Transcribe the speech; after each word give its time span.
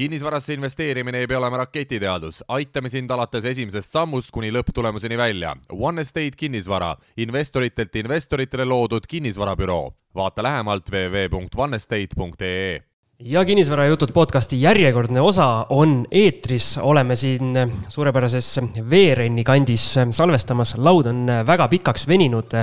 kinnisvarasse 0.00 0.54
investeerimine 0.56 1.18
ei 1.20 1.26
pea 1.28 1.36
olema 1.38 1.58
raketiteadus, 1.60 2.38
aitame 2.48 2.88
sind 2.88 3.10
alates 3.12 3.44
esimesest 3.50 3.92
sammust 3.92 4.30
kuni 4.32 4.48
lõpptulemuseni 4.54 5.18
välja. 5.20 5.52
One 5.76 6.00
Estate 6.00 6.38
kinnisvara, 6.40 6.94
investoritelt 7.20 7.96
investoritele 8.00 8.64
loodud 8.64 9.04
kinnisvarabüroo. 9.08 9.92
vaata 10.14 10.42
lähemalt 10.42 10.88
www.onestate.ee 10.90 12.80
ja 13.20 13.44
kinnisvarajutud 13.44 14.12
podcasti 14.12 14.62
järjekordne 14.62 15.20
osa 15.20 15.66
on 15.70 16.06
eetris, 16.10 16.78
oleme 16.78 17.16
siin 17.16 17.52
suurepärases 17.88 18.60
Veerenni 18.90 19.44
kandis 19.44 19.84
salvestamas, 20.10 20.74
laud 20.78 21.06
on 21.06 21.26
väga 21.46 21.68
pikaks 21.68 22.08
veninud. 22.08 22.56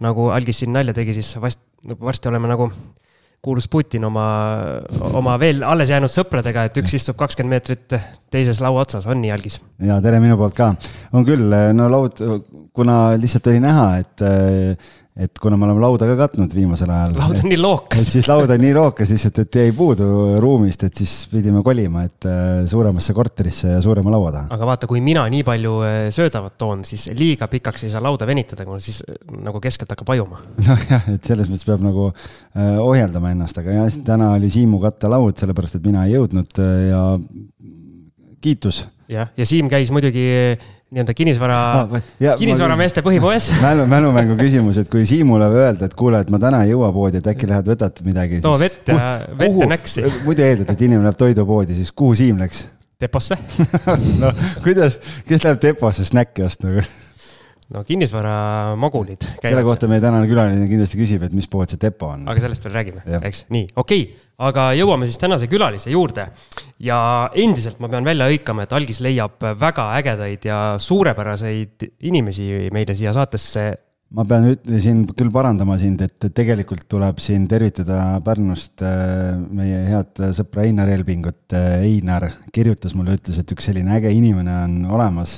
nagu 0.00 0.28
Algis 0.28 0.58
siin 0.58 0.72
nalja 0.72 0.94
tegi, 0.94 1.14
siis 1.14 1.36
vast, 1.40 1.60
varsti 2.00 2.28
oleme 2.28 2.48
nagu 2.48 2.72
kuulus 3.42 3.68
Putin 3.70 4.04
oma, 4.08 4.26
oma 5.14 5.36
veel 5.40 5.62
alles 5.66 5.92
jäänud 5.92 6.10
sõpradega, 6.12 6.66
et 6.68 6.78
üks 6.80 6.96
istub 6.98 7.18
kakskümmend 7.18 7.54
meetrit 7.54 7.98
teises 8.32 8.60
laua 8.62 8.82
otsas, 8.82 9.06
on 9.06 9.20
nii, 9.22 9.32
Algis? 9.34 9.60
ja 9.84 10.00
tere 10.04 10.20
minu 10.22 10.36
poolt 10.40 10.56
ka. 10.58 10.72
on 11.12 11.26
küll, 11.28 11.54
no 11.74 11.88
laud, 11.92 12.18
kuna 12.74 12.98
lihtsalt 13.18 13.46
oli 13.52 13.62
näha, 13.62 13.86
et 14.02 14.26
et 15.18 15.40
kuna 15.42 15.56
me 15.58 15.66
oleme 15.66 15.82
lauda 15.82 16.06
ka 16.06 16.14
katnud 16.20 16.52
viimasel 16.54 16.90
ajal. 16.94 17.16
laud 17.18 17.40
on 17.42 17.48
nii 17.50 17.58
lookas. 17.58 18.04
siis 18.12 18.28
laud 18.30 18.50
on 18.54 18.60
nii 18.62 18.74
lookas 18.76 19.10
lihtsalt, 19.10 19.40
et 19.42 19.58
jäi 19.60 19.72
puudu 19.74 20.06
ruumist, 20.42 20.84
et 20.86 21.00
siis 21.00 21.14
pidime 21.32 21.62
kolima, 21.66 22.04
et 22.06 22.28
äh, 22.30 22.62
suuremasse 22.70 23.14
korterisse 23.16 23.72
ja 23.74 23.80
suurema 23.82 24.12
laua 24.14 24.30
taha. 24.36 24.52
aga 24.54 24.68
vaata, 24.70 24.90
kui 24.90 25.02
mina 25.02 25.24
nii 25.32 25.42
palju 25.46 25.74
äh, 25.82 25.98
söödavat 26.14 26.54
toon, 26.62 26.84
siis 26.86 27.08
liiga 27.18 27.50
pikaks 27.50 27.88
ei 27.88 27.92
saa 27.94 28.02
lauda 28.04 28.28
venitada, 28.30 28.66
kuna 28.68 28.78
siis 28.82 29.02
äh, 29.08 29.18
nagu 29.42 29.62
keskelt 29.64 29.90
hakkab 29.94 30.14
vajuma. 30.14 30.38
nojah, 30.68 31.10
et 31.16 31.26
selles 31.26 31.50
mõttes 31.50 31.66
peab 31.66 31.82
nagu 31.82 32.10
ohjeldama 32.84 33.34
ennast, 33.34 33.58
aga 33.58 33.74
jah, 33.74 34.00
täna 34.06 34.32
oli 34.36 34.50
Siimu 34.54 34.78
kattelaud, 34.82 35.34
sellepärast 35.38 35.80
et 35.80 35.86
mina 35.86 36.06
ei 36.06 36.14
jõudnud 36.14 36.62
ja 36.88 37.02
kiitus. 38.44 38.84
jah, 39.10 39.34
ja 39.36 39.46
Siim 39.46 39.70
käis 39.70 39.90
muidugi 39.94 40.28
nii-öelda 40.88 41.14
kinnisvara 41.14 41.56
ah,, 41.82 41.90
kinnisvarameeste 42.40 43.02
põhipoes 43.04 43.50
mälu, 43.66 43.84
mälumängu 43.90 44.38
küsimus, 44.40 44.80
et 44.80 44.88
kui 44.92 45.04
Siimule 45.08 45.50
öelda, 45.52 45.88
et 45.88 45.96
kuule, 45.98 46.22
et 46.24 46.30
ma 46.32 46.40
täna 46.42 46.62
ei 46.64 46.72
jõua 46.72 46.88
poodi, 46.94 47.20
et 47.20 47.28
äkki 47.28 47.48
lähed 47.50 47.68
võtad 47.68 48.00
midagi. 48.06 48.40
too 48.44 48.56
vett 48.60 48.88
ja, 48.88 49.18
vett 49.38 49.60
ja 49.60 49.68
näksi. 49.74 50.06
muidu 50.26 50.46
eeldad, 50.46 50.72
et 50.72 50.86
inimene 50.88 51.08
läheb 51.08 51.20
toidupoodi, 51.20 51.76
siis 51.76 51.92
kuhu 51.92 52.16
Siim 52.18 52.40
läks? 52.40 52.64
deposse 52.98 53.36
no 54.22 54.32
kuidas, 54.64 54.98
kes 55.28 55.44
läheb 55.44 55.60
deposse 55.62 56.08
snäkki 56.08 56.48
ostma 56.48 56.80
no 57.74 57.82
kinnisvaramagulid. 57.84 59.26
selle 59.42 59.64
kohta 59.66 59.88
meie 59.90 60.00
tänane 60.04 60.28
külaline 60.30 60.68
kindlasti 60.70 61.00
küsib, 61.00 61.26
et 61.26 61.34
mis 61.36 61.48
pood 61.50 61.68
see 61.68 61.80
depo 61.80 62.12
on. 62.14 62.24
aga 62.28 62.44
sellest 62.44 62.64
veel 62.64 62.76
räägime, 62.78 63.02
eks, 63.28 63.44
nii, 63.54 63.66
okei 63.76 64.06
okay., 64.06 64.24
aga 64.48 64.68
jõuame 64.78 65.08
siis 65.08 65.20
tänase 65.20 65.50
külalise 65.50 65.92
juurde. 65.92 66.28
ja 66.80 67.00
endiselt 67.34 67.82
ma 67.82 67.90
pean 67.92 68.08
välja 68.08 68.30
hõikama, 68.30 68.64
et 68.64 68.72
Algis 68.72 69.02
leiab 69.04 69.44
väga 69.60 69.90
ägedaid 69.98 70.48
ja 70.48 70.62
suurepäraseid 70.80 71.90
inimesi 72.08 72.70
meile 72.72 72.96
siia 72.96 73.12
saatesse 73.16 73.68
ma 74.16 74.24
pean 74.24 74.46
siin 74.80 75.02
küll 75.12 75.28
parandama 75.32 75.76
sind, 75.80 76.00
et 76.00 76.30
tegelikult 76.32 76.86
tuleb 76.88 77.18
siin 77.20 77.44
tervitada 77.50 78.16
Pärnust 78.24 78.80
äh, 78.80 79.34
meie 79.36 79.82
head 79.84 80.22
sõpra 80.38 80.64
Einar 80.64 80.88
Elbingut. 80.88 81.42
Äh, 81.52 81.84
Einar 81.90 82.30
kirjutas 82.54 82.96
mulle, 82.96 83.18
ütles, 83.18 83.36
et 83.36 83.52
üks 83.52 83.68
selline 83.68 83.98
äge 83.98 84.12
inimene 84.16 84.54
on 84.64 84.78
olemas 84.96 85.36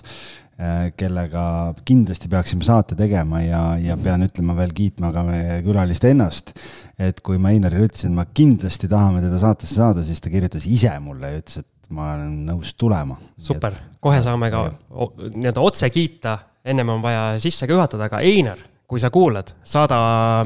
kellega 1.01 1.43
kindlasti 1.89 2.29
peaksime 2.29 2.67
saate 2.67 2.97
tegema 2.99 3.41
ja, 3.41 3.63
ja 3.81 3.97
pean 4.01 4.27
ütlema 4.27 4.57
veel 4.59 4.75
kiitma 4.77 5.09
ka 5.15 5.25
meie 5.25 5.61
külalist 5.65 6.05
ennast. 6.05 6.53
et 7.01 7.23
kui 7.25 7.39
ma 7.41 7.55
Einarile 7.55 7.87
ütlesin, 7.89 8.13
et 8.13 8.19
ma 8.19 8.27
kindlasti 8.29 8.91
tahame 8.91 9.23
teda 9.25 9.41
saatesse 9.41 9.79
saada, 9.79 10.05
siis 10.05 10.21
ta 10.21 10.33
kirjutas 10.33 10.67
ise 10.69 10.93
mulle 11.01 11.33
ja 11.33 11.41
ütles, 11.41 11.63
et 11.65 11.95
ma 11.97 12.13
olen 12.15 12.35
nõus 12.51 12.75
tulema. 12.77 13.17
super, 13.41 13.79
kohe 14.05 14.21
saame 14.25 14.51
ka 14.53 14.67
nii-öelda 14.91 15.65
otse 15.65 15.91
kiita, 15.95 16.37
ennem 16.65 16.93
on 16.97 17.05
vaja 17.05 17.25
sisse 17.43 17.67
ka 17.67 17.79
juhatada, 17.79 18.11
aga 18.11 18.21
Einar 18.21 18.61
kui 18.91 18.99
sa 18.99 19.07
kuulad, 19.15 19.53
saada, 19.63 19.97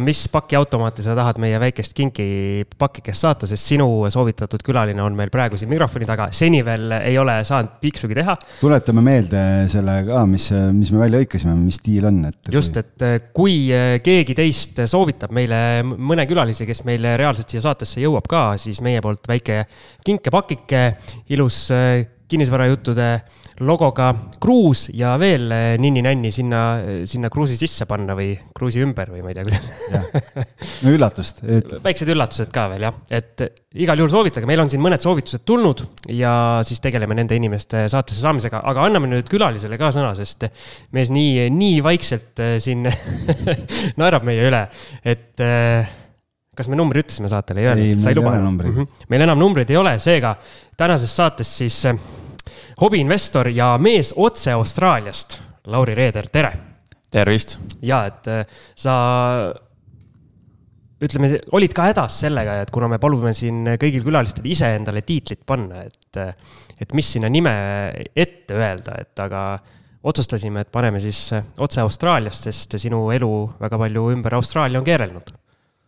mis 0.04 0.26
pakiautomaati 0.28 1.04
sa 1.04 1.14
tahad 1.16 1.38
meie 1.40 1.56
väikest 1.62 1.94
kinki 1.96 2.26
pakikest 2.78 3.24
saata, 3.24 3.48
sest 3.48 3.70
sinu 3.72 3.86
soovitatud 4.12 4.60
külaline 4.66 5.00
on 5.00 5.16
meil 5.16 5.32
praegu 5.32 5.56
siin 5.56 5.70
mikrofoni 5.72 6.08
taga, 6.08 6.28
seni 6.36 6.60
veel 6.66 6.92
ei 6.98 7.16
ole 7.20 7.38
saanud 7.48 7.78
piiksugi 7.80 8.18
teha. 8.18 8.36
tuletame 8.60 9.04
meelde 9.06 9.42
selle 9.72 9.96
ka, 10.04 10.26
mis, 10.28 10.50
mis 10.76 10.92
me 10.92 11.00
välja 11.06 11.22
lõikasime, 11.22 11.56
mis 11.62 11.80
diil 11.84 12.04
on, 12.10 12.20
et. 12.28 12.52
just, 12.52 12.76
et 12.80 13.06
eh, 13.06 13.16
kui 13.32 13.56
eh, 13.72 13.96
keegi 14.04 14.36
teist 14.36 14.84
soovitab 14.92 15.32
meile 15.32 15.60
mõne 15.84 16.28
külalise, 16.28 16.68
kes 16.68 16.84
meile 16.84 17.16
reaalselt 17.20 17.48
siia 17.48 17.64
saatesse 17.64 18.04
jõuab 18.04 18.28
ka, 18.28 18.44
siis 18.60 18.82
meie 18.84 19.00
poolt 19.04 19.24
väike 19.30 19.62
kink 20.04 20.28
ja 20.28 20.34
pakike, 20.36 20.84
ilus 21.32 21.64
eh, 21.72 22.04
kinnisvarajuttude 22.34 23.08
logoga 23.64 24.08
kruus 24.42 24.88
ja 24.94 25.14
veel 25.20 25.46
eh, 25.54 25.64
ninni-nänni 25.80 26.32
sinna, 26.34 26.62
sinna 27.08 27.30
kruusi 27.32 27.56
sisse 27.58 27.86
panna 27.90 28.16
või 28.18 28.32
kruusi 28.56 28.82
ümber 28.82 29.12
või 29.14 29.22
ma 29.22 29.30
ei 29.30 29.38
tea, 29.38 29.46
kuidas. 29.46 30.14
no 30.84 30.94
üllatust 30.94 31.42
väiksed 31.84 32.10
üllatused 32.14 32.50
ka 32.54 32.66
veel 32.72 32.88
jah, 32.88 32.98
et 33.14 33.46
igal 33.84 34.02
juhul 34.02 34.12
soovitage, 34.12 34.48
meil 34.50 34.62
on 34.64 34.70
siin 34.72 34.82
mõned 34.82 35.02
soovitused 35.02 35.44
tulnud 35.46 35.84
ja 36.14 36.34
siis 36.66 36.82
tegeleme 36.82 37.16
nende 37.18 37.38
inimeste 37.38 37.86
saatesse 37.92 38.22
saamisega, 38.24 38.62
aga 38.66 38.88
anname 38.88 39.10
nüüd 39.12 39.30
külalisele 39.30 39.78
ka 39.80 39.92
sõna, 39.94 40.12
sest 40.18 40.48
mees 40.94 41.12
nii, 41.14 41.48
nii 41.54 41.82
vaikselt 41.84 42.42
eh, 42.42 42.56
siin 42.62 42.88
naerab 44.00 44.26
meie 44.26 44.48
üle, 44.50 44.64
et 45.06 45.44
eh, 45.44 45.94
kas 46.54 46.70
me 46.70 46.78
numbri 46.78 47.02
ütlesime 47.02 47.30
saatele, 47.30 47.62
ei 47.62 47.70
öelnud? 47.70 48.02
sa 48.02 48.10
ei 48.10 48.18
luba? 48.18 48.34
Mm 48.38 48.58
-hmm. 48.58 49.06
meil 49.10 49.26
enam 49.26 49.38
numbreid 49.38 49.70
ei 49.70 49.78
ole, 49.78 49.98
seega 49.98 50.36
tänases 50.76 51.16
saates 51.16 51.56
siis 51.58 51.82
hobiinvestor 52.80 53.50
ja 53.54 53.74
mees 53.78 54.14
otse 54.16 54.52
Austraaliast, 54.52 55.40
Lauri 55.66 55.94
Reeder, 55.94 56.28
tere. 56.32 56.52
tervist. 57.10 57.58
ja, 57.82 58.04
et 58.06 58.26
äh, 58.26 58.46
sa 58.74 58.94
ütleme, 61.04 61.30
olid 61.56 61.74
ka 61.76 61.88
hädas 61.90 62.18
sellega, 62.24 62.58
et 62.62 62.72
kuna 62.74 62.88
me 62.90 62.98
palume 63.02 63.34
siin 63.36 63.64
kõigil 63.80 64.04
külalistel 64.06 64.46
ise 64.50 64.70
endale 64.78 65.04
tiitlit 65.06 65.44
panna, 65.46 65.84
et, 65.84 66.20
et 66.80 66.94
mis 66.96 67.14
sinna 67.16 67.30
nime 67.32 67.54
ette 68.14 68.56
öelda, 68.56 68.98
et 69.02 69.24
aga 69.24 69.44
otsustasime, 70.04 70.64
et 70.64 70.72
paneme 70.72 71.00
siis 71.00 71.30
otse 71.62 71.82
Austraaliast, 71.82 72.48
sest 72.48 72.76
sinu 72.80 73.06
elu 73.14 73.30
väga 73.60 73.80
palju 73.80 74.10
ümber 74.12 74.36
Austraalia 74.38 74.80
on 74.80 74.86
keerelnud. 74.86 75.32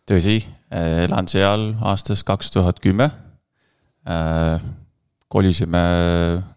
tõsi, 0.07 0.39
elan 0.71 1.27
seal 1.27 1.73
aastast 1.83 2.25
kaks 2.27 2.51
tuhat 2.53 2.79
kümme 2.83 3.09
äh, 4.07 4.61
kolisime, 5.31 5.81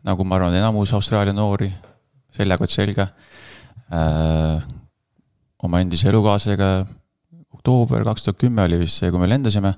nagu 0.06 0.26
ma 0.26 0.38
arvan, 0.38 0.54
enamus 0.54 0.92
Austraalia 0.94 1.34
noori, 1.34 1.70
seljakott 2.34 2.70
selga 2.70 3.08
äh,. 3.90 4.62
oma 5.60 5.80
endise 5.82 6.08
elukaaslasega, 6.08 6.68
oktoober 7.58 8.06
kaks 8.06 8.24
tuhat 8.24 8.38
kümme 8.40 8.64
oli 8.64 8.78
vist 8.80 9.00
see, 9.00 9.10
kui 9.12 9.20
me 9.20 9.28
lendasime. 9.28 9.74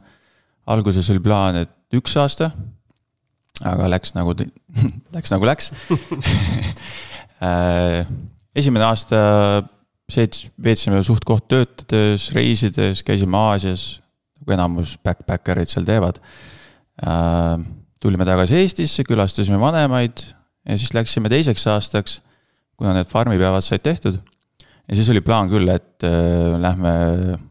alguses 0.66 1.08
oli 1.10 1.22
plaan, 1.24 1.56
et 1.64 1.96
üks 1.96 2.14
aasta, 2.20 2.52
aga 3.66 3.88
läks 3.90 4.14
nagu, 4.14 4.36
läks 5.16 5.32
nagu 5.32 5.48
läks 5.48 5.72
äh, 7.48 8.04
esimene 8.54 8.86
aasta 8.86 9.18
veetsime 10.12 11.00
suht-koht 11.02 11.48
töötades, 11.48 12.28
reisides, 12.36 13.00
käisime 13.06 13.38
Aasias, 13.40 14.02
nagu 14.42 14.52
enamus 14.58 14.98
backpackerid 15.00 15.70
seal 15.72 15.88
teevad 15.88 16.20
äh, 17.00 17.56
tulime 18.02 18.26
tagasi 18.26 18.58
Eestisse, 18.58 19.04
külastasime 19.06 19.60
vanemaid 19.60 20.26
ja 20.68 20.76
siis 20.78 20.92
läksime 20.94 21.30
teiseks 21.32 21.66
aastaks, 21.70 22.18
kuna 22.78 22.94
need 22.96 23.10
farmipäevad 23.10 23.64
said 23.64 23.84
tehtud. 23.84 24.18
ja 24.88 24.96
siis 24.96 25.08
oli 25.10 25.20
plaan 25.20 25.50
küll, 25.50 25.68
et 25.68 26.04
äh, 26.04 26.58
lähme, 26.60 26.92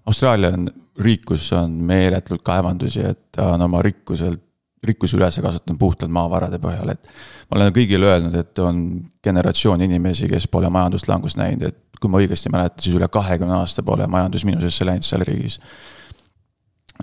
Austraalia 0.06 0.52
on 0.58 0.70
riik, 1.00 1.26
kus 1.26 1.52
on 1.56 1.72
meeletult 1.88 2.44
kaevandusi, 2.44 3.04
et 3.14 3.32
ta 3.32 3.54
on 3.56 3.62
oma 3.68 3.82
rikkuselt, 3.82 4.44
rikkuse 4.84 5.18
üles 5.18 5.38
kasvatanud 5.38 5.80
puhtalt 5.80 6.12
maavarade 6.12 6.58
põhjal, 6.60 6.90
et. 6.92 7.10
ma 7.50 7.60
olen 7.60 7.74
kõigile 7.76 8.10
öelnud, 8.10 8.36
et 8.36 8.60
on 8.60 8.86
generatsioon 9.24 9.86
inimesi, 9.86 10.28
kes 10.30 10.48
pole 10.52 10.70
majanduslangust 10.74 11.38
näinud, 11.40 11.68
et 11.70 12.02
kui 12.02 12.10
ma 12.10 12.20
õigesti 12.20 12.50
mäletan, 12.52 12.82
siis 12.82 12.98
üle 12.98 13.08
kahekümne 13.08 13.60
aasta 13.62 13.86
pole 13.86 14.08
majandus 14.10 14.46
miinusesse 14.50 14.88
läinud 14.90 15.06
seal 15.06 15.24
riigis. 15.28 15.60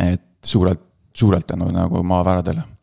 et 0.02 0.26
suurelt, 0.44 0.82
suurelt 1.14 1.46
tänu 1.46 1.70
nagu 1.75 2.02
maavaradele 2.02 2.67
Äh, 2.67 2.77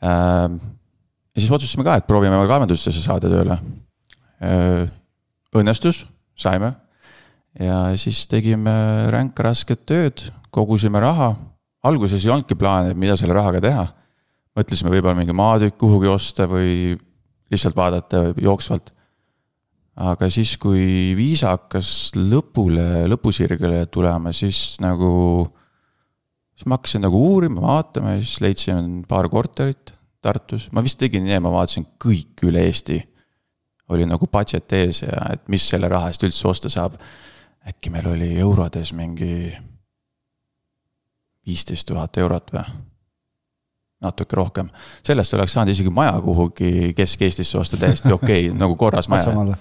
ja 0.00 1.36
siis 1.36 1.50
otsustasime 1.50 1.84
ka, 1.86 1.98
et 2.00 2.08
proovime 2.08 2.38
kaevandustesse 2.48 3.02
saada 3.02 3.30
tööle. 3.30 3.58
Õnnestus, 5.56 6.04
saime. 6.38 6.74
ja 7.58 7.90
siis 7.98 8.22
tegime 8.30 8.72
ränka 9.10 9.44
rasket 9.44 9.84
tööd, 9.86 10.22
kogusime 10.50 11.00
raha. 11.02 11.34
alguses 11.82 12.24
ei 12.24 12.30
olnudki 12.30 12.54
plaani, 12.54 12.94
mida 12.94 13.16
selle 13.16 13.34
rahaga 13.34 13.60
teha. 13.60 13.86
mõtlesime 14.56 14.90
võib-olla 14.90 15.16
mingi 15.16 15.32
maatükk 15.32 15.78
kuhugi 15.78 16.08
osta 16.08 16.46
või 16.46 16.98
lihtsalt 17.50 17.76
vaadata 17.76 18.32
jooksvalt. 18.36 18.92
aga 19.96 20.30
siis, 20.30 20.56
kui 20.56 21.14
viisa 21.16 21.50
hakkas 21.50 22.12
lõpule, 22.16 23.06
lõpusirgele 23.10 23.86
tulema, 23.86 24.32
siis 24.32 24.78
nagu 24.80 25.50
siis 26.60 26.68
ma 26.68 26.76
hakkasin 26.76 27.00
nagu 27.06 27.16
uurima, 27.32 27.62
vaatama 27.64 28.18
ja 28.18 28.20
siis 28.20 28.40
leidsime 28.44 29.06
paar 29.08 29.28
korterit, 29.32 29.94
Tartus, 30.20 30.66
ma 30.76 30.82
vist 30.84 30.98
tegin 31.00 31.24
nii, 31.24 31.38
ma 31.40 31.48
vaatasin 31.54 31.86
kõik 32.04 32.42
üle 32.44 32.66
Eesti. 32.68 32.98
oli 33.90 34.04
nagu 34.06 34.26
budget 34.26 34.72
ees 34.76 35.00
ja 35.02 35.22
et 35.32 35.48
mis 35.48 35.64
selle 35.68 35.88
raha 35.88 36.10
eest 36.12 36.22
üldse 36.22 36.48
osta 36.48 36.68
saab. 36.68 37.00
äkki 37.66 37.90
meil 37.90 38.06
oli 38.06 38.36
eurodes 38.38 38.92
mingi 38.92 39.56
viisteist 41.46 41.88
tuhat 41.88 42.16
eurot 42.16 42.52
või? 42.52 42.64
natuke 44.00 44.36
rohkem, 44.36 44.68
sellest 45.04 45.34
oleks 45.34 45.52
saanud 45.52 45.72
isegi 45.72 45.90
maja 45.90 46.20
kuhugi 46.20 46.94
Kesk-Eestisse 46.96 47.58
osta 47.58 47.76
täiesti 47.76 48.12
okei 48.12 48.48
okay, 48.48 48.58
nagu 48.58 48.76
korras 48.76 49.08
maja. 49.12 49.56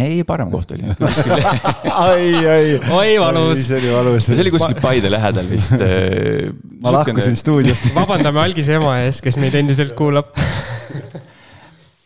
Ei, 0.00 0.22
parem 0.28 0.50
koht 0.52 0.72
oli 0.74 0.88
ai, 2.06 2.30
ai. 2.54 2.78
oi 2.80 3.18
valus. 3.20 3.66
see 3.66 3.78
oli 3.80 3.92
valus. 3.92 4.28
see 4.28 4.40
oli 4.40 4.52
kuskil 4.54 4.78
Paide 4.80 5.10
lähedal 5.12 5.50
vist 5.50 5.76
äh, 5.76 6.48
ma 6.80 6.94
lahkusin 6.98 7.36
stuudiost 7.38 7.90
vabandame 7.98 8.42
algise 8.44 8.78
ema 8.80 8.98
ees, 9.04 9.20
kes 9.24 9.38
meid 9.42 9.56
endiselt 9.60 9.94
kuulab 9.98 10.32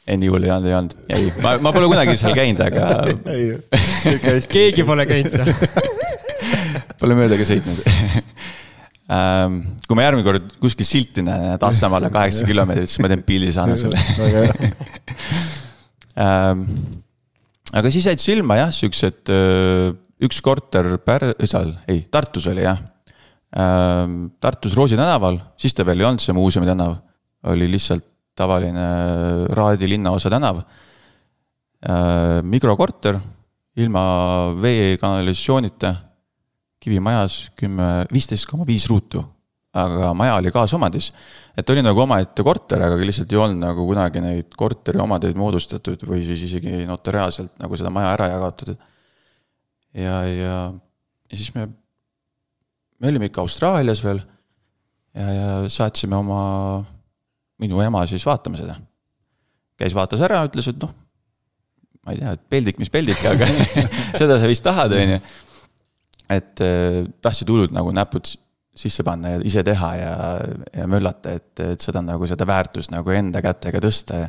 ei, 0.07 0.17
nii 0.19 0.31
hull 0.31 0.47
ei 0.47 0.53
olnud, 0.55 0.71
ei 0.71 0.77
olnud, 0.81 0.99
ei, 1.15 1.31
ma, 1.43 1.57
ma 1.63 1.75
pole 1.75 1.91
kunagi 1.91 2.15
seal 2.21 2.35
käinud, 2.37 2.63
aga. 2.63 2.83
keegi 4.51 4.87
pole 4.87 5.09
käinud 5.09 5.35
seal 5.35 5.51
Pole 6.97 7.13
mööda 7.13 7.37
ka 7.37 7.45
sõitnud 7.45 7.85
Ähm, 9.07 9.61
kui 9.87 9.95
ma 9.95 10.03
järgmine 10.03 10.27
kord 10.27 10.47
kuskil 10.59 10.87
silti 10.89 11.23
näen, 11.23 11.53
et 11.55 11.63
Assamaale 11.63 12.09
kaheksa 12.11 12.43
kilomeetrit, 12.49 12.91
siis 12.91 12.99
ma 13.05 13.11
teen 13.13 13.23
pildi, 13.23 13.53
saadan 13.55 13.79
sulle 13.79 14.01
aga 17.75 17.91
siis 17.91 18.07
jäid 18.07 18.23
silma 18.23 18.59
jah, 18.61 18.75
siuksed, 18.75 19.33
üks 20.27 20.43
korter 20.45 20.97
Pär-, 21.03 21.33
seal, 21.45 21.75
ei, 21.91 22.05
Tartus 22.13 22.47
oli 22.53 22.63
jah. 22.67 22.79
Tartus 24.43 24.75
Roosi 24.77 24.99
tänaval, 24.99 25.39
siis 25.59 25.75
ta 25.75 25.87
veel 25.87 26.03
ei 26.03 26.09
olnud 26.09 26.23
see 26.23 26.35
muuseumi 26.37 26.69
tänav, 26.69 26.99
oli 27.51 27.69
lihtsalt 27.73 28.05
tavaline 28.37 28.87
Raadi 29.57 29.89
linnaosa 29.89 30.31
tänav. 30.33 30.61
Mikrokorter 32.45 33.19
ilma 33.81 34.03
vee 34.61 34.97
kanalisatsioonita 35.01 35.95
kivimajas 36.83 37.47
kümme, 37.57 38.05
viisteist 38.13 38.49
koma 38.51 38.67
viis 38.69 38.87
ruutu. 38.91 39.23
Aga 39.77 40.13
maja 40.17 40.37
oli 40.41 40.53
kaasomandis. 40.55 41.11
et 41.57 41.71
oli 41.71 41.83
nagu 41.85 42.01
omaette 42.01 42.45
korter, 42.45 42.83
aga 42.83 42.99
lihtsalt 43.01 43.33
ei 43.33 43.41
olnud 43.41 43.63
nagu 43.63 43.87
kunagi 43.89 44.23
neid 44.25 44.57
korteri 44.57 45.01
omandeid 45.03 45.37
moodustatud 45.39 46.05
või 46.09 46.23
siis 46.27 46.47
isegi 46.49 46.85
notariaalselt 46.89 47.55
nagu 47.63 47.79
seda 47.79 47.93
maja 47.93 48.13
ära 48.17 48.31
jagatud. 48.35 48.75
ja, 49.95 50.21
ja, 50.25 50.59
ja 51.31 51.39
siis 51.39 51.53
me, 51.55 51.69
me 52.99 53.13
olime 53.13 53.31
ikka 53.31 53.45
Austraalias 53.45 54.03
veel 54.05 54.21
ja, 55.15 55.27
ja 55.33 55.49
saatsime 55.73 56.19
oma, 56.19 56.85
minu 57.63 57.81
ema 57.85 58.07
siis 58.07 58.27
vaatama 58.27 58.61
seda. 58.61 58.79
käis, 59.77 59.97
vaatas 59.97 60.23
ära, 60.25 60.45
ütles, 60.49 60.71
et 60.73 60.81
noh, 60.81 60.95
ma 62.07 62.15
ei 62.15 62.23
tea, 62.23 62.37
et 62.37 62.47
peldik, 62.49 62.79
mis 62.81 62.93
peldik, 62.93 63.21
aga 63.29 63.49
seda 64.21 64.41
sa 64.41 64.49
vist 64.49 64.65
tahad, 64.65 64.97
on 64.97 65.17
ju 65.17 65.27
et 66.27 66.63
äh, 66.65 67.05
tahtsid 67.23 67.51
hullult 67.51 67.75
nagu 67.75 67.93
näpud 67.95 68.33
sisse 68.77 69.05
panna 69.07 69.35
ja 69.35 69.41
ise 69.47 69.65
teha 69.67 69.91
ja, 69.97 70.13
ja 70.77 70.87
möllata, 70.91 71.37
et, 71.39 71.53
et 71.65 71.83
seda 71.85 72.03
nagu 72.05 72.29
seda 72.29 72.47
väärtust 72.49 72.93
nagu 72.93 73.13
enda 73.15 73.43
kätega 73.45 73.81
tõsta 73.83 74.21
ja. 74.21 74.29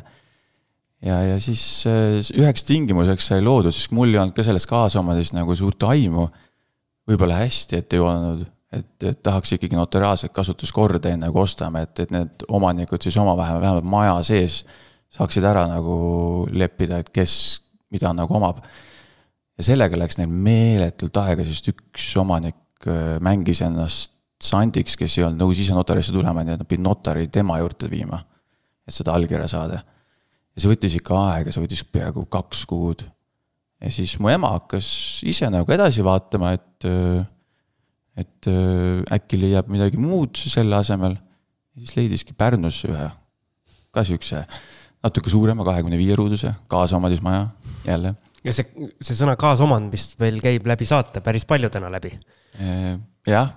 ja, 1.04 1.18
ja 1.32 1.38
siis 1.42 1.62
äh, 1.88 2.18
üheks 2.40 2.64
tingimuseks 2.68 3.30
sai 3.32 3.44
loodud, 3.44 3.74
sest 3.74 3.92
mul 3.96 4.12
ei 4.12 4.20
olnud 4.22 4.36
ka 4.36 4.46
sellest 4.46 4.70
kaasomadest 4.70 5.36
nagu 5.36 5.56
suurt 5.58 5.88
aimu. 5.90 6.28
võib-olla 7.08 7.38
hästi, 7.42 7.82
et 7.82 7.96
ei 7.96 8.02
olnud, 8.04 8.42
et, 8.72 8.90
et 9.12 9.22
tahaks 9.24 9.54
ikkagi 9.56 9.76
notariaalset 9.76 10.32
kasutuskorda 10.32 11.14
enne 11.14 11.30
kui 11.32 11.44
ostame, 11.44 11.86
et, 11.86 12.04
et 12.04 12.12
need 12.12 12.44
omanikud 12.48 13.04
siis 13.04 13.16
omavahel 13.20 13.62
vähemalt 13.62 13.88
maja 13.88 14.18
sees 14.26 14.62
saaksid 15.14 15.44
ära 15.48 15.64
nagu 15.70 15.94
leppida, 16.52 17.00
et 17.00 17.08
kes 17.12 17.34
mida 17.92 18.12
nagu 18.12 18.34
omab 18.36 18.60
ja 19.58 19.66
sellega 19.66 19.98
läks 19.98 20.20
neil 20.20 20.30
meeletult 20.32 21.16
aega, 21.22 21.44
sest 21.46 21.72
üks 21.72 22.12
omanik 22.20 22.88
äh, 22.88 23.16
mängis 23.24 23.62
ennast 23.64 24.17
sandiks, 24.42 24.96
kes 24.98 25.18
ei 25.18 25.26
olnud 25.26 25.42
nõus 25.42 25.60
ise 25.62 25.74
notarisse 25.74 26.14
tulema, 26.14 26.44
nii 26.44 26.54
et 26.56 26.62
nad 26.62 26.68
pidid 26.68 26.84
notari 26.84 27.28
tema 27.32 27.58
juurde 27.60 27.90
viima. 27.90 28.22
et 28.88 28.94
seda 28.94 29.12
allkirja 29.12 29.48
saada. 29.50 29.82
ja 30.54 30.62
see 30.62 30.70
võttis 30.70 30.96
ikka 30.98 31.18
aega, 31.34 31.52
see 31.52 31.62
võttis 31.62 31.84
peaaegu 31.84 32.24
kaks 32.30 32.64
kuud. 32.66 33.04
ja 33.82 33.90
siis 33.90 34.18
mu 34.18 34.30
ema 34.30 34.54
hakkas 34.56 35.22
ise 35.26 35.50
nagu 35.50 35.72
edasi 35.72 36.04
vaatama, 36.04 36.52
et, 36.52 36.88
et 38.16 38.50
äkki 39.18 39.40
leiab 39.40 39.68
midagi 39.68 39.98
muud 40.00 40.38
selle 40.38 40.76
asemel. 40.78 41.18
siis 41.78 41.96
leidiski 41.96 42.34
Pärnusse 42.34 42.90
ühe, 42.90 43.10
ka 43.90 44.04
siukse 44.06 44.46
natuke 45.02 45.30
suurema, 45.30 45.66
kahekümne 45.66 45.98
viie 45.98 46.14
ruuduse 46.18 46.54
kaasomandis 46.70 47.22
maja, 47.22 47.48
jälle 47.86 48.14
ja 48.48 48.54
see, 48.56 48.88
see 49.04 49.16
sõna 49.18 49.34
kaasomand 49.40 49.92
vist 49.92 50.16
veel 50.20 50.40
käib 50.42 50.66
läbi 50.68 50.86
saate 50.88 51.22
päris 51.24 51.44
palju 51.48 51.70
täna 51.72 51.90
läbi. 51.92 52.10
jah. 53.28 53.52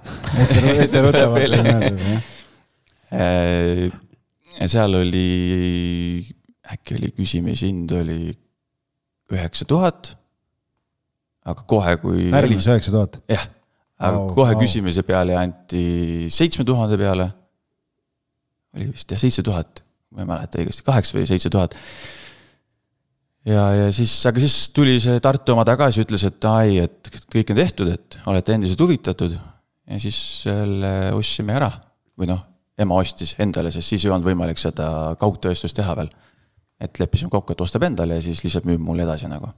ja 4.61 4.67
seal 4.71 4.97
oli, 4.99 5.27
äkki 6.75 6.97
oli 6.99 7.11
küsimishind 7.17 7.91
oli 7.97 8.21
üheksa 9.31 9.67
tuhat. 9.67 10.15
aga 11.47 11.65
kohe, 11.67 11.97
kui. 12.03 12.29
Pärnus 12.33 12.67
üheksa 12.69 12.93
tuhat? 12.93 13.21
jah, 13.31 13.45
aga 13.99 14.17
wow, 14.17 14.33
kohe 14.35 14.55
wow. 14.55 14.61
küsimise 14.63 15.05
peale 15.07 15.37
anti 15.39 15.85
seitsme 16.33 16.67
tuhande 16.67 16.99
peale. 17.01 17.31
oli 18.75 18.91
vist 18.91 19.11
jah, 19.11 19.19
seitse 19.21 19.43
tuhat, 19.45 19.83
ma 20.11 20.25
ei 20.25 20.33
mäleta 20.33 20.61
õigesti, 20.61 20.85
kaheksa 20.87 21.17
või 21.17 21.29
seitse 21.29 21.51
tuhat 21.53 21.77
ja, 23.47 23.63
ja 23.77 23.87
siis, 23.95 24.13
aga 24.29 24.43
siis 24.43 24.57
tuli 24.75 24.97
see 25.03 25.21
Tartu 25.23 25.55
oma 25.55 25.65
tagasi, 25.67 26.03
ütles, 26.05 26.25
et 26.27 26.49
ai, 26.49 26.77
et 26.85 27.11
kõik 27.31 27.53
on 27.53 27.61
tehtud, 27.61 27.93
et 27.93 28.19
olete 28.31 28.57
endiselt 28.57 28.83
huvitatud. 28.85 29.37
ja 29.91 29.99
siis 29.99 30.17
selle 30.45 31.11
ostsime 31.17 31.57
ära 31.57 31.71
või 32.19 32.29
noh, 32.31 32.43
ema 32.81 32.99
ostis 33.01 33.35
endale, 33.39 33.71
sest 33.73 33.93
siis 33.93 34.05
ei 34.05 34.11
olnud 34.13 34.27
võimalik 34.27 34.61
seda 34.61 35.15
kaugtõestust 35.19 35.77
teha 35.77 35.97
veel. 35.97 36.13
et 36.81 36.99
leppisime 36.99 37.29
kokku, 37.29 37.53
et 37.53 37.61
ostab 37.61 37.83
endale 37.85 38.17
ja 38.17 38.23
siis 38.25 38.41
lihtsalt 38.43 38.65
müüb 38.65 38.81
mulle 38.81 39.03
edasi 39.05 39.29
nagu 39.29 39.51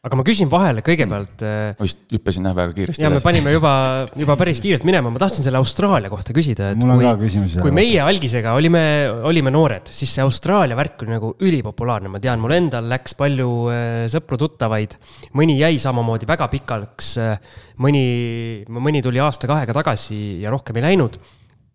aga 0.00 0.16
ma 0.16 0.24
küsin 0.24 0.48
vahele 0.48 0.80
kõigepealt. 0.84 1.42
Äh, 1.44 1.72
ma 1.76 1.84
vist 1.84 2.00
hüppasin 2.14 2.46
jah 2.48 2.54
väga 2.56 2.72
kiiresti. 2.76 3.04
ja 3.04 3.10
me 3.12 3.20
panime 3.20 3.52
juba, 3.52 3.72
juba 4.16 4.36
päris 4.40 4.62
kiirelt 4.64 4.86
minema, 4.88 5.12
ma 5.12 5.20
tahtsin 5.20 5.44
selle 5.44 5.60
Austraalia 5.60 6.08
kohta 6.12 6.32
küsida, 6.36 6.70
et 6.72 6.80
mul 6.80 6.94
on 6.94 7.02
kui, 7.02 7.08
ka 7.08 7.12
küsimus. 7.20 7.56
kui 7.60 7.74
meie 7.76 8.00
algisega 8.00 8.54
olime, 8.56 8.82
olime 9.28 9.52
noored, 9.52 9.90
siis 9.92 10.14
see 10.16 10.24
Austraalia 10.24 10.78
värk 10.78 11.04
oli 11.04 11.12
nagu 11.12 11.34
ülipopulaarne, 11.44 12.12
ma 12.12 12.22
tean, 12.22 12.40
mul 12.40 12.56
endal 12.56 12.88
läks 12.88 13.16
palju 13.18 13.50
äh, 13.74 14.06
sõpru-tuttavaid. 14.14 14.96
mõni 15.36 15.58
jäi 15.60 15.76
samamoodi 15.82 16.28
väga 16.30 16.48
pikaks, 16.54 17.12
äh, 17.20 17.60
mõni, 17.84 18.06
mõni 18.72 19.04
tuli 19.04 19.20
aasta-kahega 19.20 19.76
tagasi 19.82 20.40
ja 20.40 20.54
rohkem 20.54 20.80
ei 20.80 20.88
läinud 20.88 21.20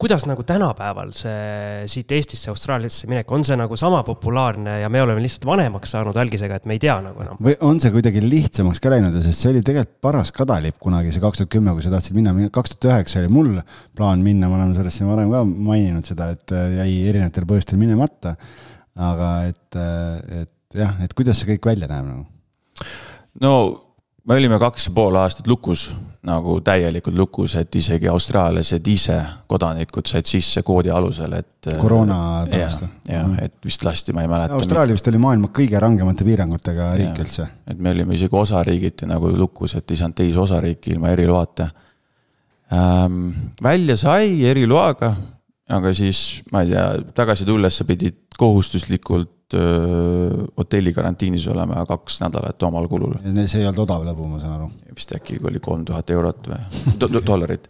kuidas 0.01 0.25
nagu 0.27 0.43
tänapäeval 0.43 1.11
see 1.15 1.85
siit 1.91 2.11
Eestisse 2.11 2.49
Austraaliasse 2.51 3.07
minek, 3.07 3.29
on 3.31 3.45
see 3.47 3.55
nagu 3.59 3.77
sama 3.79 4.01
populaarne 4.07 4.79
ja 4.81 4.89
me 4.91 5.01
oleme 5.01 5.23
lihtsalt 5.23 5.47
vanemaks 5.47 5.95
saanud 5.95 6.17
algisega, 6.19 6.59
et 6.59 6.67
me 6.67 6.75
ei 6.75 6.81
tea 6.83 6.97
nagu 7.03 7.23
enam? 7.23 7.39
või 7.43 7.55
on 7.63 7.79
see 7.83 7.93
kuidagi 7.93 8.23
lihtsamaks 8.23 8.83
ka 8.83 8.91
läinud, 8.91 9.15
sest 9.23 9.45
see 9.45 9.53
oli 9.53 9.63
tegelikult 9.65 10.01
paras 10.03 10.33
kadalipp 10.35 10.79
kunagi, 10.83 11.13
see 11.15 11.23
kaks 11.23 11.41
tuhat 11.41 11.53
kümme, 11.55 11.75
kui 11.77 11.85
sa 11.85 11.93
tahtsid 11.93 12.17
minna, 12.17 12.35
kaks 12.53 12.75
tuhat 12.75 12.89
üheksa 12.91 13.21
oli 13.23 13.31
mul 13.31 13.53
plaan 13.95 14.25
minna, 14.25 14.51
me 14.51 14.59
oleme 14.59 14.75
sellest 14.75 14.99
siin 14.99 15.11
varem 15.11 15.31
ka 15.31 15.45
maininud 15.47 16.11
seda, 16.11 16.29
et 16.35 16.55
äh, 16.55 16.77
jäi 16.81 16.91
erinevatel 17.13 17.47
põhjustel 17.49 17.79
minemata. 17.79 18.35
aga 18.95 19.31
et, 19.47 19.79
äh, 19.79 20.43
et 20.43 20.79
jah, 20.83 20.99
et 21.03 21.15
kuidas 21.15 21.39
see 21.39 21.53
kõik 21.53 21.71
välja 21.71 21.87
näeb 21.91 22.11
nagu? 22.11 22.27
no 23.43 23.55
me 24.27 24.39
olime 24.39 24.59
kaks 24.59 24.89
ja 24.89 24.93
pool 24.95 25.15
aastat 25.19 25.47
lukus, 25.47 25.89
nagu 26.25 26.57
täielikult 26.65 27.17
lukus, 27.17 27.55
et 27.59 27.75
isegi 27.77 28.09
austraallased 28.09 28.87
ise, 28.89 29.17
kodanikud 29.49 30.07
said 30.09 30.27
sisse 30.29 30.63
koodi 30.65 30.89
alusel, 30.93 31.35
et. 31.37 31.69
koroona 31.81 32.17
pärast. 32.49 32.85
jah, 33.09 33.27
mm. 33.27 33.37
et 33.45 33.55
vist 33.65 33.85
lasti, 33.85 34.13
ma 34.15 34.25
ei 34.25 34.31
mäleta. 34.31 34.57
Austraalia 34.57 34.97
vist 34.97 35.07
oli 35.11 35.21
maailma 35.21 35.51
kõige 35.55 35.81
rangemate 35.81 36.27
piirangutega 36.27 36.89
riik 36.99 37.21
üldse. 37.25 37.47
et 37.69 37.79
me 37.79 37.93
olime 37.93 38.17
isegi 38.17 38.39
osariigiti 38.41 39.09
nagu 39.09 39.31
lukus, 39.37 39.77
et 39.77 39.91
ei 39.91 40.01
saanud 40.01 40.17
teisi 40.17 40.41
osariiki 40.41 40.95
ilma 40.95 41.13
eriloata 41.13 41.69
ähm,. 42.73 43.29
välja 43.63 43.97
sai 43.97 44.41
eriloaga, 44.49 45.13
aga 45.69 45.93
siis 45.97 46.41
ma 46.51 46.65
ei 46.65 46.73
tea, 46.73 46.89
tagasi 47.17 47.45
tulles 47.45 47.81
sa 47.81 47.85
pidid 47.85 48.21
kohustuslikult 48.37 49.34
pidanud 49.53 50.51
hotelli 50.57 50.93
karantiinis 50.93 51.47
olema 51.47 51.85
kaks 51.85 52.21
nädalat 52.21 52.63
omal 52.63 52.87
kulul. 52.87 53.13
see 53.45 53.61
ei 53.61 53.67
olnud 53.67 53.83
odav 53.85 54.03
lõbu, 54.05 54.27
ma 54.27 54.39
saan 54.39 54.55
aru. 54.57 54.71
vist 54.95 55.11
äkki 55.15 55.39
oli 55.43 55.59
kolm 55.59 55.85
tuhat 55.85 56.09
eurot 56.09 56.47
või 56.47 56.59
do 56.99 57.21
dollarit 57.25 57.69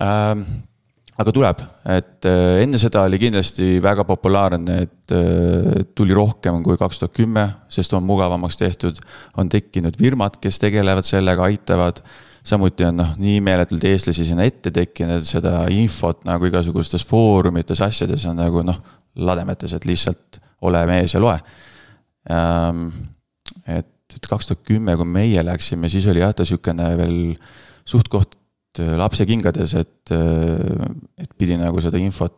ähm, 0.00 0.42
aga 1.20 1.32
tuleb, 1.32 1.60
et 1.84 2.24
enne 2.62 2.78
seda 2.78 3.02
oli 3.04 3.18
kindlasti 3.18 3.78
väga 3.82 4.04
populaarne, 4.04 4.78
et 4.86 5.14
tuli 5.94 6.14
rohkem 6.14 6.62
kui 6.62 6.78
kaks 6.80 6.98
tuhat 6.98 7.12
kümme, 7.12 7.46
sest 7.68 7.92
on 7.92 8.02
mugavamaks 8.02 8.56
tehtud. 8.56 8.96
on 9.36 9.48
tekkinud 9.48 9.96
firmad, 9.98 10.38
kes 10.40 10.58
tegelevad 10.58 11.04
sellega, 11.04 11.44
aitavad. 11.44 12.00
samuti 12.44 12.84
on 12.84 12.96
noh, 12.96 13.16
nii 13.18 13.40
meeletult 13.40 13.84
eestlasi 13.84 14.24
sinna 14.24 14.44
ette 14.44 14.70
tekkinud, 14.70 15.22
seda 15.28 15.66
infot 15.68 16.24
nagu 16.24 16.46
igasugustes 16.46 17.04
foorumites, 17.04 17.82
asjades 17.82 18.24
on 18.26 18.36
nagu 18.36 18.62
noh, 18.62 18.80
lademetes, 19.16 19.74
et 19.76 19.84
lihtsalt 19.84 20.40
ole 20.66 20.82
mees 20.88 21.14
ja 21.14 21.22
loe. 21.22 21.38
et, 23.66 23.94
et 24.16 24.28
kaks 24.28 24.50
tuhat 24.50 24.66
kümme, 24.66 24.96
kui 24.98 25.08
meie 25.08 25.44
läksime, 25.44 25.88
siis 25.92 26.06
oli 26.10 26.22
jah, 26.22 26.34
ta 26.36 26.44
sihukene 26.48 26.92
veel 27.00 27.18
suht-koht 27.88 28.36
lapsekingades, 28.78 29.74
et, 29.80 30.12
et 30.12 31.32
pidi 31.38 31.56
nagu 31.58 31.82
seda 31.82 31.98
infot 31.98 32.36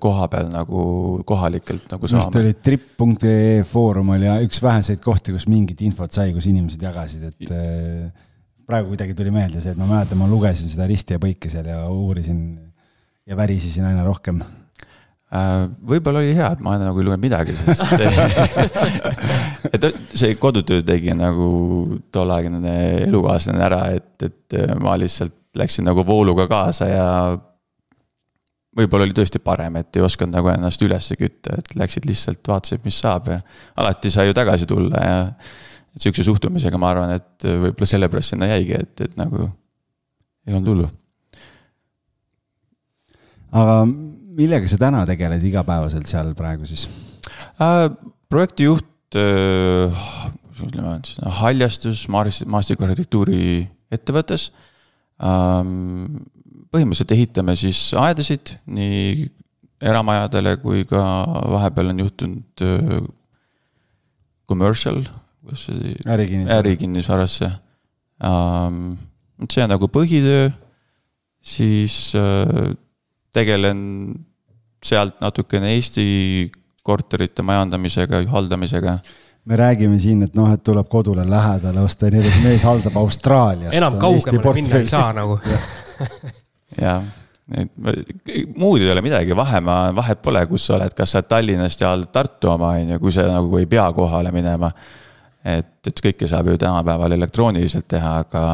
koha 0.00 0.28
peal 0.32 0.48
nagu 0.48 0.82
kohalikelt 1.28 1.90
nagu 1.92 2.08
saama. 2.08 2.24
vist 2.24 2.38
oli 2.40 2.52
trip.ee 2.64 3.64
foorum 3.68 4.14
oli 4.14 4.30
üks 4.46 4.62
väheseid 4.64 5.02
kohti, 5.04 5.34
kus 5.36 5.46
mingit 5.52 5.82
infot 5.84 6.12
sai, 6.12 6.32
kus 6.32 6.48
inimesed 6.48 6.82
jagasid, 6.82 7.26
et 7.28 7.52
äh, 7.52 8.06
praegu 8.66 8.94
kuidagi 8.94 9.16
tuli 9.18 9.34
meelde 9.34 9.60
see, 9.60 9.74
et 9.74 9.80
ma 9.80 9.88
mäletan, 9.90 10.20
ma 10.20 10.30
lugesin 10.30 10.70
seda 10.72 10.88
risti 10.88 11.16
ja 11.16 11.22
põiki 11.22 11.52
seal 11.52 11.68
ja 11.68 11.82
uurisin 11.92 12.40
ja 13.26 13.36
värisesin 13.36 13.84
aina 13.90 14.06
rohkem 14.06 14.40
äh, 14.40 14.54
võib-olla 15.26 16.20
oli 16.22 16.36
hea, 16.38 16.52
et 16.54 16.60
ma 16.62 16.76
nagu 16.78 17.00
ei 17.00 17.06
lugenud 17.08 17.24
midagi, 17.24 17.54
sest 17.56 17.96
et 19.74 19.88
see 20.14 20.36
kodutöö 20.38 20.84
tegi 20.86 21.14
nagu 21.18 21.48
tolleaegne 22.14 22.76
elukaaslane 23.08 23.66
ära, 23.66 23.82
et, 23.96 24.14
et 24.22 24.56
ma 24.80 24.94
lihtsalt 25.00 25.34
läksin 25.56 25.86
nagu 25.88 26.04
vooluga 26.06 26.46
kaasa 26.50 26.88
ja 26.90 27.06
võib-olla 28.76 29.06
oli 29.06 29.16
tõesti 29.16 29.40
parem, 29.42 29.78
et 29.80 29.96
ei 29.96 30.04
osanud 30.04 30.36
nagu 30.36 30.50
ennast 30.52 30.82
üles 30.84 31.08
kütta, 31.18 31.56
et 31.58 31.72
läksid 31.78 32.06
lihtsalt 32.08 32.46
vaatasid, 32.46 32.84
mis 32.84 32.98
saab 33.02 33.30
ja 33.32 33.40
alati 33.80 34.12
sai 34.12 34.28
ju 34.28 34.36
tagasi 34.36 34.68
tulla 34.68 35.02
ja 35.02 35.16
et 35.96 36.04
sihukese 36.04 36.26
suhtumisega 36.28 36.78
ma 36.78 36.92
arvan, 36.92 37.14
et 37.16 37.46
võib-olla 37.46 37.88
sellepärast 37.88 38.34
sinna 38.34 38.50
jäigi, 38.52 38.76
et, 38.76 39.00
et 39.08 39.16
nagu 39.18 39.48
ei 40.46 40.54
olnud 40.54 40.70
hullu. 40.70 40.90
aga 43.56 43.80
millega 44.36 44.68
sa 44.70 44.78
täna 44.80 45.04
tegeled 45.08 45.42
igapäevaselt 45.46 46.08
seal 46.08 46.34
praegu 46.38 46.68
siis 46.68 46.86
äh,? 47.60 47.88
projektijuht 48.28 49.16
äh,, 49.16 50.06
ütlesin, 50.56 51.30
haljastus 51.40 52.06
maastikuarhitektuuri 52.10 53.66
ettevõttes 53.92 54.50
ähm, 55.22 56.24
põhimõtteliselt 56.74 57.14
ehitame 57.16 57.56
siis 57.58 57.90
aedasid 57.96 58.56
nii 58.66 59.28
eramajadele 59.86 60.56
kui 60.62 60.84
ka 60.88 61.02
vahepeal 61.52 61.92
on 61.92 62.02
juhtunud 62.04 62.64
äh, 62.64 62.98
commercial, 64.48 65.02
kuidas 65.44 65.66
see. 65.68 65.96
ärikinnisvara. 66.06 66.58
ärikinnisvarasse 66.62 67.50
um,. 68.24 68.96
see 69.50 69.64
on 69.64 69.70
nagu 69.74 69.88
põhitöö, 69.92 70.48
siis 71.44 72.14
uh, 72.16 72.72
tegelen 73.36 73.80
sealt 74.86 75.20
natukene 75.20 75.74
Eesti 75.74 76.06
korterite 76.86 77.42
majandamisega, 77.42 78.22
haldamisega? 78.30 78.98
Me 79.46 79.58
räägime 79.58 79.98
siin, 80.02 80.24
et 80.26 80.34
noh, 80.34 80.48
et 80.50 80.62
tuleb 80.66 80.88
kodule 80.90 81.22
lähedale 81.30 81.84
osta 81.86 82.08
ja 82.08 82.16
nii 82.16 82.24
edasi, 82.24 82.42
mees 82.42 82.64
haldab 82.66 82.96
Austraaliast. 82.98 83.76
enam 83.78 83.98
kaugemale 84.02 84.54
minna 84.58 84.80
ei 84.80 84.88
saa 84.90 85.12
nagu. 85.14 85.38
Jah, 86.82 87.04
et 87.54 87.70
muud 88.58 88.82
ei 88.82 88.90
ole 88.90 89.04
midagi, 89.06 89.36
vahemaa, 89.38 89.92
vahet 89.94 90.22
pole, 90.22 90.42
kus 90.50 90.66
sa 90.66 90.74
oled, 90.80 90.96
kas 90.98 91.14
sa 91.14 91.22
oled 91.22 91.30
Tallinnast 91.30 91.84
ja 91.84 91.92
oled 91.94 92.10
Tartu 92.12 92.50
oma, 92.50 92.72
on 92.74 92.96
ju, 92.96 92.98
kui 93.04 93.14
sa 93.14 93.28
nagu 93.30 93.62
ei 93.62 93.70
pea 93.70 93.86
kohale 93.94 94.34
minema. 94.34 94.72
et, 95.46 95.78
et 95.86 96.02
kõike 96.08 96.26
saab 96.26 96.50
ju 96.50 96.58
tänapäeval 96.58 97.14
elektrooniliselt 97.14 97.86
teha, 97.86 98.16
aga 98.26 98.44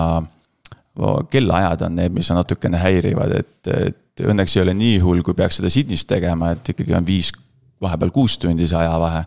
kellaajad 1.32 1.86
on 1.86 1.96
need, 1.96 2.12
mis 2.12 2.28
on 2.30 2.36
natukene 2.42 2.76
häirivad, 2.82 3.32
et, 3.38 3.72
et 3.72 4.01
õnneks 4.20 4.56
ei 4.56 4.62
ole 4.62 4.74
nii 4.76 4.98
hull, 5.02 5.22
kui 5.24 5.34
peaks 5.34 5.60
seda 5.60 5.70
Sydneys 5.72 6.04
tegema, 6.08 6.52
et 6.52 6.72
ikkagi 6.74 6.94
on 6.96 7.06
viis, 7.06 7.32
vahepeal 7.82 8.12
kuus 8.14 8.36
tundi 8.38 8.68
see 8.68 8.78
ajavahe. 8.78 9.24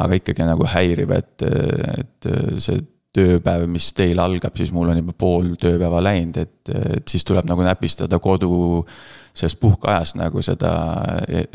aga 0.00 0.16
ikkagi 0.20 0.44
nagu 0.46 0.66
häirib, 0.70 1.10
et, 1.10 1.42
et 1.42 2.28
see 2.62 2.78
tööpäev, 3.16 3.66
mis 3.70 3.88
teil 3.96 4.20
algab, 4.22 4.54
siis 4.58 4.70
mul 4.74 4.92
on 4.92 5.00
juba 5.00 5.14
pool 5.18 5.48
tööpäeva 5.58 6.02
läinud, 6.02 6.36
et, 6.38 6.70
et 6.70 7.10
siis 7.10 7.26
tuleb 7.26 7.48
nagu 7.50 7.64
näpistada 7.66 8.20
kodu 8.22 8.84
sellest 9.34 9.58
puhkeajast 9.62 10.18
nagu 10.20 10.42
seda, 10.46 10.72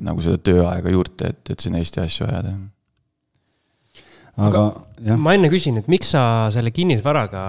nagu 0.04 0.24
seda 0.24 0.40
tööaega 0.44 0.92
juurde, 0.92 1.32
et, 1.32 1.54
et 1.54 1.64
sinna 1.64 1.80
Eesti 1.80 2.04
asju 2.04 2.28
ajada. 2.28 2.56
aga 4.36 4.66
jah. 5.00 5.20
ma 5.20 5.36
enne 5.38 5.52
küsin, 5.52 5.80
et 5.80 5.88
miks 5.92 6.12
sa 6.16 6.52
selle 6.56 6.76
kinnisvaraga 6.76 7.46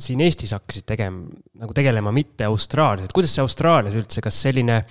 siin 0.00 0.22
Eestis 0.24 0.54
hakkasid 0.56 0.86
tegema, 0.88 1.26
nagu 1.60 1.74
tegelema, 1.76 2.12
mitte 2.14 2.46
Austraalias, 2.48 3.08
et 3.08 3.16
kuidas 3.16 3.34
see 3.34 3.44
Austraalias 3.44 3.98
üldse, 3.98 4.22
kas 4.24 4.38
selline 4.46 4.82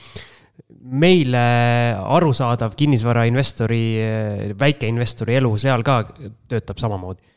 meile 0.81 1.41
arusaadav 2.01 2.75
kinnisvarainvestori, 2.77 3.83
väikeinvestori 4.59 5.37
elu 5.39 5.51
seal 5.61 5.83
ka 5.85 6.03
töötab 6.49 6.81
samamoodi? 6.81 7.31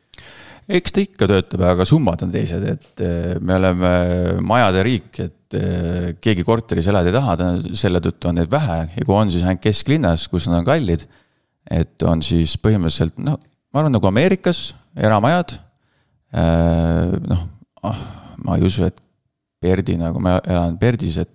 eks 0.65 0.95
ta 0.95 1.03
ikka 1.05 1.29
töötab, 1.29 1.65
aga 1.69 1.85
summad 1.89 2.23
on 2.25 2.33
teised, 2.33 2.65
et 2.65 3.03
eh, 3.05 3.35
me 3.45 3.59
oleme 3.59 3.91
majade 4.45 4.85
riik, 4.87 5.21
et 5.21 5.59
eh, 5.59 6.07
keegi 6.25 6.47
korteris 6.47 6.89
elada 6.91 7.11
ei 7.11 7.17
taha, 7.17 7.51
selle 7.77 8.01
tõttu 8.05 8.31
on 8.31 8.41
neid 8.41 8.53
vähe 8.53 8.79
ja 8.95 9.05
kui 9.05 9.17
on, 9.17 9.33
siis 9.33 9.45
ainult 9.45 9.65
kesklinnas, 9.65 10.27
kus 10.33 10.49
nad 10.49 10.63
on 10.63 10.69
kallid. 10.69 11.07
et 11.65 12.03
on 12.05 12.21
siis 12.21 12.59
põhimõtteliselt 12.61 13.21
noh, 13.25 13.39
ma 13.73 13.81
arvan 13.81 13.95
nagu 13.97 14.09
Ameerikas 14.09 14.75
eramajad. 15.01 15.57
Eh, 16.35 17.15
noh, 17.25 17.47
ma 18.45 18.59
ei 18.59 18.67
usu, 18.67 18.89
et 18.89 19.01
Berdi 19.65 19.97
nagu 19.97 20.21
ma 20.21 20.39
elan 20.45 20.77
Berdis, 20.81 21.17
et 21.23 21.33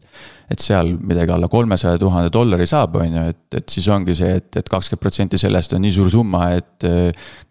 et 0.50 0.64
seal 0.64 0.96
midagi 0.98 1.30
alla 1.30 1.48
kolmesaja 1.48 2.00
tuhande 2.02 2.32
dollari 2.34 2.66
saab, 2.70 2.96
on 2.98 3.14
ju, 3.14 3.26
et, 3.30 3.42
et 3.60 3.70
siis 3.70 3.86
ongi 3.94 4.16
see, 4.18 4.32
et, 4.40 4.48
et 4.58 4.72
kakskümmend 4.72 5.04
protsenti 5.04 5.38
sellest 5.38 5.76
on 5.78 5.84
nii 5.86 5.94
suur 5.94 6.10
summa, 6.10 6.48
et 6.58 6.88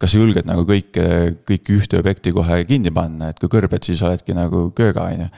kas 0.03 0.11
sa 0.11 0.19
julged 0.19 0.49
nagu 0.49 0.65
kõike, 0.67 1.05
kõiki 1.47 1.77
ühte 1.77 2.01
objekti 2.01 2.33
kohe 2.35 2.59
kinni 2.67 2.91
panna, 2.95 3.31
et 3.31 3.39
kui 3.39 3.51
kõrbed, 3.53 3.87
siis 3.87 4.03
oledki 4.03 4.35
nagu 4.35 4.65
kööga, 4.75 5.07
on 5.13 5.23
ju. 5.23 5.29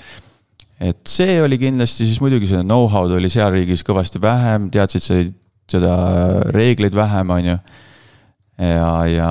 et 0.88 1.12
see 1.12 1.36
oli 1.44 1.60
kindlasti 1.60 2.08
siis 2.08 2.22
muidugi 2.24 2.48
seda 2.48 2.64
know-how'd 2.64 3.12
oli 3.18 3.28
seal 3.32 3.52
riigis 3.52 3.84
kõvasti 3.84 4.22
vähem, 4.24 4.72
teadsid 4.72 5.04
sa 5.04 5.20
seda 5.70 5.94
reegleid 6.56 6.96
vähem, 6.96 7.36
on 7.36 7.52
ju 7.52 7.58
ja, 8.56 8.90
ja 9.08 9.30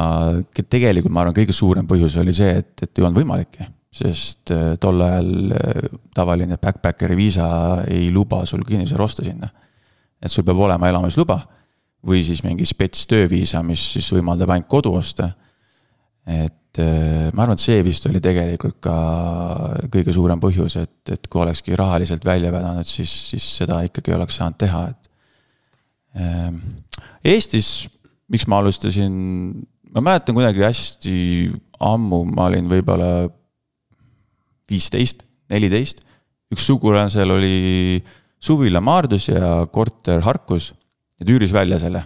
tegelikult 0.62 1.14
ma 1.14 1.26
arvan, 1.26 1.38
kõige 1.42 1.58
suurem 1.58 1.90
põhjus 1.90 2.22
oli 2.22 2.38
see, 2.38 2.62
et, 2.62 2.76
et 2.86 2.94
ei 2.94 3.10
olnud 3.10 3.24
võimalikki 3.24 3.72
sest 3.90 4.52
äh, 4.54 4.76
tol 4.82 5.02
ajal 5.02 5.54
äh, 5.58 5.90
tavaline 6.14 6.60
backpackeri 6.62 7.18
viisa 7.18 7.50
ei 7.90 8.12
luba 8.14 8.44
sul 8.46 8.62
kinnisvara 8.68 9.04
osta 9.04 9.26
sinna. 9.26 9.50
et 10.22 10.32
sul 10.32 10.44
peab 10.44 10.60
olema 10.60 10.90
elamisluba 10.92 11.40
või 12.06 12.22
siis 12.24 12.44
mingi 12.46 12.68
spets 12.68 13.08
tööviisa, 13.10 13.64
mis 13.64 13.82
siis 13.96 14.08
võimaldab 14.14 14.52
ainult 14.54 14.70
kodu 14.70 14.94
osta. 15.00 15.32
et 16.28 16.78
äh, 16.78 17.32
ma 17.34 17.44
arvan, 17.44 17.58
et 17.58 17.66
see 17.66 17.82
vist 17.84 18.06
oli 18.06 18.22
tegelikult 18.22 18.78
ka 18.84 18.96
kõige 19.90 20.14
suurem 20.14 20.40
põhjus, 20.40 20.78
et, 20.84 21.16
et 21.16 21.28
kui 21.28 21.42
olekski 21.42 21.76
rahaliselt 21.80 22.26
välja 22.26 22.54
vedanud, 22.54 22.86
siis, 22.86 23.10
siis 23.32 23.50
seda 23.64 23.82
ikkagi 23.88 24.14
oleks 24.14 24.38
saanud 24.42 24.60
teha, 24.60 24.88
et. 24.90 25.06
Eestis, 27.24 27.86
miks 28.34 28.48
ma 28.50 28.58
alustasin, 28.60 29.14
ma 29.94 30.02
mäletan 30.02 30.36
kuidagi 30.36 30.64
hästi 30.66 31.18
ammu, 31.86 32.24
ma 32.34 32.48
olin 32.50 32.68
võib-olla 32.72 33.12
viisteist, 34.70 35.26
neliteist. 35.50 36.06
üks 36.50 36.66
sugulane 36.66 37.12
seal 37.14 37.30
oli 37.30 38.00
suvila 38.42 38.82
Maardus 38.82 39.28
ja 39.30 39.66
korter 39.72 40.24
Harkus 40.26 40.72
ja 41.20 41.26
ta 41.26 41.34
üüris 41.34 41.54
välja 41.54 41.80
selle. 41.80 42.04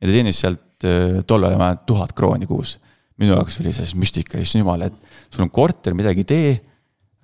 ja 0.00 0.06
ta 0.06 0.12
teenis 0.12 0.40
sealt 0.40 0.86
äh, 0.86 1.22
tollal 1.26 1.56
vähemalt 1.56 1.86
tuhat 1.86 2.12
krooni 2.12 2.46
kuus. 2.46 2.78
minu 3.18 3.34
jaoks 3.34 3.60
oli 3.60 3.72
see 3.72 3.86
müstika, 3.98 4.38
issand 4.38 4.64
jumal, 4.64 4.82
et 4.82 4.94
sul 5.30 5.44
on 5.44 5.50
korter, 5.50 5.94
midagi 5.94 6.24
ei 6.24 6.30
tee, 6.30 6.54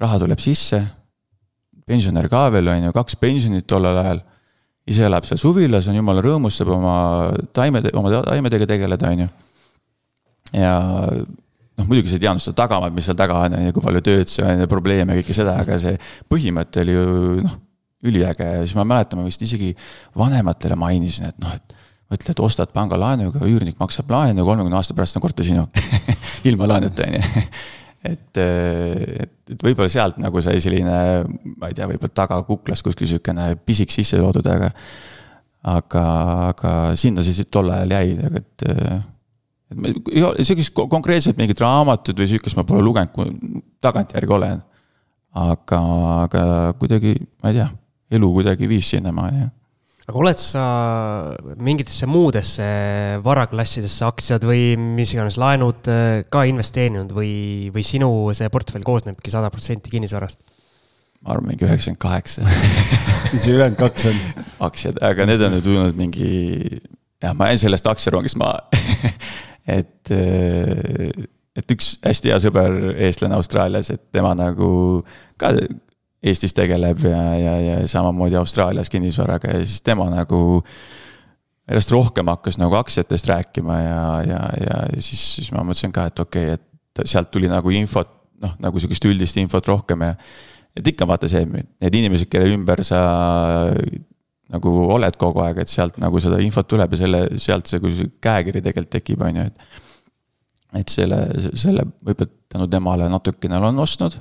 raha 0.01 0.19
tuleb 0.23 0.39
sisse. 0.39 0.83
pensionär 1.87 2.29
ka 2.31 2.49
veel, 2.53 2.69
on 2.69 2.89
ju, 2.89 2.93
kaks 2.95 3.17
pensionit 3.17 3.67
tollel 3.67 3.99
ajal. 4.05 4.25
ise 4.87 5.05
elab 5.07 5.27
seal 5.27 5.39
suvilas, 5.39 5.89
on 5.89 5.99
jumala 5.99 6.23
rõõmus, 6.25 6.57
saab 6.59 6.75
oma 6.75 6.97
taimede, 7.55 7.93
oma 7.95 8.23
taimedega 8.27 8.67
tegeleda, 8.67 9.11
on 9.11 9.25
ju. 9.25 9.29
ja 10.59 10.75
noh, 11.81 11.89
muidugi 11.89 12.13
sa 12.13 12.21
ei 12.21 12.25
teadnud 12.27 12.45
seda 12.45 12.61
tagamaad, 12.63 12.95
mis 12.95 13.09
seal 13.09 13.19
taga 13.19 13.41
on 13.47 13.59
ja 13.65 13.75
kui 13.75 13.85
palju 13.85 14.05
tööd 14.07 14.31
see 14.31 14.47
on 14.47 14.65
ja 14.65 14.71
probleeme 14.71 15.17
ja 15.17 15.23
kõike 15.23 15.37
seda, 15.37 15.57
aga 15.65 15.81
see 15.81 15.97
põhimõte 16.31 16.85
oli 16.85 16.97
ju 16.97 17.11
noh, 17.47 17.59
üliäge 18.07 18.47
ja 18.47 18.63
siis 18.65 18.77
ma 18.79 18.87
mäletan, 18.89 19.21
ma 19.21 19.29
vist 19.29 19.43
isegi 19.45 19.75
vanematele 20.19 20.79
mainisin, 20.81 21.31
et 21.33 21.41
noh, 21.43 21.53
et 21.57 21.77
mõtle, 22.11 22.33
et 22.35 22.43
ostad 22.43 22.73
pangalaenuga, 22.75 23.43
üürnik 23.47 23.79
maksab 23.81 24.11
laenu, 24.11 24.45
kolmekümne 24.47 24.79
aasta 24.81 24.97
pärast 24.97 25.19
on 25.19 25.25
korter 25.25 25.47
sinu 25.47 25.67
ilma 26.49 26.69
laenuta, 26.73 27.07
on 27.07 27.19
ju. 27.19 27.45
et, 28.11 28.41
et, 28.41 29.39
et 29.55 29.63
võib-olla 29.69 29.93
sealt 29.93 30.19
nagu 30.23 30.43
sai 30.45 30.63
selline, 30.65 30.99
ma 31.61 31.71
ei 31.71 31.77
tea, 31.77 31.89
võib-olla 31.91 32.17
tagakuklas 32.23 32.83
kuskil 32.87 33.11
sihukene 33.11 33.53
pisik 33.67 33.95
sisse 33.95 34.19
toodud, 34.21 34.49
aga. 34.51 34.73
aga, 35.71 36.05
aga 36.51 36.75
sinna 36.99 37.23
see 37.25 37.47
tol 37.53 37.71
ajal 37.75 37.99
jäi, 37.99 38.17
et 38.41 38.41
et 38.65 38.71
sihukest 39.71 40.75
konkreetselt 40.75 41.39
mingit 41.39 41.61
raamatut 41.63 42.19
või 42.19 42.29
sihukest 42.31 42.59
ma 42.59 42.67
pole 42.67 42.83
lugenud, 42.85 43.13
kui 43.15 43.63
tagantjärgi 43.83 44.37
olen. 44.37 44.61
aga, 45.31 45.81
aga 46.27 46.45
kuidagi, 46.81 47.15
ma 47.43 47.53
ei 47.53 47.61
tea, 47.61 47.69
elu 48.19 48.31
kuidagi 48.35 48.67
viis 48.67 48.89
sinnamaani, 48.91 49.45
jah. 49.45 49.51
aga 50.11 50.19
oled 50.19 50.41
sa 50.43 50.63
mingitesse 51.63 52.09
muudesse 52.11 52.65
varaklassidesse 53.23 54.09
aktsiad 54.09 54.47
või 54.49 54.75
mis 54.81 55.13
iganes 55.15 55.39
laenud 55.39 55.91
äh, 55.93 56.25
ka 56.27 56.43
investeerinud 56.51 57.15
või, 57.15 57.71
või 57.71 57.85
sinu 57.87 58.11
see 58.35 58.51
portfell 58.51 58.87
koosnebki 58.87 59.31
sada 59.31 59.53
protsenti 59.55 59.93
kinnisvarast? 59.93 60.43
ma 61.21 61.37
arvan, 61.37 61.53
mingi 61.53 61.69
üheksakümmend 61.69 62.01
kaheksa. 62.03 62.43
mis 63.31 63.45
see 63.45 63.55
ülejäänud 63.55 63.79
kaks 63.79 64.09
on? 64.11 64.19
aktsiad, 64.67 64.99
aga 64.99 65.31
need 65.31 65.47
on 65.47 65.61
ju 65.61 65.63
tulnud 65.69 66.03
mingi, 66.03 66.33
jah, 67.23 67.39
ma 67.39 67.53
jäin 67.53 67.63
sellest 67.69 67.87
aktsiarongist 67.87 68.41
maha 68.41 68.67
et, 69.69 70.13
et 71.57 71.75
üks 71.75 71.93
hästi 72.07 72.33
hea 72.33 72.41
sõber, 72.43 72.77
eestlane 73.09 73.37
Austraalias, 73.37 73.91
et 73.95 74.03
tema 74.13 74.35
nagu 74.39 74.71
ka 75.41 75.55
Eestis 76.21 76.53
tegeleb 76.53 77.01
ja, 77.09 77.21
ja, 77.41 77.53
ja 77.65 77.77
samamoodi 77.89 78.37
Austraalias 78.37 78.91
kinnisvaraga 78.93 79.55
ja 79.55 79.61
siis 79.65 79.81
tema 79.81 80.05
nagu 80.13 80.61
järjest 81.71 81.95
rohkem 81.95 82.29
hakkas 82.29 82.59
nagu 82.61 82.77
aktsiatest 82.77 83.29
rääkima 83.31 83.79
ja, 83.81 84.03
ja, 84.29 84.41
ja 84.61 84.81
siis, 84.99 85.23
siis 85.39 85.49
ma 85.55 85.65
mõtlesin 85.65 85.95
ka, 85.97 86.11
et 86.11 86.21
okei 86.21 86.53
okay,, 86.53 86.59
et 86.61 87.09
sealt 87.09 87.31
tuli 87.33 87.49
nagu 87.49 87.73
infot, 87.73 88.11
noh, 88.43 88.53
nagu 88.61 88.83
sihukest 88.83 89.07
üldist 89.09 89.39
infot 89.41 89.65
rohkem 89.71 90.05
ja. 90.05 90.13
et 90.77 90.93
ikka 90.93 91.09
vaata 91.09 91.31
see, 91.31 91.47
need 91.49 91.99
inimesed, 92.03 92.29
kelle 92.29 92.53
ümber 92.53 92.85
sa 92.85 93.01
nagu 94.51 94.73
oled 94.97 95.19
kogu 95.21 95.45
aeg, 95.45 95.63
et 95.63 95.71
sealt 95.71 96.01
nagu 96.03 96.21
seda 96.23 96.41
infot 96.43 96.69
tuleb 96.69 96.97
ja 96.97 97.05
selle, 97.05 97.23
sealt 97.41 97.71
see, 97.71 97.83
kui 97.83 97.95
see 97.95 98.11
käekiri 98.23 98.63
tegelikult 98.65 98.97
tekib, 98.97 99.23
on 99.27 99.39
ju, 99.41 99.47
et. 99.51 99.79
et 100.81 100.93
selle, 100.93 101.21
selle 101.59 101.87
võib-olla 102.07 102.31
tänu 102.51 102.67
temale 102.71 103.07
natukene 103.11 103.59
olen 103.59 103.79
ostnud 103.83 104.19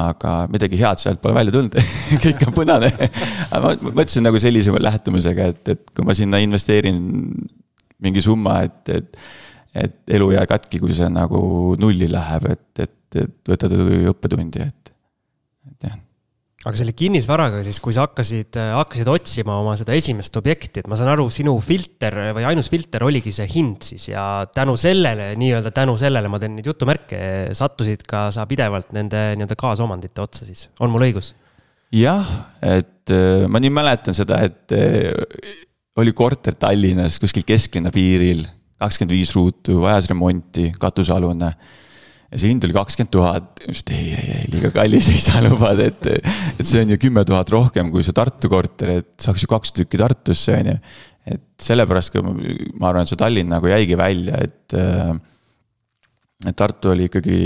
aga 0.00 0.34
midagi 0.50 0.78
head 0.78 1.00
sealt 1.02 1.18
pole 1.22 1.34
välja 1.34 1.54
tulnud 1.54 1.74
kõik 2.24 2.44
on 2.46 2.54
punane 2.54 2.90
aga 2.94 3.62
ma 3.64 3.72
mõtlesin 3.88 4.22
nagu 4.22 4.38
sellise 4.38 4.74
lähtumisega, 4.86 5.48
et, 5.50 5.72
et 5.74 5.82
kui 5.90 6.06
ma 6.06 6.14
sinna 6.14 6.38
investeerin 6.42 7.00
mingi 8.00 8.22
summa, 8.24 8.60
et, 8.68 8.92
et. 8.94 9.18
et 9.74 10.14
elu 10.16 10.30
ei 10.30 10.38
jää 10.38 10.46
katki, 10.50 10.78
kui 10.82 10.94
see 10.96 11.10
nagu 11.12 11.40
nulli 11.78 12.06
läheb, 12.10 12.46
et, 12.54 12.86
et, 12.86 13.18
et 13.26 13.50
võtad 13.50 13.74
õppetundi, 14.14 14.62
et, 14.62 14.94
et 15.72 15.90
jah 15.90 15.98
aga 16.60 16.76
selle 16.76 16.92
kinnisvaraga 16.92 17.62
siis, 17.64 17.78
kui 17.80 17.94
sa 17.96 18.04
hakkasid, 18.04 18.58
hakkasid 18.76 19.08
otsima 19.08 19.54
oma 19.62 19.72
seda 19.80 19.94
esimest 19.96 20.34
objekti, 20.36 20.82
et 20.82 20.90
ma 20.92 20.98
saan 20.98 21.08
aru, 21.14 21.24
sinu 21.32 21.54
filter 21.64 22.18
või 22.36 22.44
ainus 22.50 22.68
filter 22.72 23.06
oligi 23.06 23.32
see 23.32 23.48
hind 23.48 23.86
siis 23.86 24.10
ja 24.10 24.24
tänu 24.52 24.76
sellele, 24.80 25.30
nii-öelda 25.40 25.72
tänu 25.76 25.96
sellele, 26.00 26.28
ma 26.28 26.40
teen 26.42 26.58
nüüd 26.58 26.68
jutumärke, 26.68 27.22
sattusid 27.56 28.04
ka 28.08 28.28
sa 28.34 28.44
pidevalt 28.50 28.92
nende 28.96 29.30
nii-öelda 29.40 29.56
kaasomandite 29.60 30.20
otsa 30.24 30.48
siis, 30.48 30.68
on 30.84 30.92
mul 30.92 31.08
õigus? 31.08 31.32
jah, 31.96 32.28
et 32.60 33.10
äh, 33.14 33.48
ma 33.48 33.62
nii 33.62 33.72
mäletan 33.80 34.16
seda, 34.16 34.44
et 34.44 34.76
äh, 34.76 35.56
oli 36.00 36.12
korter 36.16 36.60
Tallinnas 36.60 37.16
kuskil 37.22 37.46
kesklinna 37.48 37.92
piiril, 37.94 38.44
kakskümmend 38.80 39.16
viis 39.16 39.32
ruutu, 39.36 39.80
vajas 39.80 40.12
remonti, 40.12 40.70
katusealune 40.80 41.54
ja 42.30 42.38
see 42.38 42.52
hind 42.52 42.64
oli 42.66 42.74
kakskümmend 42.76 43.10
tuhat, 43.14 43.48
ütlesin, 43.64 43.82
et 43.82 43.92
ei, 43.96 44.10
ei, 44.14 44.34
ei, 44.36 44.48
liiga 44.52 44.70
kallis, 44.74 45.08
ei 45.10 45.20
saa 45.22 45.42
lubada, 45.42 45.88
et. 45.90 46.06
et 46.60 46.66
see 46.66 46.84
on 46.84 46.92
ju 46.94 46.98
kümme 47.02 47.24
tuhat 47.26 47.50
rohkem 47.50 47.90
kui 47.90 48.04
see 48.06 48.14
Tartu 48.16 48.50
korter, 48.52 48.94
et 49.00 49.10
saaks 49.22 49.44
ju 49.44 49.50
kaks 49.50 49.74
tükki 49.80 49.98
Tartusse, 50.00 50.54
on 50.60 50.70
ju. 50.72 50.76
et 51.34 51.46
sellepärast 51.62 52.14
ka 52.14 52.22
ma 52.22 52.90
arvan, 52.90 53.02
et 53.02 53.10
see 53.10 53.18
Tallinn 53.20 53.50
nagu 53.50 53.70
jäigi 53.70 53.98
välja, 53.98 54.38
et. 54.46 54.78
et 56.46 56.56
Tartu 56.56 56.94
oli 56.94 57.10
ikkagi 57.10 57.40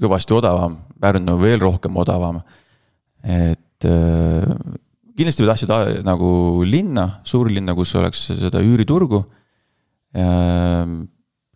kõvasti 0.00 0.36
odavam, 0.36 0.80
Pärnu 1.00 1.36
veel 1.40 1.60
rohkem 1.60 1.96
odavam. 2.00 2.40
et 3.22 3.84
kindlasti 5.16 5.44
tahtsid 5.44 5.72
nagu 6.06 6.30
linna, 6.64 7.20
suurlinna, 7.28 7.74
kus 7.76 7.92
oleks 8.00 8.30
seda 8.40 8.64
üüriturgu 8.64 9.20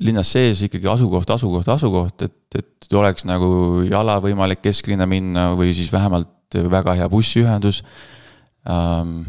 linnas 0.01 0.33
sees 0.33 0.65
ikkagi 0.67 0.89
asukoht, 0.91 1.31
asukoht, 1.35 1.69
asukoht, 1.73 2.25
et, 2.27 2.59
et 2.59 2.97
oleks 2.97 3.27
nagu 3.29 3.51
jala 3.89 4.19
võimalik 4.25 4.63
kesklinna 4.65 5.07
minna 5.09 5.51
või 5.59 5.75
siis 5.77 5.93
vähemalt 5.93 6.59
väga 6.71 6.97
hea 6.99 7.09
bussiühendus 7.11 7.83
um,. 8.67 9.23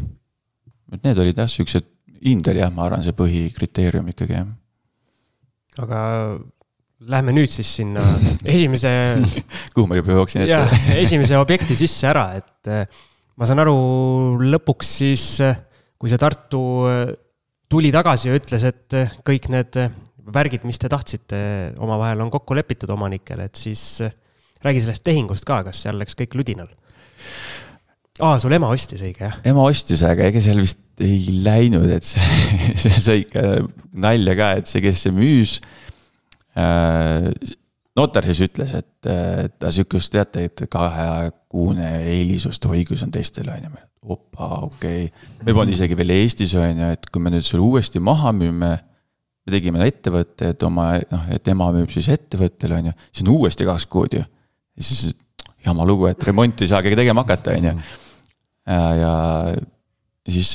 et 0.92 1.04
need 1.06 1.20
olid 1.22 1.38
jah, 1.38 1.48
siuksed, 1.48 1.86
hind 2.24 2.48
oli 2.50 2.60
jah, 2.60 2.72
ma 2.74 2.86
arvan, 2.86 3.04
see 3.04 3.16
põhikriteerium 3.16 4.10
ikkagi 4.12 4.36
jah. 4.36 4.50
aga 5.82 6.00
lähme 7.12 7.34
nüüd 7.34 7.52
siis 7.52 7.70
sinna 7.80 8.02
esimese 8.54 8.92
kuhu 9.74 9.88
ma 9.90 9.98
juba 9.98 10.18
jooksin 10.20 10.44
ette? 10.44 10.52
jah, 10.54 10.76
esimese 10.98 11.40
objekti 11.40 11.76
sisse 11.78 12.10
ära, 12.10 12.28
et 12.38 12.72
eh, 12.72 13.02
ma 13.38 13.48
saan 13.48 13.62
aru, 13.64 13.76
lõpuks 14.52 14.96
siis, 15.02 15.26
eh, 15.44 15.58
kui 15.98 16.12
see 16.12 16.20
Tartu 16.20 16.62
eh, 16.90 17.04
tuli 17.72 17.92
tagasi 17.94 18.28
ja 18.28 18.36
ütles, 18.36 18.66
et 18.68 18.98
kõik 19.24 19.48
need 19.52 19.78
värgid, 20.34 20.66
mis 20.68 20.78
te 20.80 20.90
tahtsite, 20.92 21.38
omavahel 21.82 22.22
on 22.24 22.30
kokku 22.32 22.56
lepitud 22.56 22.90
omanikel, 22.94 23.42
et 23.46 23.58
siis 23.58 23.82
äh, 24.04 24.14
räägi 24.64 24.84
sellest 24.84 25.04
tehingust 25.06 25.46
ka, 25.48 25.62
kas 25.66 25.84
seal 25.84 25.98
läks 26.00 26.16
kõik 26.18 26.36
ludinal? 26.38 26.70
aa, 28.20 28.36
sul 28.42 28.52
ema 28.54 28.70
ostis, 28.74 29.02
õige 29.04 29.26
jah? 29.26 29.38
ema 29.48 29.64
ostis, 29.70 30.02
aga 30.06 30.28
ega 30.28 30.42
seal 30.44 30.60
vist 30.62 30.80
ei 31.02 31.40
läinud, 31.44 31.88
et 31.94 32.06
see, 32.06 32.28
see 32.82 33.00
sai 33.00 33.24
ikka 33.24 33.46
nalja 34.04 34.36
ka, 34.38 34.52
et 34.60 34.70
see, 34.70 34.84
kes 34.84 35.06
see 35.06 35.16
müüs 35.16 35.56
äh,. 36.58 37.30
notar 37.98 38.28
siis 38.28 38.44
ütles, 38.48 38.74
et, 38.78 39.08
et 39.08 39.56
ta 39.60 39.72
sihukest, 39.74 40.12
teate, 40.14 40.46
et 40.48 40.64
kahekuune 40.72 41.88
eelisust 42.12 42.64
õigus 42.68 43.02
on 43.06 43.12
teistel, 43.14 43.50
on 43.52 43.66
ju. 43.68 43.82
opa, 44.14 44.52
okei 44.68 45.08
okay., 45.08 45.42
me 45.46 45.56
polnud 45.56 45.74
isegi 45.74 45.98
veel 45.98 46.14
Eestis, 46.20 46.54
on 46.58 46.84
ju, 46.84 46.94
et 46.96 47.10
kui 47.12 47.24
me 47.24 47.34
nüüd 47.34 47.46
selle 47.48 47.64
uuesti 47.64 48.02
maha 48.02 48.34
müüme 48.36 48.76
me 49.42 49.54
tegime 49.56 49.86
ettevõtte, 49.88 50.52
et 50.54 50.64
oma, 50.66 50.92
noh, 51.10 51.26
et 51.34 51.48
ema 51.50 51.68
müüb 51.74 51.90
siis 51.92 52.08
ettevõttele, 52.12 52.78
on 52.78 52.90
ju, 52.90 52.94
siis 53.10 53.24
on 53.26 53.32
uuesti 53.34 53.66
kaks 53.66 53.88
kuud 53.90 54.16
ju. 54.16 54.22
ja 54.22 54.86
siis 54.86 55.16
jama 55.66 55.86
lugu, 55.86 56.08
et 56.10 56.22
remonti 56.26 56.66
ei 56.66 56.72
saagi 56.72 56.94
tegema 56.98 57.24
hakata, 57.24 57.56
on 57.58 57.70
ju. 57.70 57.74
ja 59.02 59.12
siis 60.30 60.54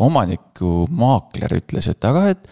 omaniku 0.00 0.86
maakler 0.88 1.58
ütles, 1.60 1.90
et 1.92 2.08
aga, 2.08 2.26
et 2.32 2.48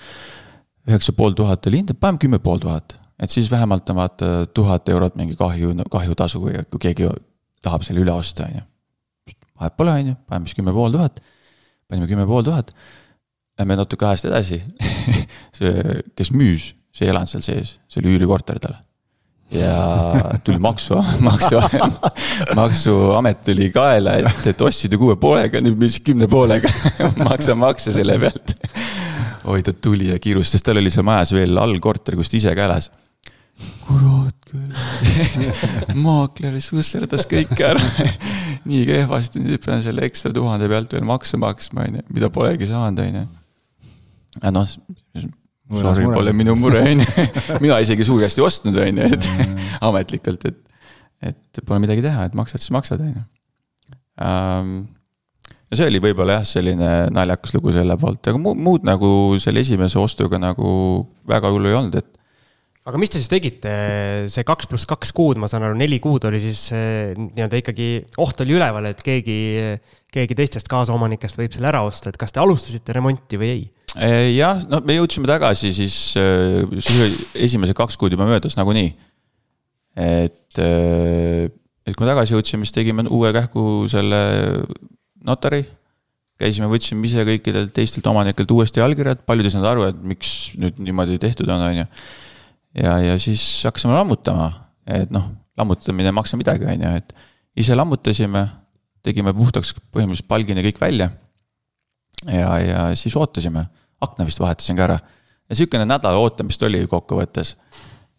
üheksa 0.91 1.17
pool 1.17 1.37
tuhat 1.37 1.67
oli 1.71 1.83
hind, 1.83 1.95
et 1.95 2.01
paneme 2.01 2.21
kümme 2.21 2.41
pool 2.45 2.61
tuhat. 2.61 2.99
et 3.21 3.31
siis 3.31 3.51
vähemalt 3.51 3.89
on 3.91 3.97
vaata 3.97 4.47
tuhat 4.55 4.89
eurot 4.89 5.17
mingi 5.17 5.37
kahju, 5.37 5.75
kahjutasu, 5.91 6.41
kui 6.41 6.81
keegi 6.81 7.09
tahab 7.63 7.85
selle 7.85 8.05
üle 8.05 8.13
osta, 8.13 8.49
on 8.49 8.61
ju. 8.61 9.37
vahet 9.61 9.77
pole, 9.77 9.97
on 9.97 10.13
ju, 10.13 10.17
paneme 10.29 10.49
siis 10.49 10.61
kümme 10.61 10.77
pool 10.77 10.93
tuhat. 10.93 11.21
panime 11.89 12.09
kümme 12.13 12.29
pool 12.29 12.45
tuhat 12.45 12.77
Lähme 13.61 13.77
natuke 13.77 14.07
ajast 14.09 14.25
edasi. 14.31 14.63
See, 15.59 15.73
kes 16.17 16.31
müüs, 16.33 16.71
see 16.97 17.05
ei 17.05 17.11
elanud 17.13 17.29
seal 17.29 17.43
sees, 17.45 17.75
see 17.93 18.01
oli 18.01 18.15
üürikorter 18.17 18.57
tal. 18.63 18.79
ja 19.53 19.75
tuli 20.47 20.61
maksu, 20.63 20.97
maksu, 21.29 21.59
maksuamet 22.61 23.43
tuli 23.45 23.67
kaela, 23.75 24.15
et, 24.23 24.47
et 24.47 24.63
ostsid 24.63 24.95
ju 24.95 25.01
kuue 25.03 25.17
poolega, 25.21 25.61
nüüd 25.61 25.77
müüs 25.77 25.99
kümne 26.07 26.29
poolega. 26.31 26.71
Maksa 27.21 27.59
makse 27.59 27.93
selle 27.93 28.17
pealt. 28.23 28.55
oi, 29.45 29.61
ta 29.67 29.75
tuli 29.75 30.09
ja 30.09 30.17
kiirustas, 30.23 30.65
tal 30.65 30.81
oli 30.81 30.93
seal 30.95 31.05
majas 31.05 31.35
veel 31.37 31.61
allkorter, 31.61 32.17
kus 32.17 32.33
ta 32.33 32.41
ise 32.41 32.57
ka 32.57 32.69
elas 32.71 32.89
kurat 33.85 34.47
küll. 34.49 34.71
Maakler 36.01 36.57
susserdas 36.65 37.27
kõik 37.29 37.59
ära. 37.61 37.83
Nii 38.65 38.87
kehvasti, 38.89 39.43
nüüd 39.45 39.61
pean 39.67 39.85
selle 39.85 40.07
ekstra 40.09 40.33
tuhande 40.33 40.71
pealt 40.71 40.95
veel 40.97 41.05
makse 41.05 41.37
maksma, 41.41 41.85
on 41.85 42.01
ju, 42.01 42.07
mida 42.15 42.33
polegi 42.33 42.71
saanud, 42.71 43.03
on 43.05 43.21
ju 43.21 43.27
noh, 44.39 44.69
sorry, 45.81 46.07
pole 46.13 46.35
minu 46.37 46.57
mure, 46.59 46.83
on 46.93 47.03
ju. 47.03 47.27
mina 47.63 47.81
isegi 47.83 48.07
suu 48.07 48.21
hästi 48.23 48.45
ostnud, 48.45 48.79
on 48.83 49.03
ju, 49.03 49.11
et 49.17 49.29
ametlikult, 49.89 50.47
et, 50.51 50.63
et 51.33 51.63
pole 51.67 51.83
midagi 51.83 52.05
teha, 52.05 52.29
et 52.29 52.39
maksad, 52.39 52.63
siis 52.63 52.75
maksad, 52.75 53.03
on 53.05 53.19
ju. 53.19 53.27
ja 55.71 55.79
see 55.79 55.91
oli 55.91 56.03
võib-olla 56.03 56.41
jah, 56.41 56.49
selline 56.49 56.95
naljakas 57.15 57.55
lugu 57.57 57.75
selle 57.75 57.97
poolt, 58.01 58.23
aga 58.33 58.41
muud 58.41 58.87
nagu 58.87 59.13
selle 59.43 59.65
esimese 59.65 60.01
ostuga 60.03 60.41
nagu 60.43 60.71
väga 61.29 61.53
hullu 61.53 61.71
ei 61.71 61.79
olnud, 61.83 62.01
et 62.01 62.20
aga 62.89 63.01
mis 63.01 63.13
te 63.13 63.21
siis 63.21 63.29
tegite, 63.31 63.73
see 64.33 64.47
kaks 64.49 64.69
pluss 64.71 64.89
kaks 64.89 65.13
kuud, 65.17 65.41
ma 65.41 65.49
saan 65.51 65.67
aru, 65.67 65.77
neli 65.79 65.99
kuud 66.03 66.25
oli 66.29 66.41
siis 66.43 66.63
eh, 66.77 67.13
nii-öelda 67.19 67.61
ikkagi, 67.61 67.89
oht 68.23 68.41
oli 68.45 68.57
üleval, 68.57 68.89
et 68.91 69.03
keegi, 69.05 69.37
keegi 70.13 70.39
teistest 70.39 70.71
kaasomanikest 70.71 71.39
võib 71.41 71.53
selle 71.55 71.69
ära 71.73 71.83
osta, 71.87 72.13
et 72.13 72.19
kas 72.21 72.33
te 72.33 72.41
alustasite 72.43 72.97
remonti 72.97 73.41
või 73.41 73.51
ei? 73.53 73.67
Eh, 74.01 74.31
jah, 74.37 74.63
no 74.71 74.81
me 74.87 74.97
jõudsime 74.97 75.29
tagasi 75.29 75.75
siis, 75.77 75.99
eh, 76.21 76.63
siis 76.81 77.21
esimesed 77.49 77.77
kaks 77.77 78.01
kuud 78.01 78.17
juba 78.17 78.29
möödas 78.29 78.57
nagunii. 78.57 78.95
et, 80.01 80.57
et 80.57 81.93
kui 81.93 82.07
me 82.07 82.09
tagasi 82.09 82.33
jõudsime, 82.33 82.65
siis 82.65 82.73
tegime 82.77 83.05
uue 83.11 83.33
kähku 83.35 83.85
selle 83.91 84.23
notari. 85.27 85.67
käisime, 86.41 86.71
võtsime 86.73 87.05
ise 87.05 87.27
kõikidelt 87.29 87.75
teistelt 87.77 88.07
omanikelt 88.09 88.51
uuesti 88.55 88.81
allkirjad, 88.81 89.27
paljud 89.29 89.45
ei 89.45 89.53
saanud 89.53 89.69
aru, 89.69 89.83
et 89.91 89.99
miks 90.15 90.55
nüüd 90.57 90.79
niimoodi 90.81 91.19
tehtud 91.21 91.51
on, 91.53 91.67
on 91.67 91.83
ju. 91.83 91.89
Ja, 92.75 92.99
ja 93.03 93.19
siis 93.19 93.43
hakkasime 93.67 93.95
lammutama, 93.97 94.51
et 94.87 95.11
noh, 95.15 95.31
lammutamine 95.59 96.11
ei 96.11 96.17
maksa 96.17 96.39
midagi, 96.41 96.69
on 96.69 96.87
ju, 96.87 96.93
et 97.03 97.15
ise 97.61 97.77
lammutasime, 97.77 98.47
tegime 99.05 99.33
puhtaks 99.37 99.75
põhimõtteliselt 99.93 100.29
palgini 100.29 100.65
kõik 100.67 100.81
välja 100.81 101.11
ja, 102.29 102.59
ja 102.59 102.83
siis 102.99 103.17
ootasime, 103.17 103.65
akna 104.01 104.27
vist 104.29 104.41
vahetasin 104.41 104.79
ka 104.79 104.87
ära. 104.89 104.99
ja 105.49 105.57
sihukene 105.59 105.87
nädal 105.89 106.19
ootamist 106.21 106.63
oli 106.63 106.85
kokkuvõttes. 106.87 107.57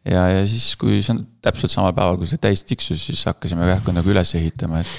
ja, 0.05 0.27
ja 0.29 0.45
siis, 0.47 0.75
kui 0.75 1.01
see 1.01 1.15
on 1.15 1.25
täpselt 1.41 1.73
samal 1.73 1.93
päeval, 1.93 2.17
kui 2.17 2.29
see 2.29 2.41
täis 2.41 2.65
tiksus, 2.65 3.05
siis 3.05 3.25
hakkasime 3.29 3.67
õhku 3.75 3.93
nagu 3.95 4.09
üles 4.09 4.33
ehitama, 4.35 4.81
et. 4.81 4.95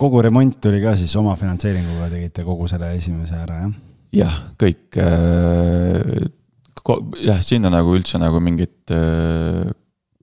kogu 0.00 0.22
remont 0.24 0.60
tuli 0.60 0.80
ka 0.84 0.96
siis 0.96 1.14
oma 1.20 1.36
finantseeringuga 1.36 2.10
tegite 2.12 2.44
kogu 2.46 2.68
selle 2.70 2.94
esimese 2.96 3.36
ära, 3.42 3.60
jah? 3.66 3.76
jah, 4.24 4.40
kõik 4.60 5.00
äh,. 5.02 6.32
Jah, 7.24 7.40
sinna 7.44 7.72
nagu 7.72 7.96
üldse 7.96 8.20
nagu 8.22 8.40
mingit 8.42 8.94
äh, 8.94 9.72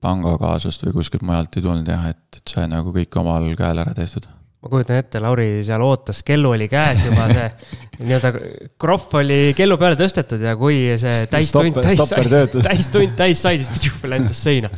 pangakaaslast 0.04 0.86
või 0.86 0.98
kuskilt 1.00 1.24
mujalt 1.26 1.58
ei 1.58 1.64
tulnud 1.64 1.88
jah, 1.88 2.08
et, 2.12 2.24
et 2.38 2.56
sai 2.56 2.66
nagu 2.70 2.94
kõik 2.94 3.20
omal 3.20 3.50
käel 3.58 3.82
ära 3.84 3.94
tehtud 3.96 4.26
ma 4.64 4.72
kujutan 4.72 4.96
ette, 5.02 5.20
Lauri 5.20 5.48
seal 5.66 5.82
ootas, 5.84 6.22
kellu 6.24 6.54
oli 6.56 6.68
käes 6.72 7.04
juba 7.04 7.28
see 7.32 7.48
nii-öelda 8.08 8.32
krohv 8.80 9.18
oli 9.20 9.38
kellu 9.56 9.76
peale 9.80 9.98
tõstetud 10.00 10.44
ja 10.44 10.56
kui 10.60 10.86
see 11.00 11.24
täistund 11.30 11.80
täis 11.84 12.00
sai, 12.00 12.28
täistund 12.64 13.16
täis 13.18 13.44
sai, 13.44 13.60
siis 13.60 13.72
pidju 13.74 14.12
lendas 14.12 14.40
seina. 14.48 14.72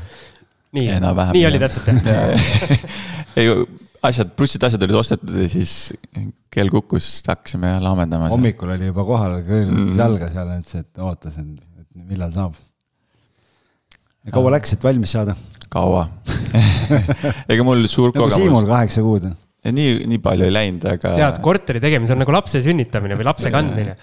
nii, 0.77 0.89
nii 0.99 1.47
oli 1.49 1.63
täpselt 1.63 2.11
jah 2.11 2.83
ei, 3.39 3.53
asjad, 4.11 4.35
plussid 4.39 4.67
asjad 4.67 4.83
olid 4.87 4.99
ostetud 4.99 5.39
ja 5.39 5.47
siis 5.51 5.77
kell 6.53 6.73
kukkus, 6.73 7.07
hakkasime 7.29 7.77
laamendama. 7.83 8.31
hommikul 8.33 8.75
oli 8.75 8.91
juba 8.91 9.05
kohal, 9.07 9.39
kõõlutas 9.47 9.91
mm. 9.93 9.99
jalga 10.01 10.31
seal, 10.33 10.53
ütles, 10.57 10.83
et 10.83 11.03
ootas, 11.07 11.39
et 11.43 11.76
millal 12.05 12.33
saab. 12.35 12.57
kaua 14.33 14.57
läks, 14.57 14.77
et 14.77 14.87
valmis 14.87 15.17
saada? 15.17 15.37
kaua 15.73 16.07
ega 17.53 17.67
mul 17.67 17.87
suur 17.91 18.13
nagu 18.13 18.27
kogemus. 18.27 18.41
Siimul 18.41 18.69
kaheksa 18.71 19.05
kuud 19.07 19.27
ja 19.31 19.73
nii, 19.75 20.03
nii 20.13 20.21
palju 20.23 20.47
ei 20.47 20.55
läinud, 20.55 20.85
aga. 20.91 21.15
tead, 21.19 21.41
korteri 21.45 21.83
tegemine 21.83 22.15
on 22.15 22.23
nagu 22.23 22.35
lapse 22.35 22.63
sünnitamine 22.65 23.19
või 23.19 23.27
lapse 23.27 23.51
kandmine 23.55 23.97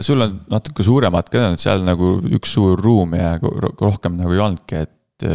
sul 0.00 0.24
on 0.24 0.38
natuke 0.50 0.84
suuremad 0.86 1.28
ka, 1.32 1.52
seal 1.60 1.84
nagu 1.84 2.16
üks 2.32 2.54
suur 2.56 2.80
ruum 2.80 3.16
ja 3.18 3.34
rohkem 3.42 4.16
nagu 4.20 4.32
ei 4.32 4.40
olnudki, 4.40 4.84
et 4.86 5.26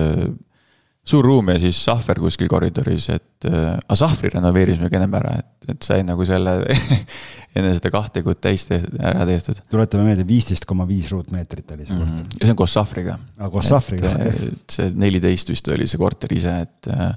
suur 1.07 1.25
ruum 1.25 1.51
ja 1.53 1.57
siis 1.61 1.79
sahver 1.87 2.19
kuskil 2.19 2.49
koridoris, 2.51 3.07
et 3.13 3.47
äh,, 3.47 3.75
aga 3.77 3.97
sahvri 3.99 4.31
renoveerisime 4.33 4.89
ka 4.91 4.99
ennem 4.99 5.15
ära, 5.19 5.35
et, 5.39 5.69
et 5.73 5.87
sai 5.87 6.01
nagu 6.07 6.25
selle 6.27 6.57
enne 7.57 7.73
seda 7.77 7.91
kahte 7.93 8.23
kuud 8.25 8.41
täis 8.43 8.67
tehtud, 8.67 8.97
ära 8.99 9.27
tehtud. 9.29 9.61
tuletame 9.71 10.09
meelde, 10.09 10.25
viisteist 10.27 10.67
koma 10.69 10.87
viis 10.89 11.11
ruutmeetrit 11.13 11.71
oli 11.75 11.87
see 11.87 11.95
korter 11.95 12.13
mm. 12.13 12.25
-hmm. 12.25 12.41
ja 12.41 12.49
see 12.49 12.55
on 12.55 12.59
koos 12.63 12.75
sahvriga. 12.77 13.19
aa, 13.37 13.51
koos 13.53 13.69
sahvriga, 13.71 14.13
okei 14.17 14.33
okay.. 14.33 14.51
see 14.73 14.89
nelikteist 15.05 15.53
vist 15.53 15.71
oli 15.73 15.87
see 15.87 16.01
korter 16.01 16.33
ise, 16.35 16.57
et 16.67 16.91
äh, 16.91 17.13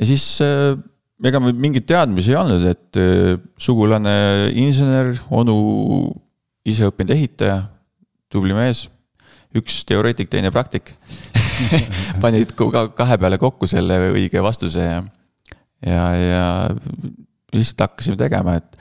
ja 0.00 0.08
siis 0.08 0.24
äh, 0.46 0.72
ega 1.28 1.42
meil 1.42 1.58
mingeid 1.66 1.88
teadmisi 1.90 2.32
ei 2.32 2.40
olnud, 2.40 2.64
et 2.72 3.00
äh, 3.00 3.36
sugulane 3.60 4.14
insener, 4.56 5.12
onu 5.28 5.58
ise 6.64 6.88
õppinud 6.88 7.12
ehitaja, 7.16 7.60
tubli 8.32 8.56
mees, 8.56 8.86
üks 9.56 9.82
teoreetik, 9.88 10.30
teine 10.32 10.52
praktik 10.54 10.94
panid 12.22 12.54
kahe 12.56 13.20
peale 13.20 13.38
kokku 13.40 13.68
selle 13.70 13.98
õige 14.10 14.42
vastuse 14.44 14.84
ja, 14.86 14.98
ja, 15.86 16.02
ja 16.16 16.48
lihtsalt 17.54 17.86
hakkasime 17.86 18.18
tegema, 18.20 18.56
et 18.60 18.76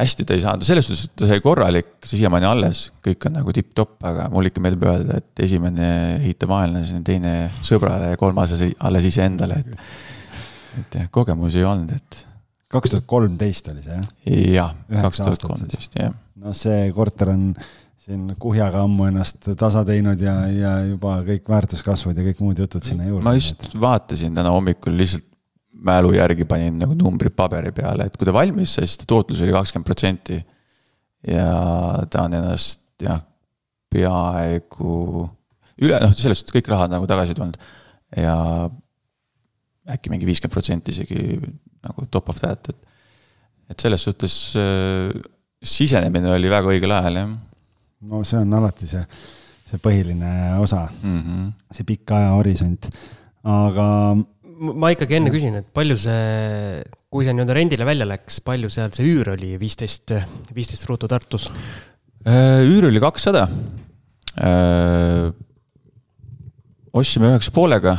hästi 0.00 0.26
ta 0.26 0.34
ei 0.34 0.42
saanud, 0.42 0.66
selles 0.66 0.88
suhtes, 0.88 1.06
et 1.06 1.14
ta 1.20 1.28
sai 1.30 1.42
korralik, 1.44 1.94
siiamaani 2.08 2.48
alles, 2.48 2.88
kõik 3.04 3.28
on 3.28 3.36
nagu 3.38 3.54
tipp-topp, 3.54 3.96
aga 4.10 4.26
mul 4.32 4.50
ikka 4.50 4.62
meeldib 4.64 4.86
öelda, 4.90 5.20
et 5.22 5.44
esimene 5.46 5.88
ehitab 6.16 6.50
vaenlase, 6.50 6.98
teine 7.06 7.34
sõbrale 7.64 8.12
ja 8.12 8.20
kolmas 8.20 8.54
alles 8.58 9.08
iseendale, 9.12 9.62
et 9.62 9.80
et 10.74 10.96
jah, 10.98 11.10
kogemusi 11.14 11.60
ei 11.60 11.68
olnud, 11.70 11.94
et. 11.94 12.24
kaks 12.74 12.90
tuhat 12.90 13.04
kolmteist 13.06 13.68
oli 13.70 13.84
see 13.84 13.94
jah? 13.94 14.08
jah, 14.90 15.04
kaks 15.06 15.22
tuhat 15.22 15.44
kolmteist, 15.46 15.94
jah. 16.00 16.14
no 16.42 16.54
see 16.58 16.88
korter 16.96 17.30
on 17.30 17.52
siin 18.04 18.24
kuhjaga 18.40 18.82
ammu 18.84 19.06
ennast 19.08 19.46
tasa 19.58 19.84
teinud 19.88 20.20
ja, 20.20 20.34
ja 20.52 20.72
juba 20.84 21.16
kõik 21.24 21.48
väärtuskasvud 21.48 22.18
ja 22.18 22.26
kõik 22.26 22.42
muud 22.44 22.58
jutud 22.60 22.84
sinna 22.84 23.06
juurde. 23.08 23.24
ma 23.24 23.32
just 23.36 23.64
vaatasin 23.80 24.34
täna 24.36 24.52
hommikul 24.52 24.96
lihtsalt 24.98 25.30
mälu 25.84 26.14
järgi 26.14 26.46
panin 26.48 26.76
nagu 26.80 26.96
numbrid 26.96 27.34
paberi 27.36 27.72
peale, 27.74 28.06
et 28.08 28.16
kui 28.16 28.28
ta 28.28 28.32
valmis 28.34 28.76
sai, 28.76 28.88
siis 28.88 29.00
ta 29.00 29.08
tootlus 29.10 29.42
oli 29.44 29.54
kakskümmend 29.54 29.88
protsenti. 29.88 30.38
ja 31.28 31.48
ta 32.12 32.26
on 32.28 32.36
ennast 32.36 32.84
jah, 33.02 33.22
peaaegu 33.92 34.94
üle, 35.82 35.98
noh, 36.00 36.12
selles 36.14 36.42
suhtes 36.42 36.54
kõik 36.54 36.70
rahad 36.70 36.92
nagu 36.92 37.08
tagasi 37.10 37.36
tulnud 37.36 37.58
ja 38.20 38.36
äkki 39.94 40.12
mingi 40.12 40.28
viiskümmend 40.28 40.54
protsenti 40.54 40.94
isegi 40.94 41.38
nagu 41.84 42.06
top 42.12 42.30
of 42.32 42.40
that, 42.40 42.68
et. 42.68 42.92
et 43.72 43.80
selles 43.80 44.04
suhtes 44.06 44.36
äh, 44.60 45.10
sisenemine 45.64 46.32
oli 46.36 46.52
väga 46.52 46.72
õigel 46.72 46.92
ajal, 46.92 47.20
jah. 47.22 47.34
No 48.10 48.22
see 48.26 48.40
on 48.40 48.54
alati 48.58 48.88
see, 48.90 49.02
see 49.68 49.80
põhiline 49.82 50.30
osa 50.62 50.84
mm, 50.88 51.20
-hmm. 51.20 51.46
see 51.74 51.88
pikk 51.88 52.14
ajahorisont, 52.18 52.90
aga. 53.56 53.86
ma 54.82 54.92
ikkagi 54.94 55.18
enne 55.20 55.32
küsin, 55.34 55.58
et 55.60 55.70
palju 55.74 55.96
see, 56.00 56.82
kui 57.10 57.26
see 57.26 57.36
nii-öelda 57.36 57.58
rendile 57.60 57.88
välja 57.88 58.08
läks, 58.08 58.40
palju 58.44 58.70
seal 58.72 58.92
see 58.94 59.08
üür 59.10 59.34
oli, 59.36 59.54
viisteist, 59.60 60.14
viisteist 60.54 60.88
ruutu 60.90 61.10
Tartus? 61.10 61.50
Äh, 62.24 62.62
üür 62.64 62.86
oli 62.88 63.00
kakssada. 63.02 63.48
Äh, 64.40 65.28
ostsime 66.94 67.28
üheksa 67.28 67.52
poolega 67.54 67.98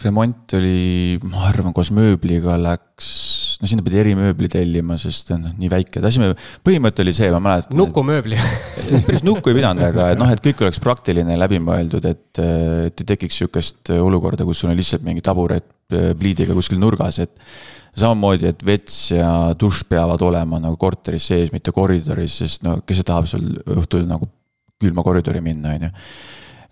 remont 0.00 0.54
oli, 0.56 1.18
ma 1.26 1.48
arvan, 1.50 1.74
koos 1.76 1.90
mööbliga 1.94 2.56
läks, 2.60 3.10
no 3.62 3.70
sinna 3.70 3.84
pidi 3.86 4.00
erimööbli 4.02 4.48
tellima, 4.50 4.96
sest 4.98 5.30
noh, 5.36 5.52
nii 5.58 5.70
väike, 5.70 6.00
tahtsime, 6.02 6.32
põhimõte 6.66 7.04
oli 7.04 7.14
see, 7.14 7.28
ma 7.30 7.38
mäletan. 7.44 7.78
nukumööbli 7.78 8.38
päris 9.06 9.22
nukku 9.26 9.52
ei 9.52 9.58
pidanud, 9.60 9.84
aga 9.86 10.08
et 10.12 10.20
noh, 10.20 10.32
et 10.34 10.42
kõik 10.42 10.64
oleks 10.66 10.82
praktiline, 10.82 11.36
läbimõeldud, 11.38 12.08
et, 12.10 12.42
et 12.88 13.04
ei 13.04 13.10
tekiks 13.14 13.38
sihukest 13.42 13.94
olukorda, 13.94 14.46
kus 14.48 14.64
sul 14.64 14.72
on 14.72 14.78
lihtsalt 14.78 15.06
mingi 15.06 15.22
taburet 15.24 15.70
pliidiga 15.92 16.56
kuskil 16.58 16.82
nurgas, 16.82 17.22
et. 17.22 17.38
samamoodi, 17.92 18.48
et 18.48 18.62
vets 18.64 18.98
ja 19.12 19.30
dušš 19.60 19.84
peavad 19.90 20.22
olema 20.24 20.58
nagu 20.58 20.78
korteris 20.80 21.26
sees, 21.28 21.50
mitte 21.52 21.74
koridoris, 21.76 22.38
sest 22.42 22.62
no 22.64 22.78
kes 22.86 23.02
tahab 23.04 23.28
sul 23.30 23.50
õhtul 23.78 24.06
nagu 24.08 24.30
külma 24.82 25.04
koridori 25.06 25.42
minna, 25.44 25.76
on 25.76 25.86
ju 25.86 25.92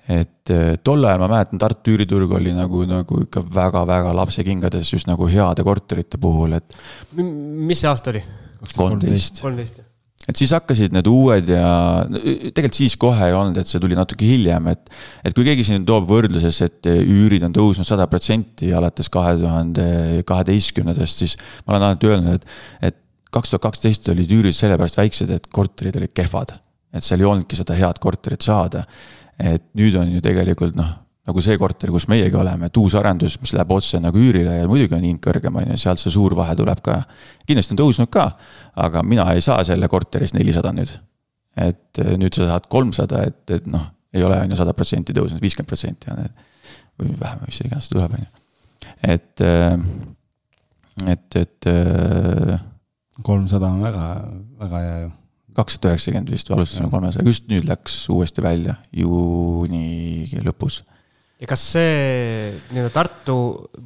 et 0.08 0.54
eh, 0.54 0.72
tol 0.84 1.04
ajal 1.04 1.20
ma 1.22 1.28
mäletan, 1.30 1.60
Tartu 1.60 1.94
üüriturg 1.94 2.32
oli 2.38 2.54
nagu, 2.56 2.84
nagu 2.88 3.20
ikka 3.26 3.44
väga-väga 3.54 4.14
lapsekingades 4.16 4.94
just 4.94 5.10
nagu 5.10 5.28
heade 5.30 5.66
korterite 5.66 6.20
puhul, 6.20 6.56
et. 6.58 6.74
mis 7.16 7.82
see 7.82 7.90
aasta 7.90 8.14
oli? 8.14 8.24
kolmteist. 8.76 9.40
kolmteist, 9.44 9.80
jah 9.80 9.90
et 10.28 10.36
siis 10.36 10.52
hakkasid 10.52 10.92
need 10.94 11.08
uued 11.08 11.48
ja 11.48 11.68
tegelikult 12.10 12.76
siis 12.76 12.96
kohe 13.00 13.28
ei 13.30 13.34
olnud, 13.34 13.56
et 13.60 13.70
see 13.70 13.80
tuli 13.82 13.96
natuke 13.98 14.26
hiljem, 14.28 14.68
et. 14.74 14.90
et 15.24 15.36
kui 15.36 15.46
keegi 15.46 15.64
siin 15.66 15.86
toob 15.88 16.08
võrdluses, 16.10 16.58
et 16.66 16.88
üürid 16.90 17.46
on 17.46 17.54
tõusnud 17.56 17.88
sada 17.88 18.06
protsenti 18.10 18.68
alates 18.76 19.08
kahe 19.12 19.36
tuhande 19.40 19.86
kaheteistkümnendast, 20.28 21.24
siis 21.24 21.36
ma 21.64 21.74
olen 21.74 21.86
alati 21.88 22.10
öelnud, 22.10 22.36
et, 22.36 22.90
et 22.90 23.00
kaks 23.34 23.54
tuhat 23.54 23.64
kaksteist 23.70 24.10
olid 24.12 24.34
üürid 24.36 24.56
sellepärast 24.56 25.00
väiksed, 25.00 25.32
et 25.34 25.48
korterid 25.50 25.96
olid 26.00 26.12
kehvad. 26.14 26.58
et 26.92 27.06
seal 27.06 27.22
ei 27.22 27.26
olnudki 27.30 27.54
seda 27.54 27.74
head 27.78 28.00
korterit 28.02 28.42
saada 28.42 28.84
et 29.40 29.64
nüüd 29.78 29.96
on 29.98 30.10
ju 30.14 30.20
tegelikult 30.24 30.76
noh, 30.78 30.90
nagu 31.30 31.42
see 31.44 31.58
korter, 31.60 31.92
kus 31.92 32.06
meiegi 32.10 32.36
oleme, 32.38 32.70
et 32.70 32.80
uus 32.80 32.96
arendus, 32.98 33.36
mis 33.42 33.52
läheb 33.54 33.74
otse 33.74 34.00
nagu 34.02 34.18
üürile 34.18 34.60
ja 34.60 34.68
muidugi 34.70 34.96
on 34.96 35.06
hind 35.06 35.20
kõrgem, 35.24 35.58
on 35.60 35.72
ju, 35.72 35.78
sealt 35.80 36.00
see 36.02 36.12
suur 36.14 36.34
vahe 36.38 36.56
tuleb 36.58 36.80
ka. 36.84 37.00
kindlasti 37.48 37.76
on 37.76 37.80
tõusnud 37.82 38.10
ka, 38.12 38.26
aga 38.86 39.04
mina 39.06 39.28
ei 39.34 39.44
saa 39.44 39.62
selle 39.66 39.88
korteri 39.92 40.26
eest 40.26 40.36
nelisada 40.38 40.72
nüüd. 40.76 40.92
et 41.56 42.02
eh, 42.02 42.16
nüüd 42.18 42.34
sa 42.36 42.48
saad 42.54 42.68
kolmsada, 42.72 43.24
et, 43.28 43.42
et 43.50 43.66
noh, 43.70 43.86
ei 44.14 44.24
ole 44.26 44.38
on 44.40 44.50
ju 44.50 44.58
sada 44.58 44.74
protsenti 44.74 45.14
tõusnud, 45.16 45.42
viiskümmend 45.42 45.68
protsenti 45.68 46.10
on. 46.14 46.26
või 47.00 47.14
vähem, 47.20 47.46
mis 47.46 47.60
iganes 47.64 47.88
tuleb, 47.92 48.16
on 48.16 48.24
ju. 48.24 48.42
et, 49.14 49.46
eh, 49.46 49.78
et, 51.14 51.36
et. 51.36 51.70
Eh, 51.70 52.58
kolmsada 53.22 53.68
on 53.68 53.82
väga, 53.84 54.04
väga 54.58 54.84
hea 54.86 55.00
ju 55.04 55.10
kakssada 55.56 55.94
üheksakümmend 55.94 56.30
vist 56.32 56.50
alustasime 56.52 56.90
kolmesaja, 56.92 57.26
just 57.26 57.48
nüüd 57.50 57.66
läks 57.68 58.02
uuesti 58.12 58.44
välja 58.44 58.76
juuni 58.96 60.28
lõpus. 60.44 60.80
ja 61.40 61.50
kas 61.50 61.64
see 61.74 62.54
nii-öelda 62.70 62.94
Tartu 62.94 63.36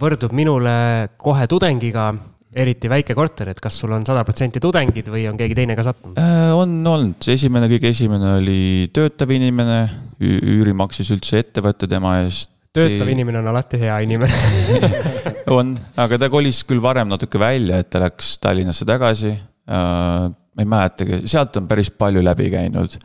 võrdub 0.01 0.35
minule 0.37 0.75
kohe 1.21 1.47
tudengiga, 1.51 2.13
eriti 2.55 2.91
väike 2.91 3.17
korter, 3.19 3.51
et 3.51 3.61
kas 3.63 3.77
sul 3.81 3.93
on 3.97 4.05
sada 4.07 4.23
protsenti 4.27 4.63
tudengid 4.63 5.09
või 5.11 5.27
on 5.31 5.39
keegi 5.39 5.57
teine 5.59 5.77
ka 5.79 5.87
sattunud 5.87 6.21
äh,? 6.21 6.51
on 6.55 6.77
olnud, 6.87 7.31
esimene, 7.35 7.71
kõige 7.73 7.91
esimene 7.95 8.37
oli 8.39 8.61
töötav 8.95 9.33
inimene, 9.35 9.81
üüri 10.23 10.77
maksis 10.77 11.11
üldse 11.15 11.43
ettevõte 11.43 11.89
tema 11.91 12.21
eest. 12.23 12.53
töötav 12.75 13.11
inimene 13.11 13.43
on 13.43 13.51
alati 13.55 13.81
hea 13.83 13.99
inimene 14.07 14.95
on, 15.59 15.75
aga 15.99 16.21
ta 16.21 16.31
kolis 16.33 16.63
küll 16.69 16.83
varem 16.85 17.11
natuke 17.11 17.41
välja, 17.43 17.83
et 17.83 17.91
ta 17.91 18.03
läks 18.05 18.37
Tallinnasse 18.43 18.87
tagasi 18.89 19.35
äh, 19.35 20.31
ma 20.55 20.65
ei 20.65 20.71
mäletagi, 20.71 21.23
sealt 21.31 21.57
on 21.61 21.69
päris 21.71 21.91
palju 21.91 22.23
läbi 22.25 22.51
käinud. 22.53 22.99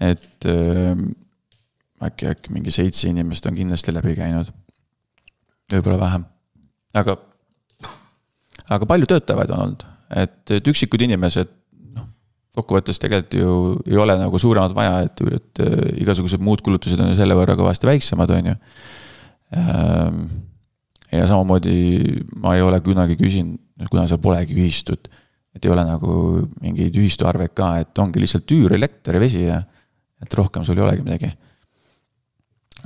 et 0.00 0.48
äh, 0.50 1.04
äkki, 2.06 2.30
äkki 2.32 2.52
mingi 2.52 2.70
seitse 2.74 3.08
inimest 3.08 3.46
on 3.46 3.56
kindlasti 3.56 3.94
läbi 3.94 4.16
käinud. 4.18 4.52
võib-olla 5.72 5.98
vähem, 6.00 6.26
aga, 6.94 7.16
aga 8.70 8.86
palju 8.86 9.08
töötavaid 9.10 9.50
on 9.50 9.62
olnud, 9.66 9.86
et, 10.14 10.42
et 10.58 10.74
üksikud 10.74 11.02
inimesed 11.02 11.54
kokkuvõttes 12.56 13.00
tegelikult 13.02 13.36
ju 13.36 13.54
ei 13.84 13.98
ole 14.00 14.16
nagu 14.20 14.38
suuremat 14.40 14.74
vaja, 14.76 15.00
et, 15.06 15.22
et 15.36 15.62
äh, 15.64 15.76
igasugused 16.02 16.42
muud 16.42 16.62
kulutused 16.64 17.00
on 17.02 17.12
ju 17.12 17.18
selle 17.18 17.36
võrra 17.36 17.56
kõvasti 17.58 17.88
väiksemad, 17.88 18.32
on 18.32 18.50
ju. 18.52 18.56
Ähm, 19.56 20.22
ja 21.12 21.26
samamoodi 21.28 21.76
ma 22.42 22.56
ei 22.56 22.64
ole 22.64 22.80
kunagi 22.84 23.18
küsinud, 23.20 23.60
kuna 23.92 24.06
seal 24.08 24.20
polegi 24.22 24.56
ühistut, 24.56 25.10
et 25.56 25.64
ei 25.64 25.72
ole 25.72 25.84
nagu 25.88 26.12
mingeid 26.60 26.96
ühistuarveid 27.00 27.54
ka, 27.56 27.72
et 27.82 28.02
ongi 28.02 28.22
lihtsalt 28.22 28.52
üür, 28.56 28.76
elekter 28.76 29.16
ja 29.16 29.22
vesi 29.22 29.42
ja 29.46 29.60
et 30.22 30.36
rohkem 30.36 30.64
sul 30.66 30.78
ei 30.78 30.84
olegi 30.84 31.04
midagi. 31.06 31.32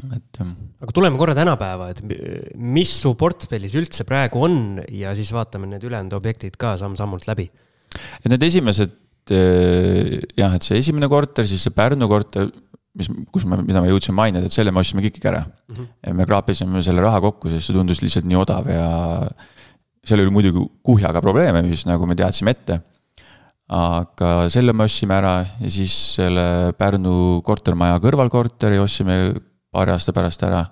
et 0.01 0.39
jah. 0.39 0.53
aga 0.87 0.95
tuleme 0.97 1.19
korra 1.21 1.35
tänapäeva, 1.37 1.91
et 1.93 2.01
mis 2.55 2.93
su 3.03 3.13
portfellis 3.19 3.75
üldse 3.79 4.07
praegu 4.09 4.47
on 4.47 4.81
ja 4.95 5.13
siis 5.19 5.33
vaatame 5.35 5.69
need 5.69 5.85
ülejäänud 5.85 6.17
objektid 6.17 6.57
ka 6.61 6.77
samm-sammult 6.81 7.27
läbi. 7.29 7.51
et 8.23 8.31
need 8.31 8.49
esimesed 8.49 8.97
eh, 9.35 10.19
jah, 10.39 10.57
et 10.57 10.67
see 10.67 10.81
esimene 10.81 11.11
korter, 11.11 11.49
siis 11.51 11.67
see 11.67 11.75
Pärnu 11.75 12.09
korter, 12.11 12.49
mis, 12.97 13.11
kus 13.35 13.47
me, 13.51 13.61
mida 13.67 13.83
ma 13.83 13.91
jõudsin 13.91 14.17
mainida, 14.17 14.47
et 14.47 14.55
selle 14.55 14.73
me 14.75 14.83
ostsime 14.83 15.05
kõik 15.05 15.23
ära 15.27 15.43
mm. 15.43 15.75
-hmm. 15.75 15.95
ja 16.07 16.15
me 16.15 16.27
kraapisime 16.31 16.83
selle 16.87 17.03
raha 17.05 17.21
kokku, 17.27 17.51
sest 17.51 17.69
see 17.69 17.77
tundus 17.77 18.03
lihtsalt 18.03 18.31
nii 18.31 18.39
odav 18.41 18.71
ja 18.71 18.87
seal 20.07 20.23
oli 20.23 20.33
muidugi 20.33 20.63
kuhjaga 20.87 21.21
probleeme, 21.21 21.63
mis 21.67 21.85
nagu 21.89 22.07
me 22.09 22.17
teadsime 22.19 22.57
ette 22.57 22.81
aga 23.71 24.49
selle 24.51 24.75
me 24.75 24.87
ostsime 24.89 25.15
ära 25.15 25.35
ja 25.63 25.71
siis 25.71 25.95
selle 26.17 26.75
Pärnu 26.79 27.41
kortermaja 27.47 28.01
kõrvalkorteri 28.03 28.81
ostsime 28.83 29.19
paari 29.71 29.95
aasta 29.95 30.15
pärast 30.15 30.43
ära. 30.43 30.65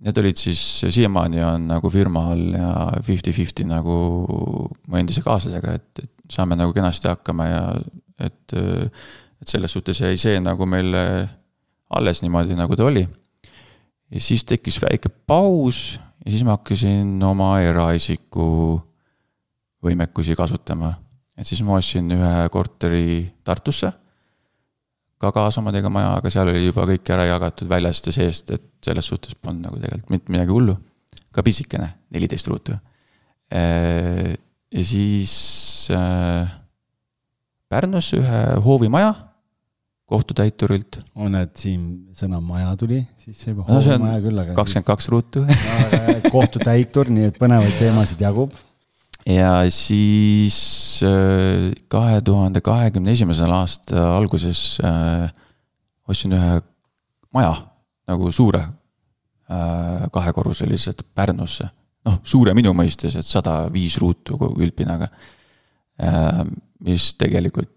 Need 0.00 0.20
olid 0.22 0.38
siis, 0.40 0.60
siiamaani 0.86 1.42
on 1.44 1.66
nagu 1.68 1.90
firma 1.92 2.22
all 2.32 2.54
ja 2.54 2.70
fifty-fifty 3.04 3.66
nagu 3.68 3.96
mu 4.30 5.00
endise 5.00 5.24
kaaslasega, 5.26 5.74
et, 5.76 6.04
et 6.04 6.32
saame 6.32 6.56
nagu 6.56 6.72
kenasti 6.72 7.10
hakkama 7.10 7.48
ja 7.50 7.64
et, 8.22 8.54
et 8.54 9.50
selles 9.50 9.74
suhtes 9.74 10.00
jäi 10.00 10.14
see 10.20 10.38
nagu 10.40 10.68
meile 10.70 11.02
alles 11.90 12.22
niimoodi, 12.22 12.54
nagu 12.56 12.78
ta 12.78 12.86
oli. 12.86 13.02
ja 14.10 14.22
siis 14.22 14.46
tekkis 14.46 14.78
väike 14.82 15.10
paus 15.26 15.98
ja 16.24 16.30
siis 16.30 16.44
ma 16.44 16.58
hakkasin 16.58 17.16
oma 17.24 17.52
eraisiku 17.64 18.80
võimekusi 19.84 20.36
kasutama 20.36 20.94
et 21.40 21.48
siis 21.48 21.62
ma 21.64 21.78
ostsin 21.78 22.10
ühe 22.12 22.32
korteri 22.52 23.24
Tartusse, 23.46 23.90
ka 25.20 25.30
kaasomadega 25.36 25.90
maja, 25.92 26.12
aga 26.18 26.32
seal 26.32 26.50
oli 26.52 26.66
juba 26.66 26.86
kõik 26.88 27.08
ära 27.12 27.26
jagatud 27.28 27.68
väljast 27.70 28.10
ja 28.10 28.14
seest, 28.16 28.52
et 28.56 28.68
selles 28.84 29.08
suhtes 29.08 29.36
polnud 29.36 29.64
nagu 29.66 29.80
tegelikult 29.80 30.12
mitte 30.12 30.36
midagi 30.36 30.56
hullu. 30.56 30.76
ka 31.30 31.44
pisikene, 31.46 31.86
neliteist 32.10 32.48
ruutu. 32.50 32.74
Äh, 33.54 34.32
ja 34.74 34.82
siis 34.82 35.86
äh, 35.94 36.48
Pärnus 37.70 38.08
ühe 38.18 38.40
hoovimaja 38.64 39.12
kohtutäiturilt. 40.10 40.98
on, 41.14 41.36
et 41.38 41.54
siin 41.56 41.84
sõna 42.16 42.40
maja 42.42 42.72
tuli, 42.78 43.04
siis 43.20 43.38
see 43.44 43.54
juba 43.54 43.66
no, 43.68 44.10
küll, 44.24 44.42
aga. 44.42 44.56
kakskümmend 44.58 44.88
kaks 44.88 45.08
ruutu 45.12 45.44
kohtutäitur, 46.34 47.12
nii 47.14 47.30
et 47.30 47.38
põnevaid 47.38 47.78
teemasid 47.78 48.26
jagub 48.26 48.56
ja 49.28 49.52
siis 49.70 51.00
äh, 51.04 51.70
kahe 51.88 52.20
tuhande 52.24 52.60
kahekümne 52.64 53.12
esimesel 53.12 53.52
aasta 53.52 54.16
alguses 54.16 54.78
äh, 54.84 55.28
ostsin 56.08 56.34
ühe 56.36 56.60
maja 57.34 57.52
nagu 58.10 58.32
suure 58.32 58.62
äh, 58.64 60.08
kahekorruselise 60.12 60.94
Pärnusse. 61.14 61.68
noh, 62.04 62.18
suure 62.24 62.54
minu 62.56 62.72
mõistes, 62.72 63.18
et 63.20 63.26
sada 63.26 63.66
viis 63.72 63.98
ruutu 64.00 64.38
kogu 64.40 64.62
üldpinnaga. 64.64 65.10
mis 66.80 67.10
tegelikult 67.20 67.68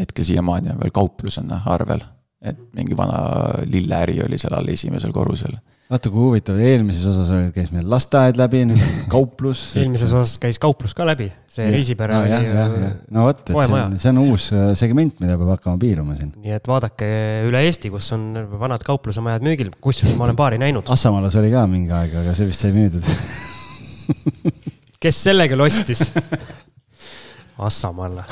hetkel 0.00 0.26
siiamaani 0.26 0.74
on 0.74 0.82
veel 0.82 0.94
kauplusena 0.94 1.62
arvel, 1.70 2.02
et 2.44 2.58
mingi 2.76 2.96
vana 2.96 3.20
lilleäri 3.64 4.20
oli 4.24 4.38
seal 4.40 4.56
all 4.58 4.72
esimesel 4.72 5.14
korrusel 5.14 5.56
vaata 5.90 6.08
kui 6.08 6.22
huvitav, 6.22 6.58
eelmises 6.64 7.04
osas 7.10 7.28
oli, 7.34 7.50
käis 7.52 7.68
meil 7.74 7.84
lasteaed 7.92 8.38
läbi, 8.40 8.62
nüüd 8.70 8.80
on 8.80 9.02
kauplus. 9.14 9.62
eelmises 9.76 10.14
osas 10.16 10.38
käis 10.40 10.58
kauplus 10.62 10.94
ka 10.96 11.04
läbi, 11.06 11.28
see 11.52 11.68
Riisipere 11.70 12.16
oli. 12.22 12.88
no 13.12 13.26
vot, 13.28 13.42
et 13.44 13.52
see 13.52 13.76
on, 13.78 13.96
see 14.00 14.12
on 14.14 14.20
uus 14.24 14.48
äh, 14.56 14.70
segment, 14.80 15.18
mida 15.22 15.36
peab 15.40 15.52
hakkama 15.54 15.76
piiluma 15.82 16.16
siin. 16.16 16.32
nii 16.40 16.56
et 16.56 16.70
vaadake 16.70 17.08
üle 17.50 17.62
Eesti, 17.68 17.92
kus 17.92 18.08
on 18.16 18.30
vanad 18.58 18.84
kauplusemajad 18.86 19.44
müügil, 19.44 19.74
kusjuures 19.84 20.16
ma 20.18 20.28
olen 20.30 20.40
paari 20.40 20.60
näinud. 20.62 20.88
Assamaalas 20.94 21.36
oli 21.40 21.52
ka 21.52 21.66
mingi 21.70 21.92
aeg, 21.94 22.16
aga 22.24 22.36
see 22.38 22.48
vist 22.48 22.64
sai 22.64 22.72
müüdud 22.76 23.04
kes 25.04 25.24
selle 25.28 25.48
küll 25.52 25.64
ostis? 25.64 26.08
Assamaale 27.68 28.24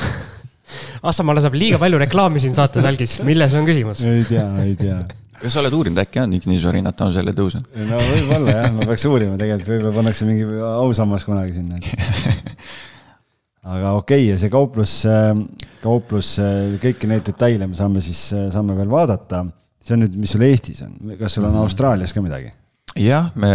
Assamaale 1.03 1.43
saab 1.45 1.57
liiga 1.59 1.81
palju 1.83 2.01
reklaami 2.05 2.43
siin 2.43 2.55
saates, 2.57 2.87
Algis, 2.89 3.19
milles 3.27 3.59
on 3.59 3.69
küsimus? 3.69 4.05
ei 4.07 4.25
tea, 4.29 4.47
ei 4.65 4.79
tea 4.79 5.01
kas 5.43 5.57
sa 5.57 5.63
oled 5.63 5.75
uurinud, 5.75 5.99
äkki 5.99 6.21
on 6.23 6.35
kinnisvarahinnad 6.39 6.97
tänu 6.99 7.15
sellele 7.15 7.35
tõusnud? 7.37 7.67
no 7.89 7.99
võib-olla 7.99 8.55
jah, 8.55 8.69
ma 8.77 8.87
peaks 8.87 9.07
uurima 9.11 9.39
tegelikult, 9.41 9.73
võib-olla 9.73 9.95
pannakse 9.97 10.29
mingi 10.29 10.47
ausammas 10.69 11.27
kunagi 11.27 11.57
sinna 11.57 11.81
aga 13.63 13.95
okei 13.99 14.25
okay,, 14.25 14.29
ja 14.31 14.39
see 14.41 14.53
kauplus, 14.53 14.95
kauplus, 15.83 16.37
kõiki 16.83 17.11
neid 17.11 17.27
detaile 17.27 17.69
me 17.71 17.79
saame 17.79 18.03
siis, 18.05 18.29
saame 18.55 18.77
veel 18.79 18.91
vaadata. 18.93 19.45
see 19.83 19.97
on 19.97 20.05
nüüd, 20.05 20.17
mis 20.23 20.35
sul 20.35 20.47
Eestis 20.47 20.83
on, 20.87 20.97
kas 21.19 21.37
sul 21.37 21.47
on 21.47 21.55
mhm. 21.55 21.67
Austraalias 21.67 22.15
ka 22.15 22.25
midagi? 22.25 22.53
jah, 22.99 23.31
me, 23.35 23.53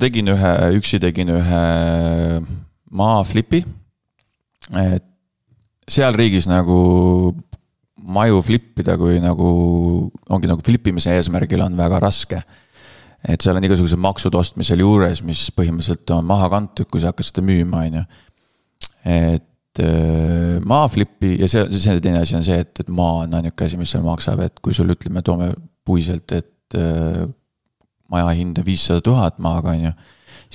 tegin 0.00 0.32
ühe, 0.32 0.54
üksi 0.78 1.00
tegin 1.02 1.32
ühe 1.36 1.66
maaflipi. 2.90 3.64
et 4.84 5.04
seal 5.90 6.16
riigis 6.18 6.48
nagu 6.50 6.76
maju 8.06 8.42
flip 8.44 8.82
ida, 8.82 8.94
kui 9.00 9.18
nagu 9.22 9.48
ongi 10.30 10.50
nagu 10.50 10.62
flip 10.66 10.86
imise 10.90 11.14
eesmärgil 11.16 11.64
on 11.64 11.76
väga 11.78 12.00
raske. 12.02 12.42
et 13.26 13.42
seal 13.42 13.56
on 13.58 13.64
igasugused 13.64 13.98
maksud 13.98 14.34
ostmisel 14.38 14.84
juures, 14.84 15.22
mis 15.26 15.48
põhimõtteliselt 15.56 16.10
on 16.14 16.26
maha 16.28 16.46
kantud, 16.52 16.86
kui 16.86 17.02
sa 17.02 17.10
hakkad 17.10 17.26
seda 17.26 17.42
müüma, 17.42 17.80
on 17.88 17.96
ju. 17.98 18.02
et 19.16 19.80
äh, 19.82 20.58
maa 20.62 20.86
flip'i 20.92 21.32
ja 21.40 21.48
see, 21.50 21.64
see 21.74 21.96
teine 22.04 22.20
asi 22.22 22.36
on 22.38 22.44
see, 22.46 22.60
et, 22.62 22.84
et 22.84 22.92
maa 22.92 23.24
on 23.24 23.34
ainuke 23.40 23.66
asi, 23.66 23.80
mis 23.80 23.90
seal 23.90 24.04
maksab, 24.06 24.44
et 24.46 24.62
kui 24.62 24.76
sul 24.76 24.92
ütleme, 24.94 25.24
toome 25.26 25.50
puiselt, 25.86 26.30
et 26.36 26.78
äh, 26.78 27.24
maja 28.12 28.30
hind 28.38 28.60
on 28.62 28.66
viissada 28.66 29.02
tuhat 29.02 29.40
maaga, 29.42 29.74
on 29.74 29.88
ju. 29.88 29.92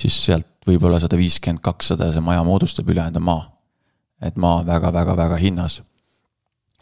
siis 0.04 0.16
sealt 0.24 0.48
võib-olla 0.66 1.00
sada 1.02 1.18
viiskümmend, 1.18 1.60
kakssada 1.64 2.12
see 2.14 2.24
maja 2.24 2.44
moodustab, 2.46 2.88
ülejäänud 2.88 3.20
on 3.20 3.26
maa. 3.26 3.44
Et 4.22 4.36
maa 4.40 4.62
väga-väga-väga 4.66 5.38
hinnas 5.40 5.80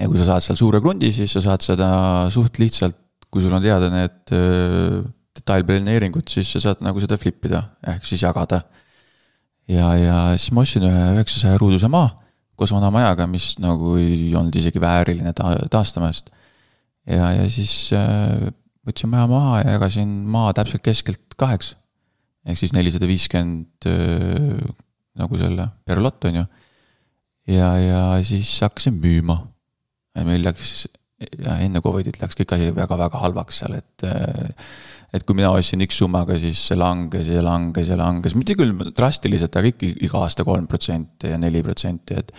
ja 0.00 0.09
kui 0.09 0.20
sa 0.20 0.31
saad 0.33 0.44
seal 0.44 0.59
suure 0.61 0.81
krundi, 0.81 1.12
siis 1.12 1.33
sa 1.37 1.42
saad 1.44 1.64
seda 1.64 1.88
suht 2.33 2.61
lihtsalt, 2.61 2.96
kui 3.31 3.42
sul 3.44 3.55
on 3.55 3.62
teada 3.64 3.90
need 3.92 4.33
äh, 4.35 5.00
detailplaneeringud, 5.38 6.29
siis 6.31 6.50
sa 6.55 6.62
saad 6.62 6.81
nagu 6.85 7.03
seda 7.03 7.18
flip 7.20 7.44
ida, 7.48 7.62
ehk 7.94 8.09
siis 8.09 8.24
jagada. 8.24 8.62
ja, 9.70 9.92
ja 9.94 10.16
siis 10.37 10.55
ma 10.57 10.64
ostsin 10.64 10.87
ühe 10.88 11.05
üheksasaja 11.16 11.61
ruuduse 11.61 11.90
maa 11.92 12.11
koos 12.61 12.74
vana 12.76 12.90
majaga, 12.92 13.24
mis 13.31 13.55
nagu 13.62 13.94
ei 13.96 14.29
olnud 14.37 14.57
isegi 14.61 14.81
vääriline 14.83 15.33
ta 15.37 15.55
taastamast. 15.72 16.29
ja, 17.09 17.33
ja 17.38 17.46
siis 17.48 17.92
äh, 17.96 18.50
võtsin 18.87 19.12
maja 19.12 19.29
maha 19.31 19.61
ja 19.62 19.76
jagasin 19.76 20.11
maa 20.29 20.53
täpselt 20.57 20.85
keskelt 20.85 21.37
kaheks. 21.40 21.74
ehk 22.44 22.61
siis 22.61 22.74
nelisada 22.76 23.09
viiskümmend 23.09 23.88
äh, 23.88 24.61
nagu 25.20 25.40
selle 25.40 25.70
per 25.85 26.03
lott, 26.05 26.24
on 26.29 26.42
ju. 26.42 26.44
Ja, 27.48 27.70
ja 27.79 28.03
siis 28.26 28.53
hakkasin 28.64 28.98
müüma 29.00 29.40
meil 30.26 30.42
läks, 30.44 30.87
enne 31.61 31.83
Covidit 31.85 32.18
läks 32.20 32.38
kõik 32.38 32.55
asi 32.57 32.70
väga-väga 32.76 33.20
halvaks 33.22 33.62
seal, 33.62 33.79
et 33.79 34.09
et 35.11 35.24
kui 35.26 35.35
mina 35.35 35.50
ostsin 35.50 35.83
X 35.83 35.98
summaga, 35.98 36.37
siis 36.38 36.61
see 36.68 36.79
langes 36.79 37.26
ja 37.31 37.42
langes 37.42 37.88
ja 37.90 37.96
langes, 37.98 38.37
mitte 38.38 38.55
küll 38.59 38.76
drastiliselt, 38.94 39.57
aga 39.59 39.72
ikka 39.72 39.88
iga 40.07 40.20
aasta 40.22 40.46
kolm 40.46 40.68
protsenti 40.70 41.33
ja 41.33 41.38
neli 41.40 41.64
protsenti, 41.66 42.18
et 42.18 42.35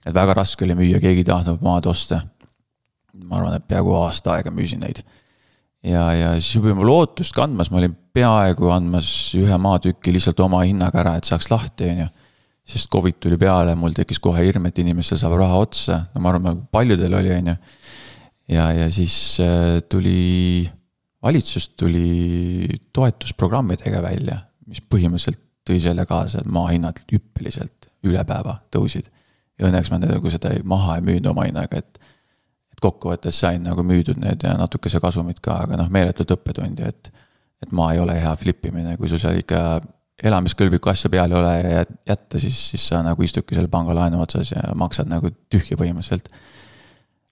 et 0.00 0.14
väga 0.16 0.32
raske 0.38 0.64
oli 0.64 0.76
müüa, 0.78 1.00
keegi 1.00 1.20
ei 1.24 1.28
tahtnud 1.28 1.64
maad 1.64 1.88
osta. 1.90 2.22
ma 3.24 3.36
arvan, 3.36 3.56
et 3.58 3.66
peaaegu 3.68 3.92
aasta 3.98 4.36
aega 4.36 4.52
müüsin 4.54 4.80
neid. 4.80 5.02
ja, 5.84 6.12
ja 6.12 6.32
siis 6.40 6.54
juba 6.56 6.74
ma 6.74 6.86
lootust 6.86 7.34
kandmas, 7.36 7.70
ma 7.70 7.80
olin 7.80 7.96
peaaegu 8.12 8.70
andmas 8.72 9.34
ühe 9.36 9.56
maatüki 9.58 10.12
lihtsalt 10.12 10.40
oma 10.40 10.62
hinnaga 10.64 11.00
ära, 11.02 11.16
et 11.16 11.28
saaks 11.28 11.50
lahti, 11.50 11.88
on 11.88 12.04
ju 12.04 12.08
sest 12.70 12.90
Covid 12.92 13.18
tuli 13.22 13.38
peale, 13.40 13.74
mul 13.78 13.94
tekkis 13.96 14.20
kohe 14.22 14.44
hirm, 14.44 14.68
et 14.68 14.78
inimestel 14.82 15.18
saab 15.20 15.36
raha 15.40 15.58
otsa, 15.64 16.04
no 16.14 16.22
ma 16.22 16.32
arvan, 16.32 16.64
paljudel 16.72 17.16
oli, 17.18 17.32
on 17.36 17.52
ju. 17.52 17.56
ja, 18.56 18.70
ja 18.76 18.88
siis 18.94 19.14
äh, 19.44 19.80
tuli, 19.90 20.68
valitsus 21.22 21.70
tuli 21.78 22.68
toetusprogrammidega 22.94 24.02
välja, 24.04 24.40
mis 24.70 24.82
põhimõtteliselt 24.82 25.42
tõi 25.66 25.80
selle 25.82 26.06
kaasa, 26.08 26.40
et 26.40 26.50
maa 26.50 26.70
hinnad 26.72 27.02
hüppeliselt 27.12 27.90
üle 28.06 28.22
päeva 28.26 28.60
tõusid. 28.72 29.10
ja 29.58 29.68
õnneks 29.68 29.90
ma 29.92 30.00
nagu 30.00 30.30
seda 30.32 30.54
maha 30.64 30.96
ei 30.96 31.04
müünud 31.04 31.30
oma 31.34 31.44
hinnaga, 31.44 31.82
et, 31.82 32.00
et 32.72 32.80
kokkuvõttes 32.80 33.42
sain 33.42 33.62
nagu 33.66 33.84
müüdud 33.84 34.20
need 34.22 34.46
ja 34.46 34.54
natukese 34.56 35.02
kasumit 35.02 35.42
ka, 35.44 35.62
aga 35.66 35.76
noh, 35.82 35.90
meeletult 35.92 36.32
õppetundi, 36.38 36.86
et, 36.88 37.10
et 37.60 37.72
maa 37.76 37.92
ei 37.94 38.00
ole 38.00 38.16
hea 38.16 38.32
flip 38.40 38.64
imine, 38.70 38.96
kui 38.96 39.10
sul 39.10 39.20
seal 39.20 39.42
ikka 39.42 39.80
elamiskõlblikku 40.24 40.88
asja 40.92 41.10
peal 41.12 41.32
ei 41.32 41.38
ole 41.38 41.52
ja 41.60 41.84
jätta, 42.08 42.38
siis, 42.38 42.70
siis 42.72 42.88
sa 42.90 42.96
nagu 43.04 43.22
istudki 43.24 43.54
selle 43.56 43.68
pangalaenu 43.72 44.20
otsas 44.22 44.52
ja 44.52 44.60
maksad 44.78 45.06
nagu 45.10 45.26
tühja 45.52 45.76
põhimõtteliselt. 45.80 46.26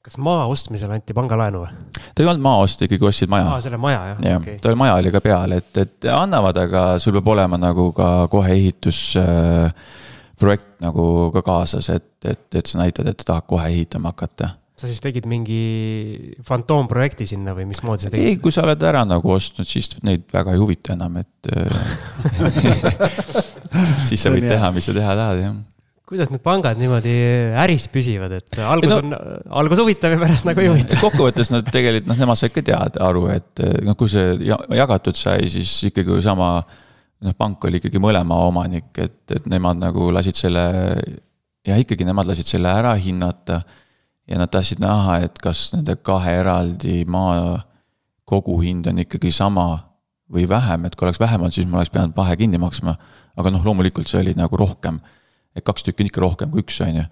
kas 0.05 0.17
maa 0.25 0.43
ostmisel 0.49 0.91
anti 0.95 1.13
pangalaenu 1.17 1.59
või? 1.65 1.71
ta 2.15 2.19
ei 2.23 2.29
olnud 2.31 2.45
maaost, 2.45 2.79
ikkagi 2.87 3.05
ostsid 3.11 3.31
maja. 3.33 3.47
aa, 3.53 3.61
selle 3.65 3.79
maja 3.83 4.01
jah? 4.13 4.19
jah 4.31 4.39
okay., 4.41 4.57
tal 4.65 4.77
maja 4.81 4.93
oli 5.01 5.11
ka 5.15 5.21
peal, 5.25 5.51
et, 5.59 5.73
et 5.85 5.99
annavad, 6.13 6.57
aga 6.65 6.81
sul 7.03 7.15
peab 7.19 7.29
olema 7.35 7.57
nagu 7.61 7.85
ka 7.97 8.09
kohe 8.33 8.51
ehitusprojekt 8.57 10.71
äh, 10.71 10.77
nagu 10.87 11.05
ka 11.35 11.41
kaasas, 11.45 11.87
et, 11.95 12.11
et, 12.25 12.47
et 12.55 12.67
sa 12.67 12.75
näitad, 12.81 13.07
et 13.11 13.21
tahad 13.27 13.45
kohe 13.51 13.67
ehitama 13.69 14.09
hakata 14.15 14.47
sa 14.79 14.91
siis 14.91 15.01
tegid 15.03 15.27
mingi 15.31 16.35
fantoomprojekti 16.47 17.27
sinna 17.29 17.55
või 17.57 17.67
mismoodi 17.71 18.07
sa 18.07 18.13
tegid? 18.13 18.29
ei, 18.33 18.39
kui 18.43 18.55
sa 18.55 18.65
oled 18.67 18.85
ära 18.91 19.05
nagu 19.09 19.33
ostnud, 19.35 19.69
siis 19.69 19.97
neid 20.07 20.29
väga 20.35 20.55
ei 20.55 20.63
huvita 20.63 20.95
enam, 20.95 21.19
et 21.23 21.51
siis 24.09 24.23
sa 24.23 24.33
võid 24.35 24.47
teha, 24.49 24.71
mis 24.75 24.87
sa 24.89 24.95
teha 24.97 25.19
tahad, 25.19 25.43
jah 25.43 25.59
kuidas 26.09 26.31
need 26.33 26.41
pangad 26.41 26.79
niimoodi 26.81 27.15
äris 27.61 27.85
püsivad, 27.93 28.33
et 28.39 28.59
algus 28.65 28.95
no, 28.95 28.99
on, 29.03 29.17
algus 29.61 29.83
huvitav 29.83 30.15
ja 30.15 30.21
pärast 30.23 30.47
nagu 30.49 30.63
ei 30.63 30.71
huvita? 30.71 30.97
kokkuvõttes 31.05 31.53
nad 31.53 31.69
tegelikult, 31.69 32.09
noh, 32.09 32.21
nemad 32.23 32.41
said 32.41 32.55
ka 32.55 32.65
teada, 32.65 33.03
aru, 33.05 33.27
et 33.35 33.65
noh, 33.85 33.97
kui 33.99 34.09
see 34.13 34.39
jagatud 34.49 35.19
sai, 35.21 35.51
siis 35.53 35.75
ikkagi 35.91 36.21
sama. 36.25 36.63
noh, 37.25 37.35
pank 37.37 37.67
oli 37.69 37.83
ikkagi 37.83 38.01
mõlema 38.01 38.39
omanik, 38.47 38.89
et, 38.97 39.21
et 39.35 39.49
nemad 39.51 39.81
nagu 39.83 40.09
lasid 40.15 40.39
selle. 40.39 40.65
ja 41.67 41.77
ikkagi 41.77 42.07
nemad 42.09 42.31
lasid 42.31 42.49
selle 42.49 42.73
ära 42.73 42.95
hinnata 42.97 43.61
ja 44.29 44.39
nad 44.39 44.51
tahtsid 44.53 44.81
näha, 44.83 45.23
et 45.25 45.39
kas 45.43 45.71
nende 45.75 45.97
kahe 46.05 46.35
eraldi 46.43 47.03
maa 47.09 47.63
koguhind 48.29 48.89
on 48.91 49.01
ikkagi 49.05 49.33
sama 49.33 49.69
või 50.33 50.45
vähem, 50.49 50.85
et 50.85 50.97
kui 50.97 51.07
oleks 51.07 51.21
vähem 51.21 51.41
olnud, 51.41 51.57
siis 51.57 51.69
ma 51.69 51.81
oleks 51.81 51.93
pidanud 51.95 52.17
vahe 52.17 52.37
kinni 52.37 52.61
maksma. 52.61 52.97
aga 53.39 53.53
noh, 53.55 53.65
loomulikult 53.65 54.11
see 54.11 54.21
oli 54.21 54.35
nagu 54.37 54.57
rohkem, 54.59 54.99
et 55.57 55.65
kaks 55.65 55.87
tükki 55.87 56.05
on 56.05 56.11
ikka 56.11 56.21
rohkem 56.21 56.53
kui 56.53 56.65
üks, 56.65 56.81
on 56.85 57.01
ju. 57.01 57.05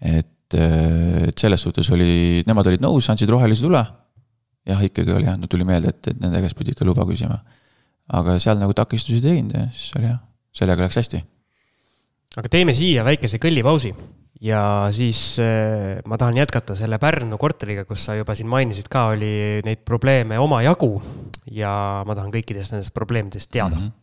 et, 0.00 0.54
et 0.54 1.40
selles 1.40 1.66
suhtes 1.66 1.90
oli, 1.90 2.44
nemad 2.46 2.70
olid 2.70 2.84
nõus, 2.84 3.08
andsid 3.10 3.30
rohelise 3.30 3.64
tule. 3.64 3.82
jah, 4.64 4.80
ikkagi 4.86 5.12
oli 5.12 5.26
jah, 5.26 5.38
no 5.40 5.50
tuli 5.50 5.66
meelde, 5.66 5.90
et, 5.90 6.12
et 6.12 6.20
nende 6.22 6.40
käest 6.44 6.58
pidi 6.58 6.76
ikka 6.76 6.86
luba 6.86 7.06
küsima. 7.08 7.40
aga 8.14 8.38
seal 8.38 8.60
nagu 8.60 8.76
takistusi 8.76 9.18
ei 9.18 9.26
teinud 9.26 9.56
ja 9.58 9.66
siis 9.72 9.96
oli 9.98 10.12
jah, 10.12 10.20
sellega 10.54 10.86
läks 10.86 11.02
hästi. 11.02 11.24
aga 12.38 12.52
teeme 12.52 12.76
siia 12.76 13.02
väikese 13.02 13.42
kõllipausi 13.42 13.90
ja 14.44 14.88
siis 14.92 15.38
äh, 15.40 16.02
ma 16.04 16.18
tahan 16.20 16.36
jätkata 16.36 16.76
selle 16.76 16.98
Pärnu 17.00 17.38
korteriga, 17.40 17.86
kus 17.88 18.04
sa 18.04 18.16
juba 18.18 18.36
siin 18.36 18.50
mainisid 18.52 18.90
ka, 18.92 19.06
oli 19.14 19.62
neid 19.64 19.84
probleeme 19.88 20.38
omajagu. 20.38 21.00
ja 21.50 22.02
ma 22.06 22.16
tahan 22.16 22.32
kõikidest 22.32 22.74
nendest 22.74 22.94
probleemidest 22.94 23.50
teada 23.52 23.76
mm. 23.76 23.88
-hmm. 23.88 24.00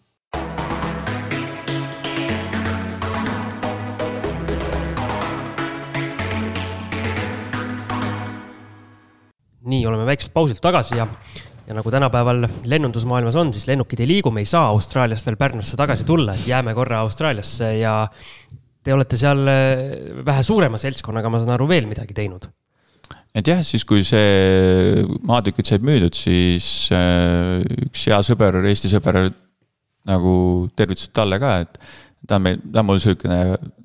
nii, 9.71 9.85
oleme 9.85 10.05
väikselt 10.05 10.33
pausilt 10.33 10.61
tagasi 10.61 10.97
ja, 10.97 11.07
ja 11.67 11.73
nagu 11.77 11.91
tänapäeval 11.91 12.47
lennundusmaailmas 12.65 13.35
on, 13.35 13.53
siis 13.53 13.67
lennukid 13.67 13.99
ei 13.99 14.07
liigu, 14.07 14.31
me 14.31 14.41
ei 14.41 14.49
saa 14.49 14.67
Austraaliast 14.73 15.25
veel 15.25 15.37
Pärnusse 15.37 15.77
tagasi 15.77 16.05
tulla, 16.05 16.33
et 16.33 16.47
jääme 16.47 16.73
korra 16.73 16.99
Austraaliasse 17.05 17.77
ja 17.77 18.07
Te 18.81 18.95
olete 18.95 19.19
seal 19.19 19.45
äh, 19.51 19.85
vähe 20.25 20.43
suurema 20.45 20.79
seltskonnaga, 20.81 21.29
ma 21.29 21.41
saan 21.41 21.55
aru, 21.57 21.69
veel 21.69 21.89
midagi 21.89 22.17
teinud? 22.17 22.49
et 23.31 23.47
jah, 23.47 23.61
siis 23.63 23.85
kui 23.87 24.03
see 24.03 25.03
maatükid 25.27 25.69
said 25.69 25.85
müüdud, 25.87 26.15
siis 26.17 26.89
äh, 26.95 27.61
üks 27.87 28.03
hea 28.09 28.19
sõber, 28.27 28.57
Eesti 28.67 28.91
sõber 28.91 29.21
nagu 30.09 30.33
tervitused 30.75 31.13
talle 31.15 31.39
ka, 31.39 31.53
et 31.63 31.77
ta 32.27 32.39
on 32.39 32.45
meil, 32.47 32.59
ta 32.73 32.81
on 32.81 32.89
mul 32.89 32.99
sihukene 33.01 33.39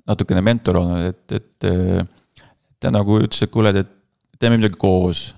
natukene 0.07 0.43
mentor 0.45 0.81
olnud, 0.81 1.13
et, 1.13 1.37
et 1.39 1.69
äh, 1.69 2.47
ta 2.83 2.93
nagu 2.95 3.21
ütles, 3.23 3.43
et 3.43 3.53
kuule, 3.53 3.73
et 3.75 3.93
teeme 4.41 4.59
midagi 4.61 4.79
koos. 4.81 5.29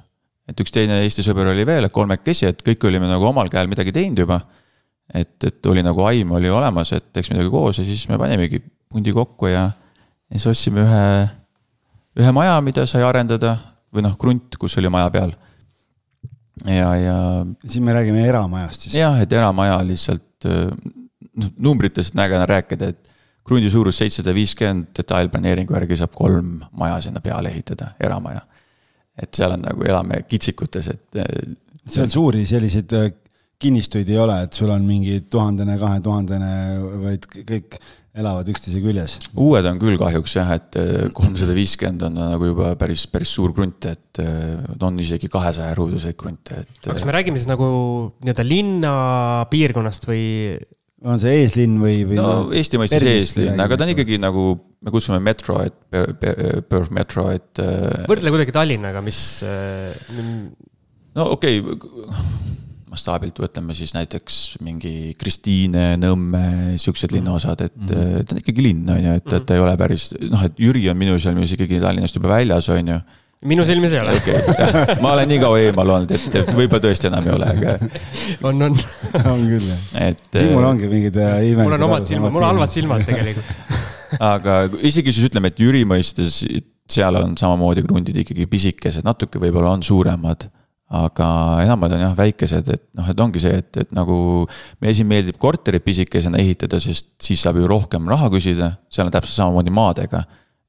et 0.49 0.61
üks 0.63 0.73
teine 0.73 1.03
Eesti 1.05 1.23
sõber 1.27 1.51
oli 1.53 1.67
veel, 1.69 1.91
kolmekesi, 1.93 2.47
et 2.49 2.63
kõik 2.65 2.87
olime 2.89 3.09
nagu 3.11 3.27
omal 3.29 3.51
käel 3.53 3.69
midagi 3.69 3.93
teinud 3.93 4.25
juba. 4.25 4.41
Et, 5.15 5.45
et 5.45 5.67
oli 5.67 5.83
nagu 5.85 6.05
aim 6.09 6.33
oli 6.37 6.51
olemas, 6.53 6.93
et 6.97 7.11
teeks 7.13 7.33
midagi 7.33 7.51
koos 7.53 7.81
ja 7.81 7.87
siis 7.87 8.05
me 8.11 8.19
panimegi 8.21 8.61
pundi 8.89 9.13
kokku 9.13 9.51
ja, 9.51 9.69
ja 10.29 10.37
siis 10.37 10.49
ostsime 10.53 10.85
ühe, 10.85 11.05
ühe 12.21 12.33
maja, 12.37 12.59
mida 12.65 12.87
sai 12.89 13.05
arendada 13.07 13.57
või 13.95 14.05
noh, 14.05 14.17
krunt, 14.21 14.59
kus 14.61 14.77
oli 14.81 14.91
maja 14.93 15.11
peal. 15.15 15.35
ja, 16.67 16.95
ja. 16.99 17.19
siin 17.65 17.85
me 17.87 17.95
räägime 17.97 18.27
eramajast 18.29 18.89
siis. 18.89 18.99
jah, 19.01 19.17
et 19.23 19.33
eramaja 19.33 19.79
lihtsalt 19.87 20.49
noh, 20.49 21.53
numbritest 21.59 22.17
nägena 22.19 22.47
rääkida, 22.49 22.93
et 22.93 23.15
krundi 23.49 23.71
suurus 23.73 23.97
seitsesada 24.03 24.35
viiskümmend, 24.37 24.91
detailplaneeringu 24.97 25.73
järgi 25.77 25.97
saab 26.03 26.13
kolm 26.17 26.59
maja 26.77 27.01
sinna 27.07 27.23
peale 27.25 27.53
ehitada, 27.55 27.95
eramaja. 28.05 28.43
et 29.17 29.33
seal 29.35 29.57
on 29.57 29.65
nagu, 29.65 29.87
elame 29.89 30.23
kitsikutes, 30.29 30.91
et. 30.93 31.23
seal 31.89 32.11
suuri 32.13 32.45
selliseid 32.47 32.93
kinnistuid 33.59 34.09
ei 34.13 34.19
ole, 34.23 34.43
et 34.47 34.55
sul 34.55 34.71
on 34.71 34.85
mingi 34.87 35.19
tuhandene, 35.31 35.75
kahetuhandene, 35.81 36.53
vaid 37.03 37.27
kõik 37.35 37.79
elavad 38.19 38.49
üksteise 38.51 38.81
küljes. 38.83 39.17
uued 39.39 39.67
on 39.69 39.79
küll 39.83 39.99
kahjuks 40.01 40.35
jah, 40.39 40.51
et 40.57 40.79
äh, 40.81 41.11
kolmsada 41.15 41.55
viiskümmend 41.55 42.05
on 42.09 42.19
nagu 42.19 42.51
juba 42.51 42.73
päris, 42.79 43.07
päris 43.11 43.35
suur 43.35 43.55
krunt, 43.55 43.87
et 43.91 44.23
äh, 44.23 44.63
on 44.83 44.99
isegi 45.03 45.31
kahesaja 45.31 45.75
ruuduseid 45.79 46.19
krunte, 46.19 46.63
et. 46.65 46.81
kas 46.87 47.07
me 47.07 47.15
räägime 47.15 47.39
siis 47.39 47.51
nagu 47.51 47.69
nii-öelda 48.25 48.47
linnapiirkonnast 48.47 50.09
või? 50.11 50.25
on 51.07 51.21
see 51.23 51.45
eeslinn 51.45 51.77
või, 51.79 52.01
või? 52.11 52.19
no 52.19 52.31
Eesti 52.51 52.81
mõistes 52.81 53.07
eeslinn, 53.07 53.59
aga 53.63 53.79
ta 53.79 53.87
on 53.87 53.95
ikkagi 53.95 54.19
nagu, 54.23 54.49
me 54.83 54.95
kutsume 54.95 55.21
metro, 55.23 55.61
et 55.63 55.77
Perth 55.91 56.95
metro, 56.95 57.29
et. 57.35 57.53
Äh, 57.63 58.07
võrdle 58.11 58.35
kuidagi 58.35 58.55
Tallinnaga, 58.55 59.03
mis. 59.07 59.21
no 61.19 61.29
okei 61.35 61.63
okay 61.63 62.67
mastaabilt 62.91 63.39
võtame 63.43 63.77
siis 63.77 63.95
näiteks 63.97 64.59
mingi 64.65 65.15
Kristiine, 65.21 65.93
Nõmme, 66.01 66.43
siuksed 66.81 67.11
mm. 67.11 67.19
linnaosad, 67.19 67.65
et 67.67 67.77
mm 67.77 67.89
-hmm. 67.89 68.27
ta 68.27 68.37
on 68.37 68.43
ikkagi 68.43 68.65
linn, 68.65 68.91
on 68.91 69.05
ju, 69.05 69.15
et, 69.21 69.33
et 69.39 69.47
ta 69.47 69.57
ei 69.57 69.65
ole 69.65 69.77
päris, 69.81 70.11
noh, 70.25 70.45
et 70.45 70.61
Jüri 70.61 70.89
on 70.91 70.99
minu 70.99 71.19
silmis 71.19 71.53
ikkagi 71.57 71.81
Tallinnast 71.83 72.17
juba 72.17 72.33
väljas, 72.37 72.69
on 72.75 72.95
ju 72.95 73.01
minu 73.47 73.65
silmis 73.65 73.93
ei 73.95 74.01
ole 74.01 74.17
okay,. 74.17 74.97
ma 75.03 75.13
olen 75.13 75.29
nii 75.31 75.39
kaua 75.39 75.61
eemal 75.63 75.93
olnud, 75.95 76.15
et, 76.17 76.39
et 76.41 76.49
võib-olla 76.57 76.83
tõesti 76.89 77.07
enam 77.11 77.29
ei 77.29 77.35
ole, 77.37 77.51
aga. 77.53 77.77
on, 78.43 78.63
on. 78.67 78.81
on 79.21 79.45
küll 79.47 79.69
jah. 79.69 79.85
et. 80.09 80.25
Siimul 80.35 80.67
ongi 80.67 80.91
mingid 80.91 81.21
äh, 81.23 81.37
imelikud. 81.53 81.69
mul 81.69 81.77
on 81.79 81.87
omad 81.87 82.09
silmad, 82.11 82.35
mul 82.35 82.43
on 82.43 82.51
halvad 82.55 82.75
silmad 82.75 83.07
tegelikult 83.07 83.87
aga 84.33 84.59
isegi 84.83 85.15
siis 85.15 85.29
ütleme, 85.31 85.53
et 85.53 85.63
Jüri 85.63 85.85
mõistes 85.87 86.43
seal 86.89 87.21
on 87.21 87.37
samamoodi 87.39 87.85
krundid 87.85 88.17
ikkagi 88.25 88.49
pisikesed, 88.51 89.07
natuke 89.07 89.41
võib-olla 89.43 89.77
on 89.77 89.85
suuremad 89.87 90.49
aga 90.89 91.29
enamad 91.67 91.93
on 91.93 92.03
jah 92.03 92.13
väikesed, 92.17 92.69
et 92.73 92.85
noh, 92.97 93.09
et 93.13 93.19
ongi 93.21 93.43
see, 93.43 93.59
et, 93.61 93.69
et 93.83 93.91
nagu 93.93 94.17
meile 94.81 94.95
siin 94.97 95.09
meeldib 95.11 95.37
korterit 95.41 95.85
pisikesena 95.85 96.41
ehitada, 96.41 96.81
sest 96.81 97.11
siis 97.25 97.43
saab 97.45 97.59
ju 97.61 97.69
rohkem 97.69 98.09
raha 98.09 98.31
küsida, 98.33 98.73
seal 98.93 99.11
on 99.11 99.13
täpselt 99.15 99.37
samamoodi 99.37 99.75
maadega. 99.75 100.25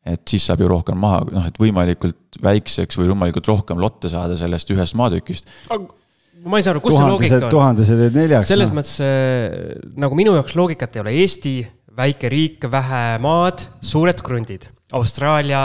et 0.10 0.24
siis 0.28 0.46
saab 0.48 0.62
ju 0.64 0.68
rohkem 0.72 0.98
maha, 0.98 1.22
noh, 1.32 1.46
et 1.48 1.58
võimalikult 1.60 2.40
väikseks 2.42 2.98
või 2.98 3.12
võimalikult 3.12 3.48
rohkem 3.52 3.80
lotte 3.80 4.10
saada 4.10 4.36
sellest 4.40 4.72
ühest 4.74 4.96
maatükist. 5.00 5.48
ma 5.70 6.60
ei 6.60 6.66
saa 6.66 6.74
aru, 6.74 6.84
kus 6.84 6.98
see 6.98 7.12
loogika 7.14 7.40
on? 7.44 7.52
tuhandesed 7.54 8.04
teed 8.04 8.20
neljaks. 8.20 8.52
selles 8.52 8.74
no. 8.74 8.80
mõttes 8.80 8.98
äh, 9.06 9.80
nagu 10.00 10.20
minu 10.20 10.36
jaoks 10.36 10.56
loogikat 10.60 10.98
ei 10.98 11.04
ole, 11.06 11.16
Eesti, 11.24 11.56
väike 11.96 12.32
riik, 12.32 12.68
vähe 12.72 13.06
maad, 13.24 13.64
suured 13.84 14.20
krundid 14.26 14.68
Austraalia 14.90 15.64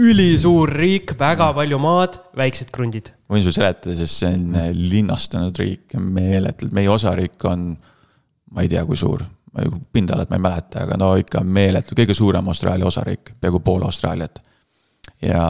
ülisuur 0.00 0.70
riik, 0.72 1.12
väga 1.20 1.50
palju 1.56 1.78
maad, 1.82 2.16
väiksed 2.40 2.70
krundid. 2.72 3.10
ma 3.28 3.36
võin 3.36 3.44
sulle 3.44 3.58
seletada, 3.58 3.96
sest 3.98 4.22
see 4.22 4.30
on 4.32 4.56
äh, 4.56 4.70
linnastunud 4.72 5.58
riik, 5.60 5.92
meeletult, 6.00 6.72
meie 6.72 6.88
osariik 6.88 7.44
on, 7.50 7.74
ma 8.56 8.64
ei 8.64 8.70
tea, 8.72 8.84
kui 8.88 8.96
suur. 8.96 9.26
pindalat 9.92 10.30
ma 10.32 10.38
ei 10.38 10.44
mäleta, 10.46 10.86
aga 10.86 10.96
no 10.96 11.10
ikka 11.20 11.42
meeletu, 11.44 11.92
kõige 11.98 12.16
suurem 12.16 12.48
Austraalia 12.48 12.88
osariik, 12.88 13.34
peaaegu 13.40 13.60
pool 13.60 13.84
Austraaliat. 13.84 14.40
ja. 15.20 15.44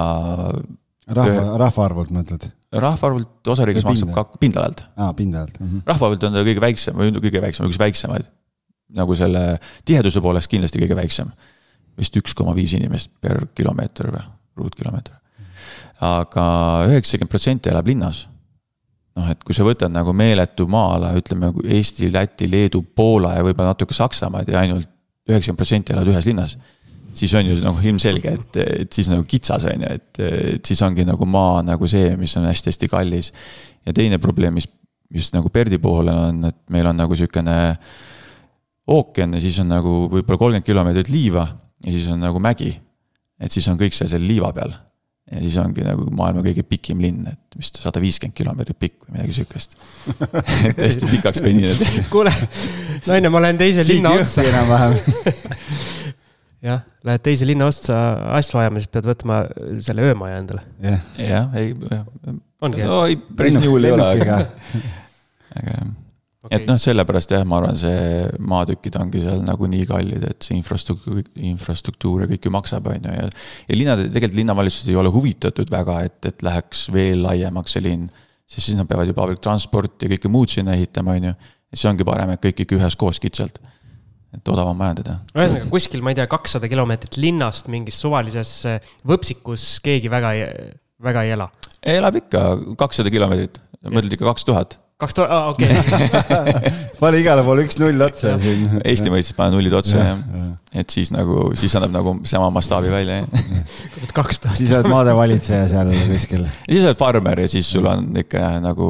rahva, 1.06 1.46
rahvaarvult 1.62 2.10
mõtled? 2.10 2.50
rahvaarvult 2.72 3.54
osariigis 3.54 3.86
maksab 3.86 4.14
ka 4.16 4.26
pindalalt. 4.42 4.82
aa, 4.96 5.12
pindalalt 5.14 5.60
mm 5.60 5.68
-hmm.. 5.68 5.86
rahvaarvult 5.86 6.26
on 6.26 6.32
ta 6.32 6.42
kõige 6.42 6.66
väiksem 6.66 6.98
või 6.98 7.14
kõige 7.20 7.46
väiksem, 7.46 7.70
üks 7.70 7.78
väiksemaid. 7.78 8.26
nagu 8.90 9.14
selle 9.14 9.60
tiheduse 9.84 10.20
poolest 10.20 10.50
kindlasti 10.50 10.82
kõige 10.82 10.98
väiksem 10.98 11.30
vist 11.98 12.16
üks 12.18 12.34
koma 12.36 12.54
viis 12.56 12.74
inimest 12.76 13.10
per 13.20 13.44
kilomeeter 13.56 14.10
või, 14.12 14.22
ruutkilomeeter. 14.60 15.18
aga 16.02 16.44
üheksakümmend 16.90 17.30
protsenti 17.30 17.70
elab 17.72 17.88
linnas. 17.88 18.26
noh, 19.16 19.28
et 19.28 19.42
kui 19.44 19.54
sa 19.54 19.64
võtad 19.66 19.92
nagu 19.92 20.12
meeletu 20.16 20.66
maa-ala, 20.72 21.12
ütleme 21.20 21.52
Eesti, 21.64 22.08
Läti, 22.12 22.48
Leedu, 22.50 22.82
Poola 22.82 23.34
ja 23.36 23.42
võib-olla 23.44 23.74
natuke 23.74 23.94
Saksamaad 23.94 24.48
ja 24.48 24.62
ainult 24.62 24.88
üheksakümmend 25.28 25.60
protsenti 25.60 25.92
elavad 25.92 26.14
ühes 26.14 26.28
linnas. 26.28 26.56
siis 27.14 27.34
on 27.36 27.46
ju 27.46 27.58
nagu 27.60 27.82
ilmselge, 27.84 28.30
et, 28.38 28.56
et 28.56 28.92
siis 28.92 29.10
nagu 29.12 29.24
kitsas 29.28 29.66
on 29.68 29.84
ju, 29.84 29.96
et, 29.98 30.20
et 30.56 30.64
siis 30.64 30.80
ongi 30.82 31.04
nagu 31.04 31.26
maa 31.28 31.60
nagu 31.62 31.86
see, 31.86 32.14
mis 32.16 32.36
on 32.40 32.48
hästi-hästi 32.48 32.88
kallis. 32.88 33.32
ja 33.86 33.92
teine 33.92 34.18
probleem, 34.18 34.54
mis 34.54 34.68
just 35.12 35.34
nagu 35.36 35.50
Perdi 35.52 35.78
puhul 35.78 36.08
on, 36.08 36.44
et 36.48 36.56
meil 36.72 36.88
on 36.88 36.96
nagu 36.96 37.16
sihukene 37.16 37.76
ookean 38.88 39.36
ja 39.36 39.40
siis 39.40 39.58
on 39.60 39.68
nagu 39.70 40.06
võib-olla 40.08 40.40
kolmkümmend 40.40 40.66
kilomeetrit 40.66 41.12
liiva 41.12 41.44
ja 41.84 41.92
siis 41.92 42.08
on 42.12 42.22
nagu 42.22 42.40
mägi. 42.42 42.72
et 43.42 43.52
siis 43.52 43.66
on 43.68 43.78
kõik 43.80 43.96
seal 43.96 44.10
selle 44.10 44.28
liiva 44.28 44.52
peal. 44.54 44.74
ja 45.32 45.40
siis 45.40 45.56
ongi 45.62 45.84
nagu 45.86 46.06
maailma 46.10 46.44
kõige 46.44 46.64
pikim 46.66 47.00
linn, 47.02 47.26
et 47.30 47.58
vist 47.58 47.78
sada 47.82 48.02
viiskümmend 48.02 48.36
kilomeetrit 48.36 48.78
pikk 48.78 49.06
või 49.06 49.18
midagi 49.18 49.38
sihukest 49.40 49.76
et 50.70 50.82
hästi 50.82 51.10
pikaks 51.16 51.42
veninud. 51.44 51.86
kuule, 52.14 52.34
naine, 53.08 53.32
ma 53.32 53.42
lähen 53.44 53.60
teise 53.60 53.86
linna 53.88 54.14
otsa. 54.18 54.44
enam-vähem 54.46 54.98
jah, 56.68 56.84
lähed 57.06 57.24
teise 57.24 57.48
linna 57.48 57.70
otsa 57.70 58.02
asju 58.38 58.62
ajama, 58.62 58.82
siis 58.82 58.92
pead 58.92 59.08
võtma 59.08 59.42
selle 59.84 60.10
öömaja 60.10 60.42
endale. 60.42 60.66
jah, 60.82 61.08
jah, 61.18 61.58
ei, 61.58 61.74
ongi 62.62 62.86
no 62.86 63.02
ei, 63.08 63.18
päris 63.18 63.58
nii 63.58 63.72
hull 63.72 63.90
ei 63.90 63.96
ole, 63.96 64.12
aga, 64.18 64.44
aga 65.56 65.80
jah 65.80 65.90
okay. 66.52 66.62
et 66.64 66.68
noh, 66.68 66.78
sellepärast 66.80 67.32
jah, 67.34 67.44
ma 67.48 67.58
arvan, 67.60 67.78
see 67.80 68.26
maatükid 68.52 68.96
ongi 69.00 69.22
seal 69.24 69.42
nagu 69.46 69.68
nii 69.70 69.86
kallid, 69.88 70.26
et 70.28 70.46
see 70.46 70.56
infrastruktuur, 70.58 71.22
infrastruktuur 71.52 72.24
ja 72.24 72.30
kõik 72.30 72.48
ju 72.48 72.52
maksab, 72.54 72.90
on 72.92 73.08
ju, 73.08 73.14
ja. 73.16 73.28
ja 73.68 73.78
linnad, 73.78 74.04
tegelikult 74.08 74.40
linnavalitsused 74.40 74.92
ei 74.92 74.98
ole 75.00 75.12
huvitatud 75.14 75.72
väga, 75.72 76.00
et, 76.08 76.18
et 76.28 76.44
läheks 76.44 76.86
veel 76.94 77.24
laiemaks 77.24 77.76
see 77.76 77.84
linn. 77.86 78.10
sest 78.52 78.68
siis 78.68 78.76
nad 78.76 78.88
peavad 78.88 79.08
ju 79.08 79.16
public 79.16 79.40
transporti 79.40 80.06
ja 80.06 80.12
kõike 80.12 80.32
muud 80.32 80.52
sinna 80.52 80.76
ehitama, 80.76 81.16
on 81.16 81.30
ju. 81.30 81.32
ja 81.32 81.78
siis 81.78 81.88
ongi 81.88 82.06
parem, 82.08 82.34
et 82.34 82.44
kõik 82.44 82.66
ikka 82.66 82.78
üheskoos 82.80 83.22
kitsalt. 83.22 83.62
et 84.32 84.48
odavam 84.48 84.76
majandada. 84.76 85.18
ühesõnaga 85.36 85.70
kuskil, 85.72 86.04
ma 86.04 86.12
ei 86.12 86.20
tea, 86.20 86.28
kakssada 86.30 86.68
kilomeetrit 86.68 87.16
linnast 87.20 87.72
mingis 87.72 88.00
suvalises 88.00 88.54
äh, 88.68 88.94
võpsikus 89.08 89.80
keegi 89.84 90.12
väga 90.12 90.36
ei, 90.36 90.70
väga 91.02 91.24
ei 91.24 91.34
ela. 91.38 91.50
elab 91.96 92.22
ikka 92.22 92.46
kakssada 92.80 93.12
kilomeetrit, 93.12 93.60
mõtled 93.88 94.18
ikka 94.18 94.28
kaks 94.32 94.48
tuhat 94.48 94.81
kaks 95.02 95.16
tuhat, 95.18 95.32
aa 95.34 95.50
okei 95.50 95.70
okay. 95.72 96.72
pane 97.02 97.20
igale 97.22 97.42
poole 97.46 97.64
üks 97.66 97.78
null 97.80 98.04
otsa 98.06 98.36
siin. 98.42 98.78
Eesti 98.86 99.10
mõistes 99.12 99.34
pane 99.36 99.54
nullid 99.54 99.74
otsa 99.74 99.96
jah 99.98 100.12
ja. 100.12 100.42
ja., 100.42 100.50
et 100.82 100.94
siis 100.94 101.10
nagu, 101.14 101.50
siis 101.58 101.74
annab 101.78 101.94
nagu 101.96 102.14
sama 102.28 102.50
mastaabi 102.54 102.92
välja 102.92 103.18
jah. 103.22 103.48
kaks 104.18 104.42
tuhat. 104.44 104.60
siis 104.60 104.70
oled 104.76 104.90
maadevalitseja 104.92 105.66
seal 105.72 105.90
kuskil. 106.12 106.46
siis 106.70 106.86
oled 106.86 107.00
farmer 107.00 107.42
ja 107.44 107.50
siis 107.50 107.72
sul 107.74 107.88
on 107.90 108.08
ikka 108.22 108.44
jah, 108.44 108.56
nagu 108.62 108.86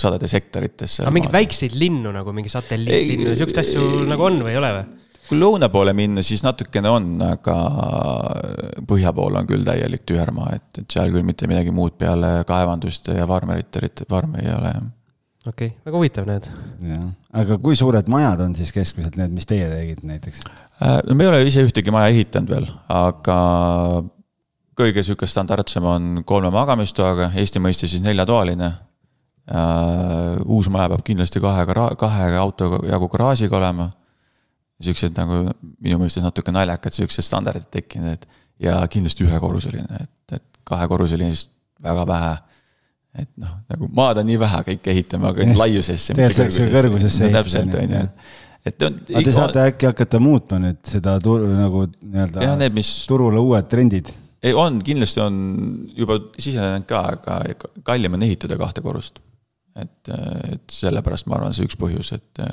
sadades 0.00 0.36
hektarites. 0.36 1.00
aga 1.04 1.14
mingeid 1.14 1.34
väikseid 1.34 1.78
linnu 1.80 2.12
nagu 2.14 2.36
mingi 2.36 2.52
satelliitlinnu 2.52 3.32
ja 3.32 3.40
siukseid 3.40 3.64
asju 3.64 4.06
nagu 4.10 4.28
on 4.28 4.42
või 4.44 4.54
ei 4.54 4.60
ole 4.60 4.72
või? 4.76 4.86
kui 5.26 5.40
lõuna 5.40 5.66
poole 5.72 5.90
minna, 5.96 6.22
siis 6.22 6.44
natukene 6.46 6.86
on, 6.86 7.08
aga 7.24 7.54
põhja 8.86 9.10
pool 9.16 9.34
on 9.40 9.48
küll 9.48 9.64
täielik 9.66 10.04
tühermaa, 10.06 10.52
et, 10.54 10.68
et 10.84 10.86
seal 10.92 11.10
küll 11.10 11.26
mitte 11.26 11.48
midagi 11.50 11.72
muud 11.74 11.96
peale 11.98 12.44
kaevanduste 12.46 13.16
ja 13.16 13.26
farmerite, 13.26 13.82
farme 14.06 14.44
ei 14.44 14.52
ole 14.54 14.70
jah 14.76 14.86
okei 15.46 15.70
okay,, 15.70 15.78
väga 15.86 16.00
huvitav 16.00 16.28
need. 16.28 16.48
jah, 16.90 17.06
aga 17.42 17.58
kui 17.62 17.78
suured 17.78 18.10
majad 18.12 18.42
on 18.46 18.54
siis 18.58 18.72
keskmiselt 18.74 19.18
need, 19.20 19.34
mis 19.36 19.48
teie 19.48 19.68
tegite 19.70 20.06
näiteks? 20.08 20.42
no 20.80 21.16
me 21.16 21.26
ei 21.26 21.32
ole 21.32 21.42
ise 21.48 21.64
ühtegi 21.66 21.94
maja 21.94 22.12
ehitanud 22.12 22.52
veel, 22.52 22.68
aga 22.92 23.38
kõige 24.76 25.04
sihuke 25.06 25.28
standardsem 25.28 25.84
on 25.88 26.08
kolme 26.28 26.50
magamistoaga, 26.54 27.30
Eesti 27.40 27.62
mõistes 27.62 27.92
siis 27.94 28.04
neljatoaline. 28.04 28.72
uus 30.44 30.68
maja 30.74 30.90
peab 30.90 31.04
kindlasti 31.06 31.40
kahe, 31.40 31.66
kahe 31.98 32.26
auto 32.36 32.80
jagu 32.88 33.08
garaažiga 33.08 33.56
olema. 33.56 33.90
Siuksed 34.82 35.14
nagu 35.16 35.46
minu 35.80 36.00
mõistes 36.02 36.24
natuke 36.24 36.52
naljakad 36.52 36.92
siuksed 36.92 37.24
standardid 37.24 37.70
tekkinud, 37.72 38.18
et 38.18 38.26
ja 38.60 38.82
kindlasti 38.92 39.24
ühekorruseline, 39.24 40.02
et, 40.02 40.36
et 40.36 40.44
kahekorruselist 40.68 41.50
väga 41.82 42.04
vähe 42.08 42.34
et 43.22 43.30
noh, 43.40 43.54
nagu 43.72 43.88
maad 43.96 44.20
on 44.20 44.28
nii 44.28 44.40
vähe, 44.40 44.62
kõik 44.70 44.90
ehitame, 44.92 45.30
aga 45.30 45.46
laiusesse. 45.62 46.16
tegelikult 46.16 46.42
saaks 46.42 46.60
ju 46.60 46.68
kõrgusesse 46.74 47.24
ehitada. 47.26 47.42
täpselt, 47.42 47.76
on 47.80 47.94
ju, 47.96 48.04
et 48.70 48.86
on. 48.88 49.00
aga 49.08 49.24
te 49.28 49.34
saate 49.36 49.66
äkki 49.72 49.90
hakata 49.90 50.20
muutma 50.22 50.60
nüüd 50.62 50.80
seda 50.88 51.16
turu 51.22 51.50
nagu 51.52 51.84
nii-öelda 51.88 52.70
mis... 52.76 52.92
turule 53.08 53.42
uued 53.42 53.68
trendid? 53.72 54.10
ei, 54.42 54.52
on, 54.52 54.80
kindlasti 54.84 55.22
on 55.24 55.38
juba 55.96 56.18
sisenenud 56.36 56.88
ka, 56.88 57.04
aga 57.16 57.70
kallim 57.86 58.18
on 58.18 58.26
ehitada 58.26 58.58
kahte 58.60 58.84
korrust. 58.84 59.22
et, 59.76 60.12
et 60.52 60.76
sellepärast 60.80 61.30
ma 61.30 61.40
arvan, 61.40 61.56
see 61.56 61.68
üks 61.68 61.78
põhjus, 61.80 62.12
et 62.16 62.44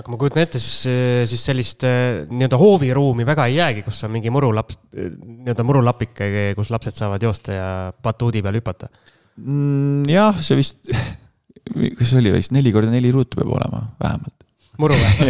aga 0.00 0.12
ma 0.12 0.16
kujutan 0.20 0.44
ette, 0.46 0.60
siis, 0.62 1.28
siis 1.28 1.44
sellist 1.44 1.84
nii-öelda 1.84 2.58
hooviruumi 2.60 3.26
väga 3.28 3.50
ei 3.50 3.58
jäägi, 3.58 3.84
kus 3.84 4.00
on 4.06 4.14
mingi 4.16 4.32
murulaps, 4.32 4.80
nii-öelda 4.94 5.66
murulapike, 5.66 6.28
kus 6.56 6.72
lapsed 6.72 6.96
saavad 6.96 7.24
joosta 7.26 7.56
ja 7.56 7.70
batuudi 8.04 8.40
peal 8.44 8.60
hüpata 8.62 8.88
mm,? 9.40 10.04
jah, 10.10 10.34
see 10.44 10.56
vist, 10.60 10.78
kas 11.98 12.12
see 12.12 12.20
oli 12.20 12.30
vist 12.36 12.52
neli 12.56 12.70
korda 12.74 12.90
neli 12.92 13.10
ruutu 13.14 13.32
peab 13.40 13.50
olema, 13.58 13.80
vähemalt. 14.02 14.38
muru 14.80 14.94
või? 15.00 15.12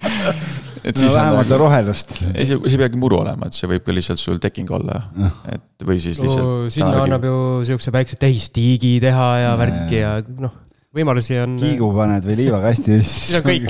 et 0.84 0.96
siis 0.96 1.10
no, 1.10 1.16
vähemalt 1.18 1.52
on 1.52 1.60
rohelust. 1.60 2.14
ei, 2.32 2.46
see, 2.48 2.56
see 2.56 2.72
ei 2.76 2.80
peagi 2.84 2.98
muru 3.00 3.16
olema, 3.20 3.48
et 3.50 3.56
see 3.56 3.68
võib 3.70 3.84
ka 3.86 3.94
lihtsalt 3.94 4.20
sul 4.22 4.40
teking 4.42 4.70
olla, 4.74 4.96
et 5.52 5.86
või 5.86 5.98
siis 6.02 6.20
lihtsalt 6.22 6.72
sinna 6.74 6.90
taagi... 6.94 7.04
annab 7.06 7.22
ju 7.28 7.36
siukse 7.68 7.88
väikse 7.94 8.16
tehistiigi 8.20 8.92
teha 9.02 9.28
ja 9.42 9.52
no, 9.52 9.60
värki 9.60 9.96
ja 10.00 10.10
noh, 10.40 10.52
võimalusi 10.96 11.38
on. 11.42 11.50
kiigu 11.60 11.86
paned 11.96 12.26
või 12.28 12.36
liivakasti 12.44 12.88
ja 12.96 13.04
siis. 13.04 13.14
siis 13.28 13.38
on 13.40 13.46
kõik 13.46 13.68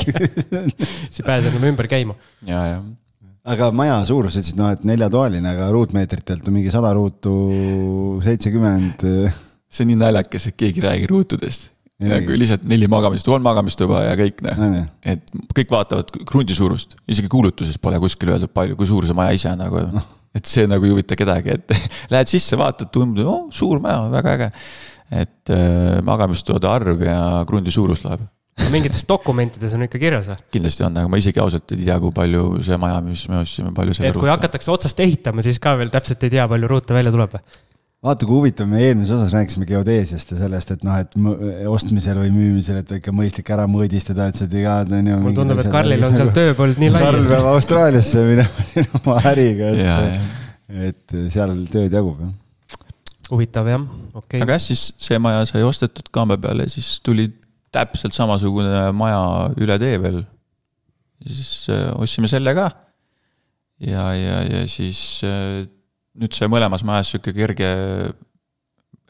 siis 1.10 1.22
pääsed 1.26 1.50
enam 1.52 1.68
ümber 1.72 1.90
käima. 1.90 2.14
ja, 2.46 2.60
ja 2.74 2.78
aga 3.48 3.70
maja 3.74 3.98
suurus, 4.08 4.36
ütlesid 4.36 4.58
noh, 4.60 4.70
et 4.74 4.82
neljatoaline, 4.88 5.54
aga 5.54 5.68
ruutmeetritelt 5.74 6.48
on 6.48 6.56
mingi 6.56 6.72
sada 6.72 6.92
ruutu, 6.96 7.34
seitsekümmend. 8.24 9.04
see 9.70 9.84
on 9.84 9.92
nii 9.92 10.00
naljakas, 10.00 10.48
et 10.50 10.56
keegi 10.58 10.82
ei 10.82 10.88
räägi 10.88 11.10
ruutudest. 11.10 11.70
nagu 12.00 12.36
lihtsalt 12.36 12.64
neli 12.68 12.88
magamist, 12.88 13.28
kolm 13.28 13.44
magamistuba 13.44 14.06
ja 14.06 14.14
kõik 14.16 14.40
noh. 14.46 14.78
et 15.04 15.34
kõik 15.56 15.72
vaatavad 15.72 16.12
krundi 16.28 16.56
suurust, 16.56 16.96
isegi 17.08 17.28
kuulutuses 17.32 17.76
pole 17.78 18.00
kuskil 18.00 18.32
öeldud 18.34 18.52
palju, 18.56 18.76
kui 18.78 18.88
suur 18.88 19.04
see 19.04 19.16
maja 19.16 19.36
ise 19.36 19.50
on 19.52 19.60
nagu 19.60 19.84
no.. 19.92 20.04
et 20.36 20.48
see 20.48 20.64
nagu 20.68 20.88
ei 20.88 20.94
huvita 20.94 21.18
kedagi, 21.18 21.58
et 21.58 21.76
lähed 22.12 22.32
sisse, 22.32 22.56
vaatad, 22.60 22.88
tundub, 22.92 23.28
oh 23.28 23.46
suur 23.52 23.84
maja, 23.84 24.06
väga 24.16 24.36
äge. 24.38 24.50
et 25.22 25.52
äh, 25.52 26.00
magamistoade 26.06 26.68
arv 26.70 27.04
ja 27.04 27.20
krundi 27.48 27.72
suurus 27.74 28.04
loeb 28.06 28.24
mingites 28.72 29.06
dokumentides 29.08 29.74
on 29.78 29.86
ikka 29.86 30.02
kirjas 30.02 30.30
või? 30.32 30.38
kindlasti 30.56 30.86
on, 30.86 31.00
aga 31.00 31.10
ma 31.12 31.22
isegi 31.22 31.42
ausalt 31.42 31.74
ei 31.76 31.82
tea, 31.86 31.96
kui 32.02 32.14
palju 32.16 32.44
see 32.66 32.78
maja, 32.80 33.00
mis 33.04 33.24
me 33.32 33.40
ostsime, 33.44 33.74
palju 33.76 33.96
selle. 33.96 34.12
et 34.12 34.20
kui 34.20 34.30
hakatakse 34.30 34.72
otsast 34.74 35.02
ehitama, 35.02 35.44
siis 35.46 35.60
ka 35.62 35.76
veel 35.80 35.92
täpselt 35.92 36.28
ei 36.28 36.36
tea, 36.36 36.46
palju 36.50 36.70
ruute 36.70 36.96
välja 36.96 37.14
tuleb 37.14 37.36
või? 37.38 37.60
vaata, 38.00 38.24
kui 38.24 38.38
huvitav, 38.38 38.68
me 38.68 38.80
eelmises 38.80 39.12
osas 39.12 39.32
rääkisime 39.36 39.66
geodeesiast 39.68 40.32
ja 40.32 40.38
sellest, 40.40 40.70
et 40.72 40.84
noh, 40.86 40.96
et 41.02 41.16
ostmisel 41.68 42.20
või 42.22 42.30
müümisel, 42.32 42.78
et 42.80 42.94
ikka 42.96 43.12
mõistlik 43.12 43.50
ära 43.52 43.66
mõõdistada, 43.68 44.30
et 44.30 44.40
sa 44.40 44.48
tead, 44.48 44.94
on 44.96 45.10
ju. 45.12 45.18
mulle 45.20 45.36
tundub, 45.36 45.60
et 45.60 45.72
Karlil 45.72 46.06
on 46.08 46.16
seal 46.16 46.32
tööpõld 46.36 46.80
nii 46.80 46.92
lai. 46.94 47.02
Karl 47.04 47.26
peab 47.28 47.48
Austraaliasse 47.52 48.24
minema 48.24 48.86
oma 49.02 49.18
äriga, 49.28 49.74
et, 49.74 50.38
et 50.88 51.18
seal 51.34 51.52
tööd 51.72 51.98
jagub, 52.00 52.24
jah. 52.24 52.88
huvitav 53.28 53.68
jah, 53.68 53.84
okei 53.84 54.24
okay.. 54.24 54.46
aga 54.46 54.56
jah, 54.56 54.64
siis 54.70 54.86
see 54.96 55.20
maja 55.20 55.44
sai 55.52 55.66
ostetud 55.66 56.08
kaambe 56.14 56.40
peale, 56.40 56.70
siis 56.72 56.96
tulid 57.04 57.36
täpselt 57.74 58.14
samasugune 58.16 58.90
maja 58.96 59.50
üle 59.60 59.78
tee 59.82 59.98
veel. 60.02 60.22
siis 61.26 61.68
äh, 61.68 61.90
ostsime 62.00 62.28
selle 62.28 62.54
ka. 62.56 62.70
ja, 63.80 64.10
ja, 64.14 64.40
ja 64.44 64.64
siis 64.68 65.22
äh, 65.24 65.62
nüüd 66.20 66.34
sai 66.36 66.50
mõlemas 66.50 66.84
majas 66.86 67.12
sihuke 67.12 67.34
kerge 67.36 67.70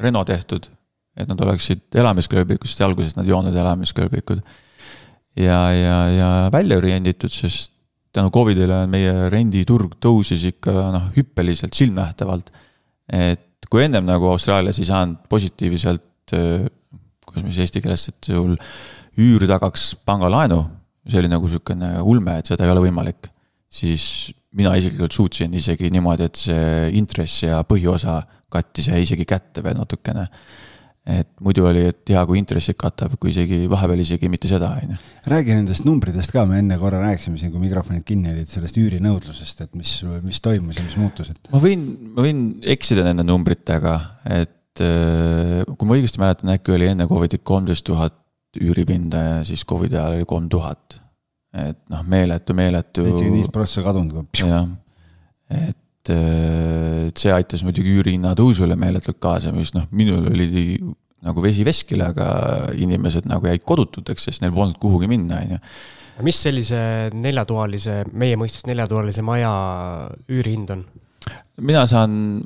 reno 0.01 0.23
tehtud, 0.25 0.69
et 1.17 1.29
nad 1.29 1.41
oleksid 1.45 1.99
elamiskõlblikud, 2.01 2.69
sest 2.69 2.83
alguses 2.85 3.17
nad 3.17 3.29
ei 3.29 3.37
olnud 3.37 3.57
elamiskõlblikud. 3.57 4.43
ja, 5.41 5.61
ja, 5.75 5.99
ja 6.15 6.31
välja 6.53 6.81
renditud, 6.81 7.33
sest 7.33 7.73
tänu 8.13 8.33
Covidile 8.35 8.85
meie 8.91 9.29
renditurg 9.31 9.95
tõusis 10.03 10.43
ikka 10.49 10.91
noh, 10.95 11.09
hüppeliselt, 11.17 11.77
silmnähtavalt. 11.79 12.51
et 13.11 13.67
kui 13.71 13.85
ennem 13.85 14.07
nagu 14.07 14.29
Austraalias 14.31 14.79
ei 14.79 14.89
saanud 14.89 15.25
positiivselt 15.31 16.35
äh, 16.35 16.67
kuidas 17.31 17.47
me 17.47 17.55
siis 17.55 17.67
eesti 17.67 17.83
keeles, 17.85 18.09
et 18.13 18.31
sul 18.33 18.57
üür 19.21 19.47
tagaks 19.51 19.93
pangalaenu, 20.07 20.63
see 21.09 21.23
oli 21.23 21.31
nagu 21.33 21.49
sihukene 21.51 21.97
ulme, 22.07 22.39
et 22.41 22.51
seda 22.51 22.67
ei 22.67 22.75
ole 22.75 22.85
võimalik. 22.89 23.31
siis 23.71 24.33
mina 24.59 24.73
isiklikult 24.75 25.15
suutsin 25.15 25.53
isegi 25.55 25.93
niimoodi, 25.95 26.27
et 26.27 26.37
see 26.37 26.91
intress 26.99 27.45
ja 27.45 27.63
põhiosa 27.63 28.21
kattis 28.51 28.91
ja 28.91 28.99
isegi 28.99 29.25
kätte 29.29 29.63
veel 29.63 29.79
natukene 29.79 30.27
et 31.09 31.29
muidu 31.41 31.65
oli, 31.65 31.87
et 31.91 32.13
hea, 32.13 32.21
kui 32.29 32.39
intressid 32.41 32.77
katab, 32.79 33.15
kui 33.21 33.33
isegi 33.33 33.63
vahepeal 33.71 34.03
isegi 34.03 34.29
mitte 34.31 34.51
seda, 34.51 34.71
on 34.77 34.93
ju. 34.93 34.99
räägi 35.33 35.57
nendest 35.57 35.87
numbritest 35.89 36.35
ka, 36.35 36.45
me 36.49 36.61
enne 36.61 36.77
korra 36.81 37.01
rääkisime 37.03 37.41
siin, 37.41 37.53
kui 37.55 37.63
mikrofonid 37.63 38.05
kinni 38.07 38.35
olid, 38.35 38.49
sellest 38.51 38.77
üürinõudlusest, 38.81 39.65
et 39.65 39.79
mis, 39.79 39.95
mis 40.27 40.41
toimus 40.45 40.79
ja 40.79 40.85
mis 40.85 40.99
muutus, 41.01 41.33
et. 41.33 41.41
ma 41.53 41.63
võin, 41.63 41.87
ma 42.17 42.27
võin 42.27 42.43
eksida 42.77 43.07
nende 43.07 43.25
numbritega, 43.27 43.97
et 44.41 44.57
et 44.81 45.67
äh, 45.69 45.77
kui 45.77 45.89
ma 45.89 45.99
õigesti 45.99 46.21
mäletan, 46.23 46.55
äkki 46.55 46.75
oli 46.75 46.89
enne 46.89 47.07
Covidit 47.11 47.45
kolmteist 47.47 47.85
tuhat 47.87 48.17
üüripinda 48.61 49.23
ja 49.23 49.37
siis 49.47 49.63
Covidi 49.69 49.99
ajal 49.99 50.19
oli 50.19 50.27
kolm 50.29 50.49
tuhat. 50.51 51.01
et 51.51 51.79
noh, 51.91 52.03
meeletu, 52.07 52.55
meeletu. 52.55 53.03
seitsekümmend 53.03 53.41
viis 53.41 53.51
prossa 53.51 53.83
kadunud 53.83 54.29
jah, 54.39 54.69
et, 55.51 56.11
äh, 56.15 57.09
et 57.09 57.23
see 57.23 57.33
aitas 57.35 57.65
muidugi 57.67 57.97
üürihinna 57.99 58.37
tõusule 58.39 58.79
meeletult 58.79 59.19
kaasa, 59.23 59.53
mis 59.55 59.75
noh, 59.75 59.89
minul 59.91 60.31
oli 60.31 60.79
nagu 61.21 61.43
vesi 61.45 61.67
veskile, 61.67 62.07
aga 62.15 62.29
inimesed 62.79 63.27
nagu 63.29 63.51
jäid 63.51 63.67
kodututeks, 63.67 64.29
sest 64.31 64.45
neil 64.45 64.55
polnud 64.57 64.79
kuhugi 64.81 65.11
minna, 65.11 65.43
on 65.43 65.57
ju. 65.57 65.61
mis 66.25 66.39
sellise 66.47 66.81
neljatoalise, 67.13 68.05
meie 68.13 68.39
mõistes 68.41 68.65
neljatoalise 68.71 69.25
maja 69.27 69.53
üürihind 70.31 70.73
on? 70.77 70.87
Mina 71.61 71.85
saan, 71.89 72.41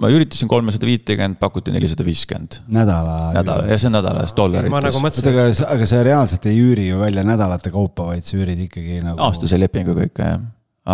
ma 0.00 0.10
üritasin 0.12 0.50
kolmesada 0.50 0.88
viitekümmet, 0.88 1.38
pakuti 1.40 1.72
nelisada 1.74 2.04
viiskümmend. 2.06 2.60
nädala. 2.74 3.32
nädala, 3.36 3.66
jah, 3.70 3.80
see 3.80 3.90
on 3.90 3.96
nädalas 3.98 4.34
dollarites. 4.36 4.74
ma 4.74 4.82
nagu 4.84 5.02
mõtlesin. 5.02 5.30
aga, 5.32 5.46
aga 5.76 5.88
sa 5.90 6.02
reaalselt 6.06 6.50
ei 6.50 6.60
üüri 6.60 6.88
ju 6.90 7.00
välja 7.00 7.24
nädalate 7.26 7.72
kaupa, 7.74 8.10
vaid 8.12 8.26
sa 8.26 8.38
üürid 8.40 8.66
ikkagi 8.66 9.00
nagu. 9.04 9.20
aastase 9.28 9.60
lepinguga 9.60 10.06
ikka, 10.10 10.30
jah. 10.32 10.44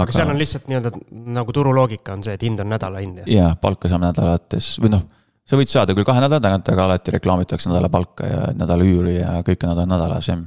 aga 0.03 0.17
seal 0.17 0.33
on 0.33 0.41
lihtsalt 0.41 0.71
nii-öelda 0.71 0.95
nagu 1.41 1.57
turuloogika 1.57 2.17
on 2.17 2.25
see, 2.27 2.37
et 2.37 2.47
hind 2.47 2.61
on 2.65 2.73
nädala 2.75 3.05
hind, 3.05 3.25
jah? 3.31 3.57
palka 3.61 3.91
saame 3.91 4.11
nädalates 4.11 4.75
või 4.85 4.97
noh, 4.97 5.05
sa 5.49 5.61
võid 5.61 5.73
saada 5.73 5.97
küll 5.97 6.09
kahe 6.09 6.25
nädala 6.25 6.45
tagant, 6.45 6.73
aga 6.75 6.89
alati 6.91 7.17
reklaamitakse 7.17 7.73
nädala 7.73 7.93
palka 7.93 8.29
ja 8.29 8.49
nädala 8.57 8.85
üüri 8.85 9.21
ja 9.23 9.39
kõike 9.47 9.71
nad 9.71 9.85
on 9.87 9.95
nädalas, 9.97 10.29
jah. 10.29 10.45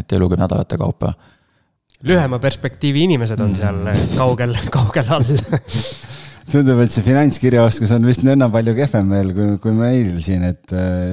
et 0.00 0.18
elu 0.18 0.32
käib 0.32 0.42
nädalate 0.48 0.80
kaupa 0.80 1.14
lühema 2.06 2.40
perspektiivi 2.42 3.04
inimesed 3.08 3.40
on 3.44 3.56
seal 3.58 3.82
kaugel, 4.16 4.56
kaugel 4.72 5.10
all 5.16 5.28
tundub, 6.50 6.80
et 6.82 6.92
see 6.92 7.04
finantskirjaoskus 7.06 7.92
on 7.96 8.06
vist 8.08 8.24
nõnna 8.26 8.48
palju 8.52 8.74
kehvem 8.78 9.12
veel 9.14 9.34
kui, 9.36 9.50
kui 9.62 9.76
meil 9.76 10.14
siin, 10.24 10.46
et, 10.48 10.64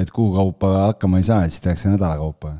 et 0.01 0.13
kuu 0.13 0.31
kaupa 0.35 0.73
hakkama 0.88 1.21
ei 1.21 1.27
saa, 1.27 1.43
siis 1.49 1.63
tehakse 1.63 1.91
nädala 1.91 2.17
kaupa. 2.21 2.55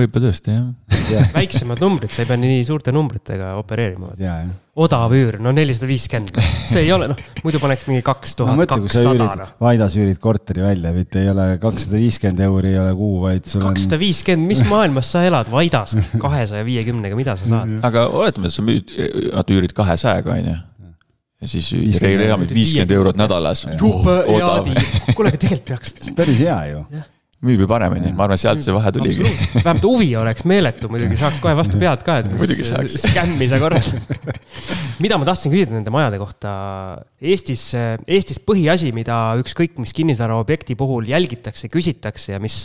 Võib-olla 0.00 0.30
tõesti, 0.30 0.54
jah 0.54 1.28
väiksemad 1.36 1.80
numbrid, 1.82 2.12
sa 2.12 2.22
ei 2.22 2.28
pea 2.28 2.38
nii 2.40 2.62
suurte 2.66 2.92
numbritega 2.94 3.52
opereerima. 3.60 4.12
odav 4.82 5.12
üür, 5.16 5.38
no 5.42 5.52
nelisada 5.54 5.88
viiskümmend, 5.90 6.38
see 6.70 6.84
ei 6.86 6.92
ole, 6.94 7.10
noh, 7.12 7.20
muidu 7.44 7.60
paneks 7.62 7.86
mingi 7.88 8.04
kaks 8.06 8.34
tuhat 8.38 8.64
kakssada. 8.70 9.28
Noh. 9.42 9.54
Vaidas 9.62 9.96
üürid 9.98 10.20
korteri 10.22 10.64
välja, 10.64 10.94
mitte 10.96 11.22
ei 11.22 11.30
ole 11.32 11.46
kakssada 11.62 12.00
viiskümmend 12.00 12.42
euri 12.48 12.72
ei 12.72 12.80
ole 12.82 12.96
kuu, 12.98 13.20
vaid 13.26 13.48
sul 13.48 13.62
on. 13.62 13.72
kakssada 13.72 14.00
viiskümmend, 14.00 14.48
mis 14.48 14.64
maailmas 14.68 15.12
sa 15.12 15.24
elad, 15.28 15.52
Vaidas 15.52 15.96
kahesaja 16.22 16.66
viiekümnega, 16.68 17.18
mida 17.18 17.36
sa 17.40 17.48
saad? 17.56 17.78
aga 17.84 18.08
oletame, 18.08 18.48
et 18.48 18.56
sa 18.56 18.66
müüd, 18.66 18.92
üürid 19.52 19.76
kahesajaga, 19.76 20.38
on 20.38 20.52
ju 20.52 20.58
ja 21.42 21.48
siis 21.50 21.72
reaalselt 22.00 22.54
viiskümmend 22.54 22.92
eurot 22.94 23.18
nädalas. 23.18 23.66
kuule, 23.80 24.20
aga 24.30 25.34
tegelikult 25.36 25.72
peaks. 25.74 25.96
päris 26.16 26.38
hea 26.46 26.60
ju 26.70 26.84
müüb 27.42 27.64
ju 27.64 27.66
paremini, 27.70 28.12
ma 28.14 28.26
arvan, 28.28 28.38
sealt 28.38 28.62
see 28.62 28.74
vahe 28.74 28.92
tuligi. 28.94 29.24
vähemalt 29.56 29.86
huvi 29.86 30.10
oleks 30.18 30.44
meeletu, 30.48 30.90
muidugi 30.92 31.18
saaks 31.18 31.40
kohe 31.42 31.56
vastu 31.58 31.80
pead 31.80 32.04
ka, 32.06 32.20
et 32.22 32.66
saaks. 32.68 32.98
skämmi 33.02 33.48
sa 33.50 33.58
korraldad 33.62 34.42
mida 35.02 35.18
ma 35.18 35.26
tahtsin 35.26 35.52
küsida 35.52 35.74
nende 35.74 35.92
majade 35.94 36.20
kohta. 36.22 36.52
Eestis, 37.22 37.64
Eestis 38.06 38.38
põhiasi, 38.46 38.92
mida 38.94 39.18
ükskõik 39.42 39.78
mis 39.82 39.94
kinnisvaraobjekti 39.96 40.76
puhul 40.78 41.08
jälgitakse, 41.10 41.70
küsitakse 41.72 42.36
ja 42.36 42.42
mis 42.42 42.58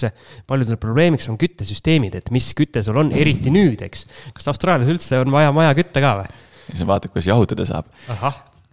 paljudel 0.49 0.79
probleemiks 0.81 1.29
on 1.31 1.39
küttesüsteemid, 1.41 2.19
et 2.21 2.29
mis 2.35 2.51
küte 2.57 2.83
sul 2.85 3.01
on, 3.01 3.13
eriti 3.15 3.53
nüüd, 3.53 3.81
eks. 3.87 4.05
kas 4.37 4.51
Austraalias 4.53 4.93
üldse 4.93 5.23
on 5.23 5.33
vaja 5.33 5.53
maja 5.55 5.73
kütta 5.77 6.03
ka 6.03 6.19
või? 6.21 6.45
sa 6.75 6.85
vaatad, 6.87 7.13
kuidas 7.13 7.29
jahutada 7.29 7.65
saab 7.67 7.89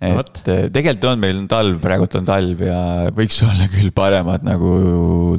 et 0.05 0.49
eh, 0.51 0.65
tegelikult 0.73 1.07
on 1.11 1.21
meil 1.23 1.43
talv, 1.51 1.79
praegult 1.83 2.17
on 2.19 2.27
talv 2.29 2.63
ja 2.65 2.79
võiks 3.15 3.39
olla 3.47 3.69
küll 3.73 3.93
paremad 3.95 4.45
nagu 4.47 4.73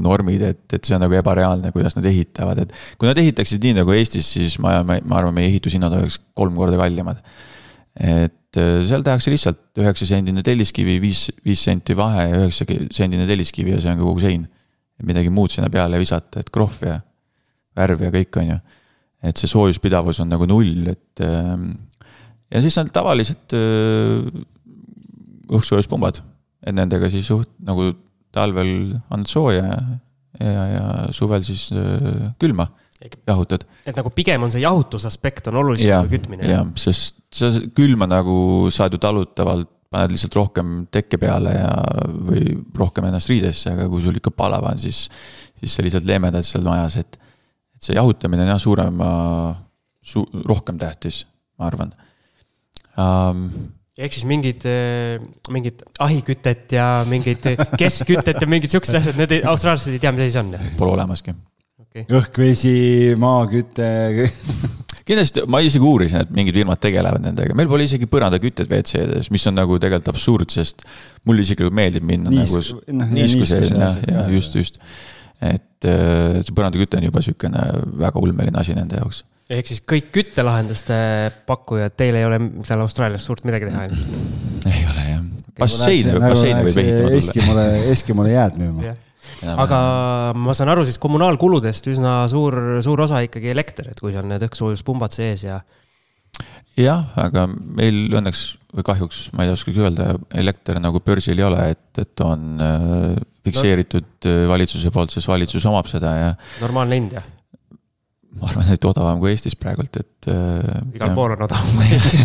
normid, 0.01 0.45
et, 0.51 0.63
et 0.75 0.87
see 0.87 0.95
on 0.97 1.03
nagu 1.05 1.17
ebareaalne, 1.17 1.71
kuidas 1.75 1.97
nad 1.97 2.07
ehitavad, 2.09 2.63
et. 2.63 2.73
kui 2.99 3.09
nad 3.09 3.19
ehitaksid 3.21 3.63
nii 3.65 3.77
nagu 3.79 3.95
Eestis, 3.95 4.29
siis 4.37 4.57
ma, 4.63 4.77
ma, 4.87 4.99
ma 5.03 5.19
arvan, 5.21 5.35
meie 5.35 5.51
ehitushinnad 5.53 5.93
oleks 5.97 6.19
kolm 6.37 6.57
korda 6.57 6.79
kallimad. 6.81 7.21
et 7.95 8.61
eh, 8.61 8.77
seal 8.87 9.05
tehakse 9.05 9.33
lihtsalt 9.33 9.81
üheksasendine 9.81 10.43
telliskivi, 10.45 10.99
viis, 11.03 11.27
viis 11.45 11.63
senti 11.63 11.95
vahe 11.97 12.29
ja 12.29 12.45
üheksasendine 12.45 13.27
telliskivi 13.29 13.75
ja 13.75 13.83
see 13.83 13.93
on 13.95 14.01
kogu 14.03 14.23
sein. 14.25 14.47
midagi 15.03 15.29
muud 15.29 15.51
sinna 15.51 15.67
peale 15.69 15.99
visata, 15.99 16.39
et 16.39 16.49
krohv 16.55 16.85
ja 16.87 17.01
värv 17.75 18.05
ja 18.05 18.13
kõik, 18.13 18.39
on 18.39 18.53
ju. 18.53 18.57
et 19.25 19.41
see 19.41 19.49
soojuspidavus 19.51 20.21
on 20.23 20.29
nagu 20.31 20.47
null, 20.47 20.85
et 20.91 21.23
ehm, 21.25 21.71
ja 22.53 22.61
siis 22.63 22.77
on 22.79 22.91
tavalised 22.93 23.55
õhkssoojuspumbad, 25.49 26.21
et 26.65 26.75
nendega 26.75 27.09
siis 27.13 27.27
suht 27.29 27.51
nagu 27.65 27.91
talvel 28.35 28.95
on 29.13 29.27
sooja 29.29 29.63
ja, 29.65 29.77
ja, 30.39 30.65
ja 30.71 30.87
suvel 31.15 31.45
siis 31.47 31.69
äh, 31.75 32.33
külma 32.41 32.67
jahutad. 33.27 33.65
et 33.85 33.95
nagu 33.97 34.09
pigem 34.15 34.43
on 34.45 34.51
see 34.51 34.63
jahutusaspekt 34.63 35.49
on 35.51 35.59
olulisem 35.61 36.07
kui 36.07 36.17
kütmine. 36.17 36.47
jah, 36.49 36.65
sest 36.79 37.19
sa 37.35 37.51
külma 37.75 38.07
nagu 38.09 38.37
saad 38.73 38.95
ju 38.95 39.01
talutavalt, 39.01 39.69
paned 39.91 40.15
lihtsalt 40.15 40.35
rohkem 40.35 40.71
tekke 40.91 41.19
peale 41.21 41.53
ja, 41.55 41.69
või 42.27 42.55
rohkem 42.75 43.05
ennast 43.07 43.29
riidesse, 43.31 43.71
aga 43.75 43.87
kui 43.91 44.03
sul 44.03 44.17
ikka 44.19 44.33
palav 44.35 44.65
on, 44.67 44.79
siis, 44.81 45.05
siis 45.59 45.75
sa 45.75 45.85
lihtsalt 45.85 46.07
leevendad 46.09 46.47
seal 46.47 46.65
majas, 46.65 46.97
et, 47.03 47.19
et 47.77 47.89
see 47.89 47.95
jahutamine 47.95 48.47
on 48.47 48.53
jah, 48.55 48.61
suurema 48.63 49.09
su,, 50.03 50.25
rohkem 50.47 50.79
tähtis, 50.81 51.23
ma 51.59 51.69
arvan 51.69 51.93
um, 52.97 53.47
ehk 53.95 54.15
siis 54.15 54.25
mingid, 54.27 54.65
eh, 54.67 55.17
mingid 55.53 55.83
ahikütet 56.03 56.73
ja 56.75 56.87
mingid 57.07 57.45
keskkütet 57.79 58.41
ja 58.41 58.47
mingid 58.49 58.73
siuksed 58.73 58.99
asjad, 58.99 59.19
need 59.19 59.37
austraallased 59.47 59.93
ei 59.93 60.01
tea, 60.03 60.11
mis 60.15 60.25
asi 60.25 60.35
see 60.35 60.43
on? 60.43 60.71
Pole 60.79 60.97
olemaski. 60.97 61.35
Okay.. 61.85 62.03
õhk-vesi, 62.11 62.75
maaküte 63.19 63.87
kindlasti, 65.07 65.45
ma 65.47 65.61
isegi 65.63 65.85
uurisin, 65.87 66.25
et 66.25 66.33
mingid 66.35 66.57
firmad 66.57 66.81
tegelevad 66.83 67.23
nendega, 67.23 67.55
meil 67.55 67.69
pole 67.71 67.85
isegi 67.87 68.09
põrandakütet 68.11 68.67
WC-des, 68.67 69.29
mis 69.31 69.47
on 69.47 69.55
nagu 69.55 69.77
tegelikult 69.79 70.11
absurd, 70.11 70.51
sest 70.51 70.83
mulle 71.29 71.45
isiklikult 71.45 71.77
meeldib 71.77 72.07
minna 72.07 72.33
Niis, 72.33 72.51
nagu 72.51 72.99
no, 72.99 73.07
niisku 73.15 73.47
sees, 73.47 73.71
jah, 73.71 73.95
jah, 74.09 74.27
just, 74.33 74.57
just. 74.59 74.81
et 75.39 75.87
eh, 75.87 76.41
see 76.41 76.57
põrandaküte 76.57 76.99
on 76.99 77.07
juba 77.07 77.23
sihukene 77.23 77.63
väga 78.03 78.19
ulmeline 78.23 78.59
asi 78.59 78.75
nende 78.75 78.99
jaoks 78.99 79.23
ehk 79.51 79.69
siis 79.69 79.81
kõik 79.85 80.09
küttelahenduste 80.15 80.97
pakkujad, 81.49 81.93
teil 81.97 82.17
ei 82.17 82.25
ole 82.27 82.39
seal 82.65 82.81
Austraalias 82.81 83.25
suurt 83.27 83.45
midagi 83.47 83.69
teha 83.69 83.87
ilmselt? 83.89 84.19
ei 84.71 84.83
ole 84.89 85.07
jah. 85.11 85.23
basseini, 85.59 86.15
basseini 86.23 86.61
võib 86.65 86.79
ehitama 86.81 87.01
tulla. 87.03 87.19
Eskimole, 87.21 87.65
Eskimole 87.93 88.33
jääd 88.33 88.59
müüma 88.61 88.87
yeah. 88.87 88.97
aga 89.53 89.79
ma 90.37 90.55
saan 90.57 90.73
aru 90.73 90.85
siis 90.87 90.97
kommunaalkuludest 91.01 91.91
üsna 91.93 92.17
suur, 92.31 92.57
suur 92.85 93.05
osa 93.05 93.21
ikkagi 93.25 93.53
elekter, 93.53 93.93
et 93.93 94.01
kui 94.01 94.15
seal 94.15 94.25
need 94.29 94.45
õhkssoojuspumbad 94.47 95.13
sees 95.13 95.45
ja. 95.45 95.59
jah, 96.79 97.05
aga 97.21 97.45
meil 97.51 98.17
õnneks 98.17 98.47
või 98.75 98.89
kahjuks, 98.89 99.21
ma 99.37 99.45
ei 99.45 99.53
oskagi 99.53 99.85
öelda, 99.85 100.09
elekter 100.35 100.81
nagu 100.83 100.99
börsil 101.05 101.37
ei 101.37 101.45
ole, 101.45 101.69
et, 101.77 102.01
et 102.01 102.25
on 102.25 102.57
äh, 102.65 103.13
fikseeritud 103.45 104.09
no. 104.09 104.33
Äh, 104.33 104.43
valitsuse 104.49 104.89
poolt, 104.91 105.13
sest 105.13 105.29
valitsus 105.29 105.69
omab 105.69 105.87
seda 105.87 106.17
ja. 106.17 106.35
normaalne 106.65 106.97
hind 106.99 107.17
jah 107.19 107.34
ma 108.35 108.49
arvan, 108.49 108.67
et 108.73 108.87
odavam 108.87 109.21
kui 109.21 109.31
Eestis 109.31 109.55
praegult, 109.59 109.95
et. 110.01 110.27
Äh, 110.31 110.95
igal 110.97 111.13
pool 111.15 111.35
on 111.35 111.45
odavam 111.45 111.77
kui 111.79 111.87
Eestis 111.95 112.23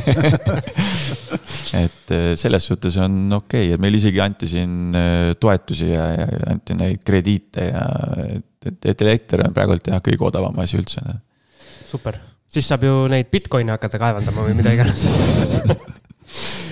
et 1.85 2.15
äh, 2.17 2.33
selles 2.41 2.67
suhtes 2.67 2.99
on 3.03 3.21
okei 3.39 3.69
okay., 3.69 3.77
et 3.77 3.83
meil 3.83 3.99
isegi 3.99 4.23
anti 4.25 4.49
siin 4.51 4.97
äh, 4.97 5.33
toetusi 5.41 5.93
ja, 5.93 6.09
ja 6.17 6.27
anti 6.51 6.77
neid 6.79 7.05
krediite 7.07 7.69
ja 7.71 7.85
et, 8.27 8.81
et 8.93 9.07
elekter 9.07 9.45
on 9.47 9.55
praegult 9.57 9.93
jah, 9.93 10.03
kõige 10.05 10.27
odavam 10.31 10.59
asi 10.65 10.81
üldse. 10.81 11.05
super, 11.91 12.19
siis 12.51 12.67
saab 12.71 12.87
ju 12.89 13.05
neid 13.13 13.31
Bitcoin'e 13.31 13.77
hakata 13.77 14.03
kaevandama 14.03 14.49
või 14.49 14.59
mida 14.59 14.75
iganes 14.75 15.07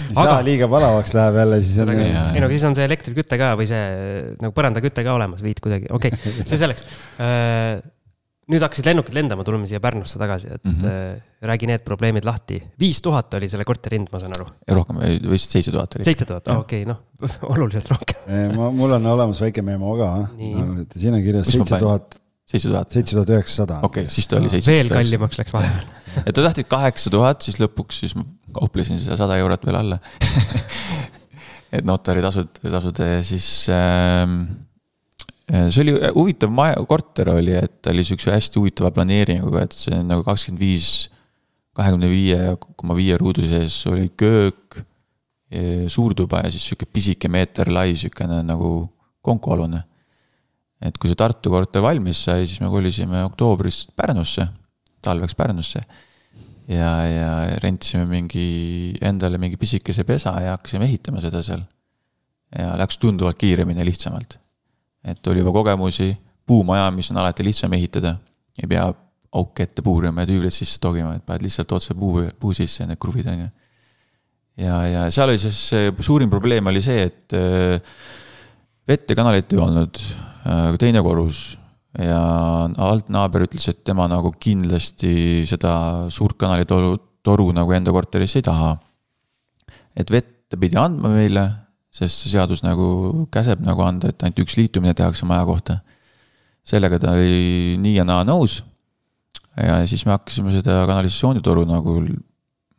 ei 0.09 0.14
saa 0.16 0.24
aga... 0.24 0.41
liiga 0.47 0.68
palavaks 0.70 1.14
läheb 1.14 1.39
jälle, 1.43 1.61
siis 1.62 1.78
on. 1.84 1.95
ei 1.95 2.43
no 2.43 2.51
siis 2.51 2.64
on 2.66 2.74
see 2.78 2.86
elektriküte 2.89 3.39
ka 3.41 3.53
või 3.59 3.68
see 3.70 3.84
nagu 4.41 4.55
põrandaküte 4.57 5.05
ka 5.07 5.14
olemas, 5.14 5.45
viid 5.45 5.62
kuidagi, 5.62 5.91
okei 5.95 6.14
okay., 6.14 6.43
see 6.43 6.61
selleks 6.61 6.86
nüüd 8.49 8.64
hakkasid 8.64 8.86
lennukid 8.88 9.16
lendama, 9.16 9.44
tuleme 9.46 9.68
siia 9.68 9.80
Pärnusse 9.82 10.20
tagasi, 10.20 10.49
et 10.57 10.64
mm 10.64 10.76
-hmm. 10.80 11.18
räägi 11.51 11.68
need 11.68 11.84
probleemid 11.84 12.24
lahti. 12.24 12.62
viis 12.80 13.03
tuhat 13.03 13.34
oli 13.34 13.49
selle 13.49 13.64
korteri 13.64 13.99
hind, 13.99 14.09
ma 14.12 14.18
saan 14.18 14.32
aru. 14.36 14.46
rohkem, 14.68 15.03
vist 15.30 15.51
seitse 15.51 15.72
tuhat 15.72 15.96
oli. 15.96 16.05
seitse 16.05 16.24
tuhat, 16.24 16.49
okei, 16.49 16.84
noh, 16.88 17.03
oluliselt 17.53 17.90
rohkem 17.90 18.57
ma, 18.57 18.70
mul 18.70 18.96
on 18.96 19.07
olemas 19.07 19.40
väike 19.40 19.62
memo 19.62 19.96
ka, 19.96 20.28
siin 20.96 21.14
on 21.14 21.22
kirjas 21.22 21.53
seitse 21.53 21.78
tuhat. 21.78 22.20
seitse 22.46 22.68
tuhat? 22.68 22.90
seitse 22.90 23.16
tuhat 23.16 23.34
üheksasada. 23.36 23.80
okei 23.82 24.07
okay,, 24.09 24.14
siis 24.14 24.28
ta 24.28 24.36
oli 24.40 24.49
seitse. 24.49 24.72
veel 24.72 24.88
kallimaks 24.88 25.38
läks 25.38 25.53
vahepeal 25.53 25.86
et 26.26 26.34
ta 26.34 26.42
tahtis 26.42 26.68
kaheksa 26.68 27.11
tuhat, 27.11 27.42
siis 27.42 27.61
lõpuks 27.61 28.01
siis 28.05 28.16
ma 28.16 28.24
kauplesin 28.53 28.99
seda 28.99 29.16
sada 29.20 29.36
eurot 29.36 29.66
veel 29.68 29.76
alla 29.76 30.01
et 31.76 31.84
notaritasud, 31.84 32.62
tasud 32.64 33.03
siis 33.28 33.68
ähm, 33.68 34.40
see 35.49 35.84
oli 35.84 35.94
äh, 35.96 36.12
huvitav 36.14 36.53
maja, 36.53 36.76
korter 36.88 37.32
oli, 37.32 37.55
et 37.57 37.80
ta 37.82 37.92
oli 37.94 38.05
sihukese 38.05 38.34
hästi 38.34 38.61
huvitava 38.61 38.92
planeeringuga, 38.94 39.64
et 39.64 39.76
see 39.76 39.96
on 39.96 40.11
nagu 40.12 40.24
kakskümmend 40.26 40.61
viis, 40.61 40.90
kahekümne 41.78 42.11
viie 42.11 42.55
koma 42.76 42.96
viie 42.99 43.16
ruudu 43.20 43.46
sees 43.46 43.78
oli 43.88 44.11
köök, 44.18 44.82
suurtuba 45.88 46.42
ja 46.44 46.51
siis 46.53 46.66
sihuke 46.68 46.84
pisike 46.92 47.30
meeter 47.32 47.70
lai, 47.72 47.94
sihukene 47.96 48.42
nagu 48.44 48.90
konkualune. 49.24 49.84
et 50.84 50.99
kui 51.01 51.11
see 51.11 51.18
Tartu 51.18 51.51
korter 51.51 51.82
valmis 51.82 52.20
sai, 52.28 52.44
siis 52.46 52.61
me 52.61 52.68
kolisime 52.70 53.24
oktoobris 53.26 53.88
Pärnusse, 53.96 54.44
talveks 55.03 55.34
Pärnusse. 55.34 55.80
ja, 56.68 56.90
ja 57.09 57.30
rentisime 57.64 58.05
mingi, 58.05 58.99
endale 59.01 59.38
mingi 59.38 59.57
pisikese 59.57 60.05
pesa 60.05 60.36
ja 60.44 60.53
hakkasime 60.59 60.84
ehitama 60.84 61.24
seda 61.24 61.42
seal. 61.42 61.64
ja 62.53 62.76
läks 62.76 63.01
tunduvalt 63.01 63.40
kiiremini 63.40 63.80
ja 63.80 63.88
lihtsamalt 63.88 64.38
et 65.05 65.30
oli 65.30 65.42
juba 65.42 65.53
kogemusi, 65.55 66.12
puumaja, 66.49 66.88
mis 66.94 67.11
on 67.12 67.20
alati 67.22 67.44
lihtsam 67.46 67.74
ehitada, 67.76 68.16
ei 68.59 68.68
pea 68.70 68.86
auke 69.38 69.66
ette 69.66 69.84
puurima 69.84 70.24
ja 70.24 70.30
tüübleid 70.30 70.55
sisse 70.55 70.80
togima, 70.80 71.14
et 71.16 71.24
paned 71.26 71.44
lihtsalt 71.44 71.72
otse 71.76 71.96
puu, 71.99 72.24
puu 72.40 72.55
sisse 72.57 72.86
need 72.88 73.01
kruvid 73.01 73.28
on 73.28 73.42
ju. 73.44 73.49
ja, 74.64 74.78
ja 74.88 75.05
seal 75.14 75.28
oli 75.28 75.40
siis 75.42 75.61
suurim 76.05 76.32
probleem 76.32 76.66
oli 76.72 76.80
see, 76.84 77.05
et 77.11 77.36
äh, 77.36 77.76
vett 78.88 79.11
ja 79.11 79.18
kanalit 79.18 79.53
ei 79.53 79.61
olnud, 79.62 80.01
äh, 80.49 80.70
teine 80.80 81.05
korrus 81.05 81.59
ja 81.99 82.20
alt 82.88 83.09
naaber 83.12 83.46
ütles, 83.46 83.68
et 83.70 83.84
tema 83.86 84.09
nagu 84.11 84.32
kindlasti 84.40 85.44
seda 85.49 86.09
suurt 86.12 86.38
kanalitoru, 86.40 86.96
toru 87.24 87.51
nagu 87.53 87.72
enda 87.76 87.92
korterisse 87.92 88.40
ei 88.40 88.46
taha. 88.46 88.76
et 89.99 90.11
vett 90.11 90.49
ta 90.49 90.57
pidi 90.57 90.78
andma 90.80 91.11
meile, 91.12 91.44
sest 91.99 92.24
see 92.24 92.32
seadus 92.36 92.62
nagu 92.62 93.26
käseb 93.34 93.62
nagu 93.66 93.82
anda, 93.82 94.12
et 94.12 94.22
ainult 94.22 94.44
üks 94.44 94.59
liitumine 94.59 94.94
tehakse 94.94 95.26
maja 95.28 95.46
kohta. 95.49 95.80
sellega 96.68 96.99
ta 97.01 97.14
oli 97.16 97.78
nii 97.80 97.94
ja 97.96 98.05
naa 98.07 98.24
nõus. 98.28 98.62
ja 99.57 99.80
siis 99.90 100.05
me 100.07 100.14
hakkasime 100.14 100.53
seda 100.55 100.84
kanalisatsioonitoru 100.86 101.64
nagu, 101.66 101.99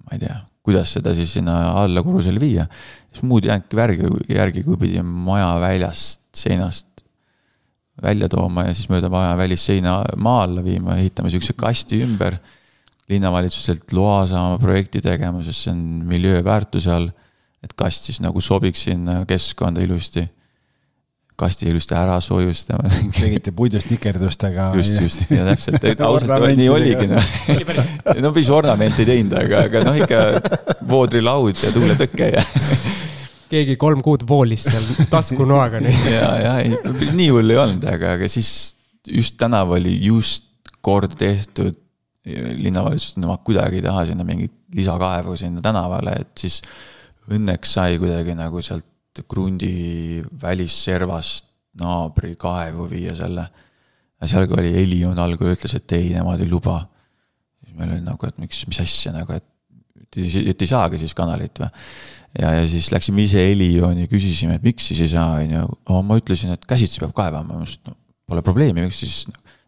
ma 0.06 0.16
ei 0.16 0.24
tea, 0.24 0.38
kuidas 0.64 0.94
seda 0.96 1.16
siis 1.18 1.34
sinna 1.34 1.58
alla 1.82 2.04
korrusele 2.06 2.40
viia. 2.40 2.68
siis 3.12 3.26
muud 3.28 3.44
ei 3.44 3.52
jäänudki 3.52 3.82
järgi, 3.84 4.14
järgi, 4.36 4.64
kui 4.64 4.78
pidime 4.78 5.26
maja 5.28 5.56
väljast, 5.62 6.30
seinast 6.36 6.88
välja 8.04 8.30
tooma 8.32 8.70
ja 8.70 8.76
siis 8.76 8.88
mööda 8.92 9.10
maja 9.12 9.36
välisseina 9.40 10.00
maa 10.18 10.44
alla 10.46 10.64
viima, 10.64 10.96
ehitama 11.00 11.32
sihukese 11.32 11.58
kasti 11.60 12.02
ümber. 12.06 12.40
linnavalitsuselt 13.10 13.90
loa 13.98 14.28
saama 14.30 14.60
projekti 14.62 15.02
tegema, 15.02 15.42
sest 15.42 15.64
see 15.66 15.72
on 15.74 15.80
miljööväärtuse 16.06 16.92
all. 16.94 17.08
Et 17.64 17.74
kast 17.78 18.10
siis 18.10 18.22
nagu 18.24 18.42
sobiks 18.42 18.86
sinna 18.88 19.24
keskkonda 19.30 19.82
ilusti. 19.84 20.26
kasti 21.40 21.70
ilusti 21.72 21.96
ära 21.96 22.18
soojustama. 22.22 22.90
tegite 23.16 23.52
puidust 23.56 23.90
nikerdustega. 23.90 24.72
just, 24.76 25.02
just, 25.02 25.32
ja 25.32 25.46
täpselt, 25.48 25.86
ausalt 26.08 26.48
nii 26.56 26.70
oligi 26.70 27.08
noh. 27.08 27.36
no 28.24 28.34
päris 28.36 28.50
ornamenti 28.50 29.06
ei 29.06 29.12
teinud, 29.14 29.38
aga, 29.40 29.64
aga 29.70 29.86
noh, 29.88 30.02
ikka 30.04 30.82
voodrilaud 30.90 31.64
ja 31.64 31.72
tuuletõke 31.76 32.34
ja 32.36 32.44
keegi 33.54 33.78
kolm 33.82 34.04
kuud 34.06 34.26
voolis 34.30 34.68
seal 34.68 35.08
taskunoaga 35.10 35.82
ja, 35.82 36.28
ja 36.44 36.58
ei, 36.62 36.76
nii 37.16 37.32
hull 37.34 37.56
ei 37.56 37.58
olnud, 37.58 37.88
aga, 37.90 38.16
aga 38.20 38.30
siis 38.30 38.76
just 39.08 39.40
tänav 39.40 39.72
oli 39.78 39.96
just 40.06 40.50
kord 40.82 41.16
tehtud. 41.20 41.78
linnavalitsus, 42.30 43.16
nemad 43.18 43.40
kuidagi 43.48 43.80
ei 43.80 43.82
taha 43.82 44.04
sinna 44.06 44.24
mingit 44.28 44.52
lisakaevu 44.76 45.38
sinna 45.40 45.64
tänavale, 45.66 46.12
et 46.20 46.38
siis 46.38 46.60
õnneks 47.36 47.76
sai 47.78 48.00
kuidagi 48.02 48.36
nagu 48.38 48.62
sealt 48.66 48.88
krundi 49.30 50.22
välisservast 50.42 51.48
naabri 51.80 52.36
kaevu 52.40 52.88
viia 52.90 53.16
selle. 53.18 53.46
ja 54.20 54.28
seal 54.28 54.48
ka 54.50 54.58
oli 54.60 54.74
Elion 54.82 55.20
algul 55.20 55.54
ütles, 55.54 55.76
et 55.76 55.98
ei, 55.98 56.10
nemad 56.16 56.42
ei 56.42 56.50
luba. 56.50 56.82
siis 57.64 57.76
meil 57.78 57.96
oli 57.96 58.06
nagu, 58.06 58.28
et 58.28 58.38
miks, 58.42 58.66
mis 58.68 58.82
asja 58.84 59.14
nagu, 59.16 59.36
et, 59.36 59.46
et 60.18 60.62
ei 60.62 60.70
saagi 60.70 61.02
siis 61.02 61.14
kanalit 61.18 61.62
või 61.62 61.70
ja, 62.38 62.52
ja 62.60 62.68
siis 62.70 62.92
läksime 62.94 63.24
ise 63.26 63.42
Elioni, 63.52 64.08
küsisime, 64.12 64.60
et 64.60 64.66
miks 64.66 64.90
siis 64.92 65.02
ei 65.06 65.14
saa, 65.14 65.40
on 65.40 65.56
ju. 65.56 66.04
ma 66.06 66.20
ütlesin, 66.20 66.54
et 66.56 66.66
käsitsi 66.70 67.02
peab 67.02 67.16
kaevama, 67.18 67.56
ma 67.56 67.66
ütlesin, 67.66 67.82
et 67.86 67.92
no 67.92 67.98
pole 68.30 68.46
probleemi, 68.46 68.86
miks 68.86 69.02
siis. 69.02 69.24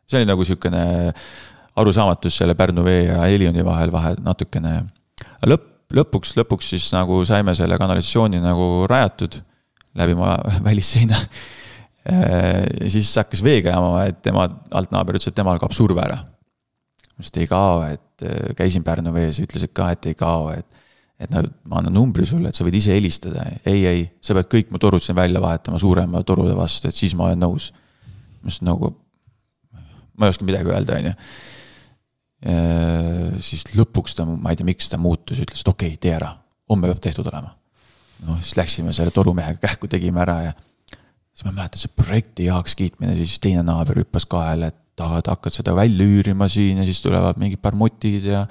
see 0.05 0.21
oli 0.21 0.29
nagu 0.29 0.45
sihukene 0.45 0.83
arusaamatus 1.81 2.41
selle 2.41 2.55
Pärnu 2.59 2.83
vee 2.85 3.05
ja 3.07 3.25
Elioni 3.31 3.65
vahel, 3.65 3.93
vahe 3.93 4.13
natukene. 4.21 4.81
lõpp, 5.47 5.70
lõpuks, 5.95 6.35
lõpuks 6.39 6.73
siis 6.73 6.89
nagu 6.95 7.21
saime 7.27 7.55
selle 7.57 7.77
kanalisatsiooni 7.81 8.41
nagu 8.43 8.87
rajatud 8.89 9.39
läbi 9.99 10.15
maja 10.17 10.55
välisseina. 10.67 11.19
ja 12.11 12.89
siis 12.89 13.11
hakkas 13.19 13.43
veega 13.45 13.75
jamama, 13.75 14.05
et 14.09 14.21
tema 14.25 14.47
altnaaber 14.73 15.19
ütles, 15.19 15.29
et 15.29 15.37
temal 15.37 15.59
kaob 15.61 15.75
surve 15.77 16.01
ära. 16.01 16.17
ma 16.23 17.21
ütlesin, 17.21 17.35
et 17.35 17.41
ei 17.43 17.49
kao, 17.51 17.81
et 17.85 18.55
käisin 18.57 18.83
Pärnu 18.83 19.13
vees, 19.13 19.37
ütlesid 19.43 19.73
ka, 19.77 19.91
et 19.93 20.09
ei 20.09 20.17
kao, 20.17 20.49
et 20.55 20.81
et 21.21 21.29
noh, 21.29 21.45
ma 21.69 21.77
annan 21.81 21.93
numbri 21.93 22.25
sulle, 22.25 22.49
et 22.49 22.57
sa 22.57 22.65
võid 22.65 22.79
ise 22.79 22.95
helistada, 22.95 23.43
ei, 23.69 23.83
ei, 23.85 24.05
sa 24.25 24.33
pead 24.33 24.49
kõik 24.49 24.71
mu 24.73 24.81
torud 24.81 25.03
siin 25.05 25.17
välja 25.17 25.41
vahetama 25.43 25.77
suurema 25.81 26.23
torude 26.25 26.55
vastu, 26.57 26.89
et 26.89 26.97
siis 26.97 27.13
ma 27.17 27.27
olen 27.27 27.43
nõus. 27.43 27.69
ma 28.41 28.49
just 28.49 28.63
nagu, 28.65 28.89
ma 30.17 30.25
ei 30.25 30.33
oska 30.33 30.47
midagi 30.47 30.73
öelda, 30.73 30.97
on 30.97 31.11
ju. 31.11 31.13
Siis 32.41 33.67
lõpuks 33.77 34.15
ta, 34.17 34.25
ma 34.25 34.49
ei 34.49 34.57
tea, 34.57 34.65
miks 34.65 34.89
ta 34.89 34.97
muutus, 34.97 35.41
ütles, 35.43 35.61
et 35.61 35.69
okei 35.69 35.93
okay,, 35.93 36.01
tee 36.01 36.15
ära, 36.15 36.31
homme 36.71 36.89
peab 36.89 37.01
tehtud 37.03 37.27
olema. 37.29 37.53
noh, 38.25 38.37
siis 38.41 38.57
läksime 38.57 38.93
selle 38.93 39.13
torumehega 39.13 39.61
kähku, 39.61 39.89
tegime 39.89 40.21
ära 40.23 40.37
ja 40.47 40.53
siis 41.33 41.45
ma 41.47 41.53
mäletan, 41.55 41.81
see 41.81 41.93
projekti 41.97 42.47
heakskiitmine, 42.49 43.15
siis 43.19 43.39
teine 43.41 43.63
naaber 43.65 44.01
hüppas 44.01 44.27
kahele, 44.29 44.71
et 44.71 44.79
tahad, 44.99 45.29
hakkad 45.31 45.55
seda 45.55 45.75
välja 45.77 46.05
üürima 46.05 46.49
siin 46.51 46.81
ja 46.81 46.87
siis 46.87 47.01
tulevad 47.03 47.39
mingid 47.41 47.61
parmutid 47.63 48.27
ja 48.29 48.45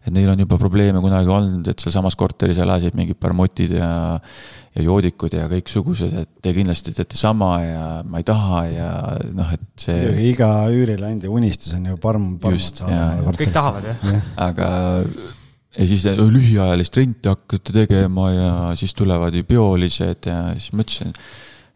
et 0.00 0.12
neil 0.14 0.30
on 0.32 0.40
juba 0.40 0.56
probleeme 0.60 1.02
kunagi 1.04 1.32
olnud, 1.34 1.68
et 1.70 1.82
sealsamas 1.82 2.16
korteris 2.18 2.60
elasid 2.62 2.96
mingid 2.98 3.20
parmutid 3.20 3.76
ja 3.78 3.90
ja 4.70 4.84
joodikud 4.86 5.34
ja 5.34 5.48
kõiksugused, 5.50 6.12
et 6.20 6.30
te 6.44 6.52
kindlasti 6.54 6.92
teete 6.94 7.18
sama 7.18 7.50
ja 7.64 7.84
ma 8.06 8.20
ei 8.20 8.26
taha 8.26 8.60
ja 8.70 8.90
noh, 9.34 9.50
et 9.56 9.66
see. 9.82 10.12
iga 10.30 10.50
üürileandja 10.70 11.30
unistus 11.32 11.74
on 11.74 11.90
ju 11.90 11.98
parm, 12.02 12.36
parmut 12.42 12.82
saada. 12.82 13.34
kõik 13.34 13.54
tahavad 13.56 13.90
jah? 13.90 14.20
aga 14.46 14.68
ja 15.74 15.86
siis 15.90 16.06
lühiajalist 16.18 16.98
renti 17.00 17.30
hakkate 17.30 17.74
tegema 17.82 18.30
ja 18.30 18.50
siis 18.78 18.94
tulevad 18.94 19.34
ju 19.34 19.46
biolised 19.48 20.30
ja 20.30 20.42
siis 20.54 20.70
ma 20.74 20.86
ütlesin 20.86 21.18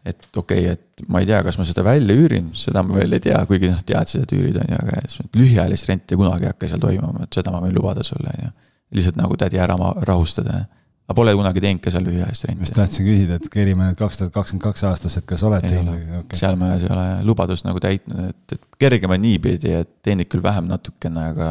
et 0.05 0.37
okei 0.37 0.67
okay,, 0.67 0.75
et 0.75 1.05
ma 1.11 1.21
ei 1.21 1.27
tea, 1.29 1.41
kas 1.45 1.57
ma 1.59 1.65
seda 1.67 1.83
välja 1.85 2.15
üürin, 2.15 2.51
seda 2.57 2.83
ma 2.85 2.99
veel 2.99 3.17
ei 3.17 3.23
tea, 3.25 3.39
kuigi 3.49 3.71
noh, 3.71 3.81
teadsid, 3.87 4.25
et 4.25 4.33
üürid 4.37 4.59
on 4.61 4.71
ju, 4.71 4.79
aga 4.83 5.01
siis 5.09 5.29
lühiajalist 5.35 5.89
renti 5.89 6.17
kunagi 6.19 6.45
ei 6.45 6.53
hakka 6.53 6.69
seal 6.71 6.83
toimuma, 6.83 7.25
et 7.25 7.37
seda 7.39 7.53
ma 7.53 7.61
võin 7.63 7.75
lubada 7.75 8.05
sulle, 8.05 8.33
on 8.37 8.47
ju. 8.47 8.53
lihtsalt 8.99 9.17
nagu 9.19 9.37
tädi 9.41 9.61
ära 9.61 9.77
rahustada. 10.07 10.65
aga 11.05 11.15
pole 11.17 11.33
kunagi 11.37 11.61
teinud 11.61 11.81
ka 11.81 11.93
seal 11.93 12.05
lühiajalist 12.05 12.47
renti. 12.47 12.67
just 12.67 12.77
tahtsin 12.77 13.07
küsida, 13.07 13.39
et 13.41 13.49
kerime 13.53 13.89
nüüd 13.89 13.97
kaks 13.97 14.21
tuhat 14.21 14.35
kakskümmend 14.35 14.65
kaks 14.67 14.85
aastas, 14.91 15.17
et 15.17 15.25
kas 15.29 15.43
oled 15.49 15.65
teinud? 15.65 16.05
Okay. 16.21 16.37
seal 16.37 16.59
majas 16.61 16.85
ei 16.85 16.93
ole 16.93 17.07
lubadust 17.25 17.65
nagu 17.65 17.81
täitnud, 17.81 18.29
et, 18.29 18.57
et 18.57 18.79
kergem 18.85 19.17
on 19.17 19.25
niipidi, 19.25 19.73
et 19.81 19.91
teenid 20.05 20.29
küll 20.29 20.45
vähem 20.45 20.69
natukene, 20.69 21.31
aga 21.33 21.49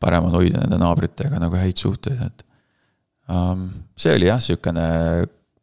parem 0.00 0.30
on 0.30 0.38
hoida 0.38 0.62
nende 0.62 0.78
naabritega 0.80 1.42
nagu 1.42 1.58
häid 1.58 1.82
suhteid, 1.82 2.22
et 2.30 2.46
um,. 3.26 3.68
see 3.98 4.14
oli 4.14 4.30
jah, 4.30 4.38
sihukene 4.42 4.88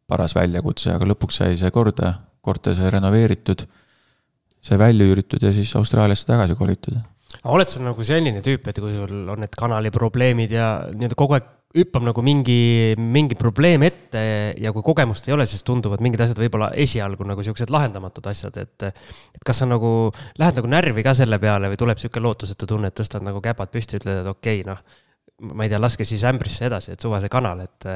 paras 0.08 0.36
väljakutse, 0.38 0.94
aga 0.96 1.10
lõpuks 1.12 1.42
sai 1.42 1.58
see 1.60 1.74
korda, 1.74 2.14
korter 2.44 2.76
sai 2.78 2.92
renoveeritud, 2.94 3.66
sai 4.64 4.80
välja 4.80 5.08
üüritud 5.08 5.44
ja 5.44 5.52
siis 5.56 5.74
Austraaliasse 5.80 6.28
tagasi 6.30 6.56
kolitud. 6.56 6.98
oled 7.44 7.68
sa 7.68 7.84
nagu 7.84 8.04
selline 8.04 8.42
tüüp, 8.42 8.68
et 8.72 8.80
kui 8.80 8.96
sul 8.96 9.30
on 9.30 9.44
need 9.44 9.56
kanali 9.58 9.92
probleemid 9.92 10.52
ja 10.56 10.72
nii-öelda 10.94 11.20
kogu 11.20 11.38
aeg 11.38 11.54
hüppab 11.78 12.06
nagu 12.08 12.24
mingi, 12.24 12.96
mingi 12.98 13.36
probleem 13.38 13.84
ette 13.84 14.22
ja 14.58 14.72
kui 14.74 14.86
kogemust 14.86 15.28
ei 15.28 15.36
ole, 15.36 15.46
siis 15.50 15.66
tunduvad 15.68 16.02
mingid 16.04 16.24
asjad 16.24 16.40
võib-olla 16.40 16.72
esialgu 16.80 17.28
nagu 17.28 17.44
siuksed 17.44 17.72
lahendamatud 17.74 18.30
asjad, 18.32 18.56
et. 18.64 18.88
et 18.88 19.44
kas 19.46 19.62
sa 19.62 19.68
nagu 19.68 20.10
lähed 20.40 20.62
nagu 20.62 20.72
närvi 20.72 21.04
ka 21.06 21.14
selle 21.18 21.40
peale 21.44 21.70
või 21.72 21.80
tuleb 21.80 22.00
sihuke 22.02 22.24
lootusetu 22.24 22.70
tunne, 22.72 22.90
et 22.90 22.98
tõstad 22.98 23.26
nagu 23.26 23.44
käpad 23.44 23.72
püsti, 23.74 24.00
ütled, 24.00 24.24
et 24.24 24.32
okei 24.32 24.64
okay,, 24.64 24.72
noh. 24.72 24.80
ma 25.54 25.68
ei 25.68 25.74
tea, 25.74 25.82
laske 25.84 26.08
siis 26.08 26.24
ämbrisse 26.28 26.66
edasi, 26.72 26.96
et 26.96 27.04
suva 27.04 27.20
see 27.24 27.32
kanal, 27.32 27.68
et? 27.68 27.92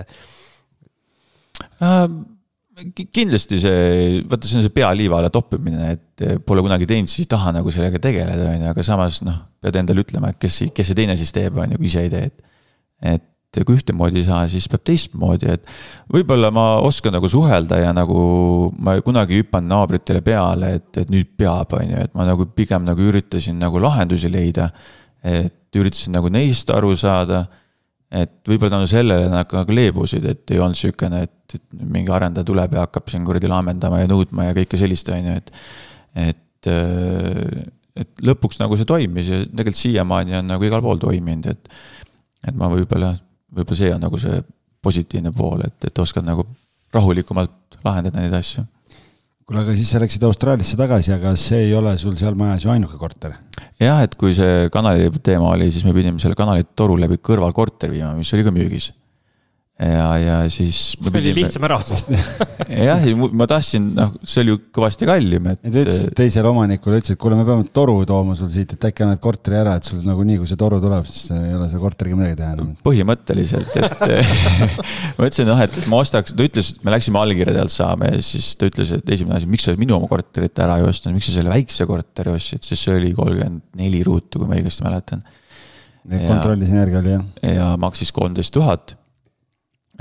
Kindlasti 3.13 3.59
see, 3.61 4.21
vaata, 4.29 4.47
see 4.47 4.59
on 4.59 4.65
see 4.65 4.73
pealiiva 4.73 5.19
alla 5.19 5.31
toppimine, 5.33 5.95
et 5.95 6.23
pole 6.47 6.63
kunagi 6.65 6.87
teinud, 6.89 7.09
siis 7.11 7.25
ei 7.25 7.31
taha 7.33 7.53
nagu 7.57 7.73
sellega 7.73 7.99
tegeleda, 8.01 8.47
on 8.53 8.63
ju, 8.65 8.69
aga 8.71 8.85
samas 8.85 9.19
noh, 9.25 9.41
pead 9.61 9.77
endale 9.81 10.05
ütlema, 10.05 10.31
et 10.31 10.39
kes, 10.41 10.63
kes 10.75 10.91
see 10.91 10.97
teine 10.97 11.17
siis 11.19 11.33
teeb, 11.35 11.59
on 11.61 11.75
ju, 11.75 11.81
kui 11.81 11.91
ise 11.91 12.05
ei 12.05 12.13
tee, 12.13 12.31
et. 12.31 12.47
et 13.17 13.27
kui 13.67 13.75
ühtemoodi 13.75 14.21
ei 14.21 14.23
saa, 14.23 14.45
siis 14.47 14.63
peab 14.71 14.85
teistmoodi, 14.87 15.49
et 15.51 15.65
võib-olla 16.15 16.47
ma 16.55 16.65
oskan 16.87 17.11
nagu 17.11 17.27
suhelda 17.27 17.81
ja 17.81 17.89
nagu 17.91 18.21
ma 18.79 18.93
kunagi 19.03 19.35
ei 19.35 19.41
hüpanud 19.41 19.67
naabritele 19.67 20.21
peale, 20.23 20.69
et, 20.77 20.87
et 21.01 21.11
nüüd 21.11 21.33
peab, 21.35 21.75
on 21.75 21.91
ju, 21.91 22.05
et 22.05 22.13
ma 22.15 22.29
nagu 22.29 22.47
pigem 22.55 22.85
nagu 22.87 23.03
üritasin 23.11 23.59
nagu 23.59 23.81
lahendusi 23.83 24.31
leida. 24.31 24.69
et 25.21 25.75
üritasin 25.75 26.15
nagu 26.15 26.31
neist 26.31 26.71
aru 26.71 26.95
saada 26.95 27.43
et 28.11 28.33
võib-olla 28.47 28.75
tänu 28.75 28.89
sellele 28.91 29.29
nad 29.31 29.47
ka 29.49 29.61
nagu 29.61 29.75
leebusid, 29.75 30.25
et 30.27 30.53
ei 30.53 30.59
olnud 30.59 30.79
sihukene, 30.79 31.23
et, 31.27 31.55
et 31.55 31.65
mingi 31.79 32.11
arendaja 32.11 32.47
tuleb 32.47 32.75
ja 32.75 32.85
hakkab 32.85 33.11
siin 33.11 33.25
kuradi 33.27 33.49
laamendama 33.51 34.01
ja 34.01 34.09
nõudma 34.11 34.49
ja 34.49 34.57
kõike 34.57 34.79
sellist, 34.79 35.11
on 35.11 35.29
ju, 35.31 35.37
et. 35.41 35.53
et, 36.27 36.71
et 38.01 38.25
lõpuks 38.27 38.59
nagu 38.61 38.77
see 38.79 38.87
toimis 38.87 39.31
ja 39.31 39.41
tegelikult 39.45 39.79
siiamaani 39.79 40.37
on 40.39 40.51
nagu 40.53 40.67
igal 40.67 40.83
pool 40.83 40.99
toiminud, 41.01 41.47
et. 41.51 41.71
et 42.47 42.57
ma 42.57 42.69
võib-olla, 42.71 43.13
võib-olla 43.51 43.79
see 43.79 43.93
on 43.95 44.03
nagu 44.03 44.19
see 44.21 44.43
positiivne 44.81 45.31
pool, 45.35 45.63
et, 45.67 45.89
et 45.89 46.03
oskad 46.03 46.25
nagu 46.25 46.45
rahulikumalt 46.91 47.79
lahendada 47.85 48.19
neid 48.19 48.35
asju 48.35 48.65
kuule, 49.51 49.65
aga 49.65 49.75
siis 49.75 49.91
sa 49.91 49.99
läksid 49.99 50.23
Austraaliasse 50.23 50.77
tagasi, 50.79 51.11
aga 51.15 51.33
see 51.39 51.65
ei 51.67 51.73
ole 51.75 51.91
sul 51.99 52.15
seal 52.19 52.37
majas 52.39 52.63
ju 52.63 52.71
ainuke 52.71 52.97
korter? 52.99 53.35
jah, 53.81 53.99
et 54.05 54.15
kui 54.15 54.33
see 54.37 54.69
kanali 54.71 55.09
teema 55.23 55.51
oli, 55.51 55.67
siis 55.73 55.83
me 55.87 55.93
pidime 55.95 56.21
selle 56.23 56.37
kanali 56.39 56.63
toru 56.77 56.95
läbi 57.01 57.19
kõrvalkorteri 57.19 57.97
viima, 57.97 58.13
mis 58.15 58.31
oli 58.37 58.45
ka 58.47 58.53
müügis. 58.55 58.91
Ja, 59.81 60.07
ja 60.21 60.35
siis. 60.53 60.79
see 61.01 61.17
oli 61.17 61.31
lihtsam 61.35 61.65
ära 61.65 61.77
osta 61.81 62.13
jah, 62.89 63.01
ma 63.33 63.47
tahtsin, 63.49 63.87
noh, 63.97 64.13
see 64.21 64.43
oli 64.43 64.53
ju 64.53 64.59
kõvasti 64.77 65.07
kallim, 65.09 65.47
et. 65.51 65.61
ja 65.65 65.73
ta 65.73 65.83
ütles 65.85 66.01
teisele 66.17 66.51
omanikule, 66.51 66.99
ütles, 67.01 67.15
et 67.15 67.21
kuule, 67.21 67.37
me 67.39 67.45
peame 67.47 67.65
toru 67.73 67.95
tooma 68.09 68.35
sul 68.37 68.51
siit, 68.53 68.75
et 68.75 68.87
äkki 68.91 69.05
annad 69.05 69.21
korteri 69.23 69.57
ära, 69.61 69.77
et 69.79 69.89
sul 69.89 70.03
nagunii, 70.05 70.37
kui 70.41 70.49
see 70.49 70.59
toru 70.61 70.77
tuleb, 70.83 71.07
siis 71.09 71.33
ei 71.33 71.55
ole 71.57 71.69
selle 71.71 71.81
korteriga 71.81 72.19
midagi 72.19 72.39
teha 72.43 72.51
enam. 72.57 72.69
põhimõtteliselt, 72.85 73.73
et 73.81 74.05
ma 75.17 75.27
ütlesin, 75.29 75.49
noh, 75.49 75.65
et 75.65 75.81
ma 75.91 76.03
ostaks, 76.05 76.37
ta 76.37 76.47
ütles, 76.47 76.73
et 76.75 76.87
me 76.87 76.95
läksime 76.95 77.21
allkirjade 77.23 77.65
alt 77.65 77.73
saama 77.73 78.13
ja 78.13 78.21
siis 78.25 78.53
ta 78.61 78.69
ütles, 78.69 78.93
et 78.99 79.13
esimene 79.17 79.39
asi, 79.41 79.49
miks 79.49 79.65
sa 79.69 79.75
minu 79.79 79.97
oma 79.97 80.09
korterit 80.11 80.61
ära 80.61 80.77
ei 80.81 80.87
ostnud, 80.87 81.17
miks 81.17 81.31
sa 81.31 81.39
selle 81.39 81.53
väikse 81.53 81.89
korteri 81.89 82.35
ostsid, 82.35 82.61
sest 82.67 82.85
see 82.85 82.97
oli 83.01 83.13
kolmkümmend 83.17 83.81
neli 83.81 84.05
ruutu, 84.05 84.37
kui 84.37 84.49
ma 84.49 84.59
õigesti 84.61 84.85
mäletan. 84.85 85.25
kontrollisin 86.05 86.81
järgi 86.81 86.97
oli 87.01 87.13
jah. 87.17 87.29
ja 87.45 87.75
maksis 87.81 88.13
kolmteist 88.13 88.53
tuhat 88.53 88.95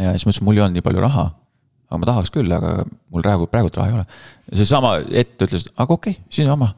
ja 0.01 0.15
siis 0.17 0.27
ma 0.27 0.33
ütlesin, 0.33 0.47
mul 0.49 0.59
ei 0.59 0.65
olnud 0.65 0.79
nii 0.79 0.87
palju 0.87 1.05
raha. 1.05 1.31
aga 1.91 1.99
ma 1.99 2.09
tahaks 2.13 2.33
küll, 2.35 2.53
aga 2.55 2.75
mul 2.87 3.25
praegu, 3.25 3.49
praegult 3.51 3.79
raha 3.81 3.91
ei 3.91 3.97
ole. 3.99 4.05
seesama 4.63 4.97
ett 5.11 5.37
ütles, 5.47 5.67
aga 5.77 5.97
okei 5.97 6.17
okay,, 6.17 6.29
sinu 6.33 6.55
oma. 6.55 6.73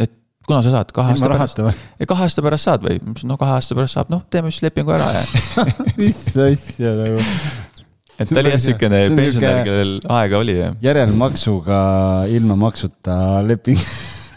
et 0.00 0.12
kuna 0.46 0.62
sa 0.64 0.74
saad 0.76 0.94
kahe 0.94 1.14
aasta 1.14 1.32
pärast. 1.32 1.64
kahe 2.14 2.28
aasta 2.28 2.46
pärast 2.46 2.70
saad 2.70 2.86
või? 2.86 3.00
ma 3.02 3.14
ütlesin, 3.14 3.32
no 3.32 3.40
kahe 3.40 3.58
aasta 3.58 3.78
pärast 3.78 3.98
saab, 3.98 4.14
noh, 4.14 4.24
teeme 4.30 4.52
siis 4.52 4.66
lepingu 4.68 4.94
ära 4.94 5.10
ja 5.18 5.26
mis 6.00 6.24
asja 6.46 6.96
nagu 6.98 7.20
et 8.20 8.28
ta 8.28 8.42
oli 8.42 8.52
jah 8.52 8.62
siukene 8.62 9.02
pensionär, 9.16 9.62
kellel 9.66 9.94
aega 10.18 10.42
oli 10.42 10.58
ja. 10.58 10.72
järelmaksuga 10.84 11.78
ilma 12.32 12.58
maksuta 12.66 13.16
leping 13.46 13.80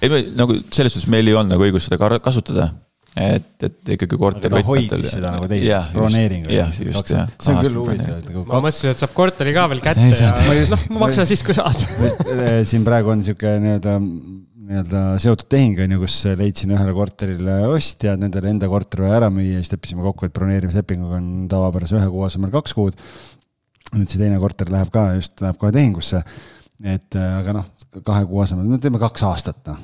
ei, 0.01 0.25
nagu 0.38 0.57
selles 0.73 0.95
suhtes 0.95 1.09
meil 1.11 1.27
ei 1.27 1.36
olnud 1.36 1.55
nagu 1.55 1.67
õigust 1.67 1.89
seda 1.89 2.19
kasutada 2.23 2.71
et, 3.16 3.51
et 3.63 3.93
ikkagi 3.95 4.18
korteri 4.20 4.51
võtmed. 4.51 4.68
hoidis 4.68 5.13
seda 5.16 5.36
nagu 5.38 5.47
teises 5.51 5.91
broneeringu. 5.95 6.49
see 6.76 7.53
on 7.53 7.61
küll 7.63 7.78
huvitav, 7.80 8.18
et 8.20 8.32
nagu. 8.32 8.43
ma 8.49 8.63
mõtlesin, 8.66 8.91
et 8.91 9.03
saab 9.03 9.13
korteri 9.16 9.53
ka 9.55 9.68
veel 9.72 9.84
kätte 9.86 10.09
ja 10.11 10.34
noh, 10.74 10.89
maksa 10.99 11.28
siis, 11.28 11.45
kui 11.45 11.55
saad. 11.57 11.86
Eh, 12.36 12.63
siin 12.68 12.84
praegu 12.86 13.09
on 13.13 13.22
sihuke 13.24 13.55
nii-öelda 13.61 13.95
nii-öelda 14.66 15.01
seotud 15.22 15.47
tehing 15.51 15.80
on 15.84 15.93
ju, 15.95 16.01
kus 16.01 16.16
leidsin 16.39 16.74
ühele 16.74 16.93
korterile 16.97 17.59
ostjad, 17.70 18.20
nendele 18.22 18.49
enda 18.53 18.70
korter 18.72 19.03
vaja 19.05 19.20
ära 19.20 19.30
müüa, 19.34 19.61
siis 19.61 19.74
leppisime 19.76 20.05
kokku, 20.05 20.28
et 20.28 20.36
broneerimislepinguga 20.36 21.20
on 21.20 21.30
tavapärase 21.51 21.99
ühe 21.99 22.09
kuu 22.13 22.26
asemel 22.28 22.53
kaks 22.53 22.76
kuud. 22.78 22.97
nüüd 23.95 24.09
see 24.09 24.20
teine 24.20 24.39
korter 24.41 24.72
läheb 24.74 24.89
ka 24.93 25.07
just, 25.16 25.38
läheb 25.43 25.59
kohe 25.61 25.72
tehingusse. 25.76 26.24
Et 26.84 27.15
eh, 27.15 27.30
aga 27.39 27.53
noh, 27.55 27.67
kahe 28.03 28.26
kuu 28.28 28.41
asemel, 28.43 28.67
no 28.67 28.80
teeme 28.82 28.99
kaks 28.99 29.23
aastat 29.28 29.71
noh 29.71 29.80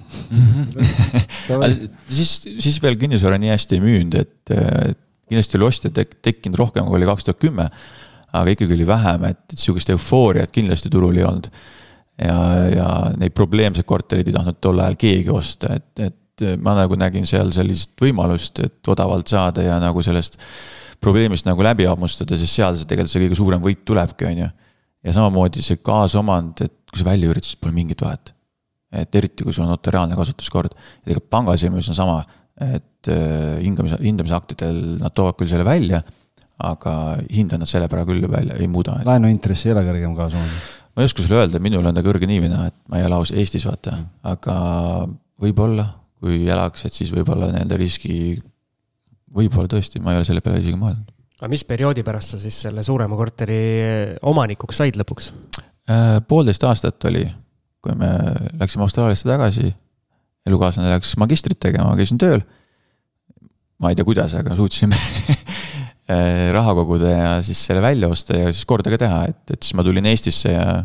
siis, 2.17 2.33
siis 2.59 2.81
veel 2.83 2.97
kinnisvara 2.99 3.39
nii 3.39 3.53
hästi 3.53 3.77
ei 3.77 3.85
müünud, 3.85 4.17
et 4.19 4.97
kindlasti 5.31 5.59
oli 5.59 5.67
ostjaid 5.69 5.95
tek 5.95 6.17
tekkinud 6.25 6.59
rohkem, 6.59 6.87
kui 6.87 6.99
oli 6.99 7.09
kaks 7.09 7.27
tuhat 7.27 7.39
kümme. 7.41 7.69
aga 8.31 8.53
ikkagi 8.53 8.75
oli 8.77 8.87
vähem, 8.87 9.25
et 9.27 9.55
sihukest 9.59 9.89
eufooriat 9.91 10.51
kindlasti 10.55 10.89
turul 10.91 11.17
ei 11.19 11.25
olnud. 11.27 11.47
ja, 12.17 12.37
ja 12.75 12.89
neid 13.17 13.35
probleemseid 13.35 13.87
korterid 13.87 14.27
ei 14.27 14.35
tahtnud 14.35 14.59
tol 14.61 14.79
ajal 14.79 14.99
keegi 14.99 15.31
osta, 15.31 15.75
et, 15.79 15.99
et 15.99 16.45
ma 16.61 16.75
nagu 16.77 16.95
nägin 16.99 17.25
seal 17.27 17.51
sellist 17.55 17.95
võimalust, 18.01 18.59
et 18.63 18.87
odavalt 18.87 19.31
saada 19.31 19.63
ja 19.65 19.79
nagu 19.81 20.03
sellest 20.03 20.37
probleemist 21.01 21.47
nagu 21.47 21.63
läbi 21.65 21.87
hammustada, 21.89 22.37
sest 22.37 22.59
seal 22.59 22.77
see 22.77 22.89
tegelikult 22.89 23.13
see 23.13 23.23
kõige 23.23 23.39
suurem 23.39 23.63
võit 23.63 23.81
tulebki, 23.87 24.27
on 24.29 24.43
ju. 24.43 24.49
ja 25.07 25.15
samamoodi 25.17 25.63
see 25.65 25.81
kaasomand, 25.81 26.61
et 26.61 26.80
kui 26.91 27.01
sa 27.01 27.07
välja 27.07 27.31
üritad, 27.31 27.47
siis 27.47 27.59
pole 27.61 27.75
mingit 27.75 28.03
vahet. 28.03 28.33
et 28.91 29.15
eriti, 29.15 29.45
kui 29.47 29.55
sul 29.55 29.63
on 29.63 29.71
notariaalne 29.71 30.17
kasutuskord. 30.19 30.75
ja 30.75 31.05
tegelikult 31.07 31.29
panga 31.31 31.55
silmis 31.57 31.87
on 31.89 31.95
sama, 31.95 32.17
et 32.59 33.07
äh, 33.09 33.61
hingamise, 33.63 33.97
hindamisaktidel 34.03 34.81
nad 34.99 35.15
toovad 35.15 35.39
küll 35.39 35.49
selle 35.51 35.65
välja, 35.65 36.01
aga 36.61 36.93
hinda 37.31 37.57
nad 37.57 37.69
selle 37.69 37.87
pärast 37.89 38.11
küll 38.11 38.27
välja 38.29 38.59
ei 38.59 38.67
muuda. 38.69 38.99
laenuintress 39.07 39.65
ei 39.65 39.73
ole 39.75 39.85
kõrgem 39.87 40.13
kaasomand? 40.17 40.59
ma 40.91 41.03
ei 41.03 41.09
oska 41.09 41.23
sulle 41.23 41.39
öelda, 41.39 41.61
minul 41.63 41.87
on 41.87 41.95
ta 41.95 42.03
kõrge 42.05 42.27
niivina, 42.29 42.67
et 42.69 42.77
ma 42.91 42.99
ei 42.99 43.07
ela 43.07 43.21
Eestis, 43.23 43.65
vaata, 43.67 43.95
aga 44.27 44.55
võib-olla, 45.41 45.87
kui 46.21 46.43
elaks, 46.51 46.85
et 46.85 46.95
siis 46.95 47.13
võib-olla 47.15 47.49
nii-öelda 47.53 47.79
riski, 47.79 48.15
võib-olla 49.33 49.71
tõesti, 49.71 50.03
ma 50.03 50.13
ei 50.13 50.21
ole 50.21 50.27
selle 50.27 50.43
peale 50.43 50.59
isegi 50.61 50.77
mõelnud. 50.77 51.15
aga 51.39 51.49
mis 51.49 51.63
perioodi 51.65 52.03
pärast 52.05 52.35
sa 52.35 52.41
siis 52.41 52.59
selle 52.67 52.83
suurema 52.85 53.17
korteri 53.17 53.61
omanikuks 54.27 54.83
said 54.83 54.99
lõpuks? 54.99 55.31
Äh, 55.89 56.19
poolteist 56.27 56.63
aastat 56.67 57.03
oli, 57.09 57.23
kui 57.81 57.95
me 57.97 58.09
läksime 58.59 58.85
Austraaliasse 58.85 59.29
tagasi. 59.29 59.71
elukaaslane 60.45 60.89
läks 60.89 61.15
magistrit 61.21 61.59
tegema, 61.61 61.95
käisin 61.97 62.17
tööl. 62.21 62.41
ma 63.81 63.89
ei 63.89 63.97
tea, 63.97 64.05
kuidas, 64.05 64.35
aga 64.37 64.55
suutsime 64.55 64.97
äh, 66.13 66.51
raha 66.53 66.75
koguda 66.77 67.09
ja 67.09 67.31
siis 67.41 67.63
selle 67.65 67.81
välja 67.81 68.09
osta 68.13 68.37
ja 68.37 68.51
siis 68.53 68.65
korda 68.69 68.93
ka 68.93 68.99
teha, 69.01 69.23
et, 69.29 69.41
et 69.55 69.63
siis 69.63 69.73
ma 69.73 69.85
tulin 69.85 70.05
Eestisse 70.05 70.53
ja, 70.53 70.83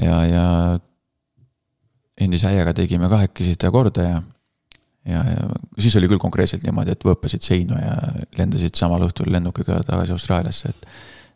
ja, 0.00 0.20
ja 0.24 0.46
endise 2.16 2.48
äiaga 2.48 2.72
tegime 2.72 3.10
kahekesi 3.12 3.52
seda 3.52 3.72
korda 3.74 4.06
ja, 4.06 4.22
ja, 5.12 5.26
ja 5.28 5.48
siis 5.76 5.96
oli 6.00 6.08
küll 6.08 6.22
konkreetselt 6.22 6.64
niimoodi, 6.64 6.96
et 6.96 7.04
võõpasid 7.04 7.44
seinu 7.44 7.76
ja 7.76 7.98
lendasid 8.38 8.80
samal 8.80 9.04
õhtul 9.04 9.28
lennukiga 9.34 9.82
tagasi 9.84 10.16
Austraaliasse, 10.16 10.72
et 10.72 10.88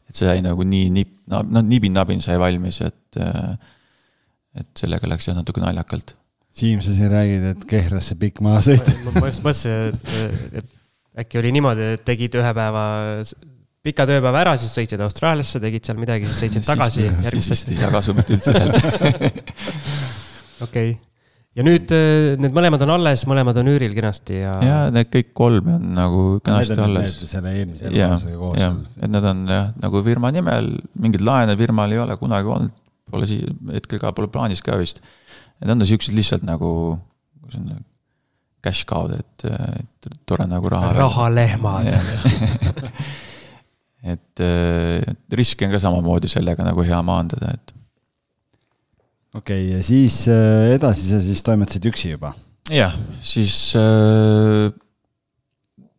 et 0.08 0.16
see 0.16 0.28
sai 0.28 0.40
nagu 0.44 0.64
nii 0.64 0.88
nip-, 0.94 1.18
no 1.30 1.62
nibin-nabin 1.64 2.22
sai 2.24 2.38
valmis, 2.40 2.80
et, 2.86 3.18
et 4.58 4.72
sellega 4.78 5.10
läks 5.10 5.28
jah 5.30 5.36
natuke 5.38 5.62
naljakalt. 5.62 6.14
Siim, 6.58 6.80
sa 6.82 6.94
siin 6.96 7.12
räägid, 7.12 7.44
et 7.52 7.68
Kehrasse 7.68 8.16
pikk 8.18 8.40
maasõit. 8.42 8.88
ma 9.14 9.28
just 9.28 9.44
mõtlesin, 9.44 9.92
et, 9.92 10.62
et 10.62 11.22
äkki 11.24 11.42
oli 11.42 11.52
niimoodi, 11.54 11.92
et 11.98 12.06
tegid 12.08 12.38
ühe 12.40 12.54
päeva 12.56 12.86
pika 13.84 14.06
tööpäeva 14.08 14.42
ära, 14.42 14.54
siis 14.60 14.72
sõitsid 14.74 15.02
Austraaliasse, 15.04 15.60
tegid 15.62 15.86
seal 15.86 16.00
midagi, 16.00 16.26
siis 16.28 16.40
sõitsid 16.46 16.66
tagasi. 16.66 17.10
siis 17.28 17.52
vist 17.52 17.74
ei 17.74 17.82
saa 17.82 17.92
kasumit 17.94 18.32
üldse 18.34 18.56
sealt. 18.56 19.44
okei 20.66 20.96
ja 21.58 21.64
nüüd 21.66 21.90
äh, 21.94 22.36
need 22.38 22.54
mõlemad 22.54 22.82
on 22.86 22.92
alles, 22.94 23.24
mõlemad 23.28 23.56
on 23.58 23.70
üüril 23.72 23.94
kenasti 23.96 24.42
ja. 24.44 24.52
ja 24.62 24.76
need 24.94 25.10
kõik 25.10 25.32
kolm 25.36 25.70
on 25.74 25.86
nagu 25.96 26.24
kenasti 26.44 26.78
alles. 26.84 27.16
selle 27.26 27.54
eelmise 27.56 27.88
elukaaslasega 27.88 28.38
koos. 28.38 28.62
et 29.02 29.10
nad 29.10 29.26
on 29.32 29.42
jah, 29.50 29.72
nagu 29.82 30.02
firma 30.06 30.30
nimel, 30.34 30.70
mingeid 31.02 31.24
laene 31.26 31.56
firmal 31.58 31.94
ei 31.94 32.02
ole 32.04 32.18
kunagi 32.20 32.52
olnud, 32.54 32.74
pole 33.10 33.30
siia 33.30 33.54
hetkel 33.74 34.02
ka, 34.02 34.12
pole 34.14 34.30
plaanis 34.30 34.62
ka 34.64 34.78
vist. 34.78 35.02
Need 35.58 35.74
on 35.74 35.86
siuksed 35.88 36.14
lihtsalt 36.14 36.44
nagu, 36.46 36.70
cash 38.62 38.84
cow'd, 38.86 39.16
et, 39.16 39.48
et 39.48 40.10
tore 40.28 40.46
nagu 40.46 40.70
raha. 40.70 40.92
rahalehmad 40.94 41.88
et 44.12 44.44
riski 45.34 45.66
on 45.66 45.74
ka 45.74 45.80
samamoodi 45.82 46.30
sellega 46.30 46.62
nagu 46.66 46.86
hea 46.86 47.00
maandada, 47.02 47.56
et 47.58 47.74
okei 49.34 49.64
okay,, 49.64 49.76
ja 49.76 49.82
siis 49.84 50.22
äh, 50.32 50.74
edasi 50.76 51.10
sa 51.10 51.22
siis 51.24 51.42
toimetasid 51.46 51.88
üksi 51.90 52.14
juba? 52.14 52.34
jah, 52.72 52.94
siis 53.24 53.74
äh, 53.78 54.72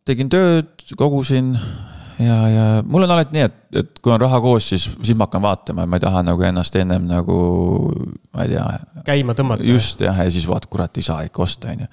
tegin 0.08 0.30
tööd, 0.32 0.72
kogusin 0.98 1.54
ja, 2.20 2.36
ja 2.50 2.64
mul 2.86 3.04
on 3.06 3.14
alati 3.14 3.36
nii, 3.36 3.46
et, 3.48 3.58
et 3.82 4.00
kui 4.02 4.12
on 4.12 4.20
raha 4.22 4.40
koos, 4.42 4.70
siis, 4.72 4.86
siis 5.00 5.16
ma 5.16 5.28
hakkan 5.28 5.44
vaatama 5.44 5.84
ja 5.84 5.90
ma 5.90 6.00
ei 6.00 6.04
taha 6.04 6.22
nagu 6.26 6.46
ennast 6.46 6.76
ennem 6.80 7.06
nagu, 7.08 7.38
ma 8.34 8.46
ei 8.46 8.54
tea. 8.54 8.66
käima 9.06 9.36
tõmmata. 9.38 9.66
just 9.66 10.02
jah, 10.04 10.18
ja 10.24 10.32
siis 10.32 10.48
vaat, 10.50 10.68
kurat, 10.70 11.00
ei 11.00 11.06
saa 11.06 11.22
ikka 11.28 11.44
osta, 11.46 11.72
on 11.72 11.84
ju. 11.84 11.90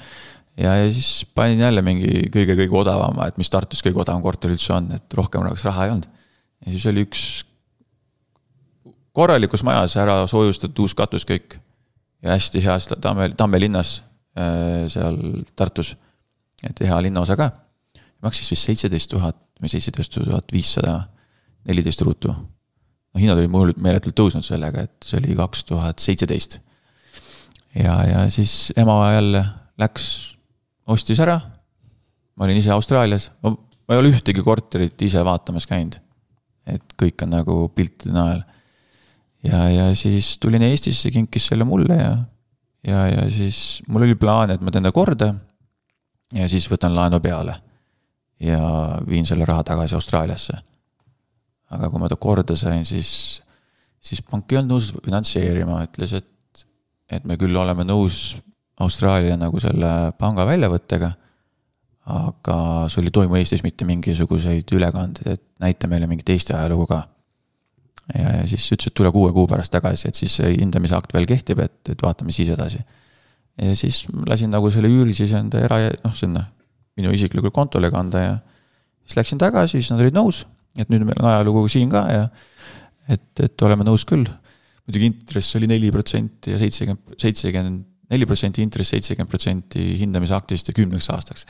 ja, 0.63 0.75
ja 0.81 0.91
siis 0.91 1.27
panin 1.37 1.63
jälle 1.63 1.83
mingi 1.85 2.27
kõige-kõige 2.33 2.81
odavama, 2.83 3.29
et 3.29 3.39
mis 3.41 3.51
Tartus 3.53 3.83
kõige 3.85 4.03
odavam 4.03 4.23
korter 4.25 4.53
üldse 4.53 4.73
on, 4.77 4.91
et 4.97 5.19
rohkem 5.19 5.45
oleks 5.45 5.65
raha 5.67 5.87
ei 5.87 5.95
olnud. 5.95 6.09
ja 6.65 6.75
siis 6.75 6.87
oli 6.91 7.05
üks 7.07 7.27
korralikus 9.17 9.63
majas 9.65 9.95
ära 9.97 10.19
soojustatud 10.29 10.83
uus 10.85 10.93
katus 10.97 11.25
kõik. 11.27 11.57
ja 12.21 12.33
hästi 12.33 12.61
heas 12.65 12.89
Tamme, 13.01 13.29
Tamme 13.37 13.59
linnas, 13.61 14.01
äh, 14.37 14.85
seal 14.91 15.17
Tartus. 15.55 15.95
et 16.63 16.79
hea 16.79 17.01
linnaosa 17.01 17.37
ka. 17.37 17.51
maksis 18.21 18.51
vist 18.51 18.69
seitseteist 18.69 19.09
tuhat 19.09 19.37
või 19.61 19.69
seitseteist 19.69 20.13
tuhat 20.13 20.53
viissada, 20.53 21.09
neliteist 21.65 22.01
ruutu. 22.01 22.29
no 22.29 23.19
hinnad 23.19 23.37
olid 23.41 23.77
meeletult 23.81 24.15
tõusnud 24.15 24.45
sellega, 24.45 24.85
et 24.85 25.05
see 25.05 25.19
oli 25.19 25.35
kaks 25.35 25.63
tuhat 25.63 25.99
seitseteist. 25.99 26.59
ja, 27.75 27.95
ja 28.05 28.29
siis 28.29 28.73
ema 28.77 28.99
jälle 29.13 29.45
läks, 29.77 30.37
ostis 30.87 31.19
ära. 31.19 31.39
ma 32.35 32.45
olin 32.45 32.57
ise 32.57 32.71
Austraalias, 32.71 33.31
ma 33.41 33.57
ei 33.89 33.97
ole 33.97 34.13
ühtegi 34.13 34.43
korterit 34.43 35.01
ise 35.01 35.25
vaatamas 35.25 35.65
käinud. 35.65 35.97
et 36.67 36.93
kõik 37.01 37.23
on 37.23 37.33
nagu 37.33 37.57
piltide 37.73 38.13
najal 38.13 38.45
ja, 39.43 39.69
ja 39.69 39.95
siis 39.95 40.37
tulin 40.41 40.61
Eestisse, 40.61 41.11
kinkis 41.11 41.49
selle 41.51 41.67
mulle 41.67 41.97
ja, 41.97 42.15
ja, 42.87 43.05
ja 43.07 43.27
siis 43.31 43.83
mul 43.87 44.07
oli 44.07 44.15
plaan, 44.15 44.51
et 44.53 44.61
ma 44.61 44.71
teen 44.71 44.87
ta 44.87 44.91
korda. 44.95 45.33
ja 46.35 46.47
siis 46.49 46.69
võtan 46.71 46.95
laenu 46.95 47.19
peale. 47.19 47.57
ja 48.39 48.61
viin 49.09 49.25
selle 49.25 49.45
raha 49.45 49.63
tagasi 49.63 49.95
Austraaliasse. 49.95 50.57
aga 51.69 51.89
kui 51.89 51.99
ma 51.99 52.09
ta 52.09 52.15
korda 52.15 52.55
sain, 52.55 52.85
siis, 52.85 53.41
siis 54.01 54.21
pank 54.21 54.51
ei 54.51 54.57
olnud 54.61 54.75
nõus 54.75 54.91
finantseerima, 55.05 55.83
ütles, 55.83 56.13
et, 56.13 56.65
et 57.09 57.25
me 57.25 57.37
küll 57.37 57.55
oleme 57.55 57.83
nõus 57.83 58.37
Austraalia 58.79 59.37
nagu 59.37 59.59
selle 59.59 60.13
panga 60.19 60.45
väljavõttega. 60.45 61.11
aga 62.07 62.87
sul 62.87 63.09
ei 63.09 63.11
toimu 63.11 63.35
Eestis 63.35 63.65
mitte 63.65 63.83
mingisuguseid 63.83 64.69
ülekandeid, 64.71 65.27
et 65.27 65.41
näita 65.59 65.89
meile 65.91 66.07
mingit 66.07 66.29
Eesti 66.29 66.53
ajalugu 66.55 66.85
ka. 66.87 67.01
Ja, 68.13 68.43
siis 68.47 68.65
ütles, 68.71 68.91
et 68.91 68.95
tule 68.97 69.11
kuue 69.15 69.33
kuu 69.35 69.47
pärast 69.49 69.73
tagasi, 69.73 70.09
et 70.09 70.19
siis 70.19 70.37
hindamise 70.43 70.95
akt 70.97 71.13
veel 71.15 71.27
kehtib, 71.29 71.61
et, 71.63 71.79
et 71.91 72.03
vaatame 72.03 72.35
siis 72.35 72.51
edasi. 72.53 72.83
ja 73.61 73.75
siis 73.75 74.05
lasin 74.29 74.53
nagu 74.53 74.69
selle 74.71 74.91
üüri 74.91 75.15
siis 75.17 75.33
enda 75.37 75.63
era, 75.65 75.79
noh, 76.03 76.13
sinna 76.15 76.45
minu 76.97 77.13
isiklikule 77.13 77.51
kontole 77.53 77.91
kanda 77.93 78.23
ja 78.23 78.37
siis 79.03 79.17
läksin 79.19 79.41
tagasi, 79.41 79.81
siis 79.81 79.91
nad 79.93 80.03
olid 80.03 80.15
nõus, 80.17 80.45
et 80.77 80.89
nüüd 80.93 81.05
meil 81.07 81.19
on 81.21 81.31
ajalugu 81.31 81.65
siin 81.71 81.91
ka 81.93 82.05
ja 82.11 82.23
et, 83.09 83.27
et 83.43 83.67
oleme 83.67 83.87
nõus 83.87 84.05
küll. 84.07 84.27
muidugi 84.87 85.11
intress 85.11 85.55
oli 85.59 85.67
neli 85.67 85.91
protsenti 85.91 86.53
ja 86.53 86.59
seitsekümmend, 86.61 87.19
seitsekümmend 87.19 87.85
neli 88.11 88.25
protsenti 88.25 88.63
intress, 88.63 88.93
seitsekümmend 88.93 89.29
protsenti 89.29 89.83
hindamisaktist 89.99 90.69
ja 90.69 90.75
kümneks 90.75 91.09
aastaks 91.11 91.43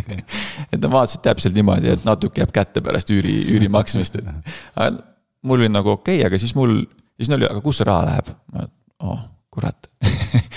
et 0.72 0.78
nad 0.78 0.90
vaatasid 0.92 1.24
täpselt 1.24 1.56
niimoodi, 1.56 1.90
et 1.96 2.04
natuke 2.06 2.42
jääb 2.42 2.52
kätte 2.54 2.82
pärast 2.84 3.10
üüri, 3.10 3.40
üüri 3.54 3.70
maksmist, 3.72 4.20
et. 4.20 5.00
Mul 5.46 5.64
oli 5.64 5.72
nagu 5.72 5.94
okei 5.96 6.20
okay,, 6.20 6.28
aga 6.28 6.40
siis 6.40 6.54
mul, 6.58 6.82
siis 7.18 7.30
neil 7.30 7.42
oli, 7.42 7.50
aga 7.50 7.62
kus 7.64 7.80
see 7.80 7.88
raha 7.88 8.06
läheb? 8.08 8.32
ma, 8.54 8.66
oh 9.08 9.20
kurat 9.50 9.90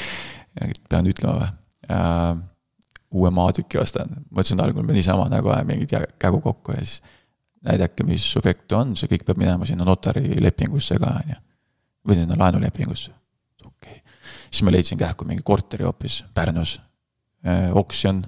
pean 0.90 1.10
ütlema 1.10 1.40
või? 1.40 1.52
uue 3.14 3.30
maatüki 3.34 3.78
ostan, 3.82 4.10
mõtlesin 4.32 4.62
algul 4.64 4.86
ma 4.88 4.94
niisama 4.96 5.26
nagu 5.30 5.52
ajan 5.54 5.68
mingit 5.70 5.92
kägu 6.22 6.40
kokku 6.42 6.74
ja 6.74 6.86
siis. 6.86 7.02
näidake, 7.64 8.06
mis 8.08 8.26
objekt 8.40 8.72
on, 8.74 8.96
see 9.00 9.12
kõik 9.12 9.26
peab 9.28 9.42
minema 9.42 9.68
sinna 9.68 9.86
notari 9.88 10.38
lepingusse 10.42 10.98
ka, 11.02 11.12
on 11.20 11.36
ju. 11.36 11.42
või 12.08 12.22
sinna 12.22 12.40
laenulepingusse 12.40 13.14
siis 14.54 14.64
ma 14.64 14.72
leidsin 14.72 14.98
kähku 14.98 15.26
mingi 15.26 15.44
korteri 15.46 15.86
hoopis 15.88 16.24
Pärnus, 16.34 16.78
äh, 17.48 17.72
oksjon, 17.76 18.24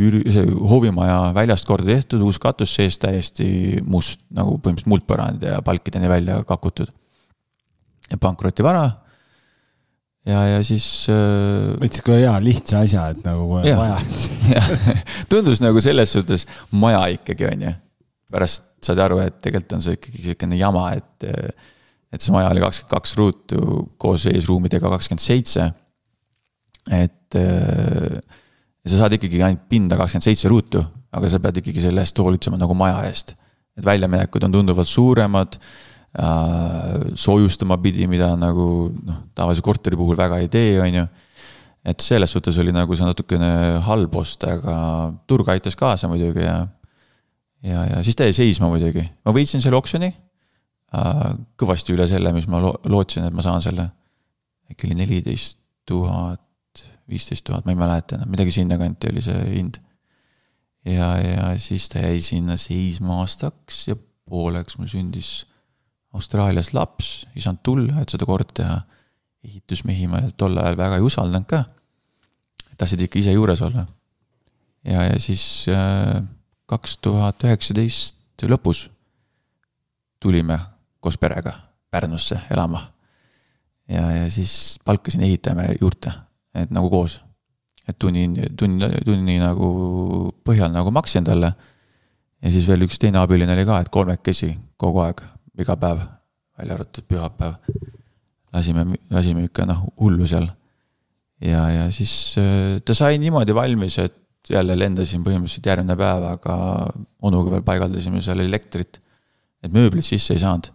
üüri, 0.00 0.22
see 0.32 0.46
hoovimaja 0.46 1.18
väljast 1.36 1.68
korda 1.68 1.92
tehtud, 1.92 2.22
uus 2.26 2.40
katus 2.42 2.72
sees 2.78 2.98
täiesti 3.02 3.80
must, 3.84 4.22
nagu 4.34 4.56
põhimõtteliselt 4.56 4.92
muldpõrand 4.92 5.46
ja 5.46 5.60
palkideni 5.66 6.10
välja 6.10 6.40
kakutud. 6.48 6.90
ja 8.10 8.18
pankrotivara 8.18 8.84
ja, 10.26 10.40
ja 10.54 10.62
siis 10.66 10.86
äh,. 11.12 11.76
võtsid 11.80 12.04
kohe 12.06 12.22
hea 12.22 12.32
lihtsa 12.44 12.84
asja, 12.84 13.08
et 13.14 13.22
nagu 13.24 13.60
ja, 13.64 13.76
vaja 13.78 13.98
tundus 15.32 15.62
nagu 15.62 15.80
selles 15.84 16.12
suhtes 16.16 16.46
maja 16.70 17.06
ikkagi, 17.16 17.48
on 17.48 17.68
ju. 17.68 17.74
pärast 18.30 18.68
saad 18.84 19.00
aru, 19.04 19.20
et 19.24 19.40
tegelikult 19.44 19.76
on 19.76 19.84
see 19.84 19.98
ikkagi 19.98 20.24
sihukene 20.28 20.60
jama, 20.60 20.90
et 20.96 21.28
et 22.10 22.22
see 22.22 22.34
maja 22.34 22.50
oli 22.50 22.62
kakskümmend 22.64 22.90
kaks 22.96 23.16
ruutu 23.18 23.64
koos 24.00 24.26
eesruumidega 24.30 24.90
kakskümmend 24.96 25.22
seitse. 25.22 25.70
et 26.90 27.38
äh, 27.38 28.20
sa 28.86 29.02
saad 29.02 29.16
ikkagi 29.16 29.42
ainult 29.44 29.68
pinda 29.70 29.98
kakskümmend 30.00 30.26
seitse 30.26 30.50
ruutu, 30.50 30.82
aga 31.12 31.30
sa 31.30 31.40
pead 31.42 31.60
ikkagi 31.60 31.84
selle 31.84 32.04
eest 32.04 32.18
hoolitsema 32.18 32.58
nagu 32.60 32.76
maja 32.78 33.04
eest. 33.08 33.34
et 33.78 33.86
väljaminekud 33.86 34.44
on 34.44 34.52
tunduvalt 34.52 34.88
suuremad 34.88 35.56
äh,, 35.56 37.12
soojustama 37.14 37.78
pidi, 37.78 38.06
mida 38.10 38.32
nagu 38.36 38.90
noh, 38.90 39.20
tavalise 39.34 39.62
korteri 39.64 39.96
puhul 39.96 40.18
väga 40.18 40.40
ei 40.42 40.48
tee, 40.48 40.80
on 40.80 40.94
ju. 41.00 41.04
et 41.84 42.00
selles 42.04 42.32
suhtes 42.32 42.58
oli 42.58 42.72
nagu 42.76 42.96
see 42.96 43.06
natukene 43.06 43.80
halb 43.86 44.16
osta, 44.16 44.56
aga 44.58 44.74
turg 45.26 45.48
aitas 45.48 45.76
kaasa 45.76 46.08
muidugi 46.08 46.44
ja 46.44 46.58
ja, 47.62 47.84
ja 47.84 48.02
siis 48.02 48.16
ta 48.16 48.24
jäi 48.28 48.36
seisma 48.36 48.68
muidugi, 48.72 49.04
ma 49.24 49.36
võitsin 49.36 49.60
selle 49.60 49.76
oksjoni 49.76 50.10
Äh, 50.90 51.34
kõvasti 51.60 51.94
üle 51.94 52.08
selle, 52.10 52.32
mis 52.34 52.48
ma 52.50 52.58
lo-, 52.58 52.78
lootsin, 52.90 53.22
et 53.28 53.34
ma 53.34 53.44
saan 53.46 53.62
selle. 53.62 53.92
äkki 54.70 54.86
oli 54.86 54.96
neliteist 54.98 55.58
tuhat, 55.86 56.42
viisteist 57.10 57.44
tuhat, 57.46 57.66
ma 57.66 57.74
ei 57.74 57.78
mäleta 57.78 58.16
enam, 58.16 58.30
midagi 58.32 58.54
sinnakanti 58.54 59.10
oli 59.12 59.22
see 59.24 59.40
hind. 59.50 59.80
ja, 60.84 61.12
ja 61.18 61.50
siis 61.58 61.88
ta 61.92 62.04
jäi 62.04 62.20
sinna 62.24 62.56
seisma 62.60 63.20
aastaks 63.20 63.88
ja 63.90 63.96
pooleks 64.30 64.78
mul 64.78 64.90
sündis 64.90 65.30
Austraalias 66.12 66.72
laps, 66.74 67.26
ei 67.36 67.42
saanud 67.42 67.62
tulla, 67.62 68.00
et 68.02 68.10
seda 68.10 68.26
korda 68.26 68.54
teha. 68.62 68.80
ehitusmehi 69.44 70.04
ma 70.10 70.18
tol 70.36 70.58
ajal 70.60 70.76
väga 70.76 70.98
ei 70.98 71.04
usaldanud 71.06 71.46
ka. 71.48 71.64
tahtsid 72.76 73.06
ikka 73.06 73.18
ise 73.20 73.32
juures 73.32 73.62
olla. 73.62 73.86
ja, 74.84 75.04
ja 75.12 75.18
siis 75.20 75.66
äh, 75.68 76.22
kaks 76.66 76.98
tuhat 76.98 77.44
üheksateist 77.44 78.46
lõpus 78.48 78.88
tulime 80.20 80.58
koos 81.00 81.18
perega 81.18 81.52
Pärnusse 81.90 82.40
elama. 82.50 82.92
ja, 83.88 84.10
ja 84.10 84.30
siis 84.30 84.78
palkasin 84.84 85.22
ehitaja 85.26 85.74
juurde, 85.80 86.12
et 86.54 86.70
nagu 86.74 86.90
koos. 86.90 87.20
et 87.88 87.98
tunni, 87.98 88.28
tunni, 88.58 88.86
tunni 89.04 89.38
nagu 89.40 89.68
põhjal 90.46 90.70
nagu 90.72 90.92
maksin 90.94 91.24
talle. 91.26 91.52
ja 92.42 92.52
siis 92.52 92.68
veel 92.68 92.86
üks 92.86 92.98
teine 92.98 93.18
abiline 93.18 93.52
oli 93.56 93.66
ka, 93.66 93.80
et 93.80 93.88
kolmekesi 93.92 94.54
kogu 94.80 95.02
aeg, 95.04 95.22
iga 95.58 95.76
päev, 95.76 96.00
välja 96.58 96.78
arvatud 96.78 97.04
pühapäev. 97.08 97.54
lasime, 98.52 98.86
lasime 99.10 99.44
ikka 99.48 99.66
noh, 99.66 99.84
hullu 100.00 100.26
seal. 100.26 100.48
ja, 101.40 101.68
ja 101.70 101.90
siis 101.90 102.36
äh, 102.38 102.80
ta 102.84 102.94
sai 102.94 103.18
niimoodi 103.18 103.54
valmis, 103.54 103.98
et 103.98 104.16
jälle 104.50 104.76
lendasin 104.78 105.22
põhimõtteliselt 105.24 105.66
järgmine 105.66 105.96
päev, 106.00 106.26
aga 106.32 106.54
onuga 107.22 107.56
veel 107.56 107.64
paigaldasime 107.64 108.22
seal 108.24 108.40
elektrit. 108.40 109.00
et 109.62 109.72
mööblit 109.72 110.04
sisse 110.04 110.34
ei 110.34 110.40
saanud 110.40 110.70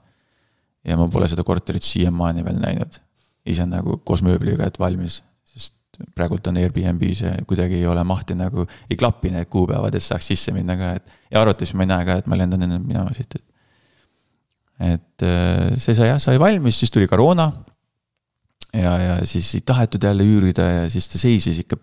ja 0.86 0.97
ma 0.99 1.07
pole 1.11 1.28
seda 1.30 1.45
korterit 1.45 1.86
siiamaani 1.86 2.45
veel 2.45 2.61
näinud. 2.61 3.01
ise 3.45 3.65
nagu 3.69 3.99
koos 4.01 4.23
mööbliga, 4.26 4.65
et 4.65 4.80
valmis, 4.82 5.19
praegult 6.16 6.48
on 6.52 6.60
Airbnb-s 6.62 7.24
ja 7.26 7.34
kuidagi 7.48 7.80
ei 7.80 7.88
ole 7.89 8.04
mahti 8.08 8.38
nagu, 8.38 8.66
ei 8.89 8.98
klapi 9.00 9.32
need 9.34 9.50
kuupäevad, 9.52 9.96
et 9.96 10.04
saaks 10.04 10.32
sisse 10.34 10.54
minna 10.56 10.78
ka, 10.80 10.93
et. 11.00 11.18
ja 11.32 11.41
arvates 11.41 11.74
ma 11.74 11.86
ei 11.86 11.91
näe 11.93 12.08
ka, 12.08 12.20
et 12.22 12.30
ma 12.32 12.39
lendan 12.39 12.68
enne 12.68 12.80
minema 12.84 13.16
siit, 13.18 13.38
et. 13.39 13.46
et 14.91 15.28
äh, 15.28 15.74
see 15.80 15.98
sai 15.98 16.12
jah, 16.14 16.22
sai 16.22 16.39
valmis, 16.41 16.80
siis 16.84 16.93
tuli 16.93 17.10
koroona. 17.12 17.52
ja, 18.74 18.96
ja 19.00 19.20
siis 19.26 19.54
ei 19.56 19.66
tahetud 19.66 20.04
jälle 20.04 20.24
üürida 20.28 20.70
ja 20.72 20.88
siis 20.91 21.08
ta 21.12 21.22
seisis 21.22 21.64
ikka 21.64 21.80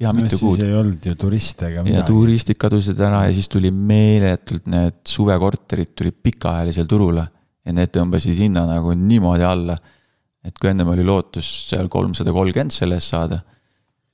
ja 0.00 0.10
no, 0.10 0.24
mitu 0.24 0.38
kuud. 0.40 0.60
ei 0.62 0.74
olnud 0.74 1.06
ju 1.06 1.14
turiste 1.18 1.68
ega 1.70 1.84
midagi. 1.84 2.00
ja 2.00 2.06
turistid 2.08 2.58
kadusid 2.60 3.00
ära 3.06 3.24
ja 3.28 3.34
siis 3.34 3.48
tuli 3.50 3.70
meeletult 3.70 4.66
need 4.70 5.00
suvekorterid 5.08 5.94
tulid 5.94 6.18
pikaajalisel 6.26 6.88
turule 6.90 7.26
ja 7.64 7.74
need 7.76 7.92
tõmbasid 7.94 8.38
hinna 8.38 8.64
nagu 8.68 8.94
niimoodi 8.98 9.46
alla. 9.46 9.76
et 10.44 10.58
kui 10.60 10.72
ennem 10.72 10.90
oli 10.92 11.06
lootus 11.06 11.50
seal 11.70 11.88
kolmsada 11.92 12.34
kolmkümmend 12.34 12.74
selle 12.74 12.98
eest 12.98 13.14
saada, 13.14 13.40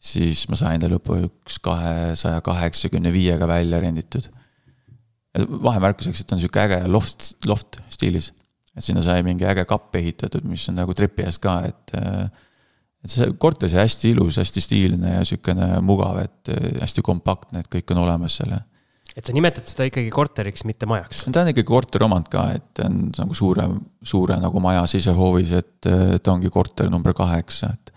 siis 0.01 0.46
ma 0.48 0.59
sain 0.59 0.80
ta 0.80 0.88
lõpuks 0.90 1.61
kahesaja 1.62 2.40
kaheksakümne 2.44 3.12
viiega 3.12 3.48
välja 3.48 3.80
renditud. 3.82 4.30
vahemärkuseks, 5.38 6.20
et 6.20 6.32
on 6.32 6.40
sihuke 6.42 6.59
äge 6.59 6.80
loft, 6.88 7.34
loft 7.46 7.78
stiilis. 7.90 8.32
et 8.76 8.84
sinna 8.84 9.03
sai 9.03 9.22
mingi 9.22 9.44
äge 9.46 9.64
kapp 9.68 9.94
ehitatud, 9.94 10.44
mis 10.44 10.68
on 10.68 10.80
nagu 10.80 10.94
trepi 10.94 11.26
ees 11.26 11.38
ka, 11.38 11.61
et. 11.68 11.94
et 13.05 13.11
see 13.11 13.30
korter 13.38 13.68
sai 13.68 13.84
hästi 13.84 14.11
ilus, 14.12 14.36
hästi 14.36 14.61
stiilne 14.61 15.14
ja 15.18 15.22
sihukene 15.24 15.78
mugav, 15.80 16.18
et 16.24 16.51
hästi 16.80 17.03
kompaktne, 17.03 17.62
et 17.62 17.70
kõik 17.72 17.94
on 17.94 18.03
olemas 18.03 18.40
seal 18.40 18.57
ja 18.57 18.64
et 19.16 19.26
sa 19.26 19.34
nimetad 19.34 19.66
seda 19.68 19.86
ikkagi 19.88 20.11
korteriks, 20.14 20.64
mitte 20.68 20.88
majaks? 20.90 21.24
ta 21.28 21.42
on 21.42 21.51
ikkagi 21.53 21.68
korteromand 21.68 22.28
ka, 22.32 22.46
et 22.57 22.66
ta 22.78 22.86
on 22.88 23.09
nagu 23.16 23.36
suure, 23.36 23.66
suure 24.07 24.38
nagu 24.40 24.62
maja 24.62 24.84
sisehoovis, 24.90 25.55
et 25.59 25.88
ta 26.22 26.34
ongi 26.34 26.53
korter 26.53 26.90
number 26.92 27.16
kaheksa, 27.16 27.74
et. 27.74 27.89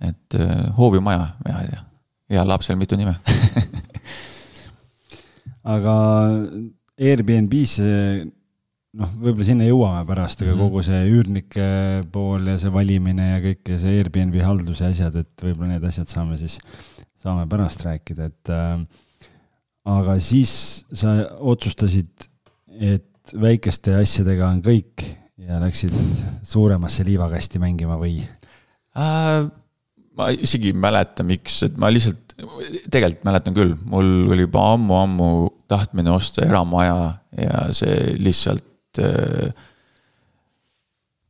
Et 0.00 0.38
äh, 0.38 0.56
hoovimaja, 0.76 1.28
ja, 1.48 1.60
ja 1.72 1.84
heal 2.32 2.48
lapsel 2.48 2.78
mitu 2.78 2.98
nime 2.98 3.16
aga 5.76 5.94
Airbnb-sse, 6.96 7.88
noh, 8.96 9.10
võib-olla 9.20 9.48
sinna 9.48 9.66
jõuame 9.68 10.04
pärast, 10.08 10.40
aga 10.40 10.54
mm 10.54 10.58
-hmm. 10.58 10.68
kogu 10.68 10.84
see 10.86 11.00
üürnike 11.12 11.66
pool 12.12 12.46
ja 12.48 12.56
see 12.60 12.72
valimine 12.72 13.32
ja 13.34 13.42
kõik 13.44 13.74
ja 13.74 13.80
see 13.82 13.98
Airbnb 13.98 14.38
halduse 14.42 14.88
asjad, 14.88 15.18
et 15.20 15.42
võib-olla 15.42 15.74
need 15.74 15.84
asjad 15.84 16.08
saame 16.08 16.38
siis, 16.40 16.58
saame 17.20 17.44
pärast 17.50 17.84
rääkida, 17.84 18.30
et 18.32 18.54
äh, 18.54 18.80
aga 19.86 20.16
siis 20.20 20.84
sa 20.92 21.18
otsustasid, 21.40 22.28
et 22.66 23.34
väikeste 23.34 23.94
asjadega 23.96 24.48
on 24.48 24.62
kõik 24.62 25.04
ja 25.46 25.60
läksid 25.60 25.94
suuremasse 26.42 27.04
liivakasti 27.04 27.60
mängima 27.62 27.98
või 28.00 28.18
äh,? 28.96 29.46
Ma 30.16 30.30
isegi 30.32 30.72
ei 30.72 30.78
mäleta, 30.80 31.24
miks, 31.26 31.60
et 31.66 31.76
ma 31.80 31.90
lihtsalt, 31.92 32.34
tegelikult 32.92 33.24
mäletan 33.28 33.56
küll, 33.56 33.74
mul 33.88 34.32
oli 34.32 34.44
juba 34.46 34.64
ammu-ammu 34.74 35.30
tahtmine 35.70 36.12
osta 36.12 36.44
eramaja 36.46 36.96
ja 37.36 37.64
see 37.76 38.16
lihtsalt 38.20 39.00
äh, 39.02 39.50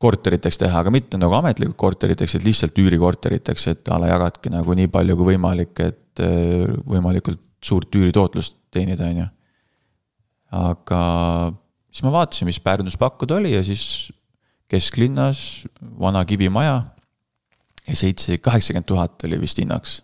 korteriteks 0.02 0.60
teha, 0.60 0.82
aga 0.82 0.92
mitte 0.92 1.18
nagu 1.18 1.34
ametlikult 1.38 1.78
korteriteks, 1.80 2.36
et 2.36 2.46
lihtsalt 2.46 2.78
üürikorteriteks, 2.78 3.70
et 3.72 3.92
a 3.92 4.00
la 4.02 4.12
jagadki 4.12 4.52
nagu 4.52 4.76
nii 4.76 4.90
palju 4.92 5.16
kui 5.18 5.32
võimalik, 5.32 5.80
et 5.82 6.24
äh, 6.24 6.66
võimalikult 6.86 7.42
suurt 7.66 7.94
üüritootlust 7.98 8.58
teenida, 8.74 9.08
on 9.10 9.24
ju. 9.24 9.30
aga 10.56 11.00
siis 11.90 12.04
ma 12.06 12.12
vaatasin, 12.20 12.46
mis 12.50 12.60
Pärnus 12.62 12.98
pakkuda 13.00 13.40
oli 13.40 13.54
ja 13.56 13.64
siis 13.66 14.12
kesklinnas 14.70 15.66
vana 15.80 16.24
kivimaja. 16.28 16.82
Ja 17.86 17.96
seitse, 17.96 18.38
kaheksakümmend 18.42 18.88
tuhat 18.88 19.24
oli 19.28 19.40
vist 19.40 19.58
hinnaks. 19.62 20.00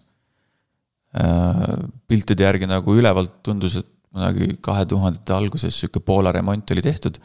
Äh, 1.19 1.89
piltide 2.09 2.47
järgi 2.47 2.69
nagu 2.71 2.95
ülevalt 2.97 3.43
tundus, 3.45 3.77
et 3.81 3.89
kunagi 4.13 4.57
kahe 4.65 4.85
tuhandete 4.89 5.35
alguses 5.35 5.79
sihuke 5.81 6.01
Poola 6.05 6.33
remont 6.33 6.71
oli 6.71 6.85
tehtud. 6.85 7.19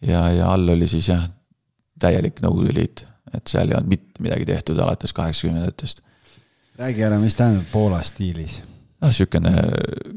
ja, 0.00 0.28
ja 0.32 0.52
all 0.52 0.68
oli 0.68 0.88
siis 0.88 1.08
jah, 1.08 1.26
täielik 2.00 2.40
Nõukogude 2.40 2.74
Liit, 2.74 3.04
et 3.34 3.46
seal 3.50 3.68
ei 3.68 3.76
olnud 3.76 3.90
mitte 3.90 4.22
midagi 4.24 4.46
tehtud 4.48 4.78
alates 4.78 5.12
kaheksakümnendatest. 5.12 6.02
räägi 6.78 7.02
ära, 7.02 7.18
mis 7.18 7.34
tähendab 7.34 7.68
Poola 7.72 8.02
stiilis? 8.02 8.60
noh, 9.00 9.12
sihukene 9.12 9.52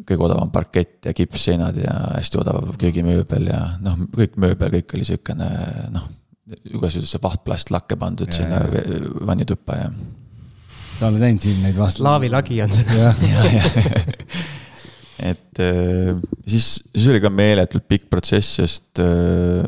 kõige 0.07 0.25
odavam 0.27 0.51
parkett 0.51 1.05
ja 1.07 1.13
kippseinad 1.15 1.77
ja 1.79 1.93
hästi 2.17 2.39
odav 2.41 2.73
köögimööbel 2.79 3.47
ja 3.47 3.61
noh, 3.83 4.05
kõik 4.15 4.37
mööbel, 4.37 4.73
kõik 4.77 4.97
oli 4.97 5.07
sihukene 5.07 5.49
noh, 5.93 6.09
igasugusesse 6.51 7.21
vahtplastlakke 7.23 7.95
pandud 7.99 8.27
ja, 8.27 8.35
sinna 8.35 8.59
vannituppa 9.27 9.77
ja. 9.79 9.89
sa 10.97 11.07
oled 11.07 11.23
näinud 11.23 11.43
siin 11.43 11.61
neid 11.63 11.77
vastu? 11.79 12.03
slaavi 12.03 12.29
lagi 12.33 12.59
on 12.63 12.73
selles. 12.75 13.03
et 15.31 15.61
äh, 15.63 16.11
siis, 16.45 16.67
siis 16.91 17.09
oli 17.13 17.23
ka 17.23 17.31
meeletult 17.31 17.87
pikk 17.87 18.09
protsess, 18.11 18.57
sest 18.59 19.03
äh, 19.03 19.63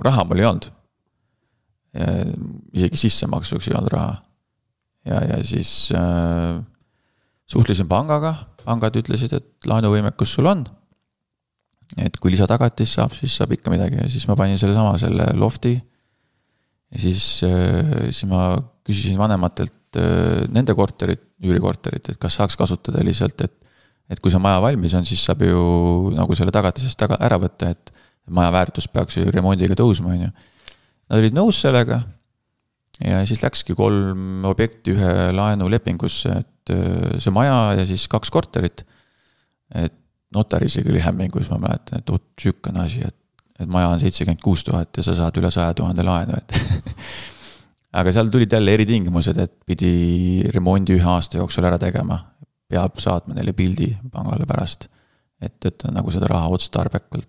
raha 0.00 0.26
mul 0.28 0.42
ei 0.42 0.50
olnud. 0.50 0.70
isegi 2.78 3.00
sissemaksuks 3.08 3.66
ei 3.66 3.74
olnud 3.74 3.90
raha. 3.90 4.12
ja, 5.10 5.24
ja 5.32 5.40
siis 5.42 5.90
äh, 5.96 6.60
suhtlesin 7.50 7.88
pangaga, 7.90 8.34
pangad 8.62 8.94
ütlesid, 9.00 9.34
et 9.34 9.66
laenuvõimekus 9.66 10.36
sul 10.38 10.46
on. 10.46 10.62
Et 11.98 12.18
kui 12.22 12.32
lisatagatis 12.34 12.96
saab, 12.98 13.14
siis 13.16 13.34
saab 13.40 13.54
ikka 13.56 13.72
midagi 13.72 13.98
ja 13.98 14.08
siis 14.10 14.26
ma 14.30 14.36
panin 14.38 14.58
sellesama, 14.60 14.96
selle 15.00 15.26
lofti. 15.38 15.74
ja 16.90 17.02
siis, 17.02 17.42
äh, 17.46 18.10
siis 18.10 18.26
ma 18.30 18.52
küsisin 18.86 19.18
vanematelt 19.18 19.98
äh, 19.98 20.46
nende 20.52 20.74
korterit, 20.78 21.22
üürikorterit, 21.42 22.12
et 22.12 22.20
kas 22.20 22.38
saaks 22.38 22.58
kasutada 22.58 23.04
lihtsalt, 23.06 23.40
et. 23.46 23.56
et 24.10 24.18
kui 24.18 24.32
see 24.32 24.42
maja 24.42 24.58
valmis 24.58 24.94
on, 24.98 25.04
siis 25.06 25.22
saab 25.22 25.44
ju 25.46 25.58
nagu 26.16 26.34
selle 26.34 26.50
tagatisest 26.50 26.98
taga 26.98 27.14
ära 27.22 27.36
võtta, 27.38 27.68
et 27.70 27.92
maja 28.26 28.50
väärtus 28.50 28.88
peaks 28.90 29.20
ju 29.20 29.30
remondiga 29.30 29.76
tõusma, 29.78 30.16
on 30.16 30.24
ju. 30.24 30.30
Nad 31.10 31.22
olid 31.22 31.36
nõus 31.36 31.60
sellega 31.62 32.00
ja 33.00 33.20
siis 33.26 33.42
läkski 33.42 33.76
kolm 33.78 34.44
objekti 34.50 34.96
ühe 34.96 35.30
laenulepingusse, 35.36 36.34
et 36.42 36.74
äh, 36.74 37.16
see 37.22 37.34
maja 37.34 37.78
ja 37.78 37.86
siis 37.86 38.08
kaks 38.10 38.34
korterit. 38.34 38.84
et 39.74 39.94
notar 40.34 40.64
isegi 40.64 40.92
oli 40.92 41.02
hämmingus, 41.02 41.50
ma 41.50 41.58
mäletan, 41.66 42.00
et 42.02 42.10
vot 42.12 42.24
sihukene 42.40 42.84
asi, 42.84 43.02
et, 43.06 43.16
et 43.58 43.68
maja 43.70 43.90
on 43.90 44.00
seitsekümmend 44.02 44.42
kuus 44.44 44.64
tuhat 44.66 44.96
ja 44.96 45.04
sa 45.06 45.16
saad 45.18 45.36
üle 45.40 45.50
saja 45.52 45.74
tuhande 45.76 46.04
laenu, 46.06 46.38
et 46.38 46.54
aga 48.00 48.14
seal 48.14 48.30
tulid 48.32 48.52
jälle 48.54 48.74
eritingimused, 48.78 49.40
et 49.42 49.56
pidi 49.66 49.92
remondi 50.54 50.94
ühe 50.98 51.10
aasta 51.16 51.40
jooksul 51.40 51.66
ära 51.66 51.80
tegema. 51.82 52.22
peab 52.70 53.00
saatma 53.02 53.34
neile 53.34 53.50
pildi 53.50 53.88
pangale 54.12 54.46
pärast, 54.46 54.86
et, 55.42 55.58
et 55.66 55.84
nagu 55.90 56.12
seda 56.14 56.28
raha 56.30 56.52
otstarbekalt 56.54 57.26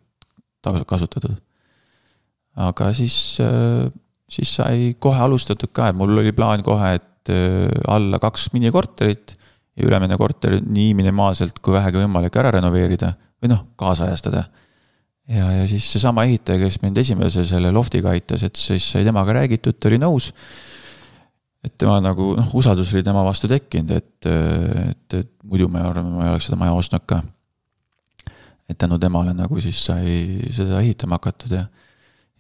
kasutatud. 0.86 1.40
aga 2.62 2.92
siis 2.94 3.18
siis 4.32 4.56
sai 4.56 4.94
kohe 5.00 5.20
alustatud 5.26 5.72
ka, 5.76 5.90
et 5.90 5.98
mul 5.98 6.22
oli 6.22 6.34
plaan 6.36 6.64
kohe, 6.64 6.96
et 7.00 7.32
äh, 7.34 7.70
alla 7.92 8.20
kaks 8.22 8.52
minikorterit 8.56 9.36
ja 9.78 9.88
ülemine 9.88 10.18
korter 10.20 10.58
nii 10.62 10.92
minimaalselt 10.98 11.62
kui 11.64 11.76
vähegi 11.76 12.02
võimalik 12.02 12.36
ära 12.40 12.52
renoveerida 12.58 13.14
või 13.42 13.54
noh, 13.54 13.64
kaasajastada. 13.80 14.44
ja, 15.32 15.48
ja 15.62 15.68
siis 15.70 15.88
seesama 15.94 16.26
ehitaja, 16.28 16.60
kes 16.62 16.82
mind 16.84 17.02
esimese 17.02 17.46
selle 17.48 17.72
loftiga 17.72 18.12
aitas, 18.12 18.44
et 18.44 18.60
siis 18.60 18.92
sai 18.94 19.06
temaga 19.08 19.40
räägitud, 19.42 19.80
ta 19.80 19.90
oli 19.90 20.02
nõus. 20.02 20.32
et 21.64 21.78
tema 21.78 22.00
nagu 22.02 22.34
noh, 22.38 22.50
usaldus 22.58 22.94
oli 22.94 23.04
tema 23.06 23.24
vastu 23.24 23.48
tekkinud, 23.48 23.92
et, 23.92 24.26
et, 24.26 25.20
et 25.22 25.32
muidu 25.44 25.70
ma 25.70 25.86
arvan, 25.90 26.10
ma 26.10 26.26
ei 26.26 26.34
oleks 26.34 26.50
seda 26.50 26.60
maja 26.60 26.74
ostnud 26.74 27.06
ka. 27.08 27.22
et 28.70 28.78
tänu 28.78 29.00
temale 29.00 29.34
nagu 29.34 29.62
siis 29.62 29.80
sai 29.86 30.42
seda 30.52 30.80
ehitama 30.82 31.20
hakatud 31.20 31.56
ja 31.56 31.68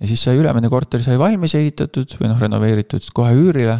ja 0.01 0.09
siis 0.09 0.23
sai 0.25 0.39
ülemine 0.41 0.69
korter 0.69 1.03
sai 1.05 1.19
valmis 1.21 1.53
ehitatud 1.57 2.17
või 2.19 2.31
noh, 2.31 2.39
renoveeritud 2.41 3.11
kohe 3.15 3.35
üürile. 3.37 3.77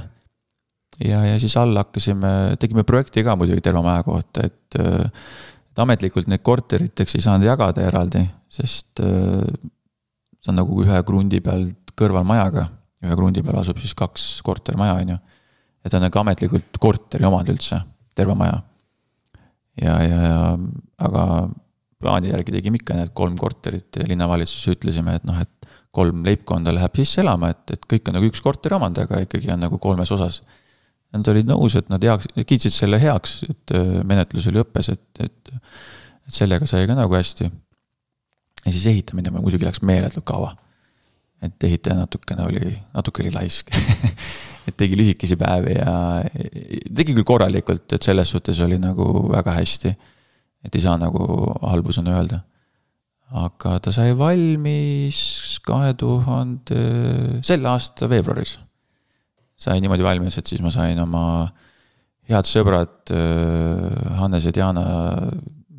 Ja, 1.05 1.21
ja 1.25 1.39
siis 1.41 1.55
alla 1.59 1.85
hakkasime, 1.85 2.57
tegime 2.61 2.83
projekti 2.87 3.23
ka 3.25 3.35
muidugi 3.39 3.63
terve 3.65 3.83
maja 3.85 4.03
kohta, 4.07 4.45
et, 4.47 4.79
et 4.79 5.81
ametlikult 5.81 6.29
neid 6.31 6.43
korteriteks 6.45 7.17
ei 7.17 7.25
saanud 7.25 7.47
jagada 7.47 7.85
eraldi, 7.87 8.23
sest 8.51 9.01
see 9.01 10.51
on 10.51 10.57
nagu 10.57 10.81
ühe 10.83 11.01
krundi 11.07 11.41
peal 11.43 11.67
kõrval 11.97 12.25
majaga, 12.27 12.67
ühe 13.05 13.17
krundi 13.17 13.43
peal 13.45 13.61
asub 13.61 13.79
siis 13.81 13.93
kaks 13.97 14.27
kortermaja, 14.45 14.97
on 14.99 15.15
ju. 15.15 15.17
et 15.85 15.97
on 15.97 16.05
nagu 16.05 16.21
ametlikult 16.21 16.79
korteri 16.81 17.27
omand 17.27 17.49
üldse, 17.53 17.81
terve 18.17 18.35
maja. 18.37 18.61
ja, 19.81 19.97
ja, 20.03 20.21
ja 20.27 20.39
aga 21.07 21.25
plaani 22.01 22.31
järgi 22.31 22.55
tegime 22.55 22.79
ikka 22.81 22.97
need 22.97 23.13
kolm 23.17 23.37
korterit 23.39 23.99
ja 23.99 24.07
linnavalitsuses 24.09 24.75
ütlesime, 24.75 25.19
et 25.19 25.27
noh, 25.27 25.37
et 25.41 25.71
kolm 25.95 26.23
leibkonda 26.25 26.73
läheb 26.73 26.95
sisse 26.97 27.21
elama, 27.21 27.51
et, 27.53 27.75
et 27.75 27.85
kõik 27.93 28.09
on 28.09 28.17
nagu 28.17 28.29
üks 28.31 28.41
korteriomand, 28.43 29.01
aga 29.03 29.21
ikkagi 29.25 29.51
on 29.53 29.61
nagu 29.65 29.79
kolmes 29.81 30.11
osas. 30.15 30.41
Nad 31.11 31.27
olid 31.27 31.49
nõus, 31.49 31.75
et 31.75 31.89
nad 31.91 32.03
heaks, 32.03 32.29
kiitsid 32.47 32.71
selle 32.71 32.99
heaks, 33.01 33.41
et 33.49 33.73
äh, 33.75 33.97
menetlus 34.07 34.47
oli 34.47 34.61
õppes, 34.61 34.91
et, 34.93 35.03
et, 35.19 35.51
et 35.51 36.37
sellega 36.37 36.67
sai 36.69 36.87
ka 36.87 36.95
nagu 36.95 37.17
hästi. 37.17 37.49
ja 38.65 38.71
siis 38.71 38.85
ehitamine 38.87 39.33
muidugi 39.33 39.67
läks 39.67 39.81
meeletult 39.81 40.25
kaua. 40.25 40.55
et 41.41 41.63
ehitaja 41.63 41.97
natukene 41.97 42.45
oli, 42.45 42.75
natuke 42.93 43.23
oli 43.23 43.31
laisk 43.33 43.71
et 44.67 44.75
tegi 44.77 44.97
lühikesi 44.97 45.35
päevi 45.35 45.73
ja 45.73 45.93
tegi 46.95 47.15
küll 47.15 47.25
korralikult, 47.25 47.87
et 47.91 48.01
selles 48.01 48.29
suhtes 48.29 48.59
oli 48.61 48.77
nagu 48.79 49.27
väga 49.31 49.57
hästi. 49.57 49.95
et 50.63 50.75
ei 50.75 50.81
saa 50.81 50.97
nagu 51.01 51.27
halbu 51.65 51.91
sõnu 51.97 52.13
öelda 52.13 52.43
aga 53.31 53.77
ta 53.79 53.93
sai 53.95 54.11
valmis 54.17 55.21
kahe 55.63 55.93
tuhande, 55.99 56.81
selle 57.47 57.69
aasta 57.71 58.09
veebruaris. 58.11 58.57
Sai 59.61 59.81
niimoodi 59.83 60.05
valmis, 60.05 60.37
et 60.39 60.49
siis 60.49 60.63
ma 60.63 60.71
sain 60.73 60.99
oma 61.03 61.23
head 62.29 62.49
sõbrad 62.49 63.13
äh, 63.13 64.17
Hannes 64.19 64.47
ja 64.47 64.53
Diana 64.55 64.85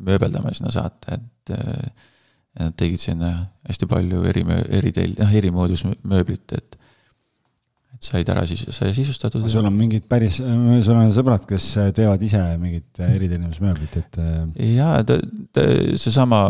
mööbeldama 0.03 0.55
sinna 0.55 0.73
saata, 0.75 1.19
et. 1.19 1.55
Äh, 1.59 2.09
nad 2.53 2.75
tegid 2.77 3.01
sinna 3.01 3.29
hästi 3.65 3.87
palju 3.89 4.27
eri, 4.29 4.43
eritel-, 4.77 5.15
noh 5.17 5.31
erimoodus 5.33 5.87
mööblit, 6.05 6.53
et 6.53 6.77
et 7.93 8.09
said 8.09 8.29
ära 8.29 8.43
siis, 8.49 8.67
sai 8.77 8.91
sisustatud. 8.97 9.47
sul 9.49 9.65
on 9.69 9.73
mingid 9.73 10.05
päris, 10.11 10.37
sul 10.41 10.99
on 10.99 11.13
sõbrad, 11.17 11.47
kes 11.49 11.71
teevad 11.97 12.21
ise 12.25 12.43
mingit 12.61 13.01
eriteenindusmööblit, 13.07 13.97
et. 14.01 14.21
jaa, 14.75 15.01
ta, 15.09 15.17
ta, 15.57 15.65
seesama 15.97 16.43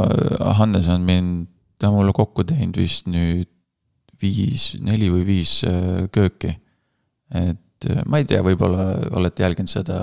Hannes 0.58 0.90
on 0.90 1.06
mind, 1.06 1.46
ta 1.78 1.90
on 1.90 2.00
mulle 2.00 2.14
kokku 2.16 2.46
teinud 2.50 2.82
vist 2.82 3.06
nüüd 3.10 3.50
viis, 4.22 4.72
neli 4.82 5.10
või 5.12 5.24
viis 5.26 5.60
äh, 5.66 6.06
kööki. 6.14 6.54
Et 7.34 7.88
äh, 7.90 8.02
ma 8.06 8.20
ei 8.20 8.28
tea, 8.28 8.42
võib-olla 8.44 8.92
olete 9.18 9.44
jälginud 9.46 9.72
seda 9.72 9.98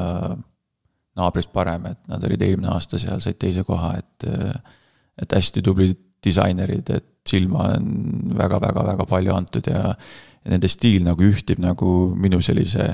naabrist 1.19 1.51
parem, 1.53 1.89
et 1.91 1.99
nad 2.07 2.23
olid 2.23 2.41
eelmine 2.45 2.71
aasta 2.73 2.99
seal, 3.01 3.21
said 3.23 3.39
teise 3.41 3.65
koha, 3.67 3.95
et. 4.01 4.30
Äh, 4.30 4.77
et 5.19 5.34
hästi 5.36 5.59
tublid 5.59 5.97
disainerid, 6.23 6.89
et 6.95 7.07
silma 7.27 7.69
on 7.75 8.34
väga-väga-väga 8.39 9.05
palju 9.07 9.34
antud 9.36 9.67
ja 9.67 9.93
nende 10.49 10.69
stiil 10.71 11.03
nagu 11.03 11.23
ühtib 11.27 11.61
nagu 11.63 11.89
minu 12.15 12.41
sellise 12.43 12.88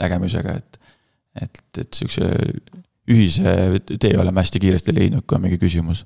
nägemusega, 0.00 0.58
et. 0.60 0.78
et, 1.42 1.60
et 1.78 1.94
sihukese 1.94 2.30
ühise 3.08 3.52
tee 3.88 4.16
oleme 4.20 4.42
hästi 4.42 4.60
kiiresti 4.60 4.94
leidnud, 4.96 5.24
kui 5.24 5.38
on 5.38 5.44
mingi 5.46 5.60
küsimus. 5.60 6.04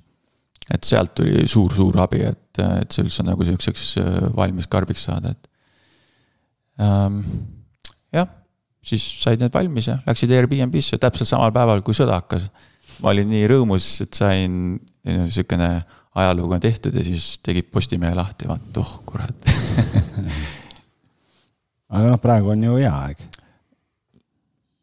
et 0.71 0.87
sealt 0.87 1.17
tuli 1.19 1.43
suur-suur 1.51 1.97
abi, 1.99 2.21
et, 2.23 2.59
et 2.63 2.95
see 2.95 3.03
üldse 3.03 3.25
nagu 3.27 3.43
sihukeseks 3.45 3.89
äh, 3.99 4.21
valmis 4.37 4.71
karbiks 4.71 5.09
saada, 5.09 5.35
et 5.35 5.51
ähm,. 6.81 7.25
Jah, 8.13 8.29
siis 8.83 9.05
said 9.23 9.43
need 9.43 9.55
valmis 9.55 9.89
ja 9.91 9.99
läksid 10.07 10.35
Airbnb-sse 10.37 11.01
täpselt 11.03 11.31
samal 11.31 11.55
päeval, 11.55 11.83
kui 11.87 11.97
sõda 11.97 12.21
hakkas. 12.21 12.51
ma 13.03 13.15
olin 13.15 13.31
nii 13.33 13.45
rõõmus, 13.51 13.89
et 14.05 14.15
sain 14.15 14.79
sihukene 15.03 15.71
ajalugu 16.15 16.59
on 16.59 16.63
tehtud 16.63 16.95
ja 16.95 17.05
siis 17.05 17.39
tegid 17.43 17.71
Postimehe 17.73 18.15
lahti, 18.15 18.49
vaat 18.51 18.83
oh 18.83 18.99
kurat 19.09 19.49
aga 21.93 22.09
noh, 22.09 22.21
praegu 22.21 22.53
on 22.53 22.69
ju 22.69 22.81
hea 22.81 22.93
aeg. 22.93 23.19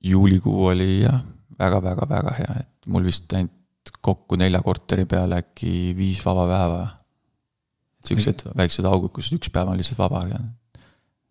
juulikuu 0.09 0.57
oli 0.71 0.91
jah 1.03 1.21
väga, 1.59 1.81
väga, 1.83 2.07
väga 2.09 2.35
hea, 2.39 2.55
et 2.63 2.91
mul 2.91 3.07
vist 3.07 3.31
ainult 3.35 3.93
kokku 4.05 4.37
nelja 4.39 4.61
korteri 4.63 5.05
peale 5.09 5.41
äkki 5.43 5.93
viis 5.97 6.21
vaba 6.25 6.45
päeva. 6.49 6.79
siuksed 8.05 8.45
väiksed 8.57 8.87
augud, 8.87 9.11
kus 9.15 9.31
üks 9.35 9.51
päev 9.53 9.71
on 9.71 9.79
lihtsalt 9.79 9.99
vaba. 9.99 10.23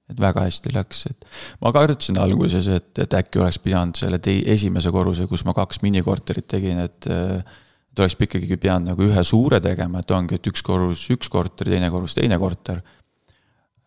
Et 0.09 0.20
väga 0.20 0.46
hästi 0.46 0.74
läks, 0.74 1.06
et 1.11 1.26
ma 1.61 1.72
kartsin 1.74 2.18
alguses, 2.20 2.68
et, 2.72 2.92
et 2.98 3.16
äkki 3.20 3.42
oleks 3.42 3.61
pidanud 3.64 3.98
selle 4.00 4.20
tei-, 4.24 4.44
esimese 4.54 4.92
korruse, 4.94 5.26
kus 5.28 5.44
ma 5.44 5.56
kaks 5.56 5.82
minikorterit 5.86 6.48
tegin, 6.56 6.84
et. 6.86 7.09
et 7.09 7.98
oleks 7.98 8.14
ikkagi 8.14 8.56
pidanud 8.62 8.92
nagu 8.92 9.02
ühe 9.02 9.22
suure 9.26 9.59
tegema, 9.59 9.98
et 9.98 10.11
ongi, 10.14 10.36
et 10.38 10.44
üks 10.46 10.62
korrus, 10.62 11.00
üks 11.11 11.26
korter, 11.32 11.66
teine 11.66 11.88
korrus, 11.90 12.14
teine 12.14 12.36
korter 12.38 12.78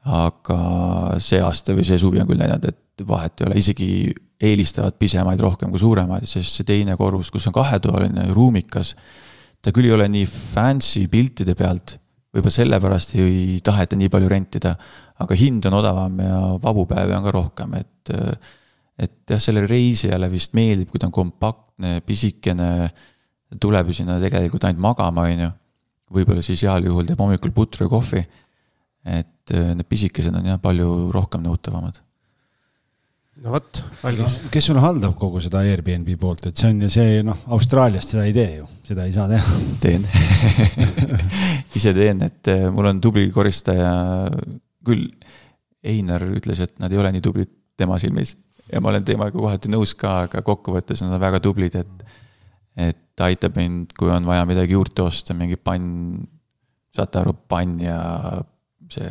aga 0.09 1.17
see 1.21 1.41
aasta 1.43 1.75
või 1.77 1.85
see 1.85 1.99
suvi 2.01 2.21
on 2.21 2.29
küll 2.29 2.41
näidanud, 2.41 2.71
et 2.71 3.05
vahet 3.05 3.41
ei 3.41 3.47
ole, 3.47 3.57
isegi 3.61 3.89
eelistavad 4.41 4.97
pisemaid 4.97 5.41
rohkem 5.41 5.69
kui 5.69 5.81
suuremaid, 5.81 6.25
sest 6.29 6.57
see 6.57 6.67
teine 6.67 6.95
korrus, 6.97 7.29
kus 7.33 7.45
on 7.49 7.55
kahetoaline 7.55 8.31
ruumikas. 8.33 8.95
ta 9.61 9.71
küll 9.71 9.85
ei 9.85 9.93
ole 9.93 10.07
nii 10.09 10.25
fancy 10.25 11.05
piltide 11.07 11.53
pealt, 11.55 11.99
võib-olla 12.33 12.55
sellepärast 12.55 13.13
ei 13.19 13.59
taheta 13.63 13.95
nii 13.95 14.09
palju 14.09 14.29
rentida, 14.31 14.73
aga 15.23 15.37
hind 15.37 15.65
on 15.69 15.77
odavam 15.79 16.19
ja 16.23 16.41
vabu 16.63 16.85
päevi 16.89 17.15
on 17.17 17.27
ka 17.27 17.35
rohkem, 17.37 17.79
et 17.79 18.13
et 19.01 19.33
jah, 19.33 19.39
sellele 19.41 19.65
reisijale 19.69 20.27
vist 20.29 20.53
meeldib, 20.53 20.91
kui 20.91 20.99
ta 21.01 21.07
on 21.07 21.15
kompaktne, 21.15 22.03
pisikene, 22.05 22.67
tuleb 23.61 23.89
ju 23.89 23.95
sinna 23.97 24.19
tegelikult 24.21 24.67
ainult 24.67 24.83
magama, 24.83 25.25
on 25.25 25.43
ju. 25.47 25.49
võib-olla 26.11 26.43
siis 26.45 26.61
heal 26.67 26.85
juhul 26.85 27.07
teeb 27.07 27.23
hommikul 27.23 27.53
putru 27.55 27.87
ja 27.87 27.91
kohvi. 27.91 28.23
et 29.01 29.53
need 29.53 29.87
pisikesed 29.89 30.35
on 30.37 30.51
jah, 30.51 30.61
palju 30.61 31.09
rohkem 31.15 31.41
nõutavamad 31.41 32.01
no 33.41 33.53
vot, 33.55 33.81
algis 34.05 34.35
kes 34.53 34.67
sul 34.69 34.79
haldab 34.81 35.15
kogu 35.19 35.41
seda 35.43 35.63
Airbnb 35.65 36.09
poolt, 36.21 36.45
et 36.49 36.57
see 36.59 36.71
on 36.73 36.83
ju 36.85 36.89
see, 36.93 37.21
noh, 37.25 37.39
Austraaliast 37.55 38.13
seda 38.13 38.25
ei 38.27 38.35
tee 38.35 38.57
ju, 38.59 38.67
seda 38.87 39.07
ei 39.07 39.15
saa 39.15 39.27
teha. 39.31 39.55
teen 39.81 40.05
ise 41.79 41.93
teen, 41.97 42.21
et 42.27 42.51
eh, 42.51 42.67
mul 42.73 42.91
on 42.91 43.01
tubli 43.03 43.29
koristaja, 43.33 43.93
küll 44.85 45.09
Einar 45.81 46.23
ütles, 46.29 46.61
et 46.61 46.77
nad 46.81 46.93
ei 46.93 46.99
ole 47.01 47.11
nii 47.15 47.23
tublid 47.25 47.49
tema 47.79 47.97
silmis 48.01 48.35
ja 48.71 48.81
ma 48.81 48.91
olen 48.91 49.05
temaga 49.05 49.33
kohati 49.35 49.71
nõus 49.71 49.93
ka, 49.97 50.25
aga 50.27 50.43
kokkuvõttes 50.45 51.03
nad 51.03 51.15
on 51.15 51.23
väga 51.23 51.41
tublid, 51.43 51.77
et 51.79 52.19
et 52.79 52.99
ta 53.19 53.27
aitab 53.27 53.57
mind, 53.59 53.91
kui 53.97 54.07
on 54.13 54.25
vaja 54.25 54.45
midagi 54.47 54.77
juurde 54.77 55.03
osta, 55.03 55.35
mingi 55.35 55.57
pann, 55.59 56.21
saate 56.95 57.19
aru, 57.19 57.33
pann 57.51 57.81
ja 57.83 57.97
see 58.91 59.09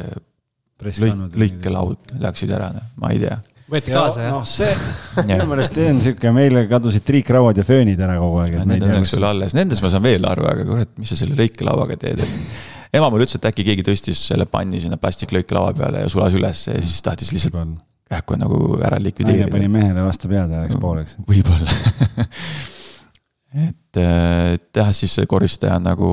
lõik, 0.81 1.37
lõikelaud 1.37 2.15
läksid 2.25 2.55
ära, 2.57 2.71
noh, 2.73 2.87
ma 3.03 3.13
ei 3.13 3.21
tea 3.21 3.37
võeti 3.71 3.93
kaasa, 3.95 4.25
jah? 4.25 4.35
noh, 4.35 4.47
see 4.49 4.73
minu 5.29 5.47
meelest 5.53 5.79
on 5.85 6.03
sihuke, 6.07 6.33
meile 6.35 6.65
kadusid 6.71 7.05
triikrauad 7.07 7.61
ja 7.61 7.67
föönid 7.67 8.01
ära 8.03 8.17
kogu 8.19 8.41
aeg. 8.43 8.57
Need 8.65 8.83
on 8.87 8.97
õnneks 8.97 9.15
veel 9.15 9.29
alles, 9.29 9.55
nendest 9.57 9.85
ma 9.85 9.93
saan 9.93 10.07
veel 10.09 10.27
aru, 10.27 10.49
aga 10.51 10.67
kurat, 10.67 10.93
mis 10.99 11.13
sa 11.13 11.21
selle 11.21 11.37
lõikelauaga 11.39 12.01
teed, 12.01 12.25
et 12.25 12.80
ema 12.95 13.11
mulle 13.11 13.27
ütles, 13.27 13.39
et 13.39 13.49
äkki 13.51 13.67
keegi 13.67 13.87
tõstis 13.87 14.25
selle 14.31 14.47
panni 14.51 14.81
sinna 14.83 14.99
plastiklõikelaua 15.01 15.77
peale 15.79 16.05
ja 16.05 16.11
sulas 16.13 16.35
üles 16.37 16.67
ja 16.69 16.79
siis 16.81 17.03
tahtis 17.07 17.33
lihtsalt 17.35 17.79
kähku 18.11 18.39
nagu 18.39 18.59
ära 18.83 18.99
likvideerida. 18.99 19.47
naine 19.47 19.55
pani 19.55 19.71
mehele 19.71 20.07
vastu 20.07 20.31
pead 20.31 20.51
ja 20.51 20.65
läks 20.65 20.79
pooleks. 20.83 21.19
võib-olla 21.29 21.71
et 23.67 24.81
jah, 24.81 24.91
siis 24.95 25.15
see 25.19 25.31
koristaja 25.31 25.79
on 25.79 25.87
nagu 25.87 26.11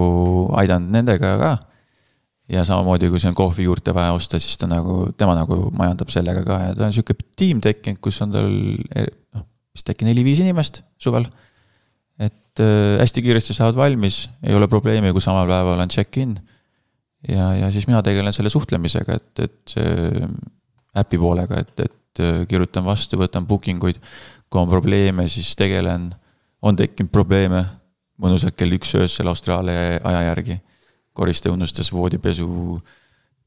aidanud 0.58 0.94
nendega 0.94 1.34
ka 1.42 1.56
ja 2.52 2.64
samamoodi, 2.68 3.10
kui 3.12 3.20
siin 3.22 3.34
on 3.34 3.38
kohvi 3.38 3.68
juurde 3.68 3.94
vaja 3.96 4.14
osta, 4.16 4.40
siis 4.40 4.58
ta 4.60 4.70
nagu, 4.72 5.08
tema 5.20 5.36
nagu 5.38 5.68
majandab 5.76 6.12
sellega 6.14 6.44
ka 6.48 6.60
ja 6.64 6.76
ta 6.78 6.88
on 6.88 6.96
sihuke 6.96 7.18
tiim 7.40 7.60
tekkinud, 7.64 8.00
kus 8.04 8.22
on 8.24 8.34
tal 8.36 8.48
noh, 8.48 9.46
vist 9.76 9.92
äkki 9.92 10.08
neli-viis 10.08 10.42
inimest 10.44 10.82
suvel. 11.02 11.28
et 12.18 12.62
äh, 12.64 12.98
hästi 13.02 13.24
kiiresti 13.26 13.54
saavad 13.58 13.78
valmis, 13.78 14.26
ei 14.44 14.56
ole 14.58 14.70
probleemi, 14.72 15.12
kui 15.14 15.22
samal 15.22 15.50
päeval 15.50 15.84
on 15.84 15.92
check-in. 15.94 16.38
Ja, 17.28 17.50
ja 17.58 17.72
siis 17.74 17.88
mina 17.90 18.04
tegelen 18.06 18.36
selle 18.36 18.52
suhtlemisega, 18.54 19.18
et, 19.20 19.44
et 19.48 19.76
see 19.76 20.30
äpi 20.98 21.20
poolega, 21.22 21.62
et, 21.64 21.86
et 21.88 22.24
äh, 22.24 22.46
kirjutan 22.50 22.86
vastu, 22.86 23.20
võtan 23.22 23.48
booking 23.48 23.84
uid. 23.84 24.00
kui 24.50 24.62
on 24.62 24.70
probleeme, 24.72 25.28
siis 25.28 25.56
tegelen, 25.60 26.12
on 26.64 26.78
tekkinud 26.80 27.12
probleeme 27.12 27.66
mõnusalt 28.22 28.56
kell 28.58 28.74
üks 28.74 28.96
öösel 28.98 29.30
Austraalia 29.30 30.00
aja 30.02 30.24
järgi 30.32 30.58
koristaja 31.18 31.54
unustas 31.56 31.90
voodipesu 31.94 32.48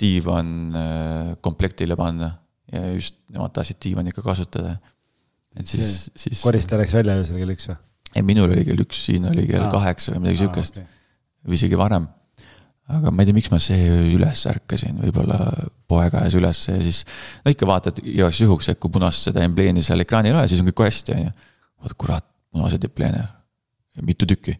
diivan 0.00 0.48
äh, 0.74 1.34
komplektile 1.44 1.96
panna 1.98 2.32
ja 2.72 2.86
just 2.94 3.18
nemad 3.30 3.52
tahtsid 3.54 3.78
diivani 3.84 4.12
ikka 4.12 4.24
kasutada. 4.24 4.76
et 5.56 5.66
siis, 5.66 6.10
siis. 6.16 6.42
koristaja 6.42 6.80
läks 6.82 6.94
välja 6.94 7.18
öösel 7.20 7.38
kell 7.42 7.54
üks 7.54 7.68
või? 7.70 7.76
ei, 8.14 8.24
minul 8.26 8.50
oli 8.50 8.64
kell 8.66 8.82
üks, 8.86 9.04
siin 9.10 9.28
oli 9.30 9.46
kell 9.50 9.68
kaheksa 9.72 10.14
või 10.14 10.24
midagi 10.24 10.42
sihukest 10.44 10.80
okay. 10.80 10.88
või 11.46 11.58
isegi 11.60 11.78
varem. 11.78 12.08
Aga 12.96 13.12
ma 13.14 13.22
ei 13.22 13.28
tea, 13.28 13.36
miks 13.36 13.50
ma 13.52 13.60
see 13.62 13.78
öö 13.90 14.08
üles 14.16 14.42
ärkasin, 14.50 14.98
võib-olla 15.04 15.38
poeg 15.90 16.16
ajas 16.20 16.36
üles 16.38 16.62
ja 16.68 16.78
siis. 16.82 17.04
no 17.44 17.54
ikka 17.54 17.68
vaatad 17.68 18.02
igaks 18.02 18.42
juhuks, 18.42 18.70
et 18.72 18.80
kui 18.82 18.92
punast 18.94 19.28
seda 19.28 19.44
embleemi 19.46 19.84
seal 19.84 20.02
ekraanil 20.04 20.32
ei 20.32 20.38
ole, 20.38 20.48
siis 20.50 20.62
on 20.62 20.70
kõik 20.70 20.84
hästi, 20.88 21.16
on 21.16 21.24
ju. 21.28 21.32
vaata, 21.84 21.98
kurat, 22.04 22.28
punased 22.50 22.84
embleene, 22.90 23.24
mitu 24.06 24.28
tükki 24.28 24.56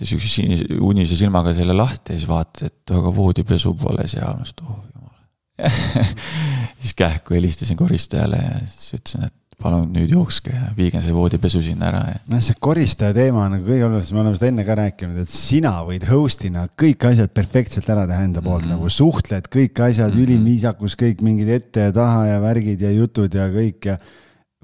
sihukese 0.00 0.32
sinise, 0.32 0.64
unise 0.80 1.16
silmaga 1.18 1.52
selle 1.56 1.74
lahti 1.76 2.14
ja 2.14 2.20
siis 2.20 2.28
vaatad, 2.30 2.70
et 2.70 2.94
aga 2.96 3.12
voodipesu 3.14 3.74
pole 3.80 4.06
seal, 4.08 4.38
ma 4.38 4.46
ütlesin, 4.46 4.70
oh 4.70 4.80
jumal 4.94 5.10
siis 6.80 6.94
kähku 6.96 7.36
helistasin 7.36 7.76
koristajale 7.76 8.40
ja 8.40 8.54
siis 8.64 8.94
ütlesin, 8.96 9.26
et 9.28 9.36
palun 9.60 9.90
nüüd 9.94 10.12
jookske 10.14 10.52
ja 10.54 10.70
viige 10.76 11.02
see 11.04 11.14
voodipesu 11.14 11.62
sinna 11.64 11.88
ära 11.90 12.00
ja. 12.08 12.22
noh, 12.32 12.42
see 12.44 12.56
koristaja 12.62 13.14
teema 13.16 13.44
on 13.46 13.56
nagu 13.56 13.68
kõige 13.68 13.86
olulisem, 13.88 14.16
me 14.16 14.24
oleme 14.24 14.38
seda 14.38 14.48
enne 14.50 14.64
ka 14.68 14.76
rääkinud, 14.80 15.20
et 15.24 15.34
sina 15.34 15.74
võid 15.86 16.06
host'ina 16.08 16.66
kõik 16.80 17.06
asjad 17.10 17.34
perfektselt 17.36 17.90
ära 17.92 18.06
teha 18.10 18.24
enda 18.28 18.42
poolt 18.44 18.64
mm, 18.64 18.72
-hmm. 18.72 18.80
nagu 18.80 18.96
suhtled, 18.96 19.50
kõik 19.52 19.84
asjad 19.84 20.10
mm, 20.10 20.16
-hmm. 20.16 20.24
ülim 20.24 20.48
viisakus, 20.48 20.96
kõik 21.00 21.22
mingid 21.26 21.52
ette 21.58 21.88
ja 21.88 21.94
taha 21.94 22.26
ja 22.32 22.40
värgid 22.42 22.82
ja 22.82 22.92
jutud 22.94 23.34
ja 23.34 23.48
kõik 23.52 23.92
ja 23.92 23.98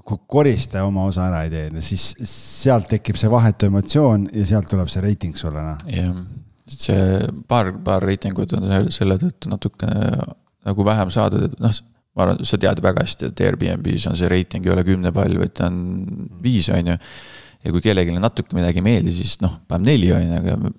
kui 0.07 0.19
koristaja 0.27 0.85
oma 0.87 1.03
osa 1.09 1.27
ära 1.27 1.43
ei 1.43 1.51
tee, 1.51 1.81
siis 1.83 2.13
sealt 2.23 2.87
tekib 2.91 3.19
see 3.19 3.31
vahetu 3.31 3.67
emotsioon 3.67 4.29
ja 4.33 4.45
sealt 4.47 4.69
tuleb 4.71 4.87
see 4.91 5.03
reiting 5.03 5.35
sulle, 5.35 5.63
noh. 5.63 5.81
jah, 5.91 6.15
see 6.71 7.19
paar, 7.47 7.73
paar 7.83 8.03
reitingut 8.03 8.53
on 8.55 8.67
selle 8.93 9.19
tõttu 9.19 9.51
natukene 9.51 10.11
nagu 10.67 10.85
vähem 10.87 11.11
saadud, 11.13 11.47
et 11.47 11.59
noh, 11.63 11.75
ma 12.17 12.25
arvan, 12.25 12.41
sa 12.47 12.57
tead 12.61 12.81
väga 12.83 13.05
hästi, 13.05 13.31
et 13.31 13.43
Airbnb-s 13.45 14.09
on 14.09 14.17
see 14.17 14.29
reiting 14.31 14.65
ei 14.65 14.73
ole 14.73 14.83
kümne 14.87 15.13
pall, 15.15 15.37
vaid 15.37 15.53
ta 15.57 15.69
on 15.69 15.77
viis, 16.43 16.69
on 16.73 16.93
ju. 16.93 16.97
ja 17.63 17.73
kui 17.73 17.83
kellelegi 17.85 18.15
natuke 18.17 18.57
midagi 18.57 18.81
ei 18.81 18.87
meeldi, 18.89 19.13
siis 19.13 19.37
noh, 19.43 19.59
paneb 19.69 19.91
neli, 19.91 20.09
on 20.15 20.25
ju, 20.25 20.39
aga 20.41 20.73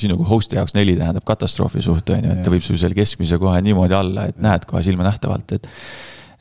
sinu 0.00 0.16
kui 0.18 0.26
host'i 0.26 0.58
jaoks 0.58 0.74
neli 0.74 0.96
tähendab 0.98 1.26
katastroofi 1.28 1.82
suht, 1.84 2.10
on 2.10 2.26
ju, 2.26 2.32
et 2.34 2.42
ta 2.42 2.50
võib 2.50 2.64
sul 2.66 2.80
selle 2.80 2.98
keskmise 2.98 3.38
kohe 3.42 3.60
niimoodi 3.62 3.94
alla, 3.96 4.26
et 4.30 4.40
näed 4.42 4.66
kohe 4.70 4.82
silmanähtavalt, 4.86 5.54
et 5.58 5.70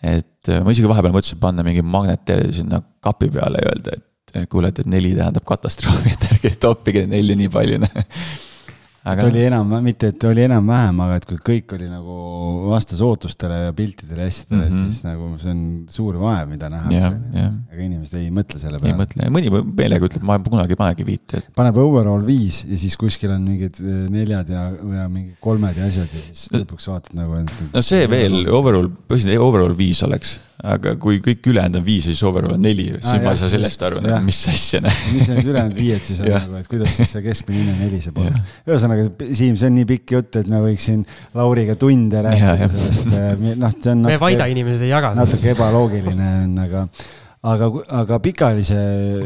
et 0.03 0.49
äh, 0.51 0.59
ma 0.59 0.73
isegi 0.73 0.89
vahepeal 0.89 1.13
mõtlesin 1.15 1.39
panna 1.39 1.63
mingi 1.63 1.79
magnet 1.85 2.33
sinna 2.51 2.81
kapi 3.05 3.29
peale 3.31 3.61
ja 3.61 3.69
öelda, 3.71 3.93
et 4.33 4.49
kuule, 4.51 4.73
et 4.73 4.81
neli 4.89 5.13
tähendab 5.15 5.45
katastroofi, 5.47 6.17
et 6.17 6.25
ärge 6.31 6.55
toppige 6.59 7.05
nelja 7.07 7.37
nii 7.39 7.53
palju 7.53 7.79
aga.... 9.03 9.19
et 9.19 9.27
oli 9.27 9.43
enam, 9.47 9.73
mitte 9.83 10.09
et 10.13 10.25
oli 10.27 10.43
enam-vähem, 10.45 11.01
aga 11.05 11.17
et 11.19 11.27
kui 11.29 11.39
kõik 11.49 11.75
oli 11.77 11.89
nagu 11.91 12.17
vastas 12.71 13.01
ootustele 13.03 13.59
ja 13.65 13.73
piltidele 13.75 14.25
ja 14.25 14.31
asjadele 14.31 14.67
mm, 14.67 14.75
-hmm. 14.75 14.91
siis 14.91 15.03
nagu 15.07 15.29
see 15.41 15.51
on 15.53 15.63
suur 15.91 16.19
vaev, 16.21 16.47
mida 16.51 16.69
nähakse. 16.71 17.11
aga 17.73 17.81
inimesed 17.87 18.19
ei 18.19 18.29
mõtle 18.33 18.61
selle 18.61 18.79
peale. 18.79 18.93
ei 18.93 18.99
mõtle, 19.01 19.29
mõni 19.37 19.51
meelega 19.81 20.09
ütleb, 20.09 20.25
ma 20.27 20.39
kunagi 20.39 20.77
ei 20.77 20.81
panegi 20.83 21.07
viite 21.07 21.41
et.... 21.41 21.51
paneb 21.55 21.79
overall 21.83 22.25
viis 22.27 22.63
ja 22.69 22.79
siis 22.79 22.97
kuskil 22.99 23.33
on 23.35 23.43
mingid 23.47 23.81
eh, 23.83 24.05
neljad 24.13 24.49
ja, 24.53 24.69
ja 25.01 25.09
mingid 25.09 25.37
kolmed 25.43 25.77
ja 25.77 25.89
asjad 25.89 26.09
ja 26.13 26.23
siis 26.29 26.47
lõpuks 26.53 26.89
vaatad 26.91 27.19
nagu. 27.19 27.43
no 27.73 27.85
see 27.85 28.07
veel, 28.09 28.43
overall, 28.51 28.91
põhiliselt 29.07 29.43
overall 29.43 29.77
viis 29.77 30.03
oleks 30.07 30.37
aga 30.61 30.93
kui 31.01 31.17
kõik 31.23 31.47
ülejäänud 31.49 31.79
on 31.79 31.85
viis 31.85 32.05
ja 32.05 32.13
siis 32.13 32.21
overall 32.27 32.53
on 32.55 32.61
neli, 32.61 32.85
siis 32.93 33.09
ah, 33.09 33.23
ma 33.23 33.33
ei 33.33 33.39
saa 33.41 33.49
sellest 33.51 33.85
aru, 33.87 34.03
mis 34.25 34.41
asja. 34.51 34.83
mis 35.13 35.29
need 35.31 35.49
ülejäänud 35.49 35.79
viied 35.79 36.05
siis 36.05 36.21
on 36.21 36.29
nagu, 36.29 36.59
et 36.61 36.69
kuidas 36.69 36.93
siis 36.99 37.15
see 37.15 37.23
keskmine 37.25 37.63
hinne 37.63 37.75
neliseb 37.81 38.19
olla. 38.21 38.43
ühesõnaga, 38.69 39.07
Siim, 39.33 39.57
see 39.59 39.71
on 39.71 39.75
nii 39.79 39.89
pikk 39.89 40.15
jutt, 40.17 40.37
et 40.43 40.51
me 40.51 40.61
võiks 40.63 40.87
siin 40.91 41.01
Lauriga 41.37 41.75
tunde 41.79 42.21
rääkida 42.27 42.69
sellest, 42.75 43.09
eh, 43.09 43.49
noh, 43.63 43.75
see 43.79 43.95
on. 43.95 44.05
me 44.11 44.21
Vaida 44.21 44.47
inimesed 44.53 44.85
ei 44.85 44.93
jaga. 44.93 45.13
natuke 45.17 45.53
ebaloogiline 45.55 46.31
on, 46.45 46.55
aga 46.67 46.85
aga, 47.53 47.69
aga 48.03 48.19
pikaajalise 48.23 48.79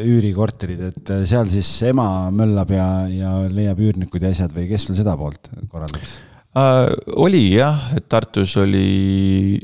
üürikorterid, 0.08 0.86
et 0.92 1.14
eh, 1.14 1.26
seal 1.30 1.52
siis 1.52 1.70
ema 1.92 2.08
möllab 2.34 2.72
ja, 2.74 2.88
ja 3.12 3.36
leiab 3.52 3.84
üürnikud 3.84 4.24
ja 4.24 4.32
asjad 4.34 4.56
või 4.56 4.70
kes 4.72 4.88
sul 4.90 4.98
seda 4.98 5.18
poolt 5.20 5.52
korraldab 5.68 6.02
uh,? 6.02 6.94
oli 7.20 7.50
jah, 7.54 7.92
et 7.98 8.08
Tartus 8.10 8.56
oli 8.58 9.60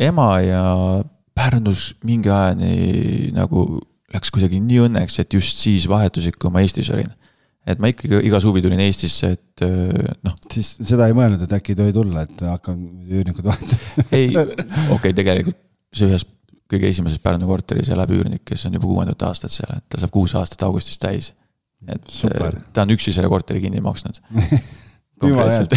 ema 0.00 0.32
ja 0.44 0.64
Pärnus 1.36 1.94
mingi 2.04 2.30
ajani 2.32 3.30
nagu 3.36 3.80
läks 4.10 4.32
kuidagi 4.34 4.58
nii 4.64 4.84
õnneks, 4.88 5.20
et 5.22 5.34
just 5.36 5.60
siis 5.62 5.86
vahetusid, 5.90 6.36
kui 6.40 6.52
ma 6.52 6.62
Eestis 6.64 6.90
olin. 6.94 7.10
et 7.68 7.78
ma 7.78 7.90
ikkagi 7.92 8.18
iga 8.26 8.40
suvi 8.42 8.62
tulin 8.64 8.80
Eestisse, 8.82 9.34
et 9.36 9.64
noh. 10.26 10.34
siis 10.50 10.72
seda 10.80 11.06
ei 11.06 11.14
mõelnud, 11.16 11.44
et 11.44 11.54
äkki 11.54 11.74
ei 11.74 11.78
tohi 11.78 11.94
tulla, 11.94 12.24
et 12.26 12.44
hakkan 12.48 12.80
üürnikud 13.06 13.46
vahetama 13.46 14.06
ei, 14.18 14.32
okei 14.34 14.94
okay,, 14.96 15.16
tegelikult 15.16 15.60
see 15.94 16.10
ühes 16.10 16.26
kõige 16.70 16.90
esimeses 16.90 17.22
Pärnu 17.22 17.48
korteris 17.50 17.90
elab 17.94 18.12
üürnik, 18.14 18.44
kes 18.46 18.66
on 18.68 18.76
juba 18.78 18.88
kuuendat 18.88 19.22
aastat 19.28 19.54
seal, 19.54 19.72
et 19.76 19.86
ta 19.90 20.00
saab 20.02 20.12
kuus 20.14 20.34
aastat 20.38 20.62
augustis 20.66 20.98
täis. 21.02 21.32
et 21.86 22.12
Super. 22.12 22.60
ta 22.74 22.84
on 22.86 22.94
üksi 22.96 23.14
selle 23.14 23.30
korteri 23.32 23.62
kinni 23.62 23.82
maksnud 23.84 24.20
konkreetselt 25.22 25.76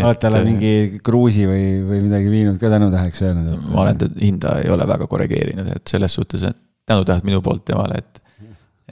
oled 0.00 0.20
talle 0.22 0.40
mingi 0.46 1.00
kruusi 1.04 1.44
või, 1.48 1.66
või 1.84 2.00
midagi 2.06 2.32
viinud 2.32 2.58
ka 2.60 2.70
tänutäheks 2.72 3.22
öelnud 3.26 3.52
et...? 3.52 3.68
ma 3.74 3.84
olen 3.84 4.00
teda 4.00 4.24
hinda 4.24 4.56
ei 4.62 4.72
ole 4.72 4.86
väga 4.88 5.08
korrigeerinud, 5.10 5.68
et 5.76 5.92
selles 5.92 6.16
suhtes, 6.16 6.46
et 6.48 6.58
tänutähed 6.88 7.26
minu 7.28 7.42
poolt 7.44 7.64
temale, 7.68 8.00
et. 8.00 8.22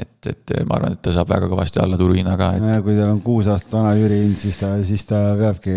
et, 0.01 0.29
et 0.31 0.53
ma 0.69 0.77
arvan, 0.77 0.95
et 0.97 1.03
ta 1.05 1.13
saab 1.15 1.33
väga 1.33 1.49
kõvasti 1.51 1.81
alla 1.83 1.99
turuhinna 2.01 2.37
ka 2.41 2.51
et.... 2.59 2.69
kui 2.85 2.99
tal 2.99 3.15
on 3.15 3.23
kuus 3.25 3.49
aastat 3.53 3.79
vana 3.79 3.95
üürihind, 3.99 4.37
siis 4.41 4.61
ta, 4.61 4.75
siis 4.87 5.07
ta 5.09 5.23
peabki, 5.41 5.75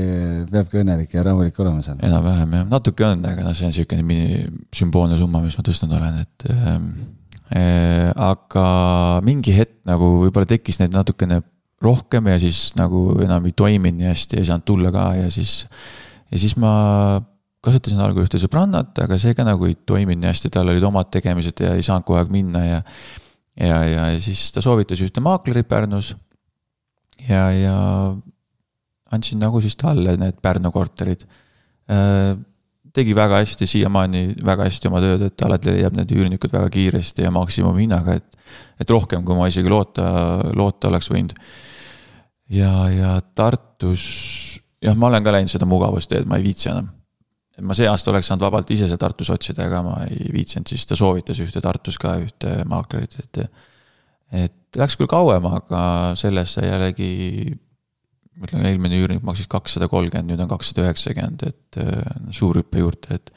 peabki 0.52 0.84
õnnelik 0.84 1.16
ja 1.16 1.26
rahulik 1.30 1.64
olema 1.64 1.86
seal. 1.86 1.98
enam-vähem 2.04 2.60
jah, 2.60 2.68
natuke 2.76 3.08
on, 3.08 3.24
aga 3.32 3.48
noh, 3.48 3.58
see 3.58 3.70
on 3.70 3.76
siukene 3.80 4.06
mini 4.08 4.44
sümboolne 4.76 5.20
summa, 5.20 5.44
mis 5.46 5.58
ma 5.60 5.66
tõstnud 5.66 6.00
olen, 6.00 6.24
et. 6.28 6.50
Ähm, 6.54 6.94
aga 7.54 8.68
mingi 9.22 9.54
hetk 9.54 9.84
nagu 9.86 10.08
võib-olla 10.24 10.48
tekkis 10.50 10.80
neid 10.80 10.96
natukene 10.96 11.44
rohkem 11.84 12.32
ja 12.32 12.40
siis 12.42 12.72
nagu 12.80 13.06
enam 13.24 13.46
ei 13.50 13.56
toiminud 13.58 14.00
nii 14.00 14.10
hästi, 14.10 14.40
ei 14.40 14.48
saanud 14.50 14.66
tulla 14.68 14.92
ka 14.94 15.06
ja 15.20 15.30
siis, 15.34 15.64
ja 16.32 16.42
siis 16.42 16.56
ma 16.62 16.74
kasutasin 17.64 18.02
algul 18.04 18.26
ühte 18.26 18.40
sõbrannat, 18.42 18.98
aga 19.06 19.18
see 19.22 19.36
ka 19.38 19.46
nagu 19.48 19.68
ei 19.70 19.78
toiminud 19.88 20.24
nii 20.24 20.32
hästi, 20.32 20.52
tal 20.54 20.72
olid 20.72 20.84
omad 20.88 21.12
tegemised 21.14 21.64
ja 21.64 21.74
ei 21.78 21.86
saanud 21.86 22.08
kogu 22.08 22.20
aeg 22.20 22.34
minna 22.34 22.64
ja. 22.66 22.80
ja, 23.60 23.80
ja 23.88 24.08
siis 24.24 24.50
ta 24.56 24.64
soovitas 24.64 25.02
ühte 25.06 25.24
maaklerit 25.24 25.70
Pärnus. 25.70 26.14
ja, 27.30 27.46
ja 27.56 27.78
andsin 29.14 29.40
nagu 29.40 29.62
siis 29.62 29.78
talle 29.80 30.18
need 30.20 30.42
Pärnu 30.42 30.72
korterid. 30.74 31.24
Äh, 31.92 32.34
tegi 32.94 33.16
väga 33.18 33.42
hästi, 33.42 33.68
siiamaani 33.68 34.24
väga 34.46 34.68
hästi 34.68 34.90
oma 34.90 35.02
tööd, 35.02 35.26
et 35.28 35.46
alati 35.46 35.72
leiab 35.74 35.96
need 35.98 36.12
üürnikud 36.14 36.52
väga 36.54 36.70
kiiresti 36.74 37.26
ja 37.26 37.32
maksimumhinnaga, 37.34 38.20
et. 38.20 38.40
et 38.82 38.90
rohkem, 38.90 39.24
kui 39.26 39.38
ma 39.38 39.48
isegi 39.50 39.70
loota, 39.72 40.06
loota 40.54 40.92
oleks 40.92 41.10
võinud. 41.10 41.34
Ja, 42.50 42.74
ja 42.90 43.22
Tartus, 43.36 44.60
jah, 44.82 44.96
ma 44.96 45.08
olen 45.08 45.24
ka 45.24 45.32
läinud 45.32 45.52
seda 45.52 45.66
mugavusteed, 45.70 46.28
ma 46.28 46.38
ei 46.38 46.50
viitsi 46.50 46.70
enam 46.70 46.92
et 47.54 47.66
ma 47.66 47.76
see 47.78 47.88
aasta 47.90 48.12
oleks 48.12 48.30
saanud 48.30 48.46
vabalt 48.48 48.72
ise 48.74 48.88
seal 48.90 49.02
Tartus 49.02 49.30
otsida, 49.34 49.68
aga 49.68 49.84
ma 49.86 49.98
ei 50.08 50.32
viitsinud, 50.34 50.70
siis 50.70 50.88
ta 50.90 50.98
soovitas 50.98 51.42
ühte 51.44 51.62
Tartus 51.62 52.00
ka 52.02 52.16
ühte 52.22 52.56
maaklerit, 52.70 53.20
et. 53.22 53.44
et 54.44 54.80
läks 54.80 54.98
küll 54.98 55.10
kauem, 55.10 55.46
aga 55.46 55.84
sellest 56.18 56.58
sai 56.58 56.66
jällegi, 56.66 57.10
ma 58.40 58.50
ütlen, 58.50 58.66
eelmine 58.72 58.98
üürnik 59.04 59.26
maksis 59.26 59.50
kakssada 59.52 59.90
kolmkümmend, 59.92 60.34
nüüd 60.34 60.42
on 60.42 60.50
kakssada 60.50 60.88
üheksakümmend, 60.88 61.46
et 61.52 61.80
suur 62.34 62.58
hüppe 62.58 62.82
juurde, 62.82 63.20
et. 63.20 63.30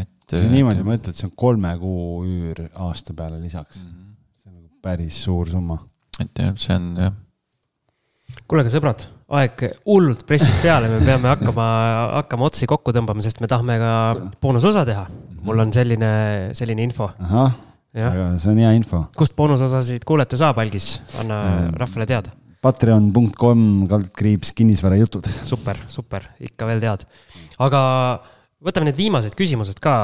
et. 0.00 0.14
kui 0.30 0.40
sa 0.40 0.48
niimoodi 0.48 0.86
mõtled, 0.88 1.16
see 1.16 1.28
on 1.28 1.36
kolme 1.36 1.74
kuu 1.82 2.24
üür 2.24 2.64
aasta 2.72 3.16
peale 3.16 3.40
lisaks 3.42 3.82
mm. 3.82 3.92
-hmm. 3.92 4.16
see 4.40 4.48
on 4.48 4.56
nagu 4.62 4.82
päris 4.88 5.22
suur 5.28 5.52
summa. 5.52 5.82
et 6.20 6.40
jah, 6.40 6.56
see 6.56 6.76
on 6.80 6.94
jah. 7.04 7.12
Kuule, 8.46 8.66
aga 8.66 8.74
sõbrad 8.74 9.08
aeg 9.28 9.64
hullult 9.84 10.24
pressib 10.28 10.54
peale, 10.62 10.88
me 10.88 10.98
peame 11.04 11.28
hakkama, 11.28 11.64
hakkama 12.22 12.48
otsi 12.48 12.68
kokku 12.68 12.94
tõmbama, 12.96 13.20
sest 13.24 13.42
me 13.44 13.48
tahame 13.50 13.76
ka 13.80 13.92
boonusosa 14.40 14.86
teha. 14.88 15.04
mul 15.44 15.60
on 15.62 15.72
selline, 15.72 16.10
selline 16.56 16.82
info. 16.82 17.10
ahah, 17.20 17.52
see 17.92 18.52
on 18.52 18.62
hea 18.62 18.72
info. 18.78 19.04
kust 19.16 19.36
boonusosasid 19.36 20.06
kuulata 20.08 20.38
saab, 20.40 20.60
Algis, 20.64 20.96
anna 21.20 21.40
ähm, 21.50 21.74
rahvale 21.76 22.08
teada. 22.08 22.32
Patreon.com 22.64 23.60
kaldkriips 23.90 24.54
kinnisvarajutud. 24.56 25.28
super, 25.44 25.84
super, 25.92 26.30
ikka 26.40 26.70
veel 26.72 26.80
tead. 26.86 27.04
aga 27.60 27.82
võtame 28.64 28.88
need 28.88 29.00
viimased 29.00 29.36
küsimused 29.36 29.82
ka 29.84 29.98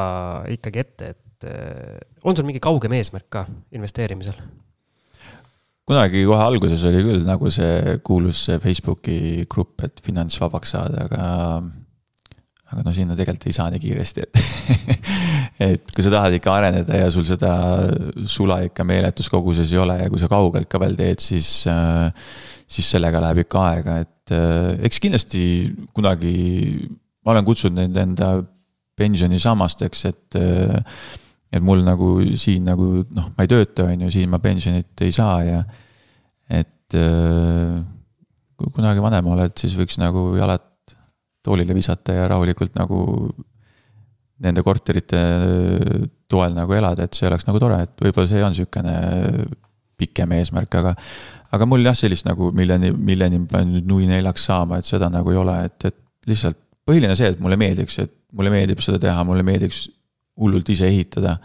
ikkagi 0.52 0.84
ette, 0.84 1.14
et 1.16 1.48
äh, 1.48 1.96
on 2.28 2.36
sul 2.36 2.44
mingi 2.44 2.60
kaugem 2.60 2.92
eesmärk 3.00 3.30
ka 3.32 3.46
investeerimisel? 3.72 4.36
Kunagi 5.88 6.24
kohe 6.28 6.44
alguses 6.44 6.84
oli 6.88 7.02
küll 7.04 7.24
nagu 7.28 7.50
see 7.52 7.98
kuulus 8.06 8.46
see 8.48 8.60
Facebooki 8.62 9.18
grupp, 9.50 9.84
et 9.84 10.00
finantsvabaks 10.04 10.74
saada, 10.76 11.04
aga. 11.08 11.24
aga 12.72 12.84
no 12.86 12.94
sinna 12.96 13.16
tegelikult 13.18 13.50
ei 13.50 13.56
saa 13.56 13.68
nii 13.72 13.82
kiiresti, 13.82 14.24
et 14.24 14.38
et 15.68 15.92
kui 15.94 16.04
sa 16.04 16.12
tahad 16.14 16.34
ikka 16.38 16.54
areneda 16.56 17.02
ja 17.04 17.10
sul 17.12 17.26
seda 17.28 17.52
sula 18.26 18.62
ikka 18.66 18.86
meeletus 18.88 19.28
koguses 19.32 19.70
ei 19.72 19.82
ole 19.82 19.98
ja 20.00 20.08
kui 20.10 20.22
sa 20.22 20.30
kaugelt 20.32 20.70
ka 20.72 20.80
veel 20.82 20.96
teed, 20.98 21.22
siis. 21.22 21.52
siis 22.74 22.86
sellega 22.90 23.20
läheb 23.20 23.44
ikka 23.44 23.60
aega, 23.68 23.98
et 24.02 24.32
eks 24.88 24.98
kindlasti 25.04 25.44
kunagi 25.94 26.32
ma 27.24 27.34
olen 27.34 27.44
kutsunud 27.44 27.76
neid 27.76 28.00
enda 28.00 28.30
pensionisammasteks, 28.98 30.04
et 30.08 30.38
et 31.54 31.62
mul 31.62 31.84
nagu 31.86 32.10
siin 32.38 32.66
nagu 32.66 32.90
noh, 33.14 33.30
ma 33.34 33.46
ei 33.46 33.50
tööta, 33.50 33.86
on 33.86 34.06
ju, 34.06 34.12
siin 34.14 34.30
ma 34.32 34.40
pensionit 34.42 35.04
ei 35.06 35.14
saa 35.14 35.40
ja. 35.46 35.64
et 36.50 36.96
äh, 36.98 37.80
kui 38.58 38.70
kunagi 38.74 39.02
vanem 39.02 39.32
oled, 39.34 39.54
siis 39.58 39.76
võiks 39.78 39.98
nagu 40.02 40.32
jalad 40.38 40.70
toolile 41.44 41.76
visata 41.76 42.16
ja 42.16 42.28
rahulikult 42.30 42.74
nagu 42.78 43.00
nende 44.44 44.64
korterite 44.66 45.20
toel 46.30 46.56
nagu 46.56 46.74
elada, 46.74 47.06
et 47.06 47.16
see 47.16 47.28
oleks 47.28 47.46
nagu 47.46 47.60
tore, 47.62 47.78
et 47.84 47.94
võib-olla 48.02 48.30
see 48.30 48.42
on 48.44 48.56
sihukene 48.56 48.94
pikem 50.00 50.32
eesmärk, 50.34 50.74
aga. 50.80 50.94
aga 51.54 51.66
mul 51.70 51.84
jah, 51.86 51.94
sellist 51.94 52.26
nagu 52.26 52.50
milleni, 52.56 52.90
milleni 52.90 53.38
ma 53.44 53.50
pean 53.52 53.70
nüüd 53.76 53.86
nui 53.86 54.08
neljaks 54.10 54.48
saama, 54.50 54.80
et 54.80 54.88
seda 54.88 55.10
nagu 55.12 55.30
ei 55.30 55.38
ole, 55.38 55.54
et, 55.68 55.90
et 55.90 56.30
lihtsalt 56.30 56.58
põhiline 56.88 57.14
see, 57.16 57.30
et 57.30 57.42
mulle 57.42 57.58
meeldiks, 57.60 58.00
et 58.02 58.12
mulle 58.34 58.50
meeldib 58.52 58.82
seda 58.84 58.98
teha, 59.00 59.22
mulle 59.26 59.44
meeldiks 59.46 59.84
hullult 60.40 60.70
ise 60.74 60.88
ehitada. 60.90 61.36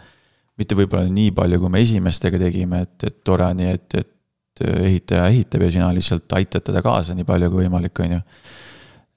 mitte 0.60 0.76
võib-olla 0.76 1.08
nii 1.08 1.30
palju, 1.32 1.58
kui 1.60 1.72
me 1.72 1.80
esimestega 1.80 2.38
tegime, 2.42 2.82
et, 2.84 3.04
et 3.08 3.20
tore 3.24 3.46
on 3.46 3.56
nii, 3.56 3.76
et, 3.78 3.94
et 3.96 4.64
ehitaja 4.66 5.28
ehitab 5.30 5.62
ja 5.64 5.70
sina 5.72 5.86
lihtsalt 5.96 6.32
aitad 6.36 6.66
teda 6.66 6.82
kaasa 6.84 7.14
nii 7.16 7.24
palju 7.24 7.48
kui 7.52 7.64
võimalik, 7.64 8.02
on 8.04 8.16
ju 8.16 8.20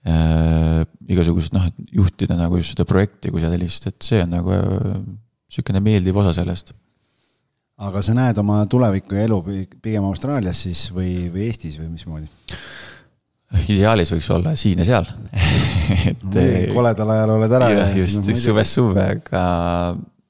äh,. 0.07 0.85
igasugused 1.11 1.55
noh, 1.55 1.65
et 1.67 1.97
juhtida 1.99 2.37
nagu 2.39 2.59
just 2.59 2.75
seda 2.75 2.85
projekti 2.87 3.31
kui 3.33 3.43
sellist, 3.43 3.89
et 3.91 3.99
see 4.05 4.21
on 4.23 4.31
nagu 4.37 4.55
äh, 4.55 4.95
sihukene 5.51 5.83
meeldiv 5.83 6.17
osa 6.21 6.33
sellest. 6.37 6.73
aga 7.83 8.01
sa 8.05 8.15
näed 8.15 8.39
oma 8.39 8.61
tulevikku 8.69 9.17
ja 9.17 9.27
elu 9.27 9.41
pigem 9.81 10.05
Austraalias 10.07 10.63
siis 10.63 10.85
või, 10.95 11.27
või 11.33 11.49
Eestis 11.49 11.79
või 11.81 11.91
mismoodi? 11.97 12.29
Ideaalis 13.61 14.13
võiks 14.13 14.29
olla 14.33 14.55
siin 14.59 14.81
ja 14.81 14.87
seal 14.87 15.07
et 16.11 16.25
nee, 16.33 16.65
koledal 16.73 17.13
ajal 17.15 17.35
oled 17.35 17.55
ära. 17.59 17.69
jah, 17.73 17.93
just 17.97 18.23
no,, 18.23 18.35
suvest 18.39 18.79
suve, 18.79 19.05
aga 19.17 19.43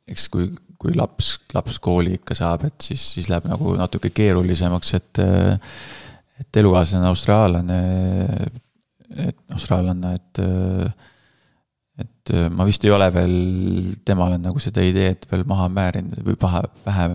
eks 0.09 0.27
kui, 0.33 0.49
kui 0.81 0.95
laps, 0.97 1.37
laps 1.55 1.79
kooli 1.83 2.17
ikka 2.19 2.35
saab, 2.37 2.67
et 2.67 2.89
siis, 2.89 3.03
siis 3.15 3.29
läheb 3.31 3.47
nagu 3.51 3.75
natuke 3.79 4.11
keerulisemaks, 4.15 4.93
et. 4.99 5.23
et 6.43 6.59
elukaaslane 6.59 7.07
austraallane, 7.07 7.79
et 9.27 9.55
austraallanna, 9.55 10.15
et. 10.17 10.43
et 12.03 12.33
ma 12.51 12.65
vist 12.67 12.83
ei 12.83 12.91
ole 12.91 13.07
veel 13.13 13.35
temale 14.07 14.39
nagu 14.41 14.59
seda 14.63 14.83
ideed 14.83 15.27
veel 15.29 15.43
maha 15.47 15.69
määrinud 15.71 16.23
või 16.25 16.35
paha, 16.39 16.63
pähe 16.83 17.09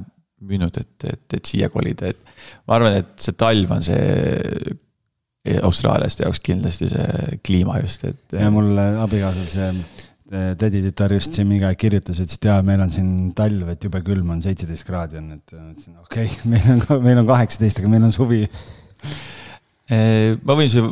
müünud, 0.48 0.76
et, 0.78 1.06
et, 1.12 1.24
et 1.35 1.48
siia 1.51 1.68
kolida, 1.72 2.12
et. 2.12 2.36
ma 2.68 2.78
arvan, 2.78 3.01
et 3.02 3.16
see 3.20 3.36
talv 3.36 3.72
on 3.74 3.85
see 3.85 4.76
austraallaste 5.62 6.26
jaoks 6.26 6.42
kindlasti 6.44 6.90
see 6.92 7.38
kliima 7.46 7.78
just, 7.82 8.04
et. 8.08 8.20
ja 8.36 8.50
mul 8.54 8.72
abikaasal 8.78 9.48
see 9.50 9.68
eh, 9.72 10.50
täditütar 10.60 11.14
just 11.16 11.36
siin 11.36 11.48
mingi 11.50 11.66
aeg 11.68 11.78
kirjutas, 11.80 12.20
ütles, 12.20 12.40
et 12.40 12.50
jaa, 12.50 12.58
meil 12.66 12.82
on 12.84 12.92
siin 12.94 13.12
talv, 13.38 13.70
et 13.74 13.88
jube 13.88 14.02
külm 14.06 14.34
on, 14.34 14.42
seitseteist 14.44 14.88
kraadi 14.88 15.20
on, 15.22 15.32
et 15.38 15.56
ütlesin 15.56 15.96
okei 16.04 16.28
okay,, 16.28 16.44
meil 16.52 16.68
on, 16.74 17.06
meil 17.06 17.22
on 17.22 17.30
kaheksateist, 17.30 17.82
aga 17.82 17.94
meil 17.94 18.06
on 18.08 18.14
suvi. 18.14 18.44
Eh, 19.88 20.36
ma 20.44 20.58
võin 20.58 20.68
see 20.68 20.84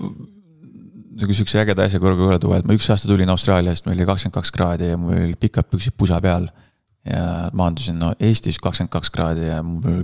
nagu 1.17 1.33
sihukese 1.33 1.63
ägeda 1.63 1.87
asja 1.87 2.01
korraga 2.01 2.29
üle 2.29 2.39
tuua, 2.41 2.61
et 2.61 2.69
ma 2.69 2.77
üks 2.77 2.89
aasta 2.93 3.09
tulin 3.09 3.31
Austraaliast, 3.33 3.87
meil 3.87 3.97
oli 3.97 4.09
kakskümmend 4.09 4.37
kaks 4.37 4.53
kraadi 4.53 4.91
ja 4.91 4.99
mul 5.01 5.17
olid 5.17 5.41
pikad 5.41 5.69
püksid 5.73 5.97
pusa 5.97 6.21
peal. 6.25 6.51
ja 7.07 7.51
maandusin 7.55 8.01
no 8.03 8.15
Eestis 8.19 8.59
kakskümmend 8.59 8.91
kaks 8.93 9.13
kraadi 9.15 9.47
ja 9.47 9.61
mul 9.63 10.03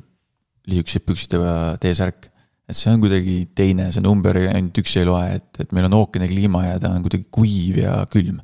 lihukesed 0.70 1.04
püksid 1.06 1.34
ja 1.34 1.76
T-särk 1.82 2.28
et 2.72 2.78
see 2.78 2.92
on 2.92 3.02
kuidagi 3.02 3.36
teine, 3.56 3.90
see 3.94 4.04
number 4.04 4.38
ainult 4.40 4.78
üks 4.82 4.96
ei 5.00 5.08
loe, 5.08 5.26
et, 5.36 5.50
et 5.62 5.74
meil 5.76 5.88
on 5.88 5.98
ookeani 6.00 6.30
kliima 6.30 6.64
ja 6.66 6.78
ta 6.82 6.92
on 6.94 7.04
kuidagi 7.04 7.28
kuiv 7.34 7.82
ja 7.82 7.98
külm. 8.12 8.40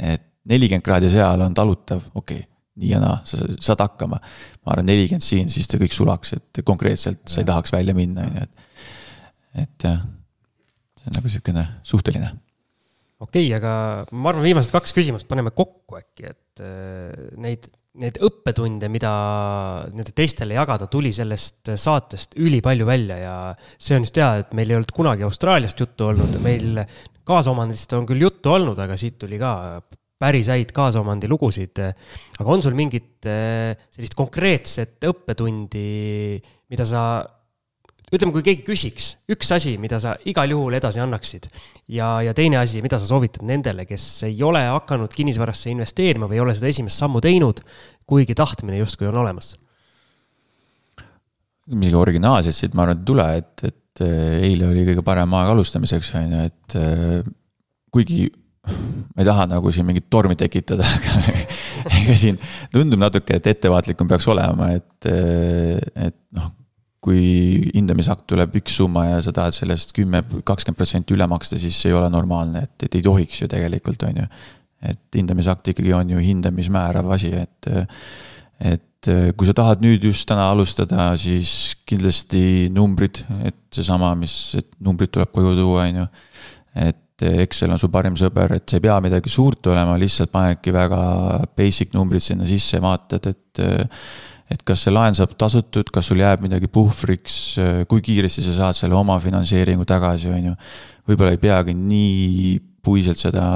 et 0.00 0.24
nelikümmend 0.48 0.84
kraadi 0.86 1.10
seal 1.12 1.44
on 1.44 1.54
talutav, 1.54 2.02
okei 2.14 2.40
okay,, 2.40 2.48
nii 2.82 2.94
ja 2.94 3.00
naa, 3.02 3.18
sa 3.28 3.44
saad 3.62 3.84
hakkama. 3.84 4.18
ma 4.18 4.74
arvan, 4.74 4.88
nelikümmend 4.88 5.26
siin, 5.26 5.52
siis 5.52 5.68
ta 5.70 5.80
kõik 5.80 5.94
sulaks, 5.96 6.34
et 6.38 6.62
konkreetselt 6.66 7.22
sa 7.28 7.42
ei 7.42 7.48
tahaks 7.48 7.74
välja 7.74 7.94
minna, 7.96 8.26
on 8.26 8.40
ju, 8.40 8.46
et. 8.48 8.88
et 9.66 9.86
jah, 9.88 10.00
see 10.98 11.10
on 11.10 11.18
nagu 11.18 11.30
sihukene 11.36 11.66
suhteline 11.86 12.32
okei 13.22 13.46
okay,, 13.46 13.54
aga 13.58 13.72
ma 14.16 14.32
arvan, 14.32 14.46
viimased 14.46 14.74
kaks 14.74 14.96
küsimust 14.96 15.28
paneme 15.30 15.52
kokku 15.54 16.00
äkki, 16.00 16.32
et 16.32 16.64
äh, 16.64 17.30
neid 17.42 17.68
neid 18.00 18.16
õppetunde, 18.24 18.88
mida 18.88 19.12
nii-öelda 19.92 20.14
teistele 20.16 20.56
jagada, 20.56 20.88
tuli 20.88 21.10
sellest 21.12 21.74
saatest 21.76 22.36
ülipalju 22.40 22.86
välja 22.88 23.18
ja 23.20 23.34
see 23.76 23.98
on 23.98 24.06
just 24.06 24.16
hea, 24.16 24.30
et 24.40 24.54
meil 24.56 24.72
ei 24.72 24.78
olnud 24.78 24.94
kunagi 24.96 25.26
Austraaliast 25.26 25.82
juttu 25.82 26.08
olnud, 26.08 26.38
meil 26.44 26.80
kaasomandist 27.28 27.92
on 27.98 28.08
küll 28.08 28.24
juttu 28.24 28.54
olnud, 28.54 28.80
aga 28.80 28.96
siit 29.00 29.18
tuli 29.20 29.36
ka 29.40 29.52
päris 30.22 30.48
häid 30.52 30.72
kaasomandi 30.74 31.28
lugusid. 31.30 31.82
aga 32.38 32.48
on 32.48 32.62
sul 32.64 32.76
mingit 32.78 33.26
eh, 33.28 33.76
sellist 33.92 34.16
konkreetset 34.16 35.02
õppetundi, 35.10 35.86
mida 36.72 36.86
sa 36.88 37.04
ütleme, 38.12 38.32
kui 38.34 38.44
keegi 38.44 38.64
küsiks, 38.66 39.06
üks 39.32 39.50
asi, 39.56 39.76
mida 39.80 39.98
sa 40.02 40.14
igal 40.28 40.52
juhul 40.52 40.76
edasi 40.76 41.00
annaksid 41.02 41.48
ja, 41.88 42.18
ja 42.24 42.34
teine 42.36 42.60
asi, 42.60 42.82
mida 42.84 43.00
sa 43.00 43.08
soovitad 43.08 43.44
nendele, 43.48 43.86
kes 43.88 44.04
ei 44.28 44.36
ole 44.44 44.60
hakanud 44.68 45.14
kinnisvarasse 45.16 45.72
investeerima 45.72 46.28
või 46.28 46.38
ei 46.38 46.44
ole 46.44 46.56
seda 46.58 46.68
esimest 46.72 47.00
sammu 47.00 47.22
teinud, 47.24 47.62
kuigi 48.08 48.36
tahtmine 48.38 48.82
justkui 48.82 49.08
on 49.10 49.20
olemas? 49.24 49.54
midagi 51.72 51.96
originaalset 51.96 52.56
siit 52.56 52.72
ma 52.74 52.84
arvan, 52.84 52.98
et 52.98 53.02
ei 53.02 53.08
tule, 53.08 53.26
et, 53.38 53.64
et 53.70 54.04
eh, 54.04 54.46
eile 54.50 54.66
oli 54.68 54.82
kõige 54.88 55.04
parem 55.06 55.36
aeg 55.38 55.52
alustamiseks, 55.54 56.10
on 56.18 56.34
ju, 56.34 56.46
et 56.50 56.76
eh, 56.76 57.28
kuigi 57.94 58.26
ma 58.66 59.22
ei 59.22 59.26
taha 59.26 59.46
nagu 59.54 59.72
siin 59.72 59.86
mingit 59.88 60.10
tormi 60.12 60.36
tekitada, 60.38 60.84
aga 61.86 62.00
ega 62.02 62.16
siin 62.18 62.40
tundub 62.74 63.00
natuke, 63.00 63.38
et 63.38 63.46
ettevaatlikum 63.54 64.10
peaks 64.10 64.28
olema, 64.34 64.72
et, 64.76 65.08
et 65.08 66.18
noh 66.36 66.50
kui 67.02 67.22
hindamisakt 67.74 68.28
tuleb 68.30 68.54
üks 68.60 68.76
summa 68.78 69.08
ja 69.08 69.18
sa 69.24 69.34
tahad 69.34 69.56
sellest 69.56 69.90
kümme, 69.96 70.22
kakskümmend 70.46 70.78
protsenti 70.78 71.16
üle 71.16 71.26
maksta, 71.30 71.58
siis 71.58 71.78
see 71.80 71.90
ei 71.90 71.98
ole 71.98 72.06
normaalne, 72.12 72.62
et, 72.68 72.86
et 72.86 72.98
ei 73.00 73.02
tohiks 73.02 73.42
ju 73.42 73.50
tegelikult, 73.50 74.06
on 74.06 74.22
ju. 74.22 74.28
et 74.92 75.18
hindamisakt 75.18 75.72
ikkagi 75.72 75.92
on 75.98 76.14
ju 76.14 76.22
hindamismäärav 76.22 77.10
asi, 77.14 77.32
et, 77.42 77.70
et 78.70 79.10
kui 79.34 79.48
sa 79.48 79.54
tahad 79.58 79.82
nüüd 79.82 80.04
just 80.06 80.28
täna 80.30 80.46
alustada, 80.52 81.10
siis 81.18 81.74
kindlasti 81.88 82.70
numbrid, 82.74 83.24
et 83.48 83.58
seesama, 83.74 84.14
mis, 84.18 84.34
et 84.58 84.70
numbrid 84.82 85.10
tuleb 85.10 85.32
koju 85.34 85.56
tuua, 85.58 85.88
on 85.88 86.04
ju. 86.04 86.10
et 86.86 86.98
Excel 87.22 87.70
on 87.70 87.78
su 87.78 87.86
parim 87.92 88.14
sõber, 88.18 88.56
et 88.56 88.64
see 88.66 88.80
ei 88.80 88.82
pea 88.82 88.96
midagi 89.02 89.30
suurt 89.30 89.66
olema, 89.70 89.94
lihtsalt 90.00 90.30
panedki 90.32 90.72
väga 90.74 91.02
basic 91.58 91.92
numbrid 91.94 92.22
sinna 92.22 92.46
sisse 92.50 92.78
ja 92.78 92.82
vaatad, 92.82 93.28
et 93.30 93.62
et 94.52 94.62
kas 94.66 94.84
see 94.84 94.92
laen 94.92 95.16
saab 95.16 95.34
tasutud, 95.40 95.88
kas 95.94 96.10
sul 96.10 96.20
jääb 96.20 96.42
midagi 96.44 96.68
puhvriks, 96.72 97.36
kui 97.88 98.02
kiiresti 98.04 98.44
sa 98.44 98.56
saad 98.58 98.78
selle 98.78 98.98
omafinantseeringu 98.98 99.86
tagasi, 99.88 100.32
on 100.32 100.50
ju. 100.50 100.58
võib-olla 101.08 101.32
ei 101.34 101.40
peagi 101.40 101.74
nii 101.76 102.58
puiselt 102.84 103.20
seda, 103.20 103.46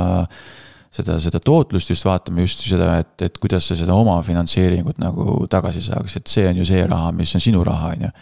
seda, 0.95 1.19
seda 1.23 1.41
tootlust 1.43 1.91
just 1.93 2.07
vaatama, 2.07 2.43
just 2.47 2.65
seda, 2.67 2.97
et, 3.03 3.15
et 3.27 3.39
kuidas 3.43 3.69
sa 3.69 3.77
seda 3.79 3.97
omafinantseeringut 3.99 5.01
nagu 5.03 5.47
tagasi 5.53 5.85
saaks, 5.89 6.19
et 6.21 6.33
see 6.33 6.47
on 6.49 6.63
ju 6.63 6.67
see 6.69 6.83
raha, 6.87 7.13
mis 7.17 7.35
on 7.37 7.45
sinu 7.45 7.63
raha, 7.67 7.93
on 7.97 8.09
ju. 8.09 8.13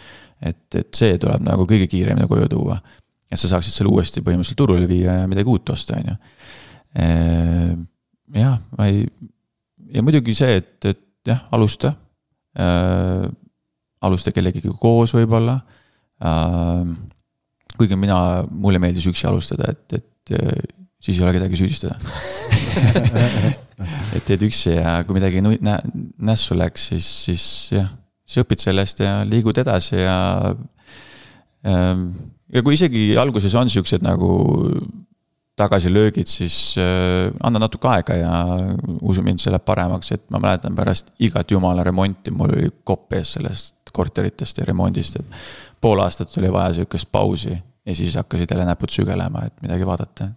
et, 0.51 0.63
et 0.81 0.91
see 0.97 1.17
tuleb 1.21 1.45
nagu 1.45 1.67
kõige 1.69 1.87
kiiremini 1.91 2.27
koju 2.29 2.49
tuua. 2.51 2.79
et 3.31 3.41
sa 3.41 3.49
saaksid 3.55 3.73
selle 3.73 3.91
uuesti 3.93 4.21
põhimõtteliselt 4.21 4.59
turule 4.59 4.87
viia 4.89 5.21
ja 5.21 5.29
midagi 5.29 5.49
uut 5.51 5.69
osta, 5.73 5.99
on 5.99 6.11
ju. 6.11 6.17
jah, 8.41 8.57
ma 8.77 8.89
ei, 8.89 9.05
ja 9.93 10.03
muidugi 10.03 10.35
see, 10.37 10.57
et, 10.61 10.77
et 10.85 11.31
jah, 11.31 11.45
alusta 11.55 11.93
äh,. 12.59 13.25
alusta 14.05 14.31
kellegagi 14.35 14.71
koos 14.81 15.15
võib-olla 15.15 15.59
äh,. 16.23 16.85
kuigi 17.77 17.97
mina, 17.99 18.17
mulle 18.49 18.79
meeldis 18.79 19.07
üksi 19.11 19.27
alustada, 19.29 19.73
et, 19.73 19.99
et 19.99 20.35
äh, 20.39 20.63
siis 21.01 21.19
ei 21.19 21.25
ole 21.25 21.35
kedagi 21.37 21.59
süüdistada 21.59 21.99
et 24.15 24.23
teed 24.27 24.45
üksi 24.47 24.77
ja 24.77 24.97
kui 25.05 25.17
midagi 25.17 25.43
nä 25.43 25.79
nässu 26.31 26.57
läks, 26.57 26.89
siis, 26.93 27.09
siis 27.27 27.45
jah, 27.75 27.91
siis 28.25 28.43
õpid 28.43 28.63
sellest 28.63 29.03
ja 29.03 29.17
liigud 29.27 29.57
edasi 29.61 29.99
ja 30.01 30.19
ähm,. 31.65 32.07
ja 32.53 32.63
kui 32.63 32.77
isegi 32.77 33.13
alguses 33.19 33.55
on 33.57 33.71
siuksed 33.71 34.05
nagu 34.05 34.31
tagasilöögid, 35.55 36.27
siis 36.27 36.75
äh, 36.77 37.31
anna 37.43 37.61
natuke 37.63 37.87
aega 37.87 38.17
ja 38.19 38.33
usu 39.01 39.23
mind, 39.23 39.39
see 39.39 39.53
läheb 39.53 39.65
paremaks, 39.67 40.11
et 40.15 40.25
ma 40.33 40.41
mäletan 40.43 40.75
pärast 40.75 41.13
igat 41.23 41.51
jumala 41.51 41.83
remonti, 41.87 42.33
mul 42.35 42.55
oli 42.57 42.71
kopp 42.83 43.15
ees 43.15 43.35
sellest 43.37 43.93
korteritest 43.95 44.59
ja 44.59 44.67
remondist, 44.67 45.21
et. 45.21 45.43
pool 45.81 46.01
aastat 46.03 46.33
oli 46.41 46.51
vaja 46.51 46.73
sihukest 46.79 47.11
pausi 47.11 47.53
ja 47.53 47.95
siis 47.95 48.15
hakkasid 48.17 48.51
jälle 48.51 48.65
näpud 48.65 48.91
sügelema, 48.91 49.45
et 49.45 49.61
midagi 49.61 49.85
vaadata. 49.87 50.29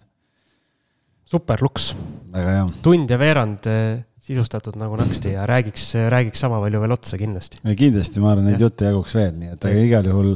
super 1.24 1.58
luks. 1.62 1.96
väga 2.32 2.54
hea. 2.58 2.68
tund 2.82 3.10
ja 3.10 3.18
veerand 3.18 3.66
äh, 3.66 4.04
sisustatud 4.20 4.76
nagu 4.78 4.96
naksti 4.96 5.32
ja 5.32 5.46
räägiks, 5.46 5.94
räägiks 6.08 6.40
sama 6.40 6.60
palju 6.60 6.80
veel 6.80 6.92
otsa 6.92 7.18
kindlasti. 7.18 7.58
kindlasti, 7.76 8.20
ma 8.20 8.32
arvan, 8.36 8.52
neid 8.52 8.60
jutte 8.60 8.90
jaguks 8.90 9.14
veel, 9.18 9.32
nii 9.34 9.54
et 9.56 9.64
aga 9.64 9.86
igal 9.88 10.10
juhul 10.12 10.34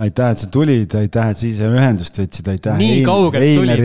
aitäh, 0.00 0.30
et 0.32 0.42
sa 0.42 0.48
tulid, 0.52 0.94
aitäh, 0.96 1.32
et 1.32 1.40
sa 1.40 1.48
ise 1.48 1.68
ühendust 1.68 2.20
võtsid, 2.20 2.48
aitäh. 2.54 2.78
nii 2.80 3.02
kaugelt 3.06 3.58
tulid. 3.60 3.84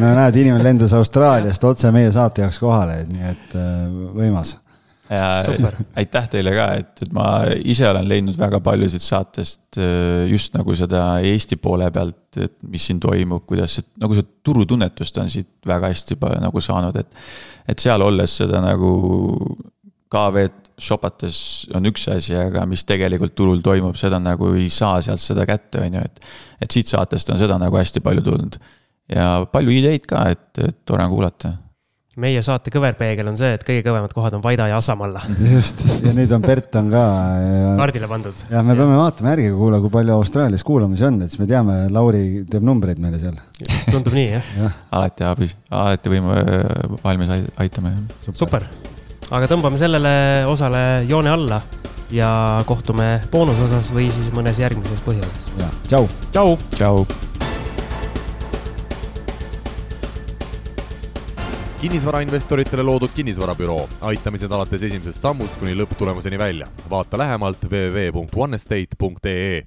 no, 0.00 0.10
näed, 0.18 0.36
inimene 0.42 0.66
lendas 0.66 0.92
Austraaliast 0.96 1.64
otse 1.68 1.92
meie 1.94 2.10
saate 2.14 2.44
jaoks 2.44 2.60
kohale, 2.62 3.02
nii 3.08 3.30
et 3.30 3.56
äh, 3.58 3.72
võimas. 4.18 4.56
ja 5.12 5.30
aitäh 6.00 6.28
teile 6.32 6.54
ka, 6.56 6.68
et, 6.80 6.92
et 7.06 7.14
ma 7.16 7.26
ise 7.58 7.88
olen 7.88 8.08
leidnud 8.08 8.38
väga 8.40 8.62
paljusid 8.64 9.04
saatest 9.04 9.80
äh, 9.80 10.24
just 10.30 10.56
nagu 10.56 10.76
seda 10.78 11.04
Eesti 11.32 11.58
poole 11.60 11.90
pealt, 11.94 12.24
et 12.36 12.56
mis 12.68 12.86
siin 12.88 13.00
toimub, 13.02 13.46
kuidas 13.48 13.78
see, 13.78 13.88
nagu 14.04 14.16
see 14.16 14.28
turutunnetust 14.44 15.20
on 15.22 15.32
siit 15.32 15.52
väga 15.68 15.92
hästi 15.92 16.18
nagu 16.44 16.64
saanud, 16.64 16.96
et. 17.00 17.22
et 17.72 17.78
seal 17.78 18.02
olles 18.04 18.40
seda 18.42 18.60
nagu 18.64 18.96
KV-d 20.12 20.61
shopates 20.80 21.38
on 21.76 21.88
üks 21.90 22.06
asi, 22.12 22.36
aga 22.38 22.64
mis 22.68 22.84
tegelikult 22.88 23.34
turul 23.38 23.64
toimub, 23.64 23.96
seda 24.00 24.20
nagu 24.22 24.52
ei 24.56 24.68
saa 24.72 25.00
sealt 25.04 25.22
seda 25.22 25.46
kätte, 25.48 25.82
on 25.84 25.98
ju, 25.98 26.04
et. 26.04 26.22
et 26.62 26.78
siit 26.78 26.90
saatest 26.90 27.34
on 27.34 27.40
seda 27.40 27.58
nagu 27.60 27.76
hästi 27.76 28.04
palju 28.04 28.24
tulnud. 28.26 28.60
ja 29.12 29.42
palju 29.52 29.74
ideid 29.74 30.06
ka, 30.08 30.28
et, 30.32 30.48
et 30.62 30.82
tore 30.86 31.04
on 31.04 31.12
kuulata 31.12 31.56
meie 32.20 32.42
saate 32.44 32.68
kõverpeegel 32.72 33.30
on 33.30 33.38
see, 33.40 33.54
et 33.56 33.62
kõige 33.64 33.84
kõvemad 33.86 34.12
kohad 34.12 34.34
on 34.36 34.42
Vaida 34.44 34.66
ja 34.68 34.76
Assamalla. 34.80 35.22
just, 35.54 35.80
ja 36.04 36.12
nüüd 36.16 36.32
on 36.36 36.44
Bert 36.44 36.76
on 36.76 36.90
ka 36.92 37.04
ja.... 37.40 37.72
kaardile 37.80 38.10
pandud. 38.10 38.44
jah, 38.52 38.60
me 38.66 38.76
ja. 38.76 38.80
peame 38.82 39.00
vaatama 39.00 39.32
järgi, 39.32 39.48
kuula, 39.56 39.80
kui 39.80 39.94
palju 39.96 40.18
Austraalias 40.18 40.66
kuulamisi 40.68 41.08
on, 41.08 41.22
et 41.24 41.32
siis 41.32 41.40
me 41.40 41.48
teame, 41.48 41.78
Lauri 41.94 42.44
teeb 42.52 42.68
numbreid 42.68 43.00
meile 43.02 43.20
seal. 43.22 43.40
tundub 43.88 44.16
nii, 44.18 44.28
jah 44.36 44.54
ja. 44.60 44.72
alati 45.00 45.28
abi, 45.30 45.52
alati 45.72 46.12
võime 46.12 46.40
valmis 47.04 47.36
aitama. 47.64 47.96
super, 48.20 48.42
super 48.44 48.91
aga 49.32 49.48
tõmbame 49.48 49.80
sellele 49.80 50.12
osale 50.48 51.04
joone 51.08 51.30
alla 51.32 51.62
ja 52.12 52.28
kohtume 52.68 53.22
boonusosas 53.32 53.88
või 53.94 54.10
siis 54.12 54.28
mõnes 54.36 54.60
järgmises 54.60 55.00
põhiosas. 55.04 55.48
tšau. 55.88 56.08
tšau. 56.30 56.56
tšau. 56.76 57.06
kinnisvarainvestoritele 61.82 62.82
loodud 62.86 63.10
kinnisvarabüroo, 63.16 63.88
aitamised 64.06 64.52
alates 64.52 64.84
esimesest 64.86 65.24
sammust 65.24 65.56
kuni 65.58 65.74
lõpptulemuseni 65.74 66.38
välja. 66.38 66.68
vaata 66.90 67.18
lähemalt 67.18 67.64
www.onestate.ee 67.64 69.62